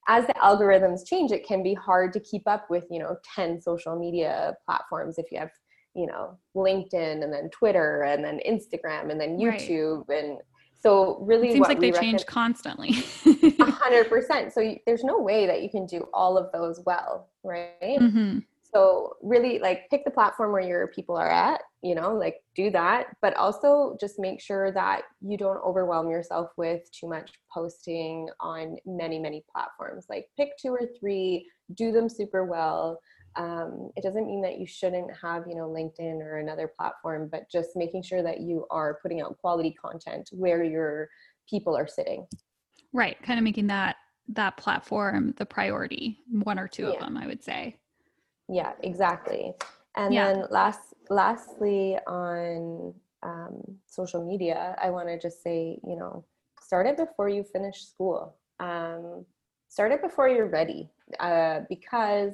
as 0.09 0.27
the 0.27 0.33
algorithms 0.33 1.05
change 1.05 1.31
it 1.31 1.47
can 1.47 1.63
be 1.63 1.73
hard 1.73 2.11
to 2.13 2.19
keep 2.19 2.45
up 2.47 2.69
with 2.69 2.83
you 2.91 2.99
know 2.99 3.15
10 3.33 3.61
social 3.61 3.97
media 3.97 4.55
platforms 4.65 5.17
if 5.17 5.31
you 5.31 5.39
have 5.39 5.51
you 5.95 6.05
know 6.05 6.37
linkedin 6.55 7.23
and 7.23 7.31
then 7.33 7.49
twitter 7.49 8.03
and 8.03 8.23
then 8.23 8.39
instagram 8.47 9.09
and 9.09 9.19
then 9.19 9.37
youtube 9.37 10.03
right. 10.09 10.23
and 10.23 10.37
so 10.81 11.17
really, 11.21 11.49
it 11.49 11.53
seems 11.53 11.67
like 11.67 11.79
they 11.79 11.91
change 11.91 12.25
constantly. 12.25 13.03
A 13.59 13.71
hundred 13.71 14.09
percent. 14.09 14.53
So 14.53 14.61
you, 14.61 14.77
there's 14.85 15.03
no 15.03 15.19
way 15.19 15.45
that 15.45 15.61
you 15.61 15.69
can 15.69 15.85
do 15.85 16.07
all 16.13 16.37
of 16.37 16.51
those 16.53 16.81
well, 16.85 17.27
right? 17.43 17.73
Mm-hmm. 17.81 18.39
so 18.73 19.17
really 19.21 19.59
like 19.59 19.89
pick 19.89 20.05
the 20.05 20.11
platform 20.11 20.51
where 20.51 20.61
your 20.61 20.87
people 20.87 21.17
are 21.17 21.29
at 21.29 21.61
you 21.81 21.95
know 21.95 22.13
like 22.13 22.43
do 22.55 22.69
that 22.69 23.07
but 23.21 23.35
also 23.35 23.97
just 23.99 24.19
make 24.19 24.39
sure 24.39 24.71
that 24.71 25.03
you 25.21 25.37
don't 25.37 25.63
overwhelm 25.63 26.09
yourself 26.09 26.51
with 26.57 26.89
too 26.91 27.07
much 27.07 27.31
posting 27.51 28.29
on 28.39 28.77
many 28.85 29.17
many 29.17 29.43
platforms 29.51 30.05
like 30.09 30.29
pick 30.37 30.49
two 30.61 30.69
or 30.69 30.81
three 30.99 31.47
do 31.73 31.91
them 31.91 32.09
super 32.09 32.45
well 32.45 32.99
um, 33.35 33.91
it 33.95 34.03
doesn't 34.03 34.27
mean 34.27 34.41
that 34.41 34.59
you 34.59 34.65
shouldn't 34.65 35.09
have 35.21 35.45
you 35.47 35.55
know 35.55 35.67
linkedin 35.67 36.21
or 36.21 36.37
another 36.37 36.67
platform 36.67 37.29
but 37.31 37.49
just 37.49 37.69
making 37.75 38.01
sure 38.01 38.23
that 38.23 38.41
you 38.41 38.65
are 38.71 38.99
putting 39.01 39.21
out 39.21 39.37
quality 39.39 39.71
content 39.71 40.29
where 40.31 40.63
your 40.63 41.09
people 41.49 41.75
are 41.75 41.87
sitting 41.87 42.25
right 42.93 43.21
kind 43.23 43.39
of 43.39 43.43
making 43.43 43.67
that 43.67 43.97
that 44.27 44.57
platform 44.57 45.33
the 45.37 45.45
priority 45.45 46.19
one 46.29 46.59
or 46.59 46.67
two 46.67 46.83
yeah. 46.83 46.89
of 46.89 46.99
them 46.99 47.17
i 47.17 47.27
would 47.27 47.43
say 47.43 47.75
yeah 48.47 48.73
exactly 48.83 49.53
and 49.95 50.13
yeah. 50.13 50.33
then 50.33 50.45
last 50.49 50.93
lastly 51.09 51.97
on 52.07 52.93
um, 53.23 53.61
social 53.85 54.25
media 54.25 54.75
i 54.81 54.89
want 54.89 55.07
to 55.07 55.19
just 55.19 55.43
say 55.43 55.79
you 55.83 55.95
know 55.95 56.23
start 56.61 56.85
it 56.85 56.97
before 56.97 57.29
you 57.29 57.43
finish 57.43 57.85
school 57.85 58.35
um, 58.59 59.25
start 59.69 59.91
it 59.91 60.01
before 60.01 60.27
you're 60.27 60.49
ready 60.49 60.89
uh, 61.19 61.61
because 61.69 62.33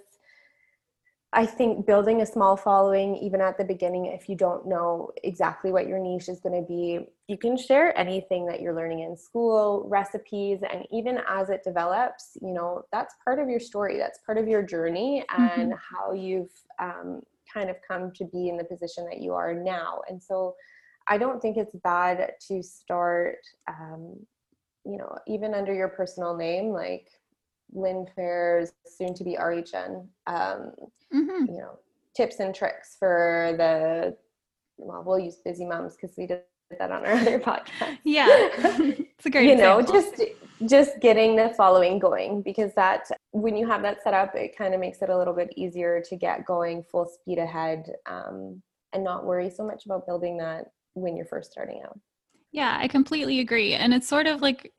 I 1.38 1.46
think 1.46 1.86
building 1.86 2.22
a 2.22 2.26
small 2.26 2.56
following, 2.56 3.18
even 3.18 3.42
at 3.42 3.58
the 3.58 3.66
beginning, 3.66 4.06
if 4.06 4.30
you 4.30 4.36
don't 4.36 4.66
know 4.66 5.12
exactly 5.22 5.70
what 5.70 5.86
your 5.86 6.00
niche 6.00 6.30
is 6.30 6.40
going 6.40 6.56
to 6.56 6.66
be, 6.66 7.08
you 7.28 7.38
can 7.38 7.58
share 7.58 7.96
anything 8.00 8.46
that 8.46 8.62
you're 8.62 8.74
learning 8.74 9.02
in 9.02 9.18
school, 9.18 9.86
recipes, 9.90 10.60
and 10.72 10.86
even 10.94 11.20
as 11.30 11.50
it 11.50 11.62
develops, 11.62 12.38
you 12.42 12.54
know, 12.54 12.84
that's 12.94 13.16
part 13.22 13.40
of 13.40 13.50
your 13.50 13.60
story. 13.60 13.98
That's 13.98 14.20
part 14.26 14.38
of 14.38 14.48
your 14.48 14.64
journey 14.64 15.26
and 15.38 15.74
mm-hmm. 15.74 15.96
how 15.96 16.14
you've 16.14 16.54
um, 16.80 17.22
kind 17.54 17.70
of 17.70 17.76
come 17.86 18.14
to 18.14 18.24
be 18.24 18.48
in 18.48 18.56
the 18.56 18.64
position 18.64 19.06
that 19.10 19.20
you 19.20 19.34
are 19.34 19.54
now. 19.54 20.04
And 20.08 20.24
so 20.24 20.56
I 21.10 21.18
don't 21.18 21.42
think 21.42 21.58
it's 21.58 21.76
bad 21.84 22.32
to 22.48 22.64
start, 22.64 23.40
um, 23.68 24.16
you 24.86 24.98
know, 24.98 25.18
even 25.28 25.54
under 25.54 25.74
your 25.74 25.90
personal 25.90 26.38
name, 26.38 26.70
like 26.70 27.10
Lynne 27.74 28.06
Faires 28.16 28.72
soon 28.86 29.14
to 29.16 29.24
be 29.24 29.38
RHN, 29.40 30.08
um, 30.28 30.72
mm-hmm. 31.14 31.46
you 31.48 31.58
know, 31.58 31.80
tips 32.16 32.40
and 32.40 32.54
tricks 32.54 32.96
for 32.98 33.54
the, 33.58 34.16
well, 34.78 35.04
we'll 35.06 35.20
use 35.20 35.38
busy 35.44 35.66
moms 35.66 35.96
because 35.96 36.16
we 36.18 36.28
did 36.28 36.42
that 36.80 36.92
on 36.92 37.06
our 37.06 37.14
other 37.22 37.40
podcast. 37.40 37.98
Yeah. 38.04 38.28
it's 38.30 39.26
a 39.26 39.30
great, 39.30 39.46
you 39.46 39.54
example. 39.54 39.94
know, 39.94 40.02
just, 40.02 40.22
just 40.66 41.00
getting 41.00 41.36
the 41.36 41.54
following 41.58 42.00
going 42.00 42.42
because 42.42 42.74
that, 42.76 43.10
when 43.32 43.56
you 43.56 43.68
have 43.68 43.82
that 43.82 44.02
set 44.04 44.14
up, 44.14 44.36
it 44.36 44.58
kind 44.58 44.74
of 44.74 44.80
makes 44.80 45.02
it 45.02 45.10
a 45.10 45.18
little 45.18 45.34
bit 45.34 45.54
easier 45.56 46.02
to 46.10 46.16
get 46.16 46.46
going 46.46 46.84
full 46.84 47.06
speed 47.06 47.38
ahead 47.38 47.92
um, 48.06 48.62
and 48.94 49.04
not 49.04 49.26
worry 49.26 49.50
so 49.50 49.66
much 49.66 49.86
about 49.86 50.06
building 50.06 50.38
that 50.38 50.72
when 50.94 51.16
you're 51.16 51.26
first 51.26 51.52
starting 51.52 51.82
out. 51.84 52.00
Yeah, 52.52 52.78
I 52.80 52.88
completely 52.88 53.42
agree. 53.42 53.74
And 53.74 53.94
it's 53.94 54.08
sort 54.08 54.28
of 54.28 54.42
like 54.42 54.72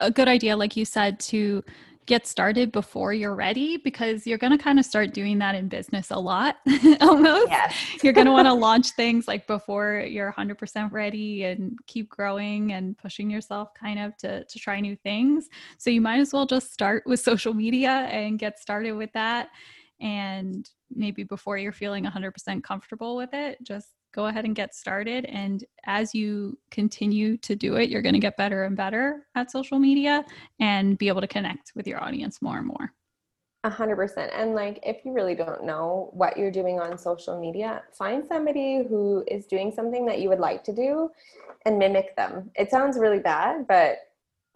a 0.00 0.10
good 0.10 0.28
idea, 0.28 0.56
like 0.56 0.76
you 0.76 0.84
said, 0.84 1.20
to 1.20 1.62
get 2.06 2.26
started 2.26 2.70
before 2.70 3.12
you're 3.12 3.34
ready 3.34 3.76
because 3.78 4.26
you're 4.26 4.38
going 4.38 4.56
to 4.56 4.62
kind 4.62 4.78
of 4.78 4.84
start 4.84 5.14
doing 5.14 5.38
that 5.38 5.54
in 5.54 5.68
business 5.68 6.10
a 6.10 6.18
lot 6.18 6.56
almost. 7.00 7.48
Yes. 7.48 7.74
you're 8.02 8.12
going 8.12 8.26
to 8.26 8.32
want 8.32 8.46
to 8.46 8.52
launch 8.52 8.90
things 8.90 9.26
like 9.26 9.46
before 9.46 10.04
you're 10.06 10.32
100% 10.32 10.92
ready 10.92 11.44
and 11.44 11.78
keep 11.86 12.08
growing 12.08 12.72
and 12.72 12.96
pushing 12.98 13.30
yourself 13.30 13.70
kind 13.74 13.98
of 13.98 14.16
to, 14.18 14.44
to 14.44 14.58
try 14.58 14.80
new 14.80 14.96
things. 14.96 15.48
So 15.78 15.90
you 15.90 16.00
might 16.00 16.20
as 16.20 16.32
well 16.32 16.46
just 16.46 16.72
start 16.72 17.04
with 17.06 17.20
social 17.20 17.54
media 17.54 17.90
and 17.90 18.38
get 18.38 18.58
started 18.58 18.92
with 18.92 19.12
that. 19.14 19.48
And 20.00 20.68
maybe 20.94 21.24
before 21.24 21.56
you're 21.56 21.72
feeling 21.72 22.04
100% 22.04 22.62
comfortable 22.62 23.16
with 23.16 23.30
it, 23.32 23.58
just 23.62 23.88
go 24.14 24.26
ahead 24.26 24.44
and 24.44 24.54
get 24.54 24.74
started. 24.74 25.24
And 25.26 25.64
as 25.84 26.14
you 26.14 26.56
continue 26.70 27.36
to 27.38 27.56
do 27.56 27.76
it, 27.76 27.88
you're 27.90 28.02
going 28.02 28.14
to 28.14 28.20
get 28.20 28.36
better 28.36 28.64
and 28.64 28.76
better 28.76 29.26
at 29.34 29.50
social 29.50 29.78
media 29.78 30.24
and 30.60 30.96
be 30.96 31.08
able 31.08 31.20
to 31.20 31.26
connect 31.26 31.72
with 31.74 31.86
your 31.86 32.02
audience 32.02 32.40
more 32.40 32.58
and 32.58 32.66
more. 32.66 32.92
A 33.64 33.70
hundred 33.70 33.96
percent. 33.96 34.30
And 34.34 34.54
like, 34.54 34.78
if 34.82 35.04
you 35.04 35.12
really 35.12 35.34
don't 35.34 35.64
know 35.64 36.10
what 36.12 36.36
you're 36.36 36.50
doing 36.50 36.78
on 36.78 36.98
social 36.98 37.40
media, 37.40 37.82
find 37.92 38.24
somebody 38.26 38.84
who 38.86 39.24
is 39.26 39.46
doing 39.46 39.72
something 39.72 40.04
that 40.06 40.20
you 40.20 40.28
would 40.28 40.38
like 40.38 40.62
to 40.64 40.72
do 40.72 41.10
and 41.64 41.78
mimic 41.78 42.14
them. 42.14 42.50
It 42.56 42.70
sounds 42.70 42.98
really 42.98 43.20
bad, 43.20 43.66
but 43.66 43.96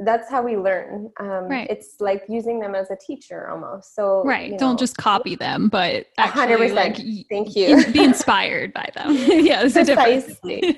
that's 0.00 0.30
how 0.30 0.42
we 0.42 0.56
learn. 0.56 1.10
Um, 1.18 1.48
right. 1.48 1.66
It's 1.68 1.96
like 2.00 2.22
using 2.28 2.60
them 2.60 2.74
as 2.74 2.90
a 2.90 2.96
teacher 2.96 3.48
almost. 3.48 3.94
So 3.96 4.22
right, 4.24 4.56
don't 4.58 4.78
just 4.78 4.96
copy 4.96 5.34
them, 5.34 5.68
but 5.68 6.06
actually, 6.18 6.70
like, 6.70 6.96
thank 7.28 7.56
you, 7.56 7.84
be 7.92 8.04
inspired 8.04 8.72
by 8.72 8.90
them. 8.94 9.14
yeah, 9.28 9.62
precisely. 9.62 10.72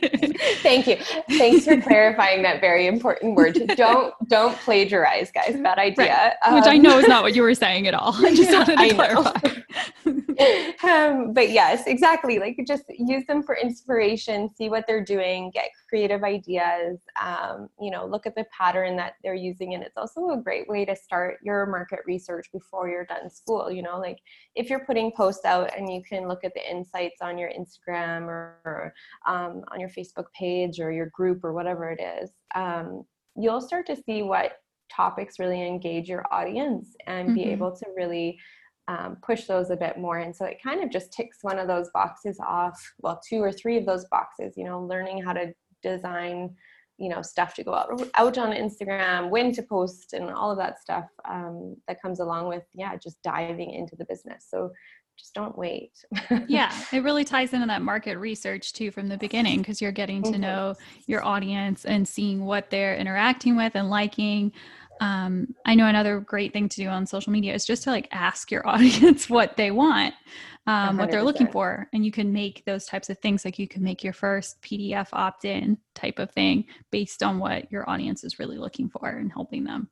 thank 0.63 0.87
you. 0.87 0.97
Thanks 1.37 1.67
for 1.67 1.81
clarifying 1.81 2.43
that 2.43 2.61
very 2.61 2.87
important 2.87 3.37
word. 3.37 3.59
Don't 3.77 4.15
don't 4.29 4.57
plagiarize, 4.59 5.31
guys. 5.31 5.57
Bad 5.57 5.79
idea. 5.79 6.07
Right. 6.07 6.33
Um, 6.45 6.55
Which 6.55 6.67
I 6.67 6.77
know 6.77 6.99
is 6.99 7.09
not 7.09 7.23
what 7.23 7.35
you 7.35 7.43
were 7.43 7.55
saying 7.55 7.87
at 7.87 7.95
all. 7.95 8.15
I 8.27 8.35
just 8.35 8.51
wanted 8.51 8.77
to 8.77 8.95
clarify. 8.95 9.33
um, 10.83 11.33
but 11.33 11.51
yes, 11.51 11.87
exactly. 11.87 12.39
Like 12.39 12.59
just 12.67 12.85
use 12.89 13.25
them 13.27 13.43
for 13.43 13.57
inspiration. 13.57 14.51
See 14.55 14.69
what 14.69 14.85
they're 14.87 15.05
doing. 15.05 15.51
Get 15.53 15.71
creative 15.91 16.23
ideas. 16.23 17.01
Um, 17.21 17.69
you 17.81 17.91
know, 17.91 18.07
look 18.07 18.27
at 18.27 18.37
the 18.37 18.47
pattern 18.57 18.97
that 18.97 19.15
they're 19.23 19.35
using 19.35 19.75
and 19.75 19.83
it's 19.83 19.97
also 19.97 20.31
a 20.31 20.43
great 20.43 20.69
way 20.69 20.85
to 20.85 20.95
start 20.95 21.39
your 21.43 21.67
market 21.67 22.01
research 22.07 22.47
before 22.53 22.89
you're 22.89 23.05
done 23.07 23.29
school 23.31 23.71
you 23.71 23.83
know 23.83 23.99
like 23.99 24.19
if 24.55 24.71
you're 24.71 24.85
putting 24.85 25.13
posts 25.13 25.45
out 25.45 25.71
and 25.77 25.93
you 25.93 26.03
can 26.03 26.29
look 26.29 26.45
at 26.45 26.53
the 26.55 26.71
insights 26.71 27.17
on 27.21 27.39
your 27.39 27.51
instagram 27.51 28.23
or, 28.23 28.95
um, 29.27 29.63
on 29.73 29.81
your 29.81 29.89
facebook 29.89 30.27
page 30.39 30.81
or 30.81 30.93
your 30.93 31.11
group 31.15 31.45
or 31.45 31.53
whatever 31.53 31.91
it 31.91 32.01
is 32.01 32.31
um, 32.55 33.03
you'll 33.37 33.61
start 33.61 33.87
to 33.87 33.97
see 33.97 34.23
what 34.23 34.53
topics 34.95 35.39
really 35.39 35.67
engage 35.67 36.09
your 36.09 36.25
audience 36.33 36.95
and 37.07 37.29
mm-hmm. 37.29 37.35
be 37.35 37.45
able 37.45 37.75
to 37.75 37.87
really 37.97 38.39
um, 38.89 39.17
push 39.23 39.45
those 39.45 39.71
a 39.71 39.77
bit 39.77 39.99
more. 39.99 40.19
And 40.19 40.35
so 40.35 40.45
it 40.47 40.59
kind 40.61 40.83
of 40.83 40.91
just 40.91 41.13
ticks 41.13 41.39
one 41.43 41.61
of 41.61 41.69
those 41.69 41.91
boxes 41.95 42.41
off, 42.45 42.77
well, 42.99 43.21
two 43.29 43.41
or 43.41 43.53
three 43.53 43.77
of 43.77 43.87
those 43.87 44.05
boxes, 44.11 44.55
you 44.57 44.65
know, 44.65 44.83
learning 44.83 45.23
how 45.23 45.33
to 45.33 45.53
design 45.83 46.55
you 47.01 47.09
know 47.09 47.23
stuff 47.23 47.55
to 47.55 47.65
go 47.65 47.75
out 47.75 47.89
out 48.17 48.39
on 48.39 48.53
instagram 48.53 49.31
when 49.31 49.51
to 49.53 49.63
post 49.63 50.13
and 50.13 50.31
all 50.31 50.51
of 50.51 50.59
that 50.59 50.79
stuff 50.79 51.07
um, 51.29 51.75
that 51.89 52.01
comes 52.01 52.21
along 52.21 52.47
with 52.47 52.65
yeah 52.75 52.95
just 52.97 53.21
diving 53.23 53.71
into 53.71 53.97
the 53.97 54.05
business. 54.05 54.47
So 54.49 54.71
just 55.19 55.35
don't 55.35 55.57
wait. 55.57 55.93
Yeah 56.49 56.73
it 56.93 57.03
really 57.03 57.25
ties 57.25 57.53
into 57.53 57.67
that 57.67 57.83
market 57.83 58.19
research 58.19 58.73
too 58.73 58.91
from 58.91 59.09
the 59.09 59.19
beginning 59.19 59.59
because 59.59 59.81
you're 59.81 59.93
getting 59.93 60.23
to 60.23 60.31
mm-hmm. 60.31 60.41
know 60.41 60.75
your 61.07 61.25
audience 61.25 61.85
and 61.85 62.07
seeing 62.07 62.45
what 62.45 62.71
they're 62.71 62.97
interacting 62.97 63.57
with 63.57 63.75
and 63.75 63.91
liking. 63.91 64.53
Um, 65.01 65.55
i 65.65 65.75
know 65.75 65.87
another 65.87 66.21
great 66.21 66.53
thing 66.53 66.69
to 66.69 66.77
do 66.77 66.87
on 66.89 67.07
social 67.07 67.33
media 67.33 67.55
is 67.55 67.65
just 67.65 67.85
to 67.85 67.91
like 67.91 68.07
ask 68.13 68.51
your 68.51 68.69
audience 68.69 69.31
what 69.31 69.57
they 69.57 69.71
want 69.71 70.13
um, 70.71 70.97
what 70.99 71.11
they're 71.11 71.25
looking 71.25 71.49
for. 71.49 71.89
And 71.93 72.05
you 72.05 72.13
can 72.13 72.33
make 72.33 72.65
those 72.65 72.87
types 72.87 73.11
of 73.11 73.19
things 73.19 73.45
like 73.45 73.59
you 73.59 73.67
can 73.67 73.83
make 73.83 74.05
your 74.05 74.13
first 74.13 74.63
PDF 74.63 75.09
opt 75.13 75.45
in 75.45 75.79
type 75.95 76.19
of 76.19 76.31
thing 76.31 76.65
based 76.91 77.23
on 77.23 77.39
what 77.39 77.71
your 77.73 77.89
audience 77.91 78.23
is 78.23 78.39
really 78.39 78.57
looking 78.57 78.89
for 78.89 79.09
and 79.09 79.33
helping 79.33 79.65
them. 79.65 79.89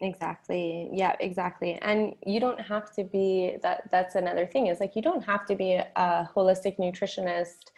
Exactly. 0.00 0.88
Yeah, 0.92 1.14
exactly. 1.20 1.78
And 1.82 2.14
you 2.26 2.40
don't 2.40 2.60
have 2.60 2.92
to 2.94 3.04
be 3.04 3.56
that 3.62 3.88
that's 3.92 4.14
another 4.14 4.46
thing 4.46 4.66
is 4.66 4.80
like 4.80 4.96
you 4.96 5.02
don't 5.02 5.22
have 5.22 5.46
to 5.46 5.54
be 5.54 5.74
a 5.74 6.28
holistic 6.34 6.78
nutritionist 6.78 7.70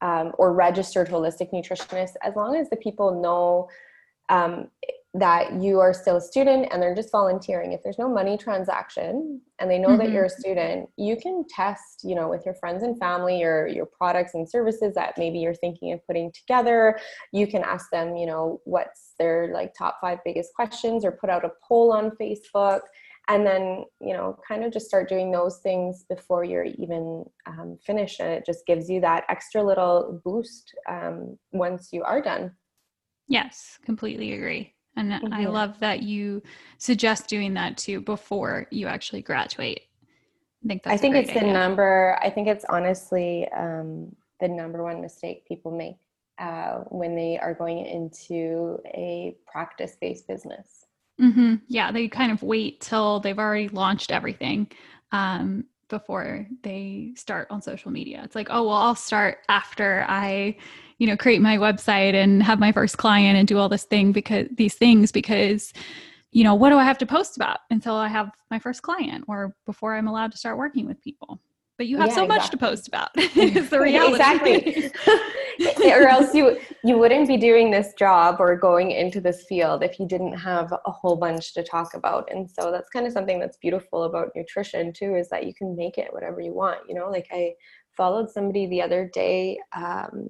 um, 0.00 0.32
or 0.38 0.52
registered 0.52 1.08
holistic 1.08 1.52
nutritionist 1.52 2.12
as 2.22 2.34
long 2.36 2.56
as 2.56 2.68
the 2.68 2.76
people 2.76 3.22
know 3.22 3.68
um, 4.28 4.68
that 5.14 5.54
you 5.54 5.80
are 5.80 5.94
still 5.94 6.16
a 6.16 6.20
student 6.20 6.68
and 6.70 6.82
they're 6.82 6.94
just 6.94 7.10
volunteering. 7.10 7.72
If 7.72 7.82
there's 7.82 7.98
no 7.98 8.08
money 8.08 8.36
transaction 8.36 9.40
and 9.58 9.70
they 9.70 9.78
know 9.78 9.88
mm-hmm. 9.88 9.98
that 9.98 10.10
you're 10.10 10.26
a 10.26 10.30
student 10.30 10.88
you 10.96 11.16
can 11.16 11.44
test 11.48 12.00
you 12.04 12.14
know 12.14 12.28
with 12.28 12.44
your 12.44 12.54
friends 12.54 12.82
and 12.82 12.98
family 12.98 13.40
your 13.40 13.66
your 13.66 13.86
products 13.86 14.34
and 14.34 14.48
services 14.48 14.94
that 14.94 15.16
maybe 15.16 15.38
you're 15.38 15.54
thinking 15.54 15.92
of 15.92 16.06
putting 16.06 16.30
together. 16.32 16.98
You 17.32 17.46
can 17.46 17.62
ask 17.62 17.90
them 17.90 18.16
you 18.16 18.26
know 18.26 18.60
what's 18.64 19.14
their 19.18 19.50
like 19.52 19.72
top 19.76 19.98
five 20.00 20.18
biggest 20.24 20.52
questions 20.54 21.04
or 21.04 21.12
put 21.12 21.30
out 21.30 21.44
a 21.44 21.50
poll 21.66 21.92
on 21.92 22.12
facebook 22.20 22.80
and 23.28 23.46
then 23.46 23.84
you 24.00 24.12
know 24.12 24.38
kind 24.46 24.62
of 24.62 24.72
just 24.72 24.86
start 24.86 25.08
doing 25.08 25.30
those 25.30 25.58
things 25.58 26.04
before 26.08 26.44
you're 26.44 26.64
even 26.64 27.24
um, 27.46 27.78
finished. 27.84 28.20
And 28.20 28.30
it 28.30 28.44
just 28.44 28.66
gives 28.66 28.90
you 28.90 29.00
that 29.00 29.24
extra 29.28 29.62
little 29.62 30.20
boost 30.22 30.74
um, 30.88 31.38
once 31.52 31.90
you 31.92 32.02
are 32.04 32.20
done. 32.20 32.52
Yes 33.26 33.78
completely 33.84 34.32
agree 34.32 34.74
and 34.98 35.12
mm-hmm. 35.12 35.32
I 35.32 35.46
love 35.46 35.78
that 35.80 36.02
you 36.02 36.42
suggest 36.78 37.28
doing 37.28 37.54
that 37.54 37.76
too 37.76 38.00
before 38.00 38.66
you 38.70 38.86
actually 38.86 39.22
graduate. 39.22 39.82
I 40.64 40.68
think 40.68 40.82
that's 40.82 40.94
I 40.94 40.96
think 40.96 41.14
it's 41.14 41.30
idea. 41.30 41.42
the 41.42 41.52
number, 41.52 42.18
I 42.20 42.30
think 42.30 42.48
it's 42.48 42.64
honestly 42.68 43.48
um, 43.56 44.14
the 44.40 44.48
number 44.48 44.82
one 44.82 45.00
mistake 45.00 45.46
people 45.46 45.70
make 45.70 45.96
uh, 46.38 46.80
when 46.88 47.14
they 47.14 47.38
are 47.38 47.54
going 47.54 47.84
into 47.84 48.78
a 48.86 49.36
practice 49.46 49.96
based 50.00 50.26
business. 50.26 50.86
Mm-hmm. 51.20 51.56
Yeah, 51.68 51.90
they 51.90 52.08
kind 52.08 52.32
of 52.32 52.42
wait 52.42 52.80
till 52.80 53.20
they've 53.20 53.38
already 53.38 53.68
launched 53.68 54.12
everything 54.12 54.68
um, 55.10 55.64
before 55.88 56.46
they 56.62 57.12
start 57.16 57.48
on 57.50 57.60
social 57.60 57.90
media. 57.90 58.20
It's 58.24 58.34
like, 58.36 58.48
oh, 58.50 58.64
well, 58.64 58.76
I'll 58.76 58.94
start 58.94 59.38
after 59.48 60.04
I, 60.08 60.56
you 60.98 61.06
know, 61.06 61.16
create 61.16 61.40
my 61.40 61.56
website 61.56 62.14
and 62.14 62.42
have 62.42 62.58
my 62.58 62.72
first 62.72 62.98
client 62.98 63.38
and 63.38 63.48
do 63.48 63.58
all 63.58 63.68
this 63.68 63.84
thing 63.84 64.12
because 64.12 64.48
these 64.52 64.74
things 64.74 65.12
because 65.12 65.72
you 66.30 66.44
know, 66.44 66.54
what 66.54 66.70
do 66.70 66.76
I 66.76 66.84
have 66.84 66.98
to 66.98 67.06
post 67.06 67.36
about 67.36 67.60
until 67.70 67.94
I 67.94 68.08
have 68.08 68.30
my 68.50 68.58
first 68.58 68.82
client 68.82 69.24
or 69.28 69.56
before 69.64 69.94
I'm 69.94 70.08
allowed 70.08 70.32
to 70.32 70.38
start 70.38 70.58
working 70.58 70.86
with 70.86 71.00
people? 71.00 71.40
But 71.78 71.86
you 71.86 71.96
have 71.98 72.08
yeah, 72.08 72.14
so 72.16 72.24
exactly. 72.24 72.38
much 72.38 72.50
to 72.50 72.56
post 72.56 72.88
about. 72.88 73.10
is 73.16 73.70
the 73.70 73.80
reality. 73.80 74.14
exactly. 74.14 75.92
or 75.92 76.08
else 76.08 76.34
you 76.34 76.58
you 76.82 76.98
wouldn't 76.98 77.28
be 77.28 77.36
doing 77.36 77.70
this 77.70 77.94
job 77.94 78.36
or 78.40 78.56
going 78.56 78.90
into 78.90 79.20
this 79.20 79.44
field 79.44 79.84
if 79.84 79.98
you 79.98 80.06
didn't 80.06 80.36
have 80.36 80.72
a 80.72 80.90
whole 80.90 81.16
bunch 81.16 81.54
to 81.54 81.62
talk 81.62 81.94
about. 81.94 82.28
And 82.32 82.50
so 82.50 82.72
that's 82.72 82.90
kind 82.90 83.06
of 83.06 83.12
something 83.12 83.38
that's 83.38 83.56
beautiful 83.56 84.04
about 84.04 84.32
nutrition 84.34 84.92
too, 84.92 85.14
is 85.14 85.28
that 85.28 85.46
you 85.46 85.54
can 85.54 85.76
make 85.76 85.98
it 85.98 86.12
whatever 86.12 86.40
you 86.40 86.52
want. 86.52 86.80
You 86.88 86.96
know, 86.96 87.08
like 87.08 87.28
I 87.30 87.54
followed 87.96 88.28
somebody 88.28 88.66
the 88.66 88.82
other 88.82 89.08
day 89.14 89.58
um, 89.74 90.28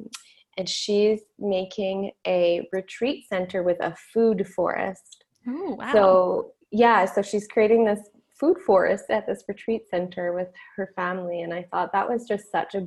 and 0.58 0.68
she's 0.68 1.20
making 1.38 2.10
a 2.26 2.68
retreat 2.72 3.24
center 3.28 3.62
with 3.62 3.78
a 3.80 3.96
food 4.12 4.46
forest 4.46 5.18
Oh, 5.48 5.74
wow. 5.74 5.92
So, 5.92 6.52
yeah, 6.70 7.04
so 7.04 7.22
she's 7.22 7.46
creating 7.46 7.84
this 7.84 8.00
food 8.38 8.58
forest 8.58 9.04
at 9.10 9.26
this 9.26 9.44
retreat 9.48 9.88
center 9.90 10.32
with 10.32 10.48
her 10.76 10.92
family. 10.94 11.42
And 11.42 11.52
I 11.52 11.66
thought 11.70 11.92
that 11.92 12.08
was 12.08 12.26
just 12.26 12.50
such 12.52 12.74
a 12.74 12.86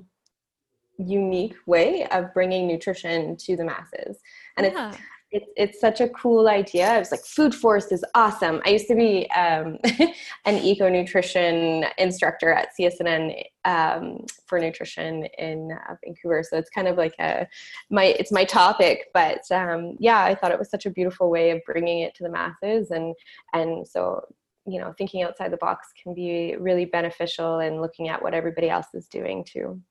unique 0.97 1.55
way 1.65 2.05
of 2.11 2.33
bringing 2.33 2.67
nutrition 2.67 3.35
to 3.37 3.55
the 3.55 3.65
masses. 3.65 4.19
And 4.57 4.67
yeah. 4.67 4.89
it's 4.89 4.97
it's 5.31 5.49
it's 5.55 5.79
such 5.79 6.01
a 6.01 6.09
cool 6.09 6.47
idea. 6.49 6.89
I 6.89 6.99
was 6.99 7.11
like, 7.11 7.23
food 7.23 7.55
forest 7.55 7.91
is 7.91 8.03
awesome. 8.15 8.61
I 8.65 8.69
used 8.69 8.87
to 8.87 8.95
be 8.95 9.29
um, 9.31 9.77
an 10.45 10.57
eco 10.57 10.89
nutrition 10.89 11.85
instructor 11.97 12.51
at 12.51 12.69
CSNN 12.77 13.41
um, 13.63 14.25
for 14.45 14.59
nutrition 14.59 15.25
in 15.37 15.71
uh, 15.89 15.95
Vancouver, 16.03 16.43
so 16.43 16.57
it's 16.57 16.69
kind 16.69 16.87
of 16.87 16.97
like 16.97 17.13
a 17.19 17.47
my 17.89 18.05
it's 18.05 18.31
my 18.31 18.43
topic. 18.43 19.07
But 19.13 19.49
um, 19.51 19.95
yeah, 19.99 20.23
I 20.23 20.35
thought 20.35 20.51
it 20.51 20.59
was 20.59 20.69
such 20.69 20.85
a 20.85 20.91
beautiful 20.91 21.29
way 21.29 21.51
of 21.51 21.61
bringing 21.65 22.01
it 22.01 22.13
to 22.15 22.23
the 22.23 22.29
masses, 22.29 22.91
and 22.91 23.15
and 23.53 23.87
so 23.87 24.21
you 24.67 24.79
know, 24.79 24.93
thinking 24.97 25.23
outside 25.23 25.51
the 25.51 25.57
box 25.57 25.87
can 26.01 26.13
be 26.13 26.55
really 26.59 26.85
beneficial, 26.85 27.59
and 27.59 27.81
looking 27.81 28.09
at 28.09 28.21
what 28.21 28.33
everybody 28.33 28.69
else 28.69 28.87
is 28.93 29.07
doing 29.07 29.45
too. 29.45 29.81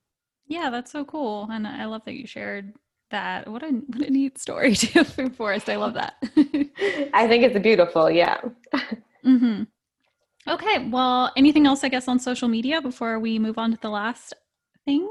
Yeah, 0.46 0.68
that's 0.68 0.92
so 0.92 1.04
cool, 1.04 1.48
and 1.50 1.66
I 1.66 1.86
love 1.86 2.04
that 2.04 2.14
you 2.14 2.26
shared 2.26 2.74
that. 3.10 3.48
What 3.48 3.62
a 3.62 3.68
what 3.68 4.08
a 4.08 4.10
neat 4.10 4.38
story 4.38 4.74
to 4.76 5.04
Food 5.04 5.36
Forest. 5.36 5.68
I 5.68 5.76
love 5.76 5.94
that. 5.94 6.14
I 7.12 7.26
think 7.28 7.44
it's 7.44 7.58
beautiful. 7.58 8.10
Yeah. 8.10 8.40
mm-hmm. 9.24 9.64
Okay. 10.48 10.88
Well, 10.88 11.32
anything 11.36 11.66
else? 11.66 11.84
I 11.84 11.88
guess 11.88 12.08
on 12.08 12.18
social 12.18 12.48
media 12.48 12.80
before 12.80 13.18
we 13.18 13.38
move 13.38 13.58
on 13.58 13.72
to 13.72 13.78
the 13.80 13.90
last 13.90 14.34
thing. 14.84 15.10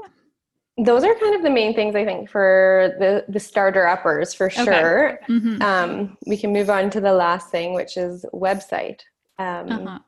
Those 0.78 1.04
are 1.04 1.14
kind 1.16 1.34
of 1.34 1.42
the 1.42 1.50
main 1.50 1.74
things 1.74 1.94
I 1.94 2.04
think 2.04 2.30
for 2.30 2.94
the 2.98 3.24
the 3.28 3.40
starter 3.40 3.86
uppers 3.86 4.32
for 4.34 4.48
sure. 4.48 5.14
Okay. 5.14 5.32
Mm-hmm. 5.32 5.62
Um, 5.62 6.16
we 6.26 6.36
can 6.36 6.52
move 6.52 6.70
on 6.70 6.90
to 6.90 7.00
the 7.00 7.12
last 7.12 7.50
thing, 7.50 7.74
which 7.74 7.96
is 7.96 8.24
website. 8.32 9.00
Um, 9.38 9.70
uh-huh. 9.70 9.98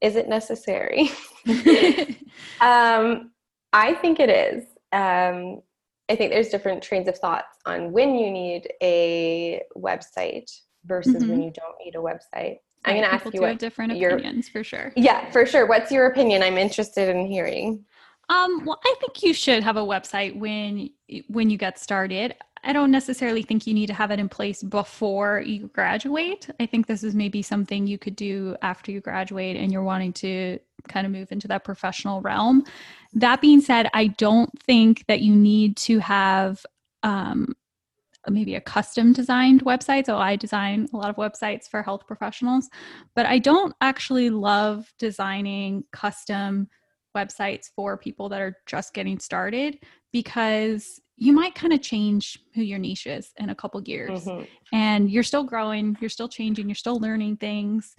Is 0.00 0.16
it 0.16 0.28
necessary? 0.28 1.10
um, 2.60 3.30
I 3.72 3.94
think 3.94 4.20
it 4.20 4.30
is. 4.30 4.64
Um, 4.92 5.62
I 6.08 6.16
think 6.16 6.30
there's 6.30 6.48
different 6.48 6.82
trains 6.82 7.08
of 7.08 7.18
thoughts 7.18 7.58
on 7.66 7.92
when 7.92 8.14
you 8.14 8.30
need 8.30 8.68
a 8.82 9.62
website 9.76 10.50
versus 10.84 11.16
mm-hmm. 11.16 11.30
when 11.30 11.42
you 11.42 11.50
don't 11.50 11.76
need 11.84 11.94
a 11.94 11.98
website. 11.98 12.58
I'm 12.84 12.94
going 12.94 13.02
to 13.02 13.12
ask 13.12 13.34
you 13.34 13.40
what 13.40 13.58
different 13.58 13.96
your, 13.96 14.12
opinions 14.12 14.48
for 14.48 14.62
sure. 14.62 14.92
Yeah, 14.94 15.28
for 15.30 15.44
sure. 15.44 15.66
What's 15.66 15.90
your 15.90 16.06
opinion? 16.06 16.42
I'm 16.42 16.56
interested 16.56 17.08
in 17.08 17.26
hearing. 17.26 17.84
Um, 18.28 18.64
well, 18.64 18.80
I 18.84 18.94
think 19.00 19.22
you 19.22 19.34
should 19.34 19.62
have 19.64 19.76
a 19.76 19.82
website 19.82 20.36
when 20.36 20.90
when 21.28 21.50
you 21.50 21.58
get 21.58 21.78
started. 21.78 22.34
I 22.66 22.72
don't 22.72 22.90
necessarily 22.90 23.42
think 23.42 23.64
you 23.64 23.74
need 23.74 23.86
to 23.86 23.94
have 23.94 24.10
it 24.10 24.18
in 24.18 24.28
place 24.28 24.60
before 24.60 25.40
you 25.40 25.68
graduate. 25.68 26.50
I 26.58 26.66
think 26.66 26.88
this 26.88 27.04
is 27.04 27.14
maybe 27.14 27.40
something 27.40 27.86
you 27.86 27.96
could 27.96 28.16
do 28.16 28.56
after 28.60 28.90
you 28.90 29.00
graduate 29.00 29.56
and 29.56 29.70
you're 29.70 29.84
wanting 29.84 30.12
to 30.14 30.58
kind 30.88 31.06
of 31.06 31.12
move 31.12 31.30
into 31.30 31.46
that 31.46 31.62
professional 31.62 32.20
realm. 32.22 32.64
That 33.14 33.40
being 33.40 33.60
said, 33.60 33.88
I 33.94 34.08
don't 34.08 34.50
think 34.62 35.06
that 35.06 35.20
you 35.20 35.34
need 35.36 35.76
to 35.78 36.00
have 36.00 36.66
um, 37.04 37.54
maybe 38.28 38.56
a 38.56 38.60
custom 38.60 39.12
designed 39.12 39.64
website. 39.64 40.06
So 40.06 40.18
I 40.18 40.34
design 40.34 40.88
a 40.92 40.96
lot 40.96 41.10
of 41.10 41.14
websites 41.14 41.68
for 41.70 41.84
health 41.84 42.04
professionals, 42.08 42.68
but 43.14 43.26
I 43.26 43.38
don't 43.38 43.76
actually 43.80 44.28
love 44.28 44.92
designing 44.98 45.84
custom 45.92 46.68
websites 47.16 47.70
for 47.76 47.96
people 47.96 48.28
that 48.30 48.40
are 48.40 48.56
just 48.66 48.92
getting 48.92 49.20
started 49.20 49.78
because 50.12 51.00
you 51.18 51.32
might 51.32 51.54
kind 51.54 51.72
of 51.72 51.80
change 51.80 52.38
who 52.54 52.62
your 52.62 52.78
niche 52.78 53.06
is 53.06 53.30
in 53.38 53.48
a 53.50 53.54
couple 53.54 53.80
years 53.82 54.24
mm-hmm. 54.24 54.44
and 54.72 55.10
you're 55.10 55.22
still 55.22 55.44
growing 55.44 55.96
you're 56.00 56.10
still 56.10 56.28
changing 56.28 56.68
you're 56.68 56.74
still 56.74 56.98
learning 56.98 57.36
things 57.36 57.94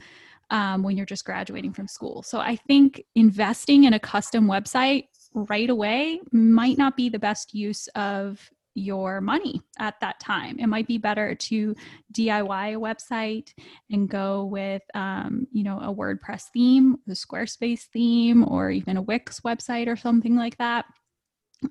um, 0.49 0.84
when 0.84 0.95
you're 0.97 1.05
just 1.05 1.26
graduating 1.26 1.74
from 1.74 1.88
school. 1.88 2.24
So 2.24 2.39
I 2.39 2.55
think 2.55 3.03
investing 3.15 3.84
in 3.84 3.93
a 3.93 3.99
custom 3.99 4.47
website 4.47 5.05
right 5.34 5.70
away 5.70 6.22
might 6.32 6.78
not 6.78 6.95
be 6.95 7.09
the 7.09 7.20
best 7.20 7.53
use 7.53 7.88
of 7.95 8.49
your 8.74 9.22
money 9.22 9.59
at 9.80 9.99
that 10.01 10.20
time. 10.20 10.57
It 10.59 10.68
might 10.68 10.88
be 10.88 10.99
better 10.99 11.34
to 11.34 11.76
DIY 12.13 12.76
a 12.76 12.80
website 12.80 13.51
and 13.89 14.07
go 14.07 14.45
with, 14.45 14.84
um, 14.93 15.47
you 15.51 15.63
know, 15.63 15.80
a 15.80 15.93
WordPress 15.93 16.43
theme, 16.53 16.97
a 17.07 17.13
Squarespace 17.13 17.86
theme, 17.91 18.47
or 18.47 18.70
even 18.70 18.97
a 18.97 19.01
Wix 19.01 19.41
website 19.41 19.88
or 19.88 19.95
something 19.95 20.36
like 20.36 20.57
that 20.57 20.86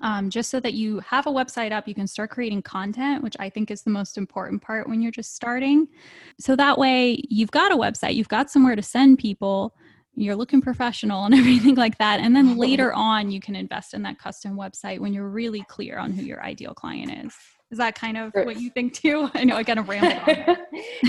um, 0.01 0.29
just 0.29 0.49
so 0.49 0.59
that 0.59 0.73
you 0.73 0.99
have 0.99 1.27
a 1.27 1.31
website 1.31 1.71
up, 1.71 1.87
you 1.87 1.95
can 1.95 2.07
start 2.07 2.29
creating 2.29 2.61
content, 2.61 3.23
which 3.23 3.35
I 3.39 3.49
think 3.49 3.71
is 3.71 3.83
the 3.83 3.89
most 3.89 4.17
important 4.17 4.61
part 4.61 4.89
when 4.89 5.01
you're 5.01 5.11
just 5.11 5.35
starting. 5.35 5.87
So 6.39 6.55
that 6.55 6.77
way, 6.77 7.21
you've 7.29 7.51
got 7.51 7.71
a 7.71 7.77
website, 7.77 8.15
you've 8.15 8.27
got 8.27 8.51
somewhere 8.51 8.75
to 8.75 8.81
send 8.81 9.19
people, 9.19 9.75
you're 10.15 10.35
looking 10.35 10.61
professional 10.61 11.25
and 11.25 11.33
everything 11.35 11.75
like 11.75 11.97
that. 11.99 12.19
And 12.19 12.35
then 12.35 12.57
later 12.57 12.93
on, 12.93 13.31
you 13.31 13.39
can 13.39 13.55
invest 13.55 13.93
in 13.93 14.01
that 14.03 14.19
custom 14.19 14.57
website 14.57 14.99
when 14.99 15.13
you're 15.13 15.29
really 15.29 15.63
clear 15.69 15.97
on 15.97 16.11
who 16.11 16.23
your 16.23 16.43
ideal 16.43 16.73
client 16.73 17.25
is. 17.25 17.33
Is 17.69 17.77
that 17.79 17.95
kind 17.95 18.17
of 18.17 18.31
what 18.33 18.59
you 18.61 18.69
think 18.69 18.93
too? 18.93 19.29
I 19.33 19.43
know 19.43 19.55
I 19.55 19.63
kind 19.63 19.79
of 19.79 19.89
rambled. 19.89 20.57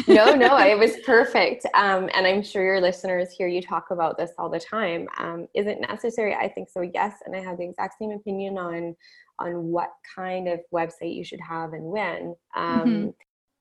no, 0.08 0.34
no, 0.34 0.58
it 0.58 0.76
was 0.76 0.96
perfect. 1.06 1.64
Um, 1.74 2.10
and 2.14 2.26
I'm 2.26 2.42
sure 2.42 2.64
your 2.64 2.80
listeners 2.80 3.30
hear 3.30 3.46
you 3.46 3.62
talk 3.62 3.92
about 3.92 4.18
this 4.18 4.32
all 4.38 4.48
the 4.48 4.58
time. 4.58 5.06
Um, 5.18 5.46
is 5.54 5.66
it 5.68 5.80
necessary? 5.80 6.34
I 6.34 6.48
think 6.48 6.68
so. 6.68 6.80
Yes, 6.80 7.18
and 7.24 7.36
I 7.36 7.40
have 7.40 7.58
the 7.58 7.64
exact 7.64 7.94
same 7.98 8.10
opinion 8.10 8.58
on 8.58 8.96
on 9.40 9.66
what 9.66 9.90
kind 10.16 10.48
of 10.48 10.58
website 10.74 11.14
you 11.14 11.22
should 11.22 11.40
have 11.40 11.72
and 11.72 11.84
when. 11.84 12.34
Um, 12.56 12.80
mm-hmm. 12.80 13.10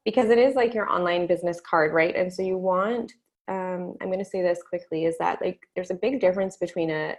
Because 0.03 0.31
it 0.31 0.39
is 0.39 0.55
like 0.55 0.73
your 0.73 0.89
online 0.91 1.27
business 1.27 1.61
card, 1.61 1.93
right? 1.93 2.15
And 2.15 2.33
so 2.33 2.41
you 2.41 2.57
want. 2.57 3.13
Um, 3.49 3.95
I'm 4.01 4.07
going 4.07 4.19
to 4.19 4.25
say 4.25 4.41
this 4.41 4.61
quickly: 4.67 5.05
is 5.05 5.17
that 5.19 5.39
like 5.39 5.59
there's 5.75 5.91
a 5.91 5.95
big 5.95 6.19
difference 6.19 6.57
between 6.57 6.89
a 6.89 7.15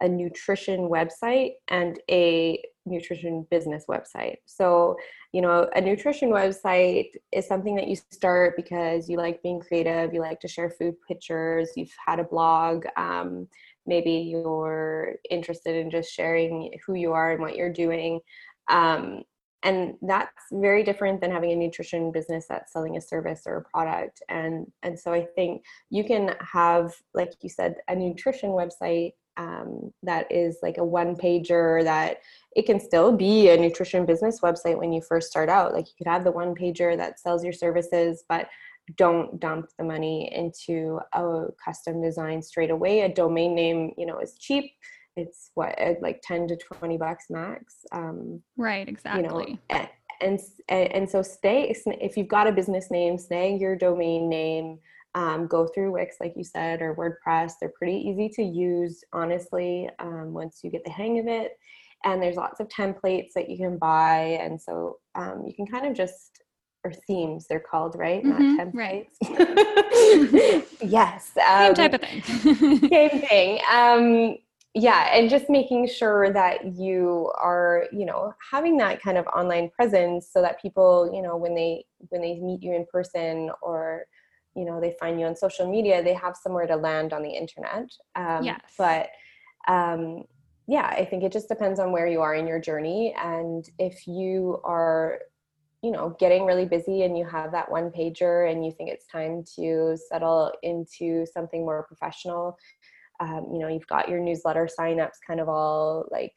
a 0.00 0.08
nutrition 0.08 0.88
website 0.88 1.52
and 1.68 2.00
a 2.10 2.62
nutrition 2.86 3.46
business 3.50 3.84
website. 3.88 4.36
So, 4.46 4.96
you 5.32 5.42
know, 5.42 5.68
a 5.74 5.80
nutrition 5.80 6.30
website 6.30 7.10
is 7.32 7.46
something 7.46 7.76
that 7.76 7.88
you 7.88 7.96
start 8.10 8.56
because 8.56 9.08
you 9.08 9.16
like 9.16 9.42
being 9.42 9.60
creative, 9.60 10.14
you 10.14 10.20
like 10.20 10.40
to 10.40 10.48
share 10.48 10.70
food 10.70 10.94
pictures, 11.06 11.70
you've 11.76 11.92
had 12.04 12.18
a 12.18 12.24
blog, 12.24 12.86
um, 12.96 13.46
maybe 13.86 14.12
you're 14.12 15.16
interested 15.30 15.76
in 15.76 15.90
just 15.90 16.12
sharing 16.12 16.72
who 16.86 16.94
you 16.94 17.12
are 17.12 17.32
and 17.32 17.40
what 17.40 17.56
you're 17.56 17.72
doing. 17.72 18.20
Um, 18.68 19.22
and 19.62 19.94
that's 20.02 20.46
very 20.52 20.82
different 20.82 21.20
than 21.20 21.30
having 21.30 21.52
a 21.52 21.56
nutrition 21.56 22.10
business 22.10 22.46
that's 22.48 22.72
selling 22.72 22.96
a 22.96 23.00
service 23.00 23.42
or 23.46 23.58
a 23.58 23.64
product 23.64 24.22
and 24.28 24.66
and 24.82 24.98
so 24.98 25.12
i 25.12 25.22
think 25.34 25.62
you 25.90 26.02
can 26.02 26.34
have 26.40 26.94
like 27.14 27.32
you 27.42 27.50
said 27.50 27.74
a 27.88 27.94
nutrition 27.94 28.50
website 28.50 29.12
um, 29.36 29.92
that 30.02 30.30
is 30.30 30.58
like 30.62 30.78
a 30.78 30.84
one 30.84 31.16
pager 31.16 31.82
that 31.84 32.18
it 32.56 32.66
can 32.66 32.80
still 32.80 33.12
be 33.12 33.48
a 33.48 33.56
nutrition 33.56 34.04
business 34.04 34.40
website 34.40 34.78
when 34.78 34.92
you 34.92 35.00
first 35.00 35.30
start 35.30 35.48
out. 35.48 35.72
Like 35.72 35.86
you 35.86 35.94
could 35.98 36.10
have 36.10 36.24
the 36.24 36.32
one 36.32 36.54
pager 36.54 36.96
that 36.96 37.20
sells 37.20 37.44
your 37.44 37.52
services 37.52 38.24
but 38.28 38.48
don't 38.96 39.38
dump 39.38 39.68
the 39.78 39.84
money 39.84 40.32
into 40.34 40.98
a 41.12 41.44
custom 41.64 42.02
design 42.02 42.42
straight 42.42 42.70
away. 42.70 43.02
A 43.02 43.08
domain 43.08 43.54
name 43.54 43.92
you 43.96 44.06
know 44.06 44.18
is 44.18 44.36
cheap. 44.38 44.72
It's 45.16 45.50
what 45.54 45.78
like 46.00 46.22
10 46.22 46.48
to 46.48 46.56
20 46.56 46.96
bucks 46.96 47.26
max 47.30 47.84
um, 47.92 48.40
right 48.56 48.88
exactly 48.88 49.22
you 49.22 49.28
know, 49.28 49.58
and, 50.20 50.40
and 50.68 50.92
and 50.92 51.10
so 51.10 51.20
stay 51.20 51.74
if 52.00 52.16
you've 52.16 52.28
got 52.28 52.46
a 52.46 52.52
business 52.52 52.90
name 52.90 53.18
snag 53.18 53.60
your 53.60 53.74
domain 53.74 54.28
name 54.28 54.78
um, 55.14 55.46
go 55.46 55.66
through 55.66 55.92
Wix, 55.92 56.16
like 56.20 56.34
you 56.36 56.44
said, 56.44 56.80
or 56.82 56.94
WordPress. 56.94 57.54
They're 57.60 57.72
pretty 57.76 57.96
easy 57.96 58.28
to 58.36 58.42
use, 58.42 59.02
honestly, 59.12 59.88
um, 59.98 60.32
once 60.32 60.60
you 60.62 60.70
get 60.70 60.84
the 60.84 60.90
hang 60.90 61.18
of 61.18 61.26
it. 61.26 61.52
And 62.04 62.22
there's 62.22 62.36
lots 62.36 62.60
of 62.60 62.68
templates 62.68 63.32
that 63.34 63.50
you 63.50 63.58
can 63.58 63.76
buy. 63.76 64.38
And 64.40 64.60
so 64.60 64.98
um, 65.14 65.44
you 65.46 65.52
can 65.52 65.66
kind 65.66 65.86
of 65.86 65.94
just, 65.94 66.42
or 66.84 66.92
themes, 66.92 67.46
they're 67.48 67.60
called, 67.60 67.96
right? 67.98 68.24
Mm-hmm, 68.24 68.56
Not 68.56 68.68
templates. 68.68 69.08
Right. 69.22 70.64
yes. 70.82 71.32
same 71.34 71.74
type 71.74 71.94
of 71.94 72.00
thing. 72.00 72.22
same 72.88 73.20
thing. 73.20 73.60
Um, 73.70 74.36
yeah 74.74 75.08
and 75.12 75.28
just 75.28 75.50
making 75.50 75.88
sure 75.88 76.32
that 76.32 76.76
you 76.76 77.30
are 77.42 77.86
you 77.92 78.06
know 78.06 78.32
having 78.52 78.76
that 78.76 79.02
kind 79.02 79.18
of 79.18 79.26
online 79.28 79.68
presence 79.70 80.28
so 80.32 80.40
that 80.40 80.62
people 80.62 81.10
you 81.12 81.22
know 81.22 81.36
when 81.36 81.54
they 81.56 81.84
when 82.10 82.22
they 82.22 82.38
meet 82.38 82.62
you 82.62 82.72
in 82.72 82.86
person 82.92 83.50
or 83.62 84.04
you 84.54 84.64
know 84.64 84.80
they 84.80 84.94
find 84.98 85.20
you 85.20 85.26
on 85.26 85.36
social 85.36 85.70
media 85.70 86.02
they 86.02 86.14
have 86.14 86.36
somewhere 86.36 86.66
to 86.66 86.76
land 86.76 87.12
on 87.12 87.22
the 87.22 87.30
internet 87.30 87.88
um, 88.16 88.44
yes. 88.44 88.60
but 88.76 89.08
um, 89.68 90.24
yeah 90.66 90.86
i 90.86 91.04
think 91.04 91.22
it 91.22 91.32
just 91.32 91.48
depends 91.48 91.80
on 91.80 91.92
where 91.92 92.06
you 92.06 92.20
are 92.20 92.34
in 92.34 92.46
your 92.46 92.60
journey 92.60 93.14
and 93.22 93.68
if 93.78 94.06
you 94.06 94.60
are 94.64 95.20
you 95.82 95.90
know 95.90 96.14
getting 96.18 96.44
really 96.44 96.66
busy 96.66 97.02
and 97.02 97.16
you 97.16 97.24
have 97.24 97.52
that 97.52 97.70
one 97.70 97.90
pager 97.90 98.50
and 98.50 98.64
you 98.64 98.72
think 98.72 98.90
it's 98.90 99.06
time 99.06 99.42
to 99.56 99.96
settle 100.08 100.52
into 100.62 101.24
something 101.26 101.62
more 101.62 101.84
professional 101.84 102.56
um, 103.20 103.46
you 103.52 103.58
know 103.58 103.68
you've 103.68 103.86
got 103.86 104.08
your 104.08 104.20
newsletter 104.20 104.68
signups 104.78 105.18
kind 105.26 105.40
of 105.40 105.48
all 105.48 106.06
like 106.10 106.34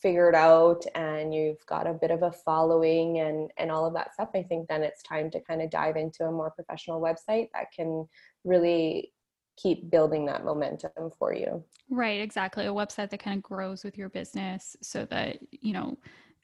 figured 0.00 0.34
out 0.34 0.84
and 0.94 1.34
you've 1.34 1.64
got 1.66 1.86
a 1.86 1.92
bit 1.92 2.10
of 2.10 2.22
a 2.22 2.32
following 2.32 3.18
and 3.20 3.50
and 3.56 3.70
all 3.70 3.86
of 3.86 3.94
that 3.94 4.12
stuff 4.12 4.28
i 4.34 4.42
think 4.42 4.68
then 4.68 4.82
it's 4.82 5.02
time 5.02 5.30
to 5.30 5.40
kind 5.40 5.62
of 5.62 5.70
dive 5.70 5.96
into 5.96 6.24
a 6.24 6.32
more 6.32 6.50
professional 6.50 7.00
website 7.00 7.48
that 7.52 7.72
can 7.74 8.06
really 8.44 9.12
keep 9.56 9.90
building 9.90 10.26
that 10.26 10.44
momentum 10.44 11.10
for 11.18 11.34
you 11.34 11.64
right 11.90 12.20
exactly 12.20 12.66
a 12.66 12.72
website 12.72 13.10
that 13.10 13.22
kind 13.22 13.38
of 13.38 13.42
grows 13.42 13.84
with 13.84 13.96
your 13.96 14.08
business 14.08 14.76
so 14.82 15.04
that 15.06 15.38
you 15.50 15.72
know 15.72 15.96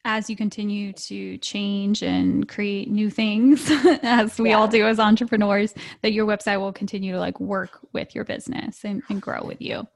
as 0.05 0.29
you 0.29 0.35
continue 0.35 0.93
to 0.93 1.39
change 1.39 2.03
and 2.03 2.49
create 2.49 2.91
new 2.91 3.09
things 3.09 3.71
as 4.03 4.39
we 4.39 4.51
yeah. 4.51 4.57
all 4.57 4.67
do 4.67 4.87
as 4.87 4.99
entrepreneurs 4.99 5.75
that 6.01 6.13
your 6.13 6.27
website 6.27 6.59
will 6.59 6.73
continue 6.73 7.13
to 7.13 7.21
like 7.21 7.39
work 7.39 7.79
with 7.93 8.15
your 8.15 8.25
business 8.25 8.85
and, 8.85 9.03
and 9.09 9.23
grow 9.23 9.43
with 9.45 9.61
you 9.61 9.87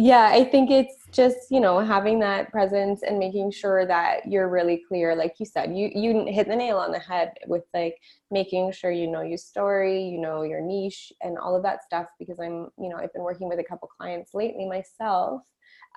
yeah 0.00 0.30
i 0.32 0.42
think 0.42 0.70
it's 0.70 0.96
just 1.12 1.50
you 1.50 1.60
know 1.60 1.78
having 1.78 2.18
that 2.18 2.50
presence 2.50 3.02
and 3.02 3.18
making 3.18 3.50
sure 3.50 3.84
that 3.86 4.26
you're 4.26 4.48
really 4.48 4.82
clear 4.88 5.14
like 5.14 5.34
you 5.38 5.44
said 5.44 5.76
you 5.76 5.90
you 5.94 6.24
hit 6.26 6.48
the 6.48 6.56
nail 6.56 6.78
on 6.78 6.90
the 6.90 6.98
head 6.98 7.32
with 7.46 7.64
like 7.74 7.96
making 8.30 8.72
sure 8.72 8.90
you 8.90 9.06
know 9.06 9.20
your 9.20 9.36
story 9.36 10.02
you 10.02 10.18
know 10.18 10.42
your 10.42 10.62
niche 10.62 11.12
and 11.20 11.36
all 11.36 11.54
of 11.54 11.62
that 11.62 11.84
stuff 11.84 12.06
because 12.18 12.38
i'm 12.40 12.68
you 12.78 12.88
know 12.88 12.96
i've 12.96 13.12
been 13.12 13.22
working 13.22 13.46
with 13.46 13.58
a 13.58 13.64
couple 13.64 13.88
clients 13.88 14.32
lately 14.32 14.66
myself 14.66 15.42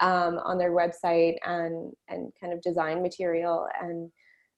um, 0.02 0.40
on 0.40 0.58
their 0.58 0.72
website 0.72 1.36
and 1.46 1.94
and 2.10 2.34
kind 2.42 2.52
of 2.52 2.62
design 2.62 3.02
material 3.02 3.68
and 3.82 4.12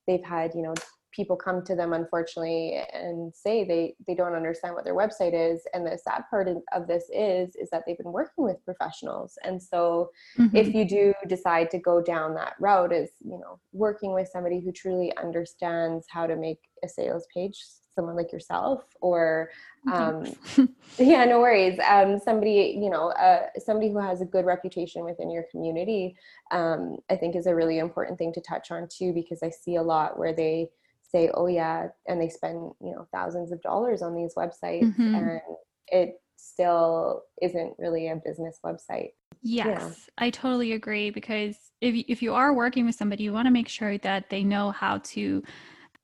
they've 0.08 0.24
had 0.24 0.52
you 0.56 0.64
know 0.64 0.74
people 1.16 1.36
come 1.36 1.64
to 1.64 1.76
them 1.76 1.94
unfortunately 1.94 2.82
and 2.94 3.34
say 3.34 3.64
they 3.64 3.96
they 4.06 4.16
don't 4.16 4.34
understand 4.34 4.76
what 4.76 4.84
their 4.84 4.96
website 4.96 5.34
is. 5.34 5.62
And 5.74 5.86
the 5.86 5.98
sad 5.98 6.24
part 6.30 6.50
of 6.74 6.88
this 6.88 7.06
is 7.14 7.56
is 7.56 7.70
that 7.72 7.84
they've 7.86 7.98
been 7.98 8.12
working 8.12 8.44
with 8.44 8.64
professionals. 8.66 9.38
And 9.44 9.62
so 9.62 10.10
mm-hmm. 10.38 10.56
if 10.56 10.74
you 10.74 10.86
do 10.86 11.14
decide 11.28 11.72
to 11.72 11.80
go 11.80 12.02
down 12.02 12.36
that 12.36 12.54
route 12.60 12.92
is 12.94 13.12
you 13.22 13.40
know 13.40 13.60
working 13.72 14.14
with 14.14 14.30
somebody 14.32 14.60
who 14.60 14.72
truly 14.72 15.16
understands 15.18 16.06
how 16.10 16.28
to 16.28 16.36
make 16.36 16.60
a 16.84 16.88
sales 16.88 17.26
page 17.34 17.58
someone 17.96 18.16
like 18.16 18.32
yourself 18.32 18.84
or 19.02 19.50
um, 19.92 20.26
yeah 20.98 21.24
no 21.26 21.40
worries. 21.40 21.80
Um, 21.90 22.20
somebody 22.20 22.78
you 22.80 22.90
know 22.90 23.10
uh, 23.12 23.48
somebody 23.58 23.92
who 23.92 24.00
has 24.00 24.22
a 24.22 24.26
good 24.26 24.46
reputation 24.46 25.06
within 25.06 25.32
your 25.32 25.46
community 25.50 26.16
um, 26.52 26.98
i 27.10 27.16
think 27.16 27.36
is 27.36 27.48
a 27.48 27.56
really 27.56 27.80
important 27.80 28.18
thing 28.20 28.34
to 28.34 28.42
touch 28.42 28.72
on 28.72 28.88
too 28.90 29.14
because 29.14 29.42
i 29.42 29.50
see 29.50 29.76
a 29.76 29.82
lot 29.82 30.20
where 30.20 30.34
they 30.34 30.68
say 31.16 31.30
oh 31.34 31.48
yeah 31.48 31.88
and 32.08 32.20
they 32.20 32.30
spend 32.30 32.72
you 32.82 32.92
know 32.92 33.08
thousands 33.12 33.52
of 33.52 33.62
dollars 33.62 34.02
on 34.02 34.14
these 34.14 34.34
websites 34.36 34.84
mm-hmm. 34.84 35.16
and 35.16 35.42
it 35.88 36.16
still 36.36 37.24
isn't 37.42 37.74
really 37.78 38.10
a 38.10 38.16
business 38.16 38.60
website 38.66 39.12
yes 39.42 39.80
yeah. 39.80 39.92
i 40.18 40.30
totally 40.30 40.74
agree 40.74 41.10
because 41.10 41.56
if, 41.82 42.06
if 42.08 42.22
you 42.22 42.34
are 42.34 42.54
working 42.54 42.86
with 42.86 42.96
somebody 42.96 43.24
you 43.24 43.34
want 43.34 43.46
to 43.46 43.52
make 43.52 43.68
sure 43.68 43.98
that 44.00 44.30
they 44.30 44.44
know 44.44 44.72
how 44.72 44.98
to 45.00 45.42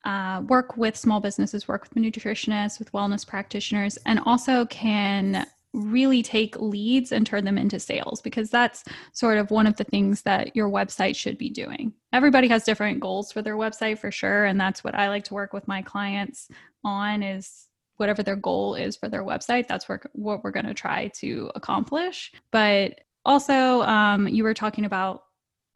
uh, 0.04 0.42
work 0.48 0.78
with 0.78 0.98
small 0.98 1.20
businesses, 1.20 1.68
work 1.68 1.84
with 1.84 2.04
nutritionists, 2.04 2.80
with 2.80 2.92
wellness 2.92 3.26
practitioners, 3.26 3.98
and 4.08 4.20
also 4.26 4.66
can 4.66 5.46
really 5.74 6.22
take 6.22 6.60
leads 6.60 7.12
and 7.12 7.26
turn 7.26 7.46
them 7.46 7.58
into 7.58 7.80
sales 7.80 8.22
because 8.22 8.50
that's 8.50 8.84
sort 9.14 9.38
of 9.38 9.52
one 9.52 9.68
of 9.68 9.78
the 9.78 9.84
things 9.86 10.22
that 10.24 10.56
your 10.56 10.70
website 10.70 11.16
should 11.16 11.38
be 11.38 11.50
doing. 11.50 11.94
Everybody 12.12 12.48
has 12.50 12.64
different 12.64 13.00
goals 13.00 13.32
for 13.32 13.42
their 13.42 13.56
website 13.56 14.00
for 14.00 14.12
sure 14.12 14.46
and 14.46 14.60
that's 14.60 14.84
what 14.84 14.96
I 14.96 15.10
like 15.10 15.24
to 15.26 15.34
work 15.34 15.54
with 15.54 15.68
my 15.68 15.82
clients 15.82 16.50
on 16.84 17.24
is 17.24 17.68
whatever 17.98 18.22
their 18.24 18.36
goal 18.36 18.76
is 18.76 18.98
for 18.98 19.08
their 19.08 19.24
website 19.24 19.68
that's 19.68 19.88
what 19.88 20.44
we're 20.44 20.52
going 20.52 20.66
to 20.66 20.74
try 20.74 21.08
to 21.20 21.52
accomplish. 21.56 22.32
But 22.52 23.00
also 23.26 23.82
um, 23.84 24.28
you 24.28 24.44
were 24.44 24.54
talking 24.54 24.86
about 24.86 25.24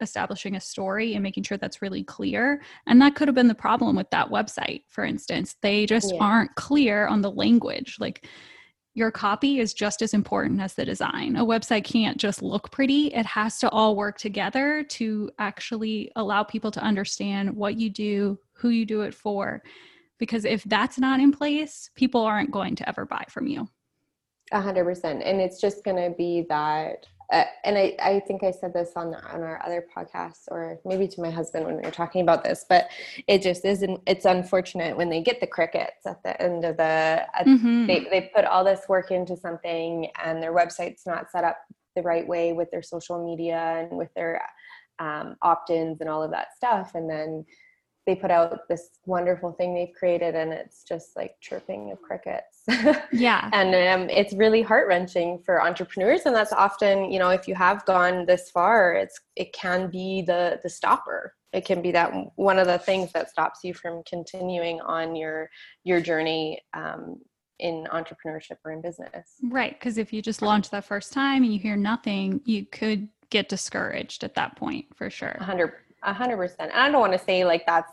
establishing 0.02 0.56
a 0.56 0.60
story 0.60 1.14
and 1.14 1.22
making 1.22 1.42
sure 1.42 1.56
that's 1.56 1.80
really 1.80 2.04
clear. 2.04 2.60
And 2.86 3.00
that 3.00 3.14
could 3.14 3.28
have 3.28 3.34
been 3.34 3.48
the 3.48 3.54
problem 3.54 3.96
with 3.96 4.10
that 4.10 4.28
website, 4.28 4.82
for 4.88 5.04
instance. 5.04 5.56
They 5.62 5.86
just 5.86 6.12
yeah. 6.12 6.20
aren't 6.20 6.54
clear 6.54 7.06
on 7.06 7.22
the 7.22 7.30
language. 7.30 7.96
Like 7.98 8.28
your 8.96 9.10
copy 9.10 9.60
is 9.60 9.74
just 9.74 10.00
as 10.00 10.14
important 10.14 10.58
as 10.58 10.72
the 10.72 10.84
design. 10.84 11.36
A 11.36 11.44
website 11.44 11.84
can't 11.84 12.16
just 12.16 12.40
look 12.40 12.70
pretty, 12.70 13.08
it 13.08 13.26
has 13.26 13.58
to 13.58 13.68
all 13.68 13.94
work 13.94 14.16
together 14.16 14.82
to 14.84 15.30
actually 15.38 16.10
allow 16.16 16.42
people 16.42 16.70
to 16.70 16.80
understand 16.80 17.54
what 17.54 17.78
you 17.78 17.90
do, 17.90 18.38
who 18.54 18.70
you 18.70 18.86
do 18.86 19.02
it 19.02 19.14
for. 19.14 19.62
Because 20.18 20.46
if 20.46 20.64
that's 20.64 20.98
not 20.98 21.20
in 21.20 21.30
place, 21.30 21.90
people 21.94 22.22
aren't 22.22 22.50
going 22.50 22.74
to 22.76 22.88
ever 22.88 23.04
buy 23.04 23.22
from 23.28 23.46
you. 23.46 23.68
A 24.52 24.62
hundred 24.62 24.84
percent. 24.84 25.22
And 25.22 25.42
it's 25.42 25.60
just 25.60 25.84
going 25.84 25.98
to 25.98 26.16
be 26.16 26.46
that 26.48 27.06
uh, 27.32 27.44
and 27.64 27.76
I, 27.76 27.96
I 28.00 28.20
think 28.20 28.44
I 28.44 28.50
said 28.50 28.72
this 28.72 28.92
on 28.96 29.14
on 29.14 29.42
our 29.42 29.60
other 29.64 29.86
podcast 29.94 30.44
or 30.48 30.78
maybe 30.84 31.08
to 31.08 31.20
my 31.20 31.30
husband 31.30 31.66
when 31.66 31.76
we 31.76 31.82
were 31.82 31.90
talking 31.90 32.22
about 32.22 32.44
this, 32.44 32.64
but 32.68 32.88
it 33.26 33.42
just 33.42 33.64
isn't. 33.64 34.00
It's 34.06 34.24
unfortunate 34.24 34.96
when 34.96 35.08
they 35.08 35.22
get 35.22 35.40
the 35.40 35.46
crickets 35.46 36.06
at 36.06 36.22
the 36.22 36.40
end 36.40 36.64
of 36.64 36.76
the. 36.76 37.26
Mm-hmm. 37.46 37.86
They 37.86 38.00
they 38.10 38.30
put 38.34 38.44
all 38.44 38.64
this 38.64 38.82
work 38.88 39.10
into 39.10 39.36
something 39.36 40.08
and 40.24 40.42
their 40.42 40.54
website's 40.54 41.06
not 41.06 41.30
set 41.30 41.44
up 41.44 41.58
the 41.96 42.02
right 42.02 42.26
way 42.26 42.52
with 42.52 42.70
their 42.70 42.82
social 42.82 43.24
media 43.24 43.86
and 43.88 43.96
with 43.96 44.12
their 44.14 44.40
um, 44.98 45.36
opt-ins 45.42 46.00
and 46.00 46.08
all 46.08 46.22
of 46.22 46.30
that 46.30 46.48
stuff, 46.56 46.92
and 46.94 47.10
then 47.10 47.44
they 48.06 48.14
put 48.14 48.30
out 48.30 48.68
this 48.68 48.90
wonderful 49.04 49.52
thing 49.52 49.74
they've 49.74 49.92
created 49.98 50.36
and 50.36 50.52
it's 50.52 50.84
just 50.84 51.16
like 51.16 51.34
chirping 51.40 51.90
of 51.90 52.00
crickets. 52.00 52.62
Yeah. 53.12 53.50
And 53.56 53.74
um, 53.74 54.10
it's 54.10 54.32
really 54.34 54.62
heart-wrenching 54.62 55.42
for 55.44 55.62
entrepreneurs 55.62 56.22
and 56.24 56.34
that's 56.34 56.52
often 56.52 57.10
you 57.10 57.18
know 57.18 57.30
if 57.30 57.48
you 57.48 57.54
have 57.54 57.84
gone 57.84 58.26
this 58.26 58.50
far 58.50 58.94
it's 58.94 59.20
it 59.34 59.52
can 59.52 59.90
be 59.90 60.22
the 60.22 60.60
the 60.62 60.68
stopper. 60.68 61.34
It 61.52 61.64
can 61.64 61.80
be 61.80 61.90
that 61.92 62.12
one 62.36 62.58
of 62.58 62.66
the 62.66 62.78
things 62.78 63.12
that 63.12 63.30
stops 63.30 63.60
you 63.64 63.74
from 63.74 64.02
continuing 64.08 64.80
on 64.80 65.16
your 65.16 65.50
your 65.84 66.00
journey 66.00 66.60
um, 66.74 67.16
in 67.58 67.86
entrepreneurship 67.92 68.58
or 68.64 68.72
in 68.72 68.82
business. 68.82 69.34
Right 69.42 69.78
because 69.78 69.98
if 69.98 70.12
you 70.12 70.22
just 70.22 70.42
launch 70.42 70.70
that 70.70 70.84
first 70.84 71.12
time 71.12 71.42
and 71.42 71.52
you 71.52 71.58
hear 71.58 71.76
nothing 71.76 72.40
you 72.44 72.66
could 72.66 73.08
get 73.30 73.48
discouraged 73.48 74.22
at 74.22 74.34
that 74.34 74.56
point 74.56 74.86
for 74.94 75.10
sure. 75.10 75.34
100 75.38 75.72
a 76.06 76.14
hundred 76.14 76.38
percent. 76.38 76.70
And 76.72 76.80
I 76.80 76.90
don't 76.90 77.00
want 77.00 77.12
to 77.12 77.18
say 77.18 77.44
like 77.44 77.66
that's 77.66 77.92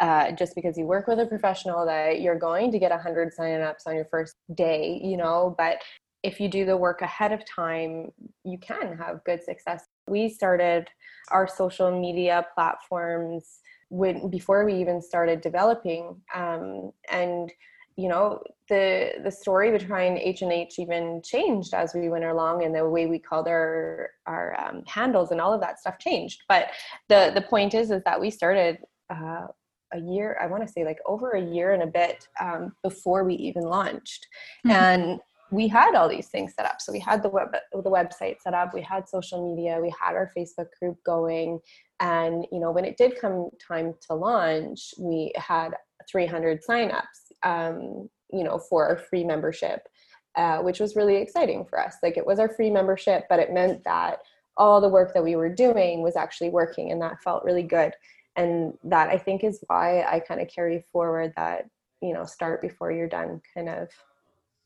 uh, 0.00 0.32
just 0.32 0.54
because 0.54 0.76
you 0.78 0.86
work 0.86 1.06
with 1.06 1.20
a 1.20 1.26
professional 1.26 1.84
that 1.86 2.20
you're 2.22 2.38
going 2.38 2.72
to 2.72 2.78
get 2.78 2.90
a 2.90 2.98
hundred 2.98 3.32
sign-ups 3.34 3.86
on 3.86 3.94
your 3.94 4.06
first 4.06 4.34
day, 4.54 4.98
you 5.04 5.16
know, 5.16 5.54
but 5.58 5.76
if 6.22 6.40
you 6.40 6.48
do 6.48 6.64
the 6.64 6.76
work 6.76 7.02
ahead 7.02 7.32
of 7.32 7.44
time, 7.44 8.10
you 8.44 8.58
can 8.58 8.96
have 8.96 9.24
good 9.24 9.42
success. 9.42 9.84
We 10.08 10.28
started 10.28 10.88
our 11.30 11.46
social 11.46 11.98
media 11.98 12.46
platforms 12.54 13.60
when 13.88 14.30
before 14.30 14.64
we 14.64 14.74
even 14.74 15.02
started 15.02 15.40
developing, 15.40 16.20
um, 16.34 16.92
and 17.10 17.52
you 18.00 18.08
know 18.08 18.42
the 18.68 19.12
the 19.22 19.30
story 19.30 19.76
behind 19.76 20.18
H 20.18 20.40
and 20.40 20.52
H 20.52 20.78
even 20.78 21.20
changed 21.22 21.74
as 21.74 21.92
we 21.94 22.08
went 22.08 22.24
along, 22.24 22.64
and 22.64 22.74
the 22.74 22.88
way 22.88 23.06
we 23.06 23.18
called 23.18 23.46
our 23.46 24.10
our 24.26 24.58
um, 24.58 24.82
handles 24.86 25.30
and 25.30 25.40
all 25.40 25.52
of 25.52 25.60
that 25.60 25.78
stuff 25.78 25.98
changed. 25.98 26.42
But 26.48 26.68
the 27.08 27.32
the 27.34 27.42
point 27.42 27.74
is 27.74 27.90
is 27.90 28.02
that 28.04 28.20
we 28.20 28.30
started 28.30 28.78
uh, 29.10 29.48
a 29.92 30.00
year. 30.00 30.38
I 30.40 30.46
want 30.46 30.66
to 30.66 30.72
say 30.72 30.84
like 30.84 30.98
over 31.04 31.32
a 31.32 31.42
year 31.42 31.72
and 31.72 31.82
a 31.82 31.86
bit 31.86 32.26
um, 32.40 32.72
before 32.82 33.24
we 33.24 33.34
even 33.34 33.64
launched, 33.64 34.26
mm-hmm. 34.66 34.70
and 34.70 35.20
we 35.50 35.68
had 35.68 35.94
all 35.94 36.08
these 36.08 36.28
things 36.28 36.54
set 36.54 36.64
up. 36.64 36.80
So 36.80 36.92
we 36.92 37.00
had 37.00 37.22
the 37.22 37.28
web 37.28 37.54
the 37.72 37.90
website 37.90 38.40
set 38.40 38.54
up, 38.54 38.72
we 38.72 38.82
had 38.82 39.08
social 39.08 39.54
media, 39.54 39.78
we 39.78 39.92
had 40.00 40.14
our 40.14 40.30
Facebook 40.34 40.68
group 40.80 40.96
going, 41.04 41.58
and 42.00 42.46
you 42.50 42.60
know 42.60 42.70
when 42.70 42.86
it 42.86 42.96
did 42.96 43.20
come 43.20 43.50
time 43.66 43.94
to 44.08 44.14
launch, 44.14 44.94
we 44.98 45.32
had 45.36 45.74
300 46.10 46.60
signups 46.68 47.29
um, 47.42 48.08
you 48.32 48.44
know, 48.44 48.58
for 48.58 48.86
our 48.86 48.96
free 48.96 49.24
membership, 49.24 49.88
uh, 50.36 50.58
which 50.58 50.80
was 50.80 50.96
really 50.96 51.16
exciting 51.16 51.64
for 51.64 51.80
us. 51.80 51.96
Like 52.02 52.16
it 52.16 52.26
was 52.26 52.38
our 52.38 52.48
free 52.48 52.70
membership, 52.70 53.24
but 53.28 53.40
it 53.40 53.52
meant 53.52 53.84
that 53.84 54.18
all 54.56 54.80
the 54.80 54.88
work 54.88 55.14
that 55.14 55.24
we 55.24 55.36
were 55.36 55.52
doing 55.52 56.02
was 56.02 56.16
actually 56.16 56.50
working, 56.50 56.92
and 56.92 57.00
that 57.02 57.22
felt 57.22 57.44
really 57.44 57.62
good. 57.62 57.92
And 58.36 58.74
that 58.84 59.08
I 59.08 59.18
think 59.18 59.42
is 59.42 59.62
why 59.66 60.02
I 60.02 60.20
kind 60.20 60.40
of 60.40 60.48
carry 60.48 60.84
forward 60.92 61.32
that 61.36 61.66
you 62.00 62.14
know 62.14 62.24
start 62.24 62.62
before 62.62 62.92
you're 62.92 63.08
done 63.08 63.40
kind 63.54 63.68
of 63.68 63.88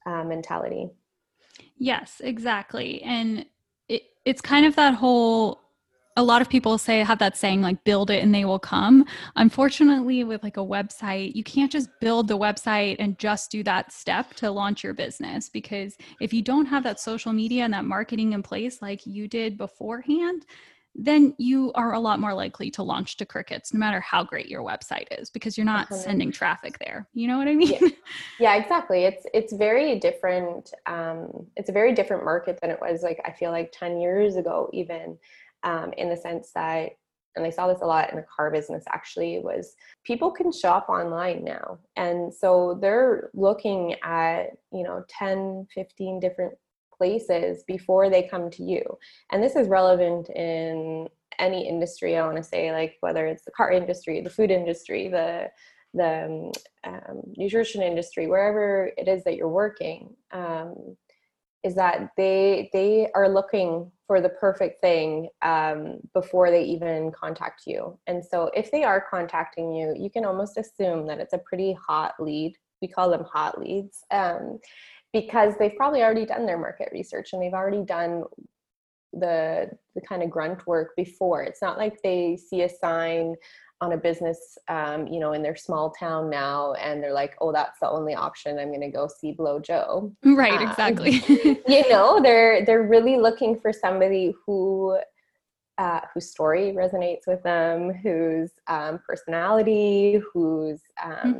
uh, 0.06 0.24
mentality. 0.24 0.90
Yes, 1.76 2.20
exactly. 2.22 3.02
And 3.02 3.46
it, 3.88 4.02
it's 4.24 4.40
kind 4.40 4.66
of 4.66 4.76
that 4.76 4.94
whole 4.94 5.60
a 6.16 6.22
lot 6.22 6.40
of 6.40 6.48
people 6.48 6.78
say 6.78 7.00
have 7.00 7.18
that 7.18 7.36
saying 7.36 7.60
like 7.60 7.82
build 7.84 8.10
it 8.10 8.22
and 8.22 8.34
they 8.34 8.44
will 8.44 8.58
come. 8.58 9.04
Unfortunately 9.36 10.24
with 10.24 10.42
like 10.42 10.56
a 10.56 10.60
website 10.60 11.34
you 11.34 11.44
can't 11.44 11.72
just 11.72 11.88
build 12.00 12.28
the 12.28 12.38
website 12.38 12.96
and 12.98 13.18
just 13.18 13.50
do 13.50 13.62
that 13.64 13.92
step 13.92 14.34
to 14.34 14.50
launch 14.50 14.84
your 14.84 14.94
business 14.94 15.48
because 15.48 15.96
if 16.20 16.32
you 16.32 16.42
don't 16.42 16.66
have 16.66 16.82
that 16.84 17.00
social 17.00 17.32
media 17.32 17.64
and 17.64 17.74
that 17.74 17.84
marketing 17.84 18.32
in 18.32 18.42
place 18.42 18.80
like 18.80 19.06
you 19.06 19.26
did 19.26 19.58
beforehand 19.58 20.46
then 20.94 21.34
you 21.38 21.72
are 21.74 21.94
a 21.94 21.98
lot 21.98 22.20
more 22.20 22.32
likely 22.32 22.70
to 22.70 22.82
launch 22.82 23.16
to 23.16 23.26
crickets 23.26 23.74
no 23.74 23.80
matter 23.80 24.00
how 24.00 24.22
great 24.22 24.48
your 24.48 24.62
website 24.62 25.06
is 25.18 25.28
because 25.28 25.58
you're 25.58 25.64
not 25.64 25.92
sending 25.92 26.30
traffic 26.30 26.78
there. 26.78 27.08
You 27.14 27.26
know 27.26 27.36
what 27.36 27.48
i 27.48 27.54
mean? 27.54 27.78
Yeah. 27.80 27.88
yeah, 28.38 28.54
exactly. 28.54 29.04
It's 29.04 29.26
it's 29.34 29.52
very 29.52 29.98
different 29.98 30.72
um, 30.86 31.46
it's 31.56 31.68
a 31.68 31.72
very 31.72 31.94
different 31.94 32.24
market 32.24 32.60
than 32.60 32.70
it 32.70 32.80
was 32.80 33.02
like 33.02 33.20
i 33.24 33.32
feel 33.32 33.50
like 33.50 33.72
10 33.72 34.00
years 34.00 34.36
ago 34.36 34.70
even 34.72 35.18
um, 35.64 35.92
in 35.96 36.08
the 36.08 36.16
sense 36.16 36.52
that 36.54 36.90
and 37.36 37.44
I 37.44 37.50
saw 37.50 37.66
this 37.66 37.82
a 37.82 37.86
lot 37.86 38.10
in 38.10 38.16
the 38.16 38.24
car 38.34 38.50
business 38.50 38.84
actually 38.92 39.40
was 39.40 39.74
people 40.04 40.30
can 40.30 40.52
shop 40.52 40.88
online 40.88 41.44
now. 41.44 41.78
And 41.96 42.32
so 42.32 42.78
they're 42.80 43.30
looking 43.34 43.96
at, 44.02 44.50
you 44.72 44.84
know, 44.84 45.04
10, 45.08 45.66
15 45.74 46.20
different 46.20 46.54
places 46.96 47.64
before 47.66 48.08
they 48.08 48.22
come 48.22 48.50
to 48.50 48.62
you. 48.62 48.82
And 49.32 49.42
this 49.42 49.56
is 49.56 49.68
relevant 49.68 50.28
in 50.30 51.08
any 51.40 51.68
industry, 51.68 52.16
I 52.16 52.24
want 52.24 52.36
to 52.36 52.42
say, 52.42 52.70
like 52.70 52.96
whether 53.00 53.26
it's 53.26 53.44
the 53.44 53.50
car 53.50 53.72
industry, 53.72 54.20
the 54.20 54.30
food 54.30 54.50
industry, 54.50 55.08
the 55.08 55.50
the 55.96 56.52
um, 56.82 57.22
nutrition 57.36 57.80
industry, 57.80 58.26
wherever 58.26 58.90
it 58.96 59.06
is 59.06 59.22
that 59.24 59.36
you're 59.36 59.48
working. 59.48 60.14
Um, 60.32 60.96
is 61.62 61.74
that 61.76 62.10
they 62.16 62.68
they 62.72 63.08
are 63.14 63.28
looking 63.28 63.90
for 64.06 64.20
the 64.20 64.28
perfect 64.28 64.80
thing 64.80 65.28
um, 65.42 65.98
before 66.12 66.50
they 66.50 66.62
even 66.62 67.10
contact 67.12 67.62
you. 67.66 67.98
And 68.06 68.24
so 68.24 68.50
if 68.54 68.70
they 68.70 68.84
are 68.84 69.04
contacting 69.10 69.74
you 69.74 69.94
you 69.96 70.10
can 70.10 70.24
almost 70.24 70.58
assume 70.58 71.06
that 71.06 71.20
it's 71.20 71.32
a 71.32 71.38
pretty 71.38 71.76
hot 71.86 72.14
lead. 72.18 72.54
We 72.82 72.88
call 72.88 73.10
them 73.10 73.24
hot 73.24 73.58
leads 73.58 74.04
um, 74.10 74.58
because 75.12 75.54
they've 75.58 75.76
probably 75.76 76.02
already 76.02 76.26
done 76.26 76.44
their 76.44 76.58
market 76.58 76.90
research 76.92 77.32
and 77.32 77.42
they've 77.42 77.54
already 77.54 77.82
done 77.82 78.24
the 79.12 79.70
the 79.94 80.00
kind 80.00 80.22
of 80.22 80.30
grunt 80.30 80.66
work 80.66 80.90
before. 80.96 81.42
It's 81.42 81.62
not 81.62 81.78
like 81.78 82.02
they 82.02 82.36
see 82.36 82.62
a 82.62 82.68
sign 82.68 83.36
on 83.80 83.92
a 83.92 83.96
business, 83.96 84.56
um, 84.68 85.06
you 85.06 85.20
know, 85.20 85.32
in 85.32 85.42
their 85.42 85.56
small 85.56 85.90
town 85.90 86.30
now, 86.30 86.74
and 86.74 87.02
they're 87.02 87.12
like, 87.12 87.34
"Oh, 87.40 87.52
that's 87.52 87.80
the 87.80 87.88
only 87.88 88.14
option. 88.14 88.58
I'm 88.58 88.68
going 88.68 88.80
to 88.80 88.88
go 88.88 89.08
see 89.08 89.32
Blow 89.32 89.58
Joe." 89.58 90.12
Right. 90.24 90.54
Um, 90.54 90.68
exactly. 90.68 91.22
you 91.68 91.88
know, 91.88 92.20
they're 92.22 92.64
they're 92.64 92.86
really 92.86 93.16
looking 93.16 93.58
for 93.60 93.72
somebody 93.72 94.34
who 94.46 94.98
uh, 95.78 96.00
whose 96.12 96.30
story 96.30 96.72
resonates 96.72 97.26
with 97.26 97.42
them, 97.42 97.92
whose 97.92 98.52
um, 98.68 99.00
personality, 99.06 100.20
whose 100.32 100.80
um, 101.02 101.34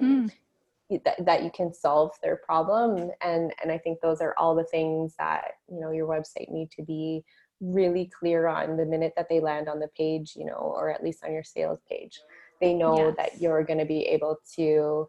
mm-hmm. 0.90 0.96
that, 1.04 1.24
that 1.24 1.44
you 1.44 1.50
can 1.54 1.72
solve 1.72 2.10
their 2.22 2.36
problem, 2.36 3.10
and 3.22 3.52
and 3.62 3.72
I 3.72 3.78
think 3.78 4.00
those 4.00 4.20
are 4.20 4.34
all 4.36 4.54
the 4.54 4.64
things 4.64 5.14
that 5.18 5.52
you 5.68 5.80
know 5.80 5.92
your 5.92 6.08
website 6.08 6.50
need 6.50 6.70
to 6.72 6.82
be 6.82 7.24
really 7.60 8.10
clear 8.18 8.46
on 8.46 8.76
the 8.76 8.84
minute 8.84 9.12
that 9.16 9.28
they 9.28 9.40
land 9.40 9.68
on 9.68 9.80
the 9.80 9.88
page, 9.88 10.34
you 10.36 10.44
know, 10.44 10.54
or 10.54 10.90
at 10.90 11.02
least 11.02 11.24
on 11.24 11.32
your 11.32 11.44
sales 11.44 11.80
page. 11.88 12.20
They 12.60 12.74
know 12.74 13.08
yes. 13.08 13.14
that 13.16 13.40
you're 13.40 13.64
going 13.64 13.78
to 13.78 13.84
be 13.84 14.02
able 14.02 14.38
to, 14.56 15.08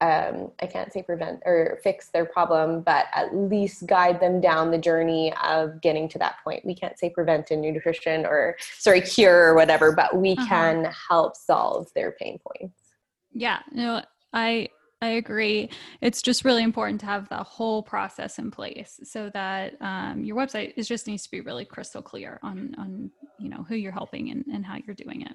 um, 0.00 0.50
I 0.60 0.66
can't 0.66 0.92
say 0.92 1.02
prevent 1.02 1.40
or 1.46 1.78
fix 1.82 2.08
their 2.08 2.24
problem, 2.24 2.82
but 2.82 3.06
at 3.14 3.34
least 3.34 3.86
guide 3.86 4.20
them 4.20 4.40
down 4.40 4.70
the 4.70 4.78
journey 4.78 5.32
of 5.44 5.80
getting 5.80 6.08
to 6.10 6.18
that 6.18 6.36
point. 6.44 6.64
We 6.64 6.74
can't 6.74 6.98
say 6.98 7.10
prevent 7.10 7.50
in 7.50 7.60
nutrition 7.60 8.26
or, 8.26 8.56
sorry, 8.78 9.00
cure 9.00 9.46
or 9.46 9.54
whatever, 9.54 9.92
but 9.92 10.16
we 10.16 10.32
uh-huh. 10.32 10.46
can 10.46 10.84
help 11.08 11.36
solve 11.36 11.88
their 11.94 12.12
pain 12.12 12.38
points. 12.46 12.78
Yeah, 13.32 13.60
no, 13.72 14.02
I 14.32 14.68
I 15.02 15.08
agree. 15.08 15.68
It's 16.00 16.22
just 16.22 16.44
really 16.44 16.62
important 16.62 17.00
to 17.00 17.06
have 17.06 17.28
the 17.28 17.42
whole 17.42 17.82
process 17.82 18.38
in 18.38 18.52
place 18.52 19.00
so 19.02 19.30
that 19.30 19.74
um, 19.80 20.24
your 20.24 20.36
website 20.36 20.74
is 20.76 20.86
just 20.86 21.08
needs 21.08 21.24
to 21.24 21.30
be 21.30 21.40
really 21.40 21.64
crystal 21.64 22.00
clear 22.00 22.38
on 22.44 22.72
on 22.78 23.10
you 23.40 23.48
know 23.48 23.66
who 23.68 23.74
you're 23.74 23.90
helping 23.90 24.30
and, 24.30 24.44
and 24.46 24.64
how 24.64 24.76
you're 24.76 24.94
doing 24.94 25.22
it. 25.22 25.32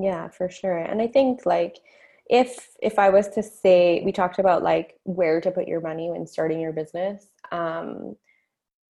Yeah, 0.00 0.28
for 0.28 0.48
sure. 0.48 0.78
And 0.78 1.02
I 1.02 1.06
think 1.06 1.44
like 1.44 1.76
if 2.30 2.68
if 2.80 2.98
I 2.98 3.10
was 3.10 3.28
to 3.28 3.42
say 3.42 4.00
we 4.06 4.10
talked 4.10 4.38
about 4.38 4.62
like 4.62 4.96
where 5.04 5.42
to 5.42 5.50
put 5.50 5.68
your 5.68 5.82
money 5.82 6.10
when 6.10 6.26
starting 6.26 6.58
your 6.58 6.72
business. 6.72 7.26
Um, 7.52 8.16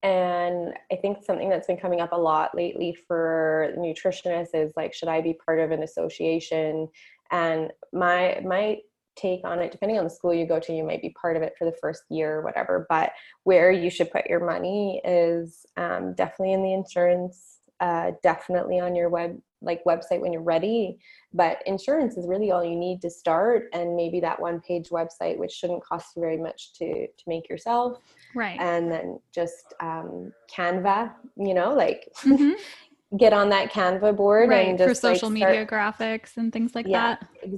and 0.05 0.75
I 0.93 0.95
think 0.95 1.25
something 1.25 1.49
that's 1.49 1.67
been 1.67 1.77
coming 1.77 2.01
up 2.01 2.13
a 2.13 2.17
lot 2.17 2.55
lately 2.55 2.97
for 3.09 3.73
nutritionists 3.77 4.55
is 4.55 4.73
like, 4.77 4.95
should 4.95 5.09
I 5.09 5.21
be 5.21 5.37
part 5.45 5.59
of 5.59 5.73
an 5.73 5.83
association? 5.83 6.87
And 7.33 7.73
my 7.93 8.41
my 8.45 8.79
take 9.19 9.41
on 9.45 9.59
it 9.59 9.73
depending 9.73 9.99
on 9.99 10.05
the 10.05 10.11
school 10.11 10.33
you 10.33 10.47
go 10.47 10.61
to 10.61 10.73
you 10.73 10.85
might 10.85 11.03
be 11.03 11.11
part 11.11 11.37
of 11.37 11.43
it 11.43 11.55
for 11.59 11.65
the 11.65 11.77
first 11.81 12.03
year 12.09 12.37
or 12.37 12.43
whatever 12.43 12.87
but 12.89 13.13
where 13.45 13.71
you 13.71 13.91
should 13.91 14.11
put 14.11 14.27
your 14.27 14.45
money 14.45 15.01
is 15.05 15.67
um, 15.77 16.15
definitely 16.15 16.53
in 16.53 16.63
the 16.63 16.73
insurance 16.73 17.59
uh, 17.81 18.13
definitely 18.23 18.81
on 18.81 18.95
your 18.95 19.09
web 19.09 19.39
like 19.61 19.83
website 19.85 20.21
when 20.21 20.33
you're 20.33 20.43
ready 20.43 20.99
but 21.35 21.63
insurance 21.67 22.17
is 22.17 22.27
really 22.29 22.53
all 22.53 22.65
you 22.65 22.77
need 22.77 23.03
to 23.03 23.11
start 23.11 23.65
and 23.73 23.97
maybe 23.97 24.21
that 24.21 24.41
one 24.41 24.61
page 24.61 24.89
website 24.91 25.37
which 25.37 25.51
shouldn't 25.51 25.85
cost 25.85 26.15
you 26.15 26.23
very 26.23 26.37
much 26.37 26.73
to 26.75 27.07
to 27.07 27.25
make 27.27 27.49
yourself 27.49 27.99
right 28.37 28.59
and 28.61 28.91
then 28.91 29.19
just 29.35 29.75
um, 29.81 30.33
canva 30.55 31.13
you 31.37 31.55
know 31.55 31.73
like 31.75 32.09
mm-hmm. 32.23 32.53
Get 33.17 33.33
on 33.33 33.49
that 33.49 33.73
Canva 33.73 34.17
board 34.17 34.51
right, 34.51 34.69
and 34.69 34.77
just 34.77 34.89
for 34.89 34.95
social 34.95 35.31
like, 35.31 35.35
media 35.35 35.67
graphics 35.67 36.37
and 36.37 36.53
things 36.53 36.75
like 36.75 36.87
yeah, 36.87 37.17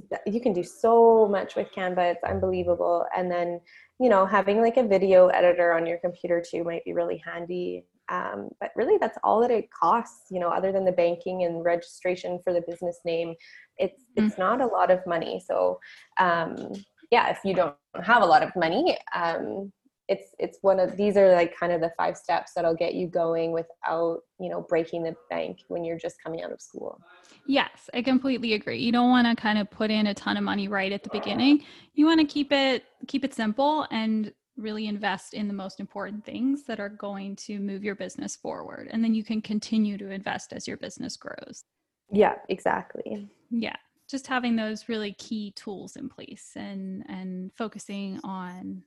that. 0.09 0.21
You 0.25 0.39
can 0.39 0.53
do 0.53 0.63
so 0.63 1.27
much 1.27 1.55
with 1.55 1.67
Canva. 1.75 2.13
It's 2.13 2.23
unbelievable. 2.23 3.05
And 3.15 3.29
then, 3.29 3.59
you 3.99 4.07
know, 4.07 4.25
having 4.25 4.61
like 4.61 4.77
a 4.77 4.87
video 4.87 5.27
editor 5.27 5.73
on 5.73 5.85
your 5.85 5.97
computer 5.97 6.41
too 6.41 6.63
might 6.63 6.85
be 6.85 6.93
really 6.93 7.21
handy. 7.25 7.85
Um, 8.07 8.49
but 8.59 8.71
really, 8.75 8.97
that's 8.97 9.17
all 9.23 9.41
that 9.41 9.51
it 9.51 9.65
costs. 9.71 10.27
You 10.31 10.39
know, 10.39 10.49
other 10.49 10.71
than 10.71 10.85
the 10.85 10.91
banking 10.93 11.43
and 11.43 11.63
registration 11.65 12.39
for 12.43 12.53
the 12.53 12.63
business 12.67 12.99
name, 13.03 13.35
it's 13.77 14.03
mm-hmm. 14.17 14.27
it's 14.27 14.37
not 14.37 14.61
a 14.61 14.65
lot 14.65 14.89
of 14.89 15.05
money. 15.05 15.43
So, 15.45 15.79
um, 16.17 16.71
yeah, 17.11 17.29
if 17.29 17.39
you 17.43 17.53
don't 17.53 17.75
have 18.03 18.21
a 18.21 18.25
lot 18.25 18.41
of 18.41 18.55
money, 18.55 18.97
um, 19.13 19.71
it's 20.11 20.35
it's 20.39 20.57
one 20.61 20.79
of 20.79 20.97
these 20.97 21.15
are 21.15 21.31
like 21.31 21.57
kind 21.57 21.71
of 21.71 21.79
the 21.79 21.91
five 21.95 22.17
steps 22.17 22.51
that'll 22.53 22.75
get 22.75 22.93
you 22.93 23.07
going 23.07 23.53
without 23.53 24.19
you 24.39 24.49
know 24.49 24.65
breaking 24.67 25.03
the 25.03 25.15
bank 25.29 25.59
when 25.69 25.83
you're 25.85 25.97
just 25.97 26.21
coming 26.21 26.43
out 26.43 26.51
of 26.51 26.61
school. 26.61 27.01
Yes 27.47 27.89
i 27.93 28.01
completely 28.01 28.53
agree. 28.53 28.79
You 28.79 28.91
don't 28.91 29.09
want 29.09 29.25
to 29.25 29.41
kind 29.41 29.57
of 29.57 29.71
put 29.71 29.89
in 29.89 30.07
a 30.07 30.13
ton 30.13 30.37
of 30.37 30.43
money 30.43 30.67
right 30.67 30.91
at 30.91 31.03
the 31.03 31.09
beginning. 31.09 31.63
You 31.93 32.05
want 32.05 32.19
to 32.19 32.25
keep 32.25 32.51
it 32.51 32.83
keep 33.07 33.23
it 33.23 33.33
simple 33.33 33.87
and 33.89 34.33
really 34.57 34.87
invest 34.87 35.33
in 35.33 35.47
the 35.47 35.53
most 35.53 35.79
important 35.79 36.25
things 36.25 36.63
that 36.63 36.79
are 36.79 36.89
going 36.89 37.35
to 37.37 37.57
move 37.57 37.83
your 37.83 37.95
business 37.95 38.35
forward 38.35 38.89
and 38.91 39.03
then 39.03 39.15
you 39.15 39.23
can 39.23 39.41
continue 39.41 39.97
to 39.97 40.11
invest 40.11 40.51
as 40.51 40.67
your 40.67 40.77
business 40.77 41.15
grows. 41.15 41.63
Yeah 42.11 42.35
exactly. 42.49 43.29
Yeah 43.49 43.77
just 44.09 44.27
having 44.27 44.57
those 44.57 44.89
really 44.89 45.13
key 45.13 45.53
tools 45.55 45.95
in 45.95 46.09
place 46.09 46.51
and 46.57 47.05
and 47.07 47.49
focusing 47.53 48.19
on 48.25 48.83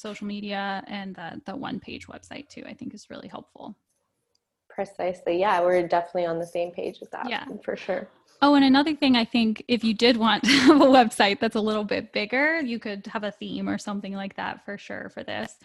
social 0.00 0.26
media 0.26 0.82
and 0.86 1.14
the, 1.14 1.40
the 1.46 1.56
one 1.56 1.78
page 1.80 2.06
website 2.06 2.48
too, 2.48 2.64
I 2.66 2.74
think 2.74 2.94
is 2.94 3.10
really 3.10 3.28
helpful. 3.28 3.76
Precisely. 4.68 5.38
Yeah, 5.38 5.60
we're 5.60 5.86
definitely 5.86 6.26
on 6.26 6.38
the 6.38 6.46
same 6.46 6.70
page 6.70 7.00
with 7.00 7.10
that. 7.10 7.28
Yeah, 7.28 7.44
for 7.64 7.76
sure. 7.76 8.08
Oh, 8.42 8.54
and 8.54 8.64
another 8.64 8.94
thing, 8.96 9.16
I 9.16 9.24
think 9.24 9.62
if 9.68 9.84
you 9.84 9.92
did 9.92 10.16
want 10.16 10.44
to 10.44 10.50
have 10.50 10.80
a 10.80 10.86
website 10.86 11.40
that's 11.40 11.56
a 11.56 11.60
little 11.60 11.84
bit 11.84 12.12
bigger, 12.12 12.60
you 12.60 12.78
could 12.78 13.06
have 13.08 13.24
a 13.24 13.30
theme 13.30 13.68
or 13.68 13.78
something 13.78 14.14
like 14.14 14.36
that 14.36 14.64
for 14.64 14.78
sure 14.78 15.10
for 15.12 15.22
this. 15.22 15.56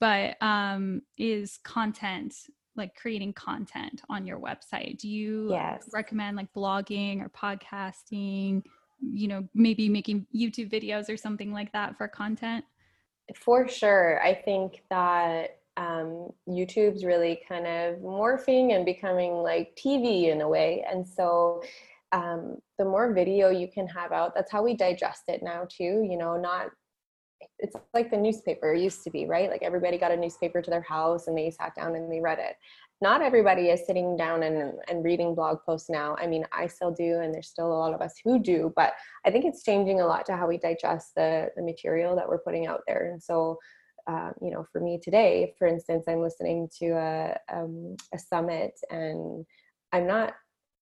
But 0.00 0.42
um, 0.42 1.02
is 1.16 1.58
content 1.62 2.34
like 2.76 2.96
creating 2.96 3.32
content 3.32 4.02
on 4.08 4.26
your 4.26 4.38
website? 4.38 4.98
Do 4.98 5.08
you 5.08 5.50
yes. 5.50 5.88
recommend 5.92 6.36
like 6.36 6.52
blogging 6.52 7.22
or 7.22 7.28
podcasting? 7.28 8.62
You 9.00 9.28
know, 9.28 9.48
maybe 9.54 9.88
making 9.88 10.26
YouTube 10.34 10.70
videos 10.72 11.08
or 11.08 11.16
something 11.16 11.52
like 11.52 11.72
that 11.72 11.96
for 11.96 12.08
content? 12.08 12.64
For 13.34 13.68
sure. 13.68 14.22
I 14.22 14.34
think 14.34 14.82
that 14.90 15.58
um, 15.76 16.30
YouTube's 16.48 17.04
really 17.04 17.40
kind 17.48 17.66
of 17.66 17.96
morphing 17.96 18.74
and 18.74 18.84
becoming 18.84 19.32
like 19.32 19.76
TV 19.76 20.30
in 20.30 20.40
a 20.40 20.48
way. 20.48 20.84
And 20.90 21.06
so 21.06 21.62
um, 22.12 22.58
the 22.78 22.84
more 22.84 23.12
video 23.12 23.50
you 23.50 23.68
can 23.68 23.86
have 23.88 24.12
out, 24.12 24.34
that's 24.34 24.52
how 24.52 24.62
we 24.62 24.74
digest 24.74 25.24
it 25.28 25.42
now, 25.42 25.66
too. 25.68 26.06
You 26.08 26.16
know, 26.18 26.36
not 26.36 26.70
it's 27.58 27.76
like 27.92 28.10
the 28.10 28.16
newspaper 28.16 28.74
used 28.74 29.02
to 29.04 29.10
be, 29.10 29.26
right? 29.26 29.50
Like 29.50 29.62
everybody 29.62 29.98
got 29.98 30.12
a 30.12 30.16
newspaper 30.16 30.62
to 30.62 30.70
their 30.70 30.82
house 30.82 31.26
and 31.26 31.36
they 31.36 31.50
sat 31.50 31.74
down 31.74 31.94
and 31.94 32.10
they 32.10 32.20
read 32.20 32.38
it 32.38 32.56
not 33.04 33.20
everybody 33.20 33.68
is 33.68 33.86
sitting 33.86 34.16
down 34.16 34.42
and, 34.42 34.72
and 34.88 35.04
reading 35.04 35.34
blog 35.34 35.58
posts 35.66 35.90
now. 35.90 36.16
I 36.18 36.26
mean, 36.26 36.46
I 36.52 36.66
still 36.66 36.90
do, 36.90 37.20
and 37.20 37.32
there's 37.32 37.48
still 37.48 37.70
a 37.70 37.82
lot 37.82 37.92
of 37.92 38.00
us 38.00 38.14
who 38.24 38.38
do, 38.38 38.72
but 38.74 38.94
I 39.26 39.30
think 39.30 39.44
it's 39.44 39.62
changing 39.62 40.00
a 40.00 40.06
lot 40.06 40.24
to 40.26 40.36
how 40.36 40.48
we 40.48 40.56
digest 40.56 41.14
the, 41.14 41.50
the 41.54 41.62
material 41.62 42.16
that 42.16 42.26
we're 42.26 42.46
putting 42.46 42.66
out 42.66 42.80
there. 42.86 43.10
And 43.12 43.22
so 43.22 43.58
um, 44.06 44.32
you 44.42 44.50
know, 44.50 44.66
for 44.70 44.80
me 44.80 44.98
today, 45.02 45.54
for 45.58 45.66
instance, 45.66 46.04
I'm 46.08 46.20
listening 46.20 46.68
to 46.78 46.86
a, 46.90 47.36
um, 47.52 47.96
a 48.12 48.18
summit 48.18 48.74
and 48.90 49.46
I'm 49.92 50.06
not 50.06 50.34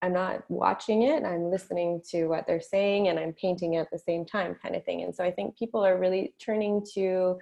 I'm 0.05 0.13
not 0.13 0.43
watching 0.49 1.03
it. 1.03 1.23
I'm 1.23 1.49
listening 1.49 2.03
to 2.11 2.27
what 2.27 2.45
they're 2.45 2.61
saying 2.61 3.07
and 3.07 3.21
I'm 3.21 3.33
painting 3.35 3.77
at 3.77 3.87
the 3.93 4.01
same 4.01 4.27
time, 4.27 4.57
kind 4.61 4.75
of 4.75 4.85
thing. 4.85 5.03
And 5.03 5.15
so 5.15 5.23
I 5.23 5.31
think 5.31 5.57
people 5.57 5.87
are 5.87 5.97
really 5.97 6.35
turning 6.41 6.85
to 6.95 7.39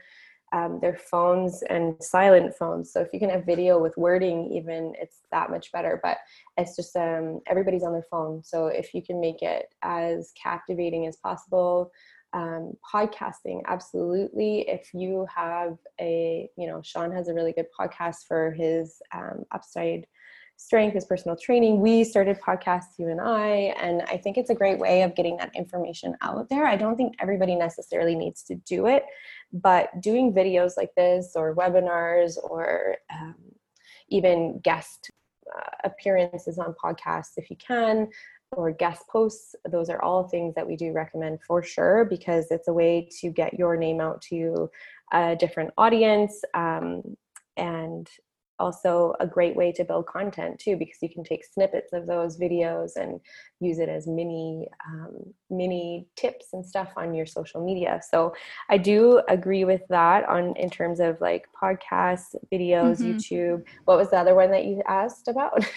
um, 0.52 0.78
their 0.80 0.96
phones 0.96 1.62
and 1.62 1.94
silent 2.02 2.54
phones. 2.56 2.92
So 2.92 3.00
if 3.00 3.08
you 3.12 3.20
can 3.20 3.30
have 3.30 3.46
video 3.46 3.78
with 3.78 3.96
wording, 3.96 4.50
even 4.52 4.94
it's 5.00 5.20
that 5.30 5.50
much 5.50 5.70
better. 5.72 6.00
But 6.02 6.18
it's 6.56 6.76
just 6.76 6.96
um, 6.96 7.40
everybody's 7.46 7.84
on 7.84 7.92
their 7.92 8.06
phone. 8.10 8.42
So 8.42 8.66
if 8.66 8.92
you 8.94 9.02
can 9.02 9.20
make 9.20 9.42
it 9.42 9.66
as 9.82 10.32
captivating 10.40 11.06
as 11.06 11.16
possible, 11.16 11.92
um, 12.32 12.74
podcasting 12.94 13.60
absolutely 13.66 14.60
if 14.68 14.94
you 14.94 15.26
have 15.34 15.76
a 16.00 16.48
you 16.56 16.68
know 16.68 16.80
sean 16.82 17.10
has 17.10 17.28
a 17.28 17.34
really 17.34 17.52
good 17.52 17.66
podcast 17.78 18.26
for 18.28 18.52
his 18.52 19.02
um, 19.12 19.44
upside 19.52 20.06
strength 20.56 20.94
his 20.94 21.06
personal 21.06 21.36
training 21.36 21.80
we 21.80 22.04
started 22.04 22.38
podcasts 22.40 22.98
you 22.98 23.08
and 23.08 23.20
i 23.20 23.74
and 23.80 24.02
i 24.02 24.16
think 24.16 24.36
it's 24.36 24.50
a 24.50 24.54
great 24.54 24.78
way 24.78 25.02
of 25.02 25.16
getting 25.16 25.36
that 25.38 25.50
information 25.56 26.14
out 26.20 26.48
there 26.48 26.66
i 26.66 26.76
don't 26.76 26.96
think 26.96 27.14
everybody 27.18 27.56
necessarily 27.56 28.14
needs 28.14 28.42
to 28.42 28.54
do 28.54 28.86
it 28.86 29.04
but 29.52 30.00
doing 30.00 30.32
videos 30.32 30.76
like 30.76 30.94
this 30.96 31.32
or 31.34 31.54
webinars 31.54 32.36
or 32.42 32.96
um, 33.12 33.34
even 34.08 34.60
guest 34.60 35.10
uh, 35.56 35.70
appearances 35.84 36.58
on 36.58 36.74
podcasts 36.82 37.32
if 37.36 37.50
you 37.50 37.56
can 37.56 38.08
or 38.52 38.72
guest 38.72 39.02
posts. 39.08 39.54
Those 39.70 39.90
are 39.90 40.02
all 40.02 40.28
things 40.28 40.54
that 40.54 40.66
we 40.66 40.76
do 40.76 40.92
recommend 40.92 41.40
for 41.46 41.62
sure 41.62 42.04
because 42.04 42.50
it's 42.50 42.68
a 42.68 42.72
way 42.72 43.08
to 43.20 43.30
get 43.30 43.54
your 43.54 43.76
name 43.76 44.00
out 44.00 44.20
to 44.22 44.70
a 45.12 45.36
different 45.36 45.70
audience 45.78 46.42
um, 46.54 47.02
and 47.56 48.08
also 48.60 49.14
a 49.18 49.26
great 49.26 49.56
way 49.56 49.72
to 49.72 49.84
build 49.84 50.06
content 50.06 50.58
too 50.58 50.76
because 50.76 50.98
you 51.02 51.08
can 51.08 51.24
take 51.24 51.44
snippets 51.44 51.92
of 51.92 52.06
those 52.06 52.38
videos 52.38 52.92
and 52.96 53.20
use 53.60 53.78
it 53.78 53.88
as 53.88 54.06
mini 54.06 54.68
um, 54.86 55.16
mini 55.48 56.06
tips 56.16 56.48
and 56.52 56.64
stuff 56.64 56.92
on 56.96 57.14
your 57.14 57.26
social 57.26 57.64
media. 57.64 58.00
So 58.08 58.34
i 58.68 58.76
do 58.76 59.22
agree 59.28 59.64
with 59.64 59.82
that 59.88 60.28
on 60.28 60.54
in 60.56 60.70
terms 60.70 61.00
of 61.00 61.20
like 61.20 61.46
podcasts 61.60 62.34
videos 62.52 62.98
mm-hmm. 62.98 63.16
youtube. 63.16 63.64
What 63.86 63.96
was 63.96 64.10
the 64.10 64.18
other 64.18 64.34
one 64.34 64.50
that 64.50 64.66
you 64.66 64.82
asked 64.86 65.28
about? 65.28 65.64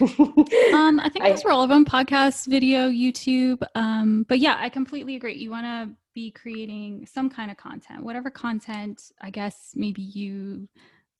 Um 0.74 1.00
i 1.00 1.08
think 1.08 1.24
those 1.24 1.44
were 1.44 1.50
all 1.50 1.62
of 1.62 1.70
them 1.70 1.84
podcasts 1.84 2.46
video 2.46 2.88
youtube 2.88 3.62
um 3.74 4.24
but 4.28 4.38
yeah 4.38 4.56
i 4.58 4.68
completely 4.68 5.16
agree. 5.16 5.36
You 5.36 5.50
want 5.50 5.64
to 5.64 5.94
be 6.14 6.30
creating 6.30 7.06
some 7.06 7.28
kind 7.28 7.50
of 7.50 7.56
content 7.56 8.02
whatever 8.02 8.30
content 8.30 9.10
i 9.20 9.30
guess 9.30 9.72
maybe 9.74 10.02
you 10.02 10.68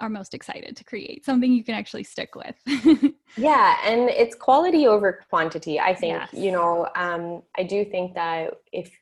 are 0.05 0.11
most 0.11 0.35
excited 0.35 0.77
to 0.77 0.85
create 0.85 1.25
something 1.25 1.53
you 1.53 1.65
can 1.65 1.75
actually 1.75 2.05
stick 2.05 2.35
with 2.35 2.55
yeah 3.37 3.77
and 3.85 4.11
it's 4.11 4.35
quality 4.35 4.87
over 4.87 5.25
quantity 5.31 5.81
i 5.81 5.95
think 5.95 6.13
yes. 6.13 6.29
you 6.33 6.53
know 6.53 6.87
um, 6.95 7.43
i 7.57 7.63
do 7.63 7.85
think 7.85 8.15
that 8.15 8.51
if 8.73 8.93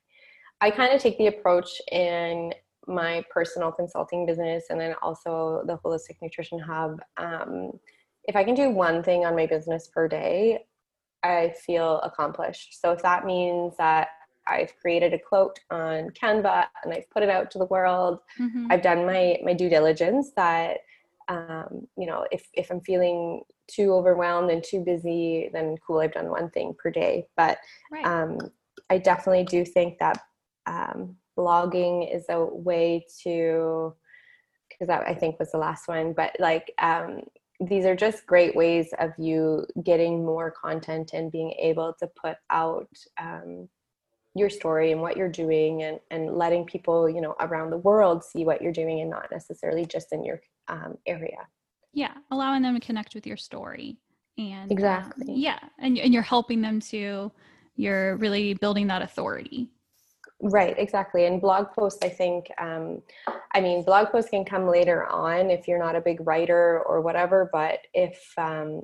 i 0.61 0.71
kind 0.71 0.95
of 0.95 1.01
take 1.01 1.19
the 1.19 1.27
approach 1.27 1.69
in 1.91 2.53
my 2.87 3.25
personal 3.31 3.73
consulting 3.73 4.27
business 4.27 4.65
and 4.71 4.81
then 4.81 4.95
also 5.03 5.63
the 5.67 5.77
holistic 5.85 6.17
nutrition 6.23 6.59
hub 6.59 7.01
um, 7.17 7.73
if 8.25 8.37
i 8.37 8.45
can 8.45 8.55
do 8.55 8.71
one 8.71 9.03
thing 9.03 9.25
on 9.25 9.35
my 9.35 9.47
business 9.47 9.89
per 9.93 10.07
day 10.07 10.59
i 11.25 11.53
feel 11.67 12.01
accomplished 12.01 12.81
so 12.81 12.93
if 12.93 13.03
that 13.03 13.27
means 13.27 13.75
that 13.77 14.09
I've 14.47 14.77
created 14.81 15.15
a 15.15 15.19
quote 15.19 15.61
on 15.71 16.11
Canva 16.11 16.67
and 16.83 16.93
I've 16.93 17.09
put 17.11 17.23
it 17.23 17.29
out 17.29 17.51
to 17.53 17.59
the 17.59 17.67
world. 17.67 18.19
Mm-hmm. 18.41 18.67
I've 18.71 18.83
done 18.83 19.07
my 19.07 19.39
my 19.45 19.53
due 19.53 19.69
diligence 19.69 20.33
that 20.37 20.79
um, 21.33 21.87
you 21.97 22.07
know 22.07 22.27
if 22.31 22.49
if 22.53 22.71
I'm 22.71 22.81
feeling 22.81 23.43
too 23.69 23.93
overwhelmed 23.95 24.51
and 24.51 24.63
too 24.63 24.81
busy, 24.81 25.49
then 25.53 25.77
cool, 25.87 26.01
I've 26.01 26.13
done 26.13 26.29
one 26.29 26.51
thing 26.51 26.75
per 26.79 26.91
day. 26.91 27.27
But 27.37 27.59
right. 27.91 28.05
um, 28.05 28.39
I 28.91 28.99
definitely 28.99 29.45
do 29.45 29.65
think 29.65 29.99
that 29.99 30.19
um, 30.67 31.17
blogging 31.39 32.15
is 32.15 32.25
a 32.29 32.45
way 32.45 33.07
to 33.23 33.95
because 34.69 34.89
that 34.89 35.07
I 35.07 35.15
think 35.15 35.39
was 35.39 35.53
the 35.53 35.59
last 35.59 35.89
one, 35.89 36.13
but 36.13 36.37
like 36.39 36.73
um, 36.79 37.23
these 37.61 37.85
are 37.85 37.97
just 37.97 38.27
great 38.27 38.55
ways 38.57 38.93
of 38.99 39.13
you 39.19 39.67
getting 39.85 40.25
more 40.25 40.51
content 40.51 41.13
and 41.13 41.31
being 41.31 41.53
able 41.53 41.95
to 42.01 42.09
put 42.21 42.37
out 42.51 42.89
um, 43.21 43.69
your 44.35 44.49
story 44.49 44.93
and 44.93 45.01
what 45.01 45.17
you're 45.17 45.29
doing 45.29 45.83
and, 45.83 46.01
and 46.11 46.37
letting 46.37 46.65
people 46.65 47.09
you 47.09 47.21
know 47.21 47.35
around 47.41 47.71
the 47.71 47.77
world 47.79 48.25
see 48.25 48.45
what 48.45 48.63
you're 48.63 48.73
doing 48.73 49.01
and 49.01 49.11
not 49.11 49.31
necessarily 49.31 49.85
just 49.85 50.13
in 50.13 50.25
your 50.25 50.41
um, 50.69 50.97
area. 51.07 51.47
Yeah 51.93 52.15
allowing 52.31 52.63
them 52.63 52.75
to 52.75 52.81
connect 52.85 53.15
with 53.15 53.27
your 53.27 53.37
story 53.37 53.99
and 54.39 54.71
um, 54.71 54.71
exactly. 54.71 55.29
um, 55.29 55.37
yeah 55.37 55.59
and, 55.79 55.99
and 55.99 56.13
you're 56.13 56.23
helping 56.23 56.61
them 56.61 56.81
to 56.81 57.31
you're 57.77 58.17
really 58.17 58.55
building 58.55 58.87
that 58.87 59.03
authority. 59.03 59.69
Right 60.41 60.77
exactly 60.79 61.27
and 61.27 61.41
blog 61.41 61.71
posts 61.71 62.01
i 62.03 62.09
think 62.09 62.51
um, 62.59 63.01
i 63.55 63.61
mean 63.61 63.85
blog 63.85 64.09
posts 64.09 64.31
can 64.31 64.45
come 64.45 64.67
later 64.67 65.07
on 65.07 65.51
if 65.51 65.69
you're 65.69 65.79
not 65.79 65.95
a 65.95 66.01
big 66.01 66.27
writer 66.27 66.83
or 66.85 67.01
whatever 67.01 67.49
but 67.53 67.79
if 67.95 68.21
um, 68.37 68.83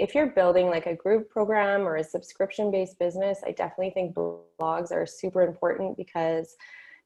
if 0.00 0.14
you're 0.14 0.28
building 0.28 0.68
like 0.68 0.86
a 0.86 0.94
group 0.94 1.28
program 1.28 1.82
or 1.82 1.96
a 1.96 2.04
subscription 2.04 2.70
based 2.70 2.98
business, 2.98 3.40
I 3.46 3.52
definitely 3.52 3.90
think 3.90 4.16
blogs 4.16 4.90
are 4.92 5.04
super 5.04 5.42
important 5.42 5.94
because 5.98 6.56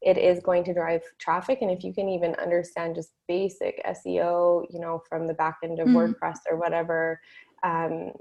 it 0.04 0.18
is 0.18 0.40
going 0.40 0.64
to 0.64 0.74
drive 0.74 1.02
traffic. 1.18 1.58
And 1.62 1.70
if 1.70 1.82
you 1.82 1.94
can 1.94 2.08
even 2.08 2.34
understand 2.34 2.94
just 2.94 3.12
basic 3.26 3.82
SEO, 3.84 4.66
you 4.70 4.78
know, 4.78 5.02
from 5.08 5.26
the 5.26 5.34
back 5.34 5.58
end 5.64 5.80
of 5.80 5.88
mm-hmm. 5.88 5.96
WordPress 5.96 6.38
or 6.50 6.58
whatever, 6.58 7.20
um, 7.62 8.12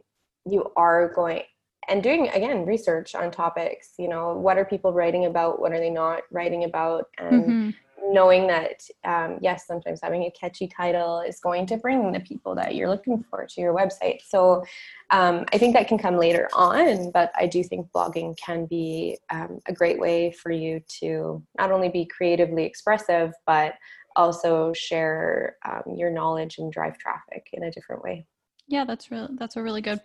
you 0.46 0.72
are 0.76 1.14
going 1.14 1.44
and 1.90 2.02
doing 2.02 2.30
again 2.30 2.66
research 2.66 3.14
on 3.14 3.30
topics 3.30 3.92
you 4.00 4.08
know 4.08 4.34
what 4.34 4.58
are 4.58 4.64
people 4.64 4.94
writing 4.94 5.26
about 5.26 5.60
what 5.60 5.74
are 5.74 5.80
they 5.80 5.90
not 5.90 6.22
writing 6.32 6.64
about 6.64 7.08
and 7.18 7.44
mm-hmm 7.44 7.70
knowing 8.12 8.48
that 8.48 8.82
um, 9.06 9.38
yes 9.42 9.66
sometimes 9.68 10.00
having 10.02 10.24
a 10.24 10.32
catchy 10.32 10.68
title 10.68 11.22
is 11.22 11.40
going 11.40 11.66
to 11.66 11.78
bring 11.78 12.12
the 12.12 12.20
people 12.20 12.56
that 12.56 12.76
you're 12.76 12.90
looking 12.90 13.24
for 13.30 13.46
to 13.46 13.62
your 13.62 13.74
website. 13.74 14.20
So 14.24 14.64
um, 15.12 15.46
i 15.54 15.58
think 15.58 15.74
that 15.74 15.88
can 15.88 15.98
come 15.98 16.18
later 16.18 16.50
on 16.54 17.12
but 17.12 17.32
i 17.38 17.46
do 17.46 17.64
think 17.64 17.88
blogging 17.92 18.36
can 18.38 18.66
be 18.66 19.18
um, 19.30 19.60
a 19.68 19.74
great 19.74 20.00
way 20.00 20.32
for 20.32 20.52
you 20.52 20.82
to 21.00 21.42
not 21.58 21.72
only 21.72 21.90
be 21.90 22.06
creatively 22.06 22.66
expressive 22.66 23.32
but 23.46 23.76
also 24.16 24.74
share 24.74 25.58
um, 25.66 25.96
your 25.96 26.10
knowledge 26.10 26.58
and 26.58 26.72
drive 26.72 26.98
traffic 26.98 27.48
in 27.54 27.64
a 27.64 27.72
different 27.72 28.04
way 28.04 28.26
yeah, 28.68 28.86
that's 28.86 29.12
real. 29.12 29.30
That's 29.34 29.56
a 29.56 29.62
really 29.62 29.82
good. 29.82 30.02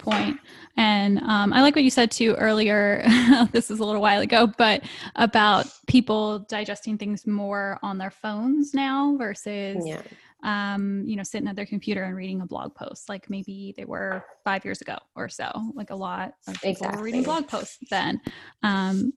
And 0.76 1.18
um, 1.20 1.52
I 1.52 1.62
like 1.62 1.74
what 1.74 1.84
you 1.84 1.90
said 1.90 2.10
too 2.10 2.34
earlier. 2.34 3.02
this 3.52 3.70
is 3.70 3.80
a 3.80 3.84
little 3.84 4.00
while 4.00 4.20
ago, 4.20 4.52
but 4.58 4.82
about 5.16 5.66
people 5.86 6.40
digesting 6.40 6.98
things 6.98 7.26
more 7.26 7.78
on 7.82 7.98
their 7.98 8.10
phones 8.10 8.74
now 8.74 9.16
versus, 9.16 9.76
yeah. 9.86 10.02
um, 10.42 11.04
you 11.06 11.16
know, 11.16 11.22
sitting 11.22 11.48
at 11.48 11.56
their 11.56 11.66
computer 11.66 12.02
and 12.02 12.16
reading 12.16 12.40
a 12.40 12.46
blog 12.46 12.74
post, 12.74 13.08
like 13.08 13.30
maybe 13.30 13.74
they 13.76 13.84
were 13.84 14.24
five 14.44 14.64
years 14.64 14.80
ago 14.80 14.96
or 15.14 15.28
so. 15.28 15.50
Like 15.74 15.90
a 15.90 15.96
lot 15.96 16.34
of 16.48 16.54
people 16.54 16.70
exactly. 16.70 16.98
were 16.98 17.04
reading 17.04 17.22
blog 17.22 17.46
posts 17.46 17.78
then. 17.90 18.20
Um, 18.62 19.12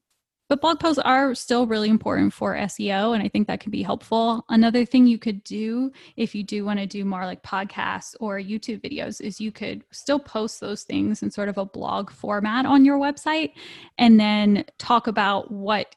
but 0.51 0.59
blog 0.59 0.81
posts 0.81 0.99
are 0.99 1.33
still 1.33 1.65
really 1.65 1.87
important 1.87 2.33
for 2.33 2.57
SEO, 2.57 3.13
and 3.13 3.23
I 3.23 3.29
think 3.29 3.47
that 3.47 3.61
can 3.61 3.71
be 3.71 3.83
helpful. 3.83 4.43
Another 4.49 4.83
thing 4.83 5.07
you 5.07 5.17
could 5.17 5.45
do 5.45 5.93
if 6.17 6.35
you 6.35 6.43
do 6.43 6.65
want 6.65 6.77
to 6.79 6.85
do 6.85 7.05
more 7.05 7.25
like 7.25 7.41
podcasts 7.41 8.15
or 8.19 8.37
YouTube 8.37 8.81
videos 8.81 9.21
is 9.21 9.39
you 9.39 9.53
could 9.53 9.85
still 9.91 10.19
post 10.19 10.59
those 10.59 10.83
things 10.83 11.23
in 11.23 11.31
sort 11.31 11.47
of 11.47 11.57
a 11.57 11.63
blog 11.63 12.11
format 12.11 12.65
on 12.65 12.83
your 12.83 12.99
website 12.99 13.53
and 13.97 14.19
then 14.19 14.65
talk 14.77 15.07
about 15.07 15.49
what 15.51 15.95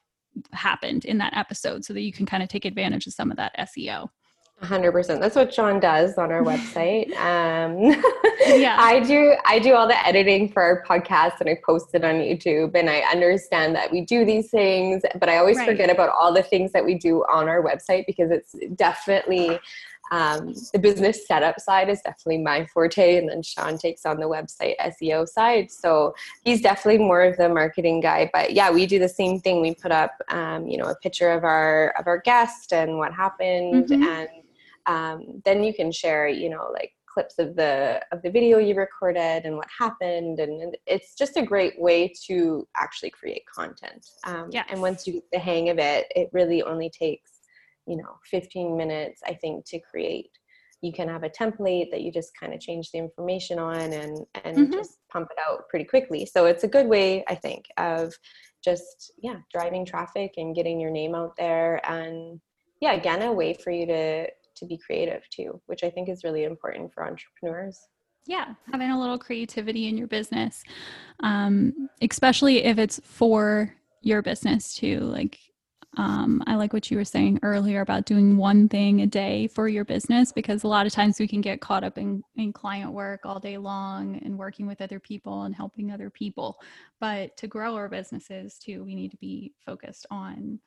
happened 0.52 1.04
in 1.04 1.18
that 1.18 1.36
episode 1.36 1.84
so 1.84 1.92
that 1.92 2.02
you 2.02 2.12
can 2.12 2.24
kind 2.24 2.40
of 2.40 2.48
take 2.48 2.64
advantage 2.64 3.08
of 3.08 3.12
some 3.12 3.32
of 3.32 3.36
that 3.36 3.56
SEO. 3.58 4.08
100% 4.62 5.20
that's 5.20 5.36
what 5.36 5.52
sean 5.52 5.80
does 5.80 6.16
on 6.16 6.32
our 6.32 6.42
website. 6.42 7.12
Um, 7.24 7.78
yeah. 8.46 8.76
I 8.78 9.00
do 9.00 9.34
i 9.46 9.58
do 9.58 9.74
all 9.74 9.86
the 9.86 10.06
editing 10.06 10.50
for 10.50 10.62
our 10.62 10.84
podcast 10.84 11.40
and 11.40 11.48
i 11.48 11.56
post 11.64 11.94
it 11.94 12.04
on 12.04 12.16
youtube 12.16 12.74
and 12.74 12.90
i 12.90 13.00
understand 13.00 13.74
that 13.76 13.90
we 13.90 14.02
do 14.02 14.24
these 14.24 14.50
things 14.50 15.02
but 15.18 15.28
i 15.28 15.38
always 15.38 15.56
right. 15.56 15.66
forget 15.66 15.90
about 15.90 16.10
all 16.10 16.32
the 16.32 16.42
things 16.42 16.72
that 16.72 16.84
we 16.84 16.94
do 16.94 17.24
on 17.32 17.48
our 17.48 17.62
website 17.62 18.04
because 18.06 18.30
it's 18.30 18.54
definitely 18.74 19.58
um, 20.12 20.52
the 20.72 20.78
business 20.78 21.26
setup 21.26 21.58
side 21.60 21.88
is 21.88 22.02
definitely 22.02 22.42
my 22.42 22.66
forte 22.66 23.16
and 23.16 23.28
then 23.28 23.42
sean 23.42 23.78
takes 23.78 24.04
on 24.04 24.18
the 24.18 24.28
website 24.28 24.74
seo 24.78 25.26
side. 25.26 25.70
So 25.70 26.14
he's 26.44 26.60
definitely 26.60 26.98
more 26.98 27.22
of 27.22 27.36
the 27.38 27.48
marketing 27.48 28.00
guy 28.00 28.30
but 28.32 28.52
yeah 28.52 28.70
we 28.70 28.86
do 28.86 28.98
the 28.98 29.08
same 29.08 29.40
thing. 29.40 29.62
We 29.62 29.74
put 29.74 29.92
up 29.92 30.12
um, 30.28 30.66
you 30.66 30.76
know 30.76 30.84
a 30.84 30.96
picture 30.96 31.30
of 31.30 31.44
our 31.44 31.94
of 31.98 32.06
our 32.06 32.18
guest 32.18 32.72
and 32.72 32.98
what 32.98 33.14
happened 33.14 33.88
mm-hmm. 33.88 34.02
and 34.02 34.28
um, 34.86 35.42
then 35.44 35.62
you 35.64 35.72
can 35.74 35.90
share 35.90 36.28
you 36.28 36.50
know 36.50 36.70
like 36.72 36.92
clips 37.14 37.38
of 37.38 37.54
the 37.54 38.00
of 38.12 38.20
the 38.22 38.30
video 38.30 38.58
you 38.58 38.74
recorded 38.74 39.42
and 39.44 39.56
what 39.56 39.68
happened 39.78 40.40
and 40.40 40.76
it's 40.86 41.14
just 41.14 41.36
a 41.36 41.42
great 41.42 41.80
way 41.80 42.12
to 42.26 42.66
actually 42.76 43.10
create 43.10 43.42
content. 43.46 44.06
Um, 44.24 44.48
yeah 44.50 44.64
and 44.68 44.80
once 44.80 45.06
you 45.06 45.14
get 45.14 45.30
the 45.32 45.38
hang 45.38 45.68
of 45.68 45.78
it 45.78 46.06
it 46.14 46.28
really 46.32 46.62
only 46.62 46.90
takes 46.90 47.30
you 47.86 47.96
know 47.96 48.18
15 48.30 48.76
minutes 48.76 49.22
i 49.26 49.34
think 49.34 49.64
to 49.66 49.78
create. 49.78 50.30
You 50.82 50.92
can 50.92 51.08
have 51.08 51.22
a 51.22 51.30
template 51.30 51.90
that 51.92 52.02
you 52.02 52.12
just 52.12 52.32
kind 52.38 52.52
of 52.52 52.60
change 52.60 52.90
the 52.90 52.98
information 52.98 53.58
on 53.58 53.92
and 53.92 54.18
and 54.44 54.56
mm-hmm. 54.56 54.72
just 54.72 54.98
pump 55.10 55.28
it 55.30 55.38
out 55.48 55.68
pretty 55.70 55.86
quickly. 55.86 56.26
So 56.26 56.44
it's 56.44 56.64
a 56.64 56.68
good 56.68 56.88
way 56.88 57.24
i 57.28 57.34
think 57.34 57.64
of 57.78 58.12
just 58.62 59.12
yeah 59.22 59.36
driving 59.52 59.86
traffic 59.86 60.34
and 60.36 60.54
getting 60.54 60.80
your 60.80 60.90
name 60.90 61.14
out 61.14 61.36
there. 61.36 61.80
And 61.88 62.40
yeah 62.80 62.92
again 62.92 63.22
a 63.22 63.32
way 63.32 63.54
for 63.54 63.70
you 63.70 63.86
to 63.86 64.26
to 64.54 64.66
be 64.66 64.78
creative 64.78 65.22
too 65.30 65.60
which 65.66 65.84
i 65.84 65.90
think 65.90 66.08
is 66.08 66.24
really 66.24 66.44
important 66.44 66.92
for 66.92 67.06
entrepreneurs 67.06 67.88
yeah 68.26 68.54
having 68.70 68.90
a 68.90 69.00
little 69.00 69.18
creativity 69.18 69.88
in 69.88 69.96
your 69.96 70.06
business 70.06 70.62
um, 71.20 71.88
especially 72.00 72.64
if 72.64 72.78
it's 72.78 73.00
for 73.04 73.74
your 74.00 74.22
business 74.22 74.74
too 74.74 75.00
like 75.00 75.38
um, 75.96 76.42
I 76.46 76.56
like 76.56 76.72
what 76.72 76.90
you 76.90 76.96
were 76.96 77.04
saying 77.04 77.40
earlier 77.42 77.80
about 77.80 78.04
doing 78.04 78.36
one 78.36 78.68
thing 78.68 79.02
a 79.02 79.06
day 79.06 79.46
for 79.46 79.68
your 79.68 79.84
business 79.84 80.32
because 80.32 80.64
a 80.64 80.68
lot 80.68 80.86
of 80.86 80.92
times 80.92 81.20
we 81.20 81.28
can 81.28 81.40
get 81.40 81.60
caught 81.60 81.84
up 81.84 81.98
in, 81.98 82.22
in 82.36 82.52
client 82.52 82.92
work 82.92 83.20
all 83.24 83.38
day 83.38 83.58
long 83.58 84.20
and 84.24 84.36
working 84.36 84.66
with 84.66 84.80
other 84.80 84.98
people 84.98 85.42
and 85.42 85.54
helping 85.54 85.92
other 85.92 86.10
people. 86.10 86.58
But 87.00 87.36
to 87.38 87.46
grow 87.46 87.74
our 87.76 87.88
businesses 87.88 88.58
too, 88.58 88.82
we 88.84 88.94
need 88.94 89.12
to 89.12 89.16
be 89.18 89.52
focused 89.64 90.06
on, 90.10 90.58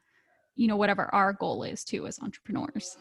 you 0.55 0.67
know, 0.67 0.77
whatever 0.77 1.13
our 1.13 1.33
goal 1.33 1.63
is 1.63 1.83
too 1.83 2.07
as 2.07 2.19
entrepreneurs. 2.19 2.97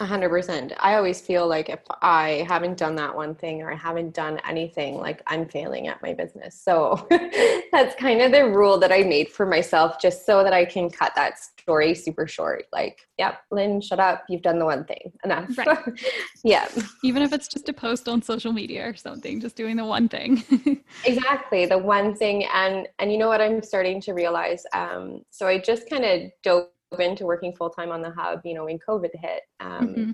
Hundred 0.00 0.28
percent. 0.28 0.72
I 0.80 0.96
always 0.96 1.20
feel 1.20 1.46
like 1.46 1.68
if 1.68 1.78
I 2.02 2.44
haven't 2.48 2.76
done 2.76 2.96
that 2.96 3.14
one 3.14 3.36
thing 3.36 3.62
or 3.62 3.72
I 3.72 3.76
haven't 3.76 4.12
done 4.12 4.40
anything, 4.46 4.96
like 4.96 5.22
I'm 5.28 5.46
failing 5.46 5.86
at 5.86 6.02
my 6.02 6.12
business. 6.12 6.60
So 6.60 7.06
that's 7.72 7.94
kind 7.94 8.20
of 8.20 8.32
the 8.32 8.48
rule 8.48 8.76
that 8.78 8.90
I 8.90 9.04
made 9.04 9.28
for 9.28 9.46
myself, 9.46 10.00
just 10.00 10.26
so 10.26 10.42
that 10.42 10.52
I 10.52 10.64
can 10.64 10.90
cut 10.90 11.12
that 11.14 11.38
story 11.38 11.94
super 11.94 12.26
short. 12.26 12.64
Like, 12.72 13.06
yep, 13.18 13.42
Lynne, 13.52 13.80
shut 13.80 14.00
up. 14.00 14.24
You've 14.28 14.42
done 14.42 14.58
the 14.58 14.64
one 14.64 14.84
thing. 14.84 15.12
Enough. 15.24 15.56
Right. 15.56 15.78
yeah. 16.44 16.68
Even 17.04 17.22
if 17.22 17.32
it's 17.32 17.46
just 17.46 17.68
a 17.68 17.72
post 17.72 18.08
on 18.08 18.20
social 18.20 18.52
media 18.52 18.88
or 18.88 18.96
something, 18.96 19.40
just 19.40 19.54
doing 19.54 19.76
the 19.76 19.84
one 19.84 20.08
thing. 20.08 20.42
exactly. 21.04 21.66
The 21.66 21.78
one 21.78 22.16
thing. 22.16 22.46
And 22.52 22.88
and 22.98 23.12
you 23.12 23.18
know 23.18 23.28
what 23.28 23.40
I'm 23.40 23.62
starting 23.62 24.00
to 24.02 24.12
realize? 24.12 24.64
Um, 24.72 25.22
so 25.30 25.46
I 25.46 25.58
just 25.58 25.88
kind 25.88 26.04
of 26.04 26.30
dove 26.42 26.66
into 26.98 27.24
working 27.24 27.54
full 27.54 27.70
time 27.70 27.90
on 27.90 28.02
the 28.02 28.10
hub, 28.10 28.40
you 28.44 28.54
know, 28.54 28.64
when 28.64 28.78
COVID 28.78 29.10
hit. 29.14 29.42
Um, 29.60 29.88
mm-hmm. 29.88 30.10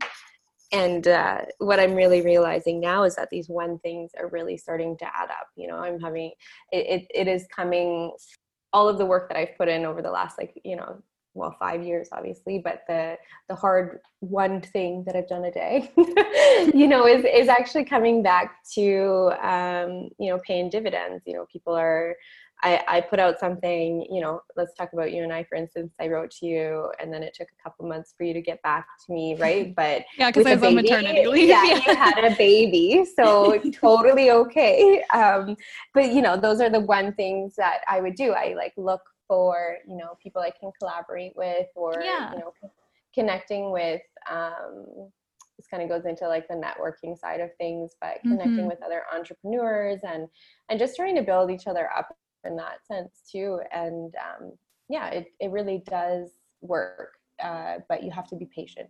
And 0.72 1.08
uh, 1.08 1.42
what 1.58 1.80
I'm 1.80 1.94
really 1.94 2.22
realizing 2.22 2.80
now 2.80 3.02
is 3.02 3.16
that 3.16 3.28
these 3.30 3.48
one 3.48 3.78
things 3.80 4.12
are 4.16 4.28
really 4.28 4.56
starting 4.56 4.96
to 4.98 5.04
add 5.04 5.30
up. 5.30 5.48
You 5.56 5.66
know, 5.66 5.76
I'm 5.76 5.98
having 5.98 6.32
it, 6.70 6.86
it, 6.86 7.06
it 7.12 7.28
is 7.28 7.46
coming, 7.54 8.12
all 8.72 8.88
of 8.88 8.98
the 8.98 9.06
work 9.06 9.28
that 9.28 9.36
I've 9.36 9.56
put 9.58 9.68
in 9.68 9.84
over 9.84 10.00
the 10.00 10.12
last, 10.12 10.38
like, 10.38 10.60
you 10.64 10.76
know, 10.76 11.02
well 11.34 11.54
five 11.58 11.82
years 11.82 12.08
obviously 12.12 12.58
but 12.58 12.82
the 12.88 13.16
the 13.48 13.54
hard 13.54 14.00
one 14.18 14.60
thing 14.60 15.04
that 15.04 15.14
i've 15.14 15.28
done 15.28 15.44
a 15.44 15.50
day 15.52 15.90
you 16.74 16.88
know 16.88 17.06
is 17.06 17.24
is 17.24 17.48
actually 17.48 17.84
coming 17.84 18.22
back 18.22 18.56
to 18.64 19.30
um 19.40 20.08
you 20.18 20.28
know 20.28 20.40
paying 20.44 20.68
dividends 20.68 21.22
you 21.26 21.34
know 21.34 21.46
people 21.52 21.72
are 21.72 22.16
I, 22.62 22.82
I 22.86 23.00
put 23.00 23.18
out 23.18 23.40
something, 23.40 24.06
you 24.10 24.20
know, 24.20 24.42
let's 24.56 24.74
talk 24.74 24.92
about 24.92 25.12
you 25.12 25.22
and 25.22 25.32
I, 25.32 25.44
for 25.44 25.56
instance, 25.56 25.94
I 26.00 26.08
wrote 26.08 26.30
to 26.32 26.46
you 26.46 26.92
and 27.00 27.12
then 27.12 27.22
it 27.22 27.34
took 27.34 27.48
a 27.48 27.62
couple 27.62 27.88
months 27.88 28.14
for 28.16 28.24
you 28.24 28.34
to 28.34 28.42
get 28.42 28.62
back 28.62 28.86
to 29.06 29.12
me, 29.12 29.34
right? 29.38 29.74
But 29.74 30.04
yeah, 30.18 30.30
because 30.30 30.46
I 30.46 30.54
was 30.54 30.60
baby, 30.60 30.66
on 30.66 30.82
maternity 30.82 31.26
leave. 31.28 31.48
Yeah, 31.48 31.64
yeah, 31.64 31.80
you 31.86 31.96
had 31.96 32.24
a 32.24 32.36
baby. 32.36 33.04
So 33.16 33.58
totally 33.72 34.30
okay. 34.30 35.02
Um, 35.12 35.56
but 35.94 36.12
you 36.12 36.22
know, 36.22 36.36
those 36.36 36.60
are 36.60 36.70
the 36.70 36.80
one 36.80 37.14
things 37.14 37.56
that 37.56 37.80
I 37.88 38.00
would 38.00 38.14
do. 38.14 38.32
I 38.32 38.54
like 38.54 38.74
look 38.76 39.02
for, 39.26 39.76
you 39.86 39.96
know, 39.96 40.16
people 40.22 40.42
I 40.42 40.50
can 40.50 40.70
collaborate 40.78 41.32
with 41.36 41.68
or, 41.76 42.02
yeah. 42.04 42.32
you 42.32 42.40
know, 42.40 42.52
connecting 43.14 43.70
with, 43.70 44.02
um, 44.30 45.10
this 45.56 45.66
kind 45.68 45.82
of 45.82 45.90
goes 45.90 46.06
into 46.06 46.26
like 46.26 46.48
the 46.48 46.54
networking 46.54 47.18
side 47.18 47.38
of 47.38 47.50
things 47.56 47.94
but 48.00 48.18
connecting 48.22 48.52
mm-hmm. 48.52 48.66
with 48.66 48.82
other 48.82 49.02
entrepreneurs 49.14 50.00
and 50.08 50.26
and 50.70 50.78
just 50.78 50.96
trying 50.96 51.14
to 51.14 51.20
build 51.20 51.50
each 51.50 51.66
other 51.66 51.90
up 51.94 52.08
in 52.44 52.56
that 52.56 52.84
sense 52.86 53.22
too 53.30 53.60
and 53.72 54.14
um, 54.16 54.52
yeah 54.88 55.08
it, 55.08 55.26
it 55.40 55.50
really 55.50 55.82
does 55.86 56.30
work 56.60 57.12
uh, 57.42 57.76
but 57.88 58.02
you 58.02 58.10
have 58.10 58.28
to 58.28 58.36
be 58.36 58.48
patient. 58.54 58.88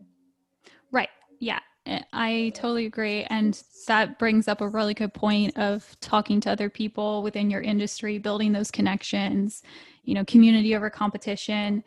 Right. 0.90 1.09
Yeah 1.38 1.61
eh, 1.86 2.01
I 2.12 2.53
totally 2.55 2.86
agree. 2.86 3.24
And 3.24 3.61
that 3.86 4.18
brings 4.18 4.48
up 4.48 4.61
a 4.61 4.68
really 4.68 4.94
good 4.94 5.14
point 5.14 5.57
of 5.57 5.96
talking 6.01 6.40
to 6.42 6.51
other 6.51 6.68
people 6.68 7.22
within 7.22 7.51
your 7.51 7.62
industry, 7.62 8.18
building 8.18 8.53
those 8.53 8.70
connections, 8.70 9.62
you 10.05 10.14
know, 10.14 10.24
community 10.24 10.76
over 10.76 10.90
competition 10.90 11.82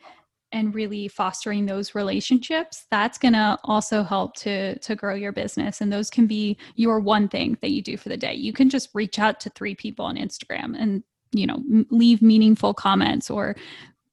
and 0.51 0.75
really 0.75 1.07
fostering 1.07 1.65
those 1.65 1.95
relationships. 1.95 2.85
That's 2.91 3.17
going 3.17 3.33
to 3.33 3.57
also 3.63 4.03
help 4.03 4.35
to 4.37 4.77
to 4.79 4.95
grow 4.95 5.15
your 5.15 5.31
business 5.31 5.81
and 5.81 5.91
those 5.91 6.09
can 6.09 6.27
be 6.27 6.57
your 6.75 6.99
one 6.99 7.27
thing 7.27 7.57
that 7.61 7.71
you 7.71 7.81
do 7.81 7.97
for 7.97 8.09
the 8.09 8.17
day. 8.17 8.33
You 8.33 8.53
can 8.53 8.69
just 8.69 8.89
reach 8.93 9.19
out 9.19 9.39
to 9.41 9.49
three 9.51 9.75
people 9.75 10.05
on 10.05 10.15
instagram 10.15 10.75
and 10.79 11.03
you 11.33 11.47
know 11.47 11.61
leave 11.89 12.21
meaningful 12.21 12.73
comments 12.73 13.29
or 13.29 13.55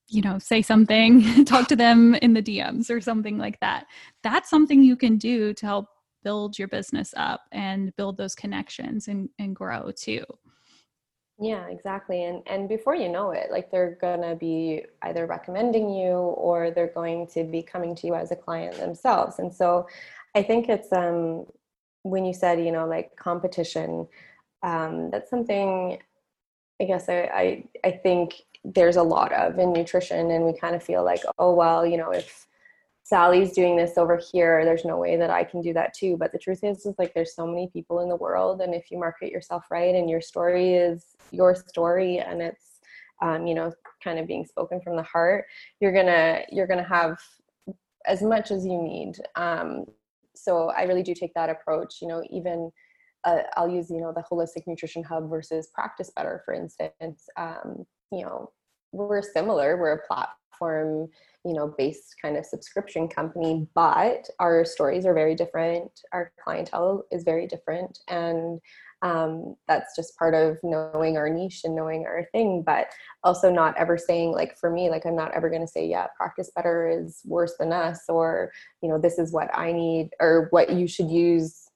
you 0.09 0.21
know 0.21 0.39
say 0.39 0.61
something 0.61 1.45
talk 1.45 1.69
to 1.69 1.77
them 1.77 2.15
in 2.17 2.35
the 2.35 2.43
dms 2.43 2.91
or 2.91 3.01
something 3.01 3.39
like 3.39 3.59
that. 3.61 3.87
That's 4.23 4.51
something 4.51 4.83
you 4.83 4.97
can 4.97 5.17
do 5.17 5.55
to 5.55 5.67
help 5.67 5.87
build 6.23 6.59
your 6.59 6.69
business 6.69 7.15
up 7.17 7.43
and 7.53 7.95
build 7.97 8.17
those 8.19 8.35
connections 8.35 9.09
and, 9.09 9.31
and 9.39 9.57
grow 9.57 9.91
too. 9.91 10.25
Yeah 11.41 11.69
exactly 11.69 12.25
and 12.25 12.43
and 12.47 12.69
before 12.69 12.95
you 12.95 13.09
know 13.09 13.31
it 13.31 13.51
like 13.51 13.71
they're 13.71 13.97
gonna 13.99 14.37
be 14.37 14.85
either 15.03 15.27
recommending 15.27 15.89
you 15.89 16.13
or 16.13 16.71
they're 16.71 16.93
going 16.93 17.27
to 17.29 17.45
be 17.45 17.63
coming 17.63 17.95
to 17.95 18.07
you 18.07 18.15
as 18.15 18.31
a 18.31 18.37
client 18.37 18.77
themselves 18.77 19.39
and 19.39 19.55
so 19.55 19.87
i 20.35 20.43
think 20.43 20.69
it's 20.69 20.93
um 20.93 21.47
when 22.03 22.27
you 22.27 22.35
said 22.35 22.63
you 22.63 22.71
know 22.71 22.87
like 22.87 23.17
competition 23.17 24.07
um 24.63 25.09
that's 25.11 25.31
something 25.31 25.99
I 26.81 26.85
guess 26.85 27.09
I, 27.09 27.21
I, 27.23 27.65
I 27.85 27.91
think 27.91 28.43
there's 28.65 28.97
a 28.97 29.03
lot 29.03 29.33
of 29.33 29.59
in 29.59 29.73
nutrition, 29.73 30.31
and 30.31 30.45
we 30.45 30.59
kind 30.59 30.75
of 30.75 30.83
feel 30.83 31.05
like, 31.05 31.23
oh 31.39 31.55
well, 31.55 31.87
you 31.87 31.97
know, 31.97 32.11
if 32.11 32.47
Sally's 33.03 33.53
doing 33.53 33.77
this 33.77 33.99
over 33.99 34.17
here, 34.17 34.65
there's 34.65 34.85
no 34.85 34.97
way 34.97 35.17
that 35.17 35.31
I 35.31 35.45
can 35.45 35.61
do 35.63 35.73
that 35.75 35.95
too. 35.95 36.17
But 36.17 36.33
the 36.33 36.39
truth 36.39 36.63
is, 36.63 36.87
is 36.87 36.95
like 36.99 37.13
there's 37.13 37.35
so 37.35 37.47
many 37.47 37.69
people 37.73 38.01
in 38.01 38.09
the 38.09 38.17
world, 38.17 38.61
and 38.61 38.75
if 38.75 38.91
you 38.91 38.99
market 38.99 39.31
yourself 39.31 39.65
right, 39.71 39.95
and 39.95 40.09
your 40.09 40.21
story 40.21 40.75
is 40.75 41.17
your 41.31 41.55
story, 41.55 42.19
and 42.19 42.41
it's 42.41 42.81
um, 43.23 43.47
you 43.47 43.55
know 43.55 43.73
kind 44.03 44.19
of 44.19 44.27
being 44.27 44.47
spoken 44.47 44.81
from 44.81 44.97
the 44.97 45.03
heart, 45.03 45.47
you're 45.81 45.93
gonna 45.93 46.43
you're 46.51 46.67
gonna 46.67 46.83
have 46.83 47.19
as 48.07 48.23
much 48.23 48.51
as 48.51 48.65
you 48.65 48.81
need. 48.81 49.15
Um, 49.37 49.87
so 50.35 50.71
I 50.71 50.85
really 50.85 51.03
do 51.03 51.15
take 51.15 51.35
that 51.35 51.51
approach. 51.51 52.01
You 52.01 52.09
know, 52.09 52.23
even 52.31 52.71
uh, 53.25 53.39
I'll 53.57 53.69
use 53.69 53.91
you 53.91 54.01
know 54.01 54.13
the 54.15 54.25
holistic 54.31 54.67
nutrition 54.67 55.03
hub 55.03 55.29
versus 55.29 55.69
practice 55.75 56.11
better 56.15 56.43
for 56.45 56.55
instance 56.55 57.29
um, 57.37 57.85
you 58.11 58.23
know 58.23 58.51
we're 58.93 59.23
similar 59.23 59.77
we're 59.77 59.93
a 59.93 60.07
platform 60.07 61.09
you 61.45 61.55
know 61.55 61.75
based 61.79 62.17
kind 62.21 62.37
of 62.37 62.45
subscription 62.45 63.09
company 63.09 63.67
but 63.75 64.29
our 64.39 64.65
stories 64.65 65.07
are 65.07 65.15
very 65.15 65.35
different 65.35 65.91
our 66.13 66.33
clientele 66.43 67.05
is 67.11 67.23
very 67.23 67.47
different 67.47 67.99
and 68.09 68.61
um, 69.03 69.57
that's 69.67 69.97
just 69.97 70.19
part 70.19 70.35
of 70.35 70.59
knowing 70.63 71.17
our 71.17 71.31
niche 71.31 71.63
and 71.65 71.75
knowing 71.75 72.05
our 72.05 72.27
thing 72.33 72.63
but 72.65 72.89
also 73.25 73.51
not 73.51 73.77
ever 73.79 73.97
saying 73.97 74.33
like 74.33 74.59
for 74.59 74.71
me 74.71 74.91
like 74.91 75.07
i'm 75.07 75.17
not 75.17 75.33
ever 75.33 75.49
going 75.49 75.63
to 75.63 75.69
say 75.69 75.87
yeah 75.87 76.07
practice 76.17 76.51
better 76.55 76.89
is 76.89 77.23
worse 77.25 77.55
than 77.59 77.73
us 77.73 78.03
or 78.09 78.53
you 78.83 78.89
know 78.89 78.99
this 78.99 79.19
is 79.19 79.33
what 79.33 79.49
i 79.57 79.73
need 79.73 80.11
or 80.21 80.49
what 80.51 80.73
you 80.75 80.87
should 80.87 81.11
use 81.11 81.70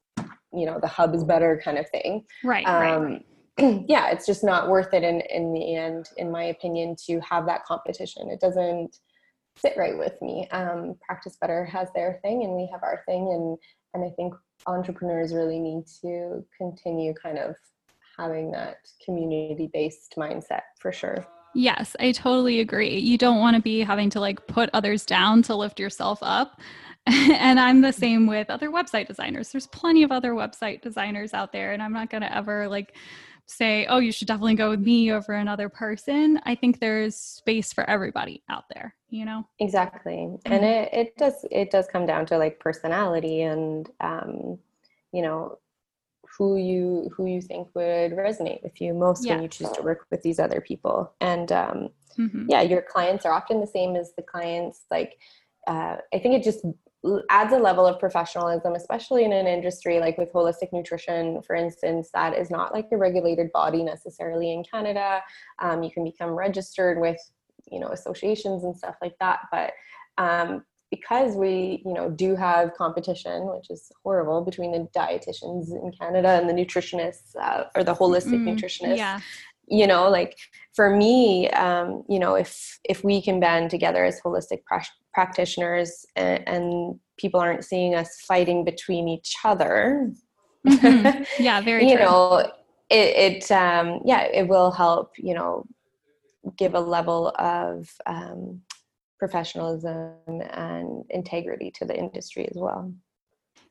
you 0.55 0.65
know 0.65 0.79
the 0.79 0.87
hub 0.87 1.13
is 1.13 1.23
better 1.23 1.61
kind 1.63 1.77
of 1.77 1.89
thing 1.89 2.23
right, 2.43 2.65
um, 2.65 3.19
right. 3.59 3.83
yeah 3.87 4.09
it's 4.09 4.25
just 4.25 4.43
not 4.43 4.69
worth 4.69 4.93
it 4.93 5.03
in 5.03 5.21
in 5.21 5.53
the 5.53 5.75
end 5.75 6.09
in 6.17 6.31
my 6.31 6.45
opinion 6.45 6.95
to 7.07 7.19
have 7.19 7.45
that 7.45 7.65
competition 7.65 8.29
it 8.29 8.39
doesn't 8.39 8.97
sit 9.57 9.75
right 9.77 9.97
with 9.97 10.21
me 10.21 10.47
um, 10.51 10.95
practice 11.05 11.37
better 11.39 11.65
has 11.65 11.87
their 11.95 12.19
thing 12.21 12.43
and 12.43 12.53
we 12.53 12.69
have 12.71 12.83
our 12.83 13.03
thing 13.05 13.31
and 13.31 13.57
and 13.93 14.09
i 14.09 14.13
think 14.15 14.33
entrepreneurs 14.67 15.33
really 15.33 15.59
need 15.59 15.83
to 16.01 16.45
continue 16.57 17.13
kind 17.13 17.37
of 17.37 17.55
having 18.17 18.51
that 18.51 18.77
community 19.03 19.69
based 19.73 20.15
mindset 20.17 20.61
for 20.79 20.91
sure 20.91 21.25
Yes, 21.57 21.95
I 22.01 22.11
totally 22.11 22.59
agree. 22.59 22.99
You 22.99 23.17
don't 23.17 23.39
want 23.39 23.55
to 23.55 23.61
be 23.61 23.79
having 23.79 24.09
to 24.09 24.19
like 24.19 24.45
put 24.45 24.69
others 24.73 25.05
down 25.05 25.41
to 25.43 25.55
lift 25.55 25.79
yourself 25.79 26.19
up. 26.21 26.59
and 27.07 27.59
I'm 27.59 27.81
the 27.81 27.93
same 27.93 28.25
with 28.25 28.49
other 28.49 28.71
website 28.71 29.07
designers. 29.07 29.51
There's 29.51 29.67
plenty 29.67 30.03
of 30.03 30.11
other 30.11 30.33
website 30.33 30.81
designers 30.81 31.33
out 31.33 31.51
there, 31.51 31.73
and 31.73 31.81
I'm 31.81 31.93
not 31.93 32.09
going 32.09 32.21
to 32.21 32.35
ever 32.35 32.67
like 32.67 32.95
say, 33.45 33.85
oh, 33.87 33.99
you 33.99 34.11
should 34.11 34.27
definitely 34.27 34.55
go 34.55 34.71
with 34.71 34.79
me 34.79 35.11
over 35.11 35.33
another 35.33 35.69
person. 35.69 36.39
I 36.45 36.55
think 36.55 36.79
there's 36.79 37.15
space 37.15 37.71
for 37.71 37.87
everybody 37.87 38.41
out 38.49 38.63
there, 38.73 38.95
you 39.09 39.23
know? 39.23 39.47
Exactly. 39.59 40.35
And 40.45 40.65
it, 40.65 40.89
it 40.91 41.17
does 41.17 41.45
it 41.51 41.69
does 41.69 41.85
come 41.87 42.05
down 42.05 42.25
to 42.27 42.37
like 42.37 42.59
personality 42.59 43.43
and 43.43 43.89
um, 43.99 44.57
you 45.11 45.21
know, 45.21 45.59
who 46.37 46.57
you 46.57 47.09
who 47.15 47.27
you 47.27 47.41
think 47.41 47.67
would 47.75 48.11
resonate 48.11 48.61
with 48.63 48.81
you 48.81 48.93
most 48.93 49.27
when 49.27 49.41
you 49.41 49.47
choose 49.47 49.71
to 49.71 49.81
work 49.81 50.05
with 50.11 50.21
these 50.21 50.39
other 50.39 50.59
people. 50.59 51.13
And 51.21 51.51
um, 51.51 51.89
mm-hmm. 52.17 52.47
yeah, 52.49 52.61
your 52.61 52.81
clients 52.81 53.25
are 53.25 53.31
often 53.31 53.61
the 53.61 53.67
same 53.67 53.95
as 53.95 54.13
the 54.15 54.23
clients 54.23 54.81
like 54.91 55.19
uh, 55.67 55.97
I 56.13 56.19
think 56.19 56.35
it 56.35 56.43
just 56.43 56.65
adds 57.29 57.53
a 57.53 57.57
level 57.57 57.85
of 57.85 57.99
professionalism, 57.99 58.73
especially 58.73 59.23
in 59.23 59.33
an 59.33 59.47
industry 59.47 59.99
like 59.99 60.17
with 60.17 60.31
holistic 60.33 60.71
nutrition, 60.73 61.41
for 61.41 61.55
instance, 61.55 62.09
that 62.13 62.37
is 62.37 62.49
not 62.49 62.73
like 62.73 62.87
a 62.91 62.97
regulated 62.97 63.51
body 63.51 63.83
necessarily 63.83 64.51
in 64.51 64.63
Canada. 64.63 65.21
Um, 65.59 65.83
you 65.83 65.91
can 65.91 66.03
become 66.03 66.31
registered 66.31 66.99
with, 66.99 67.17
you 67.71 67.79
know, 67.79 67.89
associations 67.89 68.63
and 68.63 68.75
stuff 68.75 68.95
like 69.01 69.15
that. 69.19 69.39
But 69.51 69.73
um, 70.17 70.63
because 70.91 71.35
we, 71.35 71.81
you 71.85 71.93
know, 71.93 72.09
do 72.09 72.35
have 72.35 72.73
competition, 72.75 73.47
which 73.47 73.69
is 73.69 73.91
horrible 74.03 74.41
between 74.41 74.71
the 74.71 74.87
dietitians 74.95 75.71
in 75.71 75.91
Canada 75.99 76.29
and 76.29 76.47
the 76.47 76.53
nutritionists 76.53 77.35
uh, 77.41 77.65
or 77.75 77.83
the 77.83 77.93
holistic 77.93 78.39
mm, 78.39 78.55
nutritionists. 78.55 78.97
Yeah 78.97 79.19
you 79.67 79.87
know 79.87 80.09
like 80.09 80.37
for 80.73 80.95
me 80.95 81.49
um, 81.51 82.03
you 82.09 82.19
know 82.19 82.35
if 82.35 82.79
if 82.83 83.03
we 83.03 83.21
can 83.21 83.39
band 83.39 83.69
together 83.69 84.03
as 84.03 84.19
holistic 84.21 84.63
pra- 84.65 84.83
practitioners 85.13 86.05
and, 86.15 86.47
and, 86.47 86.99
people 87.17 87.39
aren't 87.39 87.63
seeing 87.63 87.95
us 87.95 88.19
fighting 88.27 88.65
between 88.65 89.07
each 89.07 89.35
other 89.45 90.11
mm-hmm. 90.67 91.23
yeah 91.41 91.61
very 91.61 91.89
you 91.89 91.95
true. 91.95 92.05
know 92.05 92.51
it, 92.89 93.41
it 93.41 93.51
um, 93.51 94.01
yeah 94.03 94.23
it 94.23 94.47
will 94.49 94.69
help 94.69 95.13
you 95.17 95.33
know 95.33 95.65
give 96.57 96.75
a 96.75 96.79
level 96.79 97.33
of 97.39 97.89
um, 98.05 98.59
professionalism 99.17 100.11
and 100.27 101.05
integrity 101.09 101.71
to 101.71 101.85
the 101.85 101.97
industry 101.97 102.45
as 102.51 102.57
well 102.57 102.93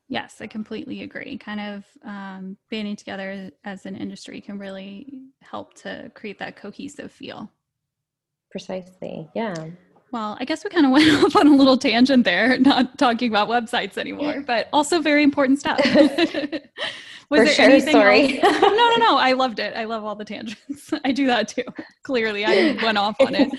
Yes, 0.07 0.39
I 0.39 0.47
completely 0.47 1.01
agree. 1.01 1.37
Kind 1.37 1.59
of 1.59 1.85
um, 2.03 2.57
banding 2.69 2.95
together 2.95 3.51
as 3.63 3.85
an 3.85 3.95
industry 3.95 4.39
can 4.39 4.59
really 4.59 5.23
help 5.41 5.73
to 5.75 6.11
create 6.13 6.37
that 6.39 6.55
cohesive 6.55 7.11
feel. 7.11 7.51
Precisely. 8.51 9.27
Yeah. 9.35 9.53
Well, 10.11 10.37
I 10.39 10.45
guess 10.45 10.63
we 10.63 10.69
kind 10.69 10.85
of 10.85 10.91
went 10.93 11.23
off 11.23 11.35
on 11.35 11.47
a 11.47 11.55
little 11.55 11.77
tangent 11.77 12.23
there, 12.23 12.57
not 12.59 12.97
talking 12.97 13.29
about 13.29 13.49
websites 13.49 13.97
anymore, 13.97 14.41
but 14.47 14.69
also 14.71 15.01
very 15.01 15.23
important 15.23 15.59
stuff. 15.59 15.79
Was 17.31 17.39
For 17.39 17.45
there 17.45 17.53
sure, 17.55 17.65
anything 17.65 17.93
sorry. 17.93 18.39
Else? 18.39 18.61
no, 18.61 18.69
no, 18.69 18.95
no. 18.97 19.17
I 19.17 19.31
loved 19.31 19.57
it. 19.57 19.75
I 19.75 19.85
love 19.85 20.03
all 20.03 20.15
the 20.15 20.23
tangents. 20.23 20.93
I 21.03 21.11
do 21.11 21.25
that 21.25 21.47
too. 21.47 21.63
Clearly, 22.03 22.45
I 22.45 22.77
went 22.83 22.99
off 22.99 23.15
on 23.19 23.33
it. 23.33 23.51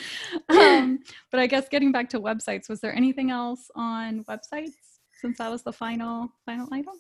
Um, 0.49 1.01
but 1.33 1.41
I 1.41 1.49
guess 1.49 1.69
getting 1.69 1.91
back 1.91 2.09
to 2.11 2.21
websites, 2.21 2.69
was 2.69 2.81
there 2.81 2.95
anything 2.95 3.33
else 3.33 3.69
on 3.75 4.23
websites? 4.25 4.96
Since 5.21 5.39
that 5.39 5.51
was 5.51 5.63
the 5.63 5.73
final 5.73 6.29
final 6.45 6.69
item? 6.73 6.95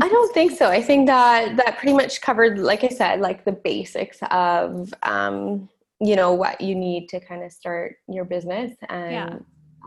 I 0.00 0.08
don't 0.08 0.34
think 0.34 0.52
so. 0.52 0.68
I 0.68 0.82
think 0.82 1.06
that 1.06 1.56
that 1.64 1.78
pretty 1.78 1.94
much 1.94 2.20
covered, 2.20 2.58
like 2.58 2.84
I 2.84 2.88
said, 2.88 3.20
like 3.20 3.44
the 3.44 3.52
basics 3.52 4.18
of 4.30 4.92
um, 5.02 5.68
you 6.00 6.16
know 6.16 6.32
what 6.32 6.60
you 6.60 6.74
need 6.74 7.08
to 7.08 7.20
kind 7.20 7.42
of 7.42 7.52
start 7.52 7.96
your 8.08 8.24
business 8.24 8.72
and 8.88 9.12
yeah. 9.12 9.36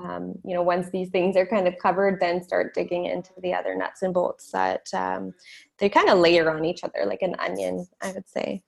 um, 0.03 0.33
you 0.43 0.53
know 0.53 0.61
once 0.61 0.89
these 0.89 1.09
things 1.09 1.35
are 1.35 1.45
kind 1.45 1.67
of 1.67 1.75
covered 1.79 2.19
then 2.19 2.41
start 2.41 2.73
digging 2.73 3.05
into 3.05 3.31
the 3.41 3.53
other 3.53 3.75
nuts 3.75 4.01
and 4.03 4.13
bolts 4.13 4.51
that 4.51 4.87
um, 4.93 5.33
they 5.79 5.89
kind 5.89 6.09
of 6.09 6.17
layer 6.17 6.49
on 6.49 6.63
each 6.65 6.83
other 6.83 7.05
like 7.05 7.21
an 7.21 7.35
onion 7.39 7.85
i 8.01 8.11
would 8.11 8.27
say 8.27 8.63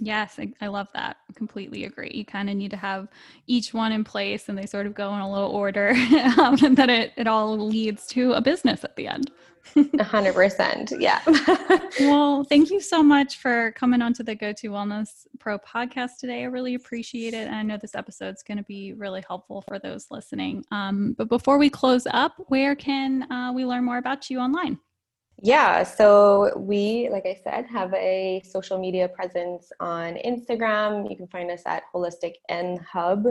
Yes, 0.00 0.36
I, 0.38 0.52
I, 0.62 0.68
love 0.68 0.88
that. 0.94 1.18
completely 1.34 1.84
agree. 1.84 2.10
You 2.14 2.24
kind 2.24 2.48
of 2.48 2.56
need 2.56 2.70
to 2.70 2.76
have 2.76 3.08
each 3.46 3.74
one 3.74 3.92
in 3.92 4.02
place 4.02 4.48
and 4.48 4.56
they 4.56 4.64
sort 4.64 4.86
of 4.86 4.94
go 4.94 5.14
in 5.14 5.20
a 5.20 5.30
little 5.30 5.50
order 5.50 5.90
um, 6.38 6.56
and 6.64 6.76
then 6.76 6.88
it, 6.88 7.12
it 7.16 7.26
all 7.26 7.58
leads 7.58 8.06
to 8.08 8.32
a 8.32 8.40
business 8.40 8.82
at 8.82 8.96
the 8.96 9.06
end. 9.06 9.30
A 9.98 10.02
hundred 10.02 10.34
percent. 10.34 10.92
Yeah. 10.98 11.20
well, 12.00 12.44
thank 12.44 12.70
you 12.70 12.80
so 12.80 13.02
much 13.02 13.36
for 13.36 13.72
coming 13.72 14.00
on 14.00 14.14
to 14.14 14.22
the 14.22 14.34
Go 14.34 14.52
To 14.54 14.70
Wellness 14.70 15.26
Pro 15.38 15.58
podcast 15.58 16.12
today. 16.18 16.42
I 16.42 16.46
really 16.46 16.74
appreciate 16.74 17.34
it. 17.34 17.46
And 17.46 17.54
I 17.54 17.62
know 17.62 17.76
this 17.76 17.94
episode 17.94 18.34
is 18.34 18.42
going 18.42 18.58
to 18.58 18.64
be 18.64 18.94
really 18.94 19.22
helpful 19.28 19.62
for 19.68 19.78
those 19.78 20.06
listening. 20.10 20.64
Um, 20.72 21.14
but 21.16 21.28
before 21.28 21.58
we 21.58 21.68
close 21.68 22.06
up, 22.10 22.34
where 22.48 22.74
can 22.74 23.30
uh, 23.30 23.52
we 23.54 23.66
learn 23.66 23.84
more 23.84 23.98
about 23.98 24.30
you 24.30 24.38
online? 24.38 24.78
Yeah, 25.42 25.84
so 25.84 26.52
we, 26.58 27.08
like 27.10 27.24
I 27.24 27.34
said, 27.42 27.64
have 27.66 27.94
a 27.94 28.42
social 28.44 28.78
media 28.78 29.08
presence 29.08 29.72
on 29.80 30.16
Instagram. 30.16 31.08
You 31.08 31.16
can 31.16 31.28
find 31.28 31.50
us 31.50 31.62
at 31.64 31.84
Holistic 31.94 32.34
N 32.50 32.78
Hub. 32.92 33.24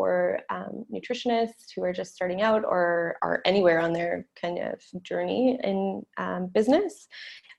for 0.00 0.40
um, 0.48 0.86
nutritionists 0.90 1.74
who 1.76 1.82
are 1.82 1.92
just 1.92 2.14
starting 2.14 2.40
out 2.40 2.64
or 2.64 3.18
are 3.20 3.42
anywhere 3.44 3.78
on 3.78 3.92
their 3.92 4.26
kind 4.34 4.58
of 4.58 4.80
journey 5.02 5.60
in 5.62 6.02
um, 6.16 6.46
business. 6.46 7.06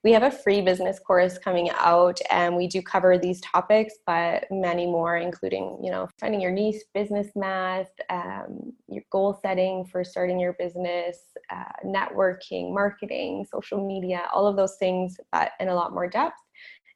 We 0.03 0.11
have 0.13 0.23
a 0.23 0.31
free 0.31 0.61
business 0.61 0.97
course 0.97 1.37
coming 1.37 1.69
out, 1.69 2.19
and 2.31 2.57
we 2.57 2.65
do 2.65 2.81
cover 2.81 3.19
these 3.19 3.41
topics, 3.41 3.93
but 4.07 4.45
many 4.49 4.87
more, 4.87 5.17
including 5.17 5.77
you 5.83 5.91
know 5.91 6.09
finding 6.19 6.41
your 6.41 6.49
niche, 6.49 6.81
business 6.95 7.27
math, 7.35 7.91
um, 8.09 8.73
your 8.87 9.03
goal 9.11 9.39
setting 9.39 9.85
for 9.85 10.03
starting 10.03 10.39
your 10.39 10.53
business, 10.53 11.19
uh, 11.51 11.73
networking, 11.85 12.73
marketing, 12.73 13.45
social 13.51 13.85
media, 13.87 14.23
all 14.33 14.47
of 14.47 14.55
those 14.55 14.77
things, 14.77 15.15
but 15.31 15.51
in 15.59 15.67
a 15.67 15.75
lot 15.75 15.93
more 15.93 16.09
depth. 16.09 16.41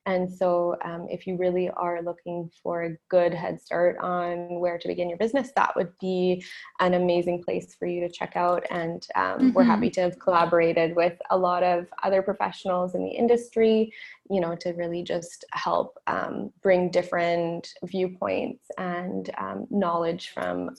And 0.06 0.32
so, 0.32 0.76
um, 0.84 1.07
if 1.10 1.26
you 1.26 1.36
really 1.36 1.69
are 1.72 2.02
looking 2.02 2.52
for 2.61 2.84
a 2.84 2.98
good 3.10 3.34
head 3.34 3.60
start 3.61 3.98
on 3.99 4.60
where 4.60 4.77
to 4.77 4.88
begin 4.88 5.10
your 5.10 5.18
business, 5.18 5.52
that 5.56 5.76
would 5.76 5.91
be 5.99 6.44
an 6.80 6.94
amazing 6.94 7.44
place 7.44 7.76
for 7.77 7.88
you 7.88 8.02
to 8.02 8.10
check 8.10 8.34
out. 8.36 8.64
And 8.69 9.06
um, 9.15 9.23
mm-hmm. 9.23 9.52
we're 9.53 9.64
happy 9.64 9.90
to 9.91 10.02
have 10.02 10.19
collaborated 10.19 10.95
with 10.95 11.18
a 11.32 11.38
lot 11.38 11.64
of 11.64 11.88
other 12.03 12.22
professionals 12.22 12.94
in 12.94 13.03
the 13.03 13.10
industry, 13.10 13.91
you 14.30 14.41
know, 14.41 14.56
to 14.57 14.73
really 14.73 15.03
just 15.03 15.44
help 15.53 15.98
um, 16.07 16.52
bring 16.61 16.91
different 16.91 17.73
viewpoints 17.84 18.65
and 18.77 19.32
um, 19.38 19.65
knowledge 19.69 20.30
from 20.30 20.72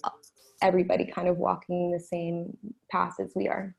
everybody 0.62 1.04
kind 1.04 1.28
of 1.28 1.36
walking 1.36 1.90
the 1.90 2.00
same 2.00 2.56
path 2.90 3.14
as 3.20 3.32
we 3.34 3.48
are. 3.48 3.74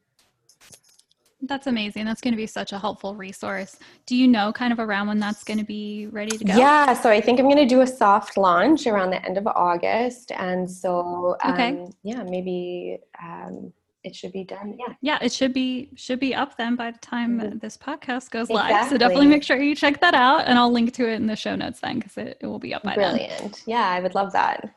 That's 1.42 1.68
amazing. 1.68 2.06
That's 2.06 2.22
going 2.22 2.34
to 2.34 2.38
be 2.38 2.48
such 2.48 2.74
a 2.74 2.80
helpful 2.80 3.16
resource. 3.16 3.78
Do 4.08 4.16
you 4.16 4.28
know 4.28 4.52
kind 4.52 4.74
of 4.74 4.80
around 4.80 5.08
when 5.08 5.20
that's 5.20 5.44
going 5.44 5.60
to 5.60 5.66
be 5.66 6.08
ready 6.08 6.36
to 6.36 6.44
go? 6.44 6.56
Yeah, 6.56 6.94
so 6.94 7.12
I 7.12 7.22
think 7.22 7.40
I'm 7.40 7.46
going 7.46 7.58
to 7.58 7.66
do 7.66 7.82
a 7.82 7.88
soft 7.88 8.38
launch 8.38 8.88
around 8.88 9.12
the 9.12 9.24
end 9.24 9.38
of 9.38 9.46
August. 9.46 10.32
And 10.32 10.70
so, 10.70 11.38
um, 11.44 11.54
okay. 11.54 11.86
yeah, 12.02 12.24
maybe 12.24 12.98
um, 13.22 13.72
it 14.04 14.16
should 14.16 14.32
be 14.32 14.44
done. 14.44 14.76
Yeah. 14.80 14.94
Yeah, 15.02 15.20
it 15.22 15.32
should 15.32 15.54
be 15.54 15.92
should 15.96 16.20
be 16.20 16.34
up 16.34 16.58
then 16.58 16.76
by 16.76 16.92
the 16.92 17.00
time 17.00 17.40
mm-hmm. 17.40 17.58
this 17.60 17.78
podcast 17.78 18.32
goes 18.32 18.50
exactly. 18.50 18.74
live. 18.74 18.90
So 18.90 18.98
definitely 18.98 19.28
make 19.28 19.44
sure 19.44 19.62
you 19.62 19.76
check 19.76 20.02
that 20.02 20.16
out 20.16 20.46
and 20.48 20.58
I'll 20.58 20.72
link 20.72 20.94
to 20.94 21.08
it 21.08 21.16
in 21.16 21.28
the 21.28 21.36
show 21.36 21.56
notes 21.56 21.82
then 21.82 22.00
because 22.00 22.18
it, 22.18 22.38
it 22.42 22.48
will 22.48 22.60
be 22.60 22.74
up 22.74 22.84
by 22.84 22.96
Brilliant. 22.96 23.20
then. 23.20 23.38
Brilliant. 23.38 23.64
Yeah, 23.68 23.88
I 23.88 24.00
would 24.00 24.16
love 24.16 24.32
that. 24.34 24.74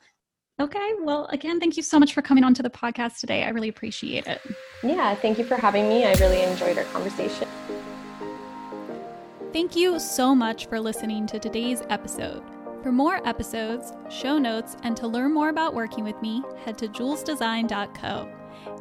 Okay. 0.61 0.93
Well, 1.01 1.27
again, 1.31 1.59
thank 1.59 1.79
you 1.79 1.83
so 1.83 1.99
much 1.99 2.13
for 2.13 2.21
coming 2.21 2.45
on 2.45 2.53
to 2.53 2.63
the 2.63 2.69
podcast 2.69 3.19
today. 3.19 3.45
I 3.45 3.49
really 3.49 3.71
appreciate 3.71 4.27
it. 4.27 4.43
Yeah, 4.83 5.15
thank 5.15 5.39
you 5.39 5.45
for 5.45 5.57
having 5.57 5.89
me. 5.89 6.05
I 6.05 6.13
really 6.15 6.43
enjoyed 6.43 6.77
our 6.77 6.85
conversation. 6.85 7.49
Thank 9.55 9.75
you 9.75 9.99
so 9.99 10.35
much 10.35 10.67
for 10.67 10.79
listening 10.79 11.27
to 11.29 11.39
today's 11.39 11.83
episode. 11.89 12.43
For 12.83 12.93
more 12.93 13.27
episodes, 13.27 13.93
show 14.11 14.39
notes, 14.39 14.77
and 14.83 14.97
to 14.99 15.07
learn 15.07 15.33
more 15.33 15.49
about 15.49 15.75
working 15.75 16.05
with 16.05 16.21
me, 16.21 16.43
head 16.65 16.77
to 16.79 16.89
julesdesign.co. 16.89 18.29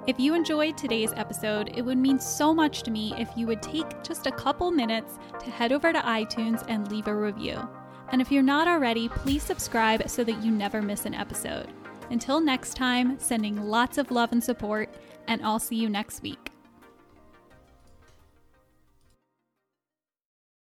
If 0.05 0.19
you 0.19 0.33
enjoyed 0.33 0.77
today's 0.77 1.13
episode, 1.13 1.71
it 1.77 1.81
would 1.81 1.97
mean 1.97 2.19
so 2.19 2.53
much 2.53 2.83
to 2.83 2.91
me 2.91 3.13
if 3.17 3.29
you 3.37 3.47
would 3.47 3.61
take 3.61 4.03
just 4.03 4.27
a 4.27 4.31
couple 4.31 4.69
minutes 4.69 5.17
to 5.39 5.49
head 5.49 5.71
over 5.71 5.93
to 5.93 5.99
iTunes 5.99 6.63
and 6.67 6.91
leave 6.91 7.07
a 7.07 7.15
review. 7.15 7.67
And 8.11 8.21
if 8.21 8.31
you're 8.31 8.43
not 8.43 8.67
already, 8.67 9.09
please 9.09 9.43
subscribe 9.43 10.09
so 10.09 10.23
that 10.23 10.43
you 10.43 10.51
never 10.51 10.81
miss 10.81 11.05
an 11.05 11.13
episode. 11.13 11.67
Until 12.09 12.39
next 12.41 12.75
time, 12.75 13.19
sending 13.19 13.61
lots 13.61 13.97
of 13.97 14.11
love 14.11 14.31
and 14.31 14.43
support, 14.43 14.89
and 15.27 15.41
I'll 15.43 15.59
see 15.59 15.75
you 15.75 15.89
next 15.89 16.23
week. 16.23 16.51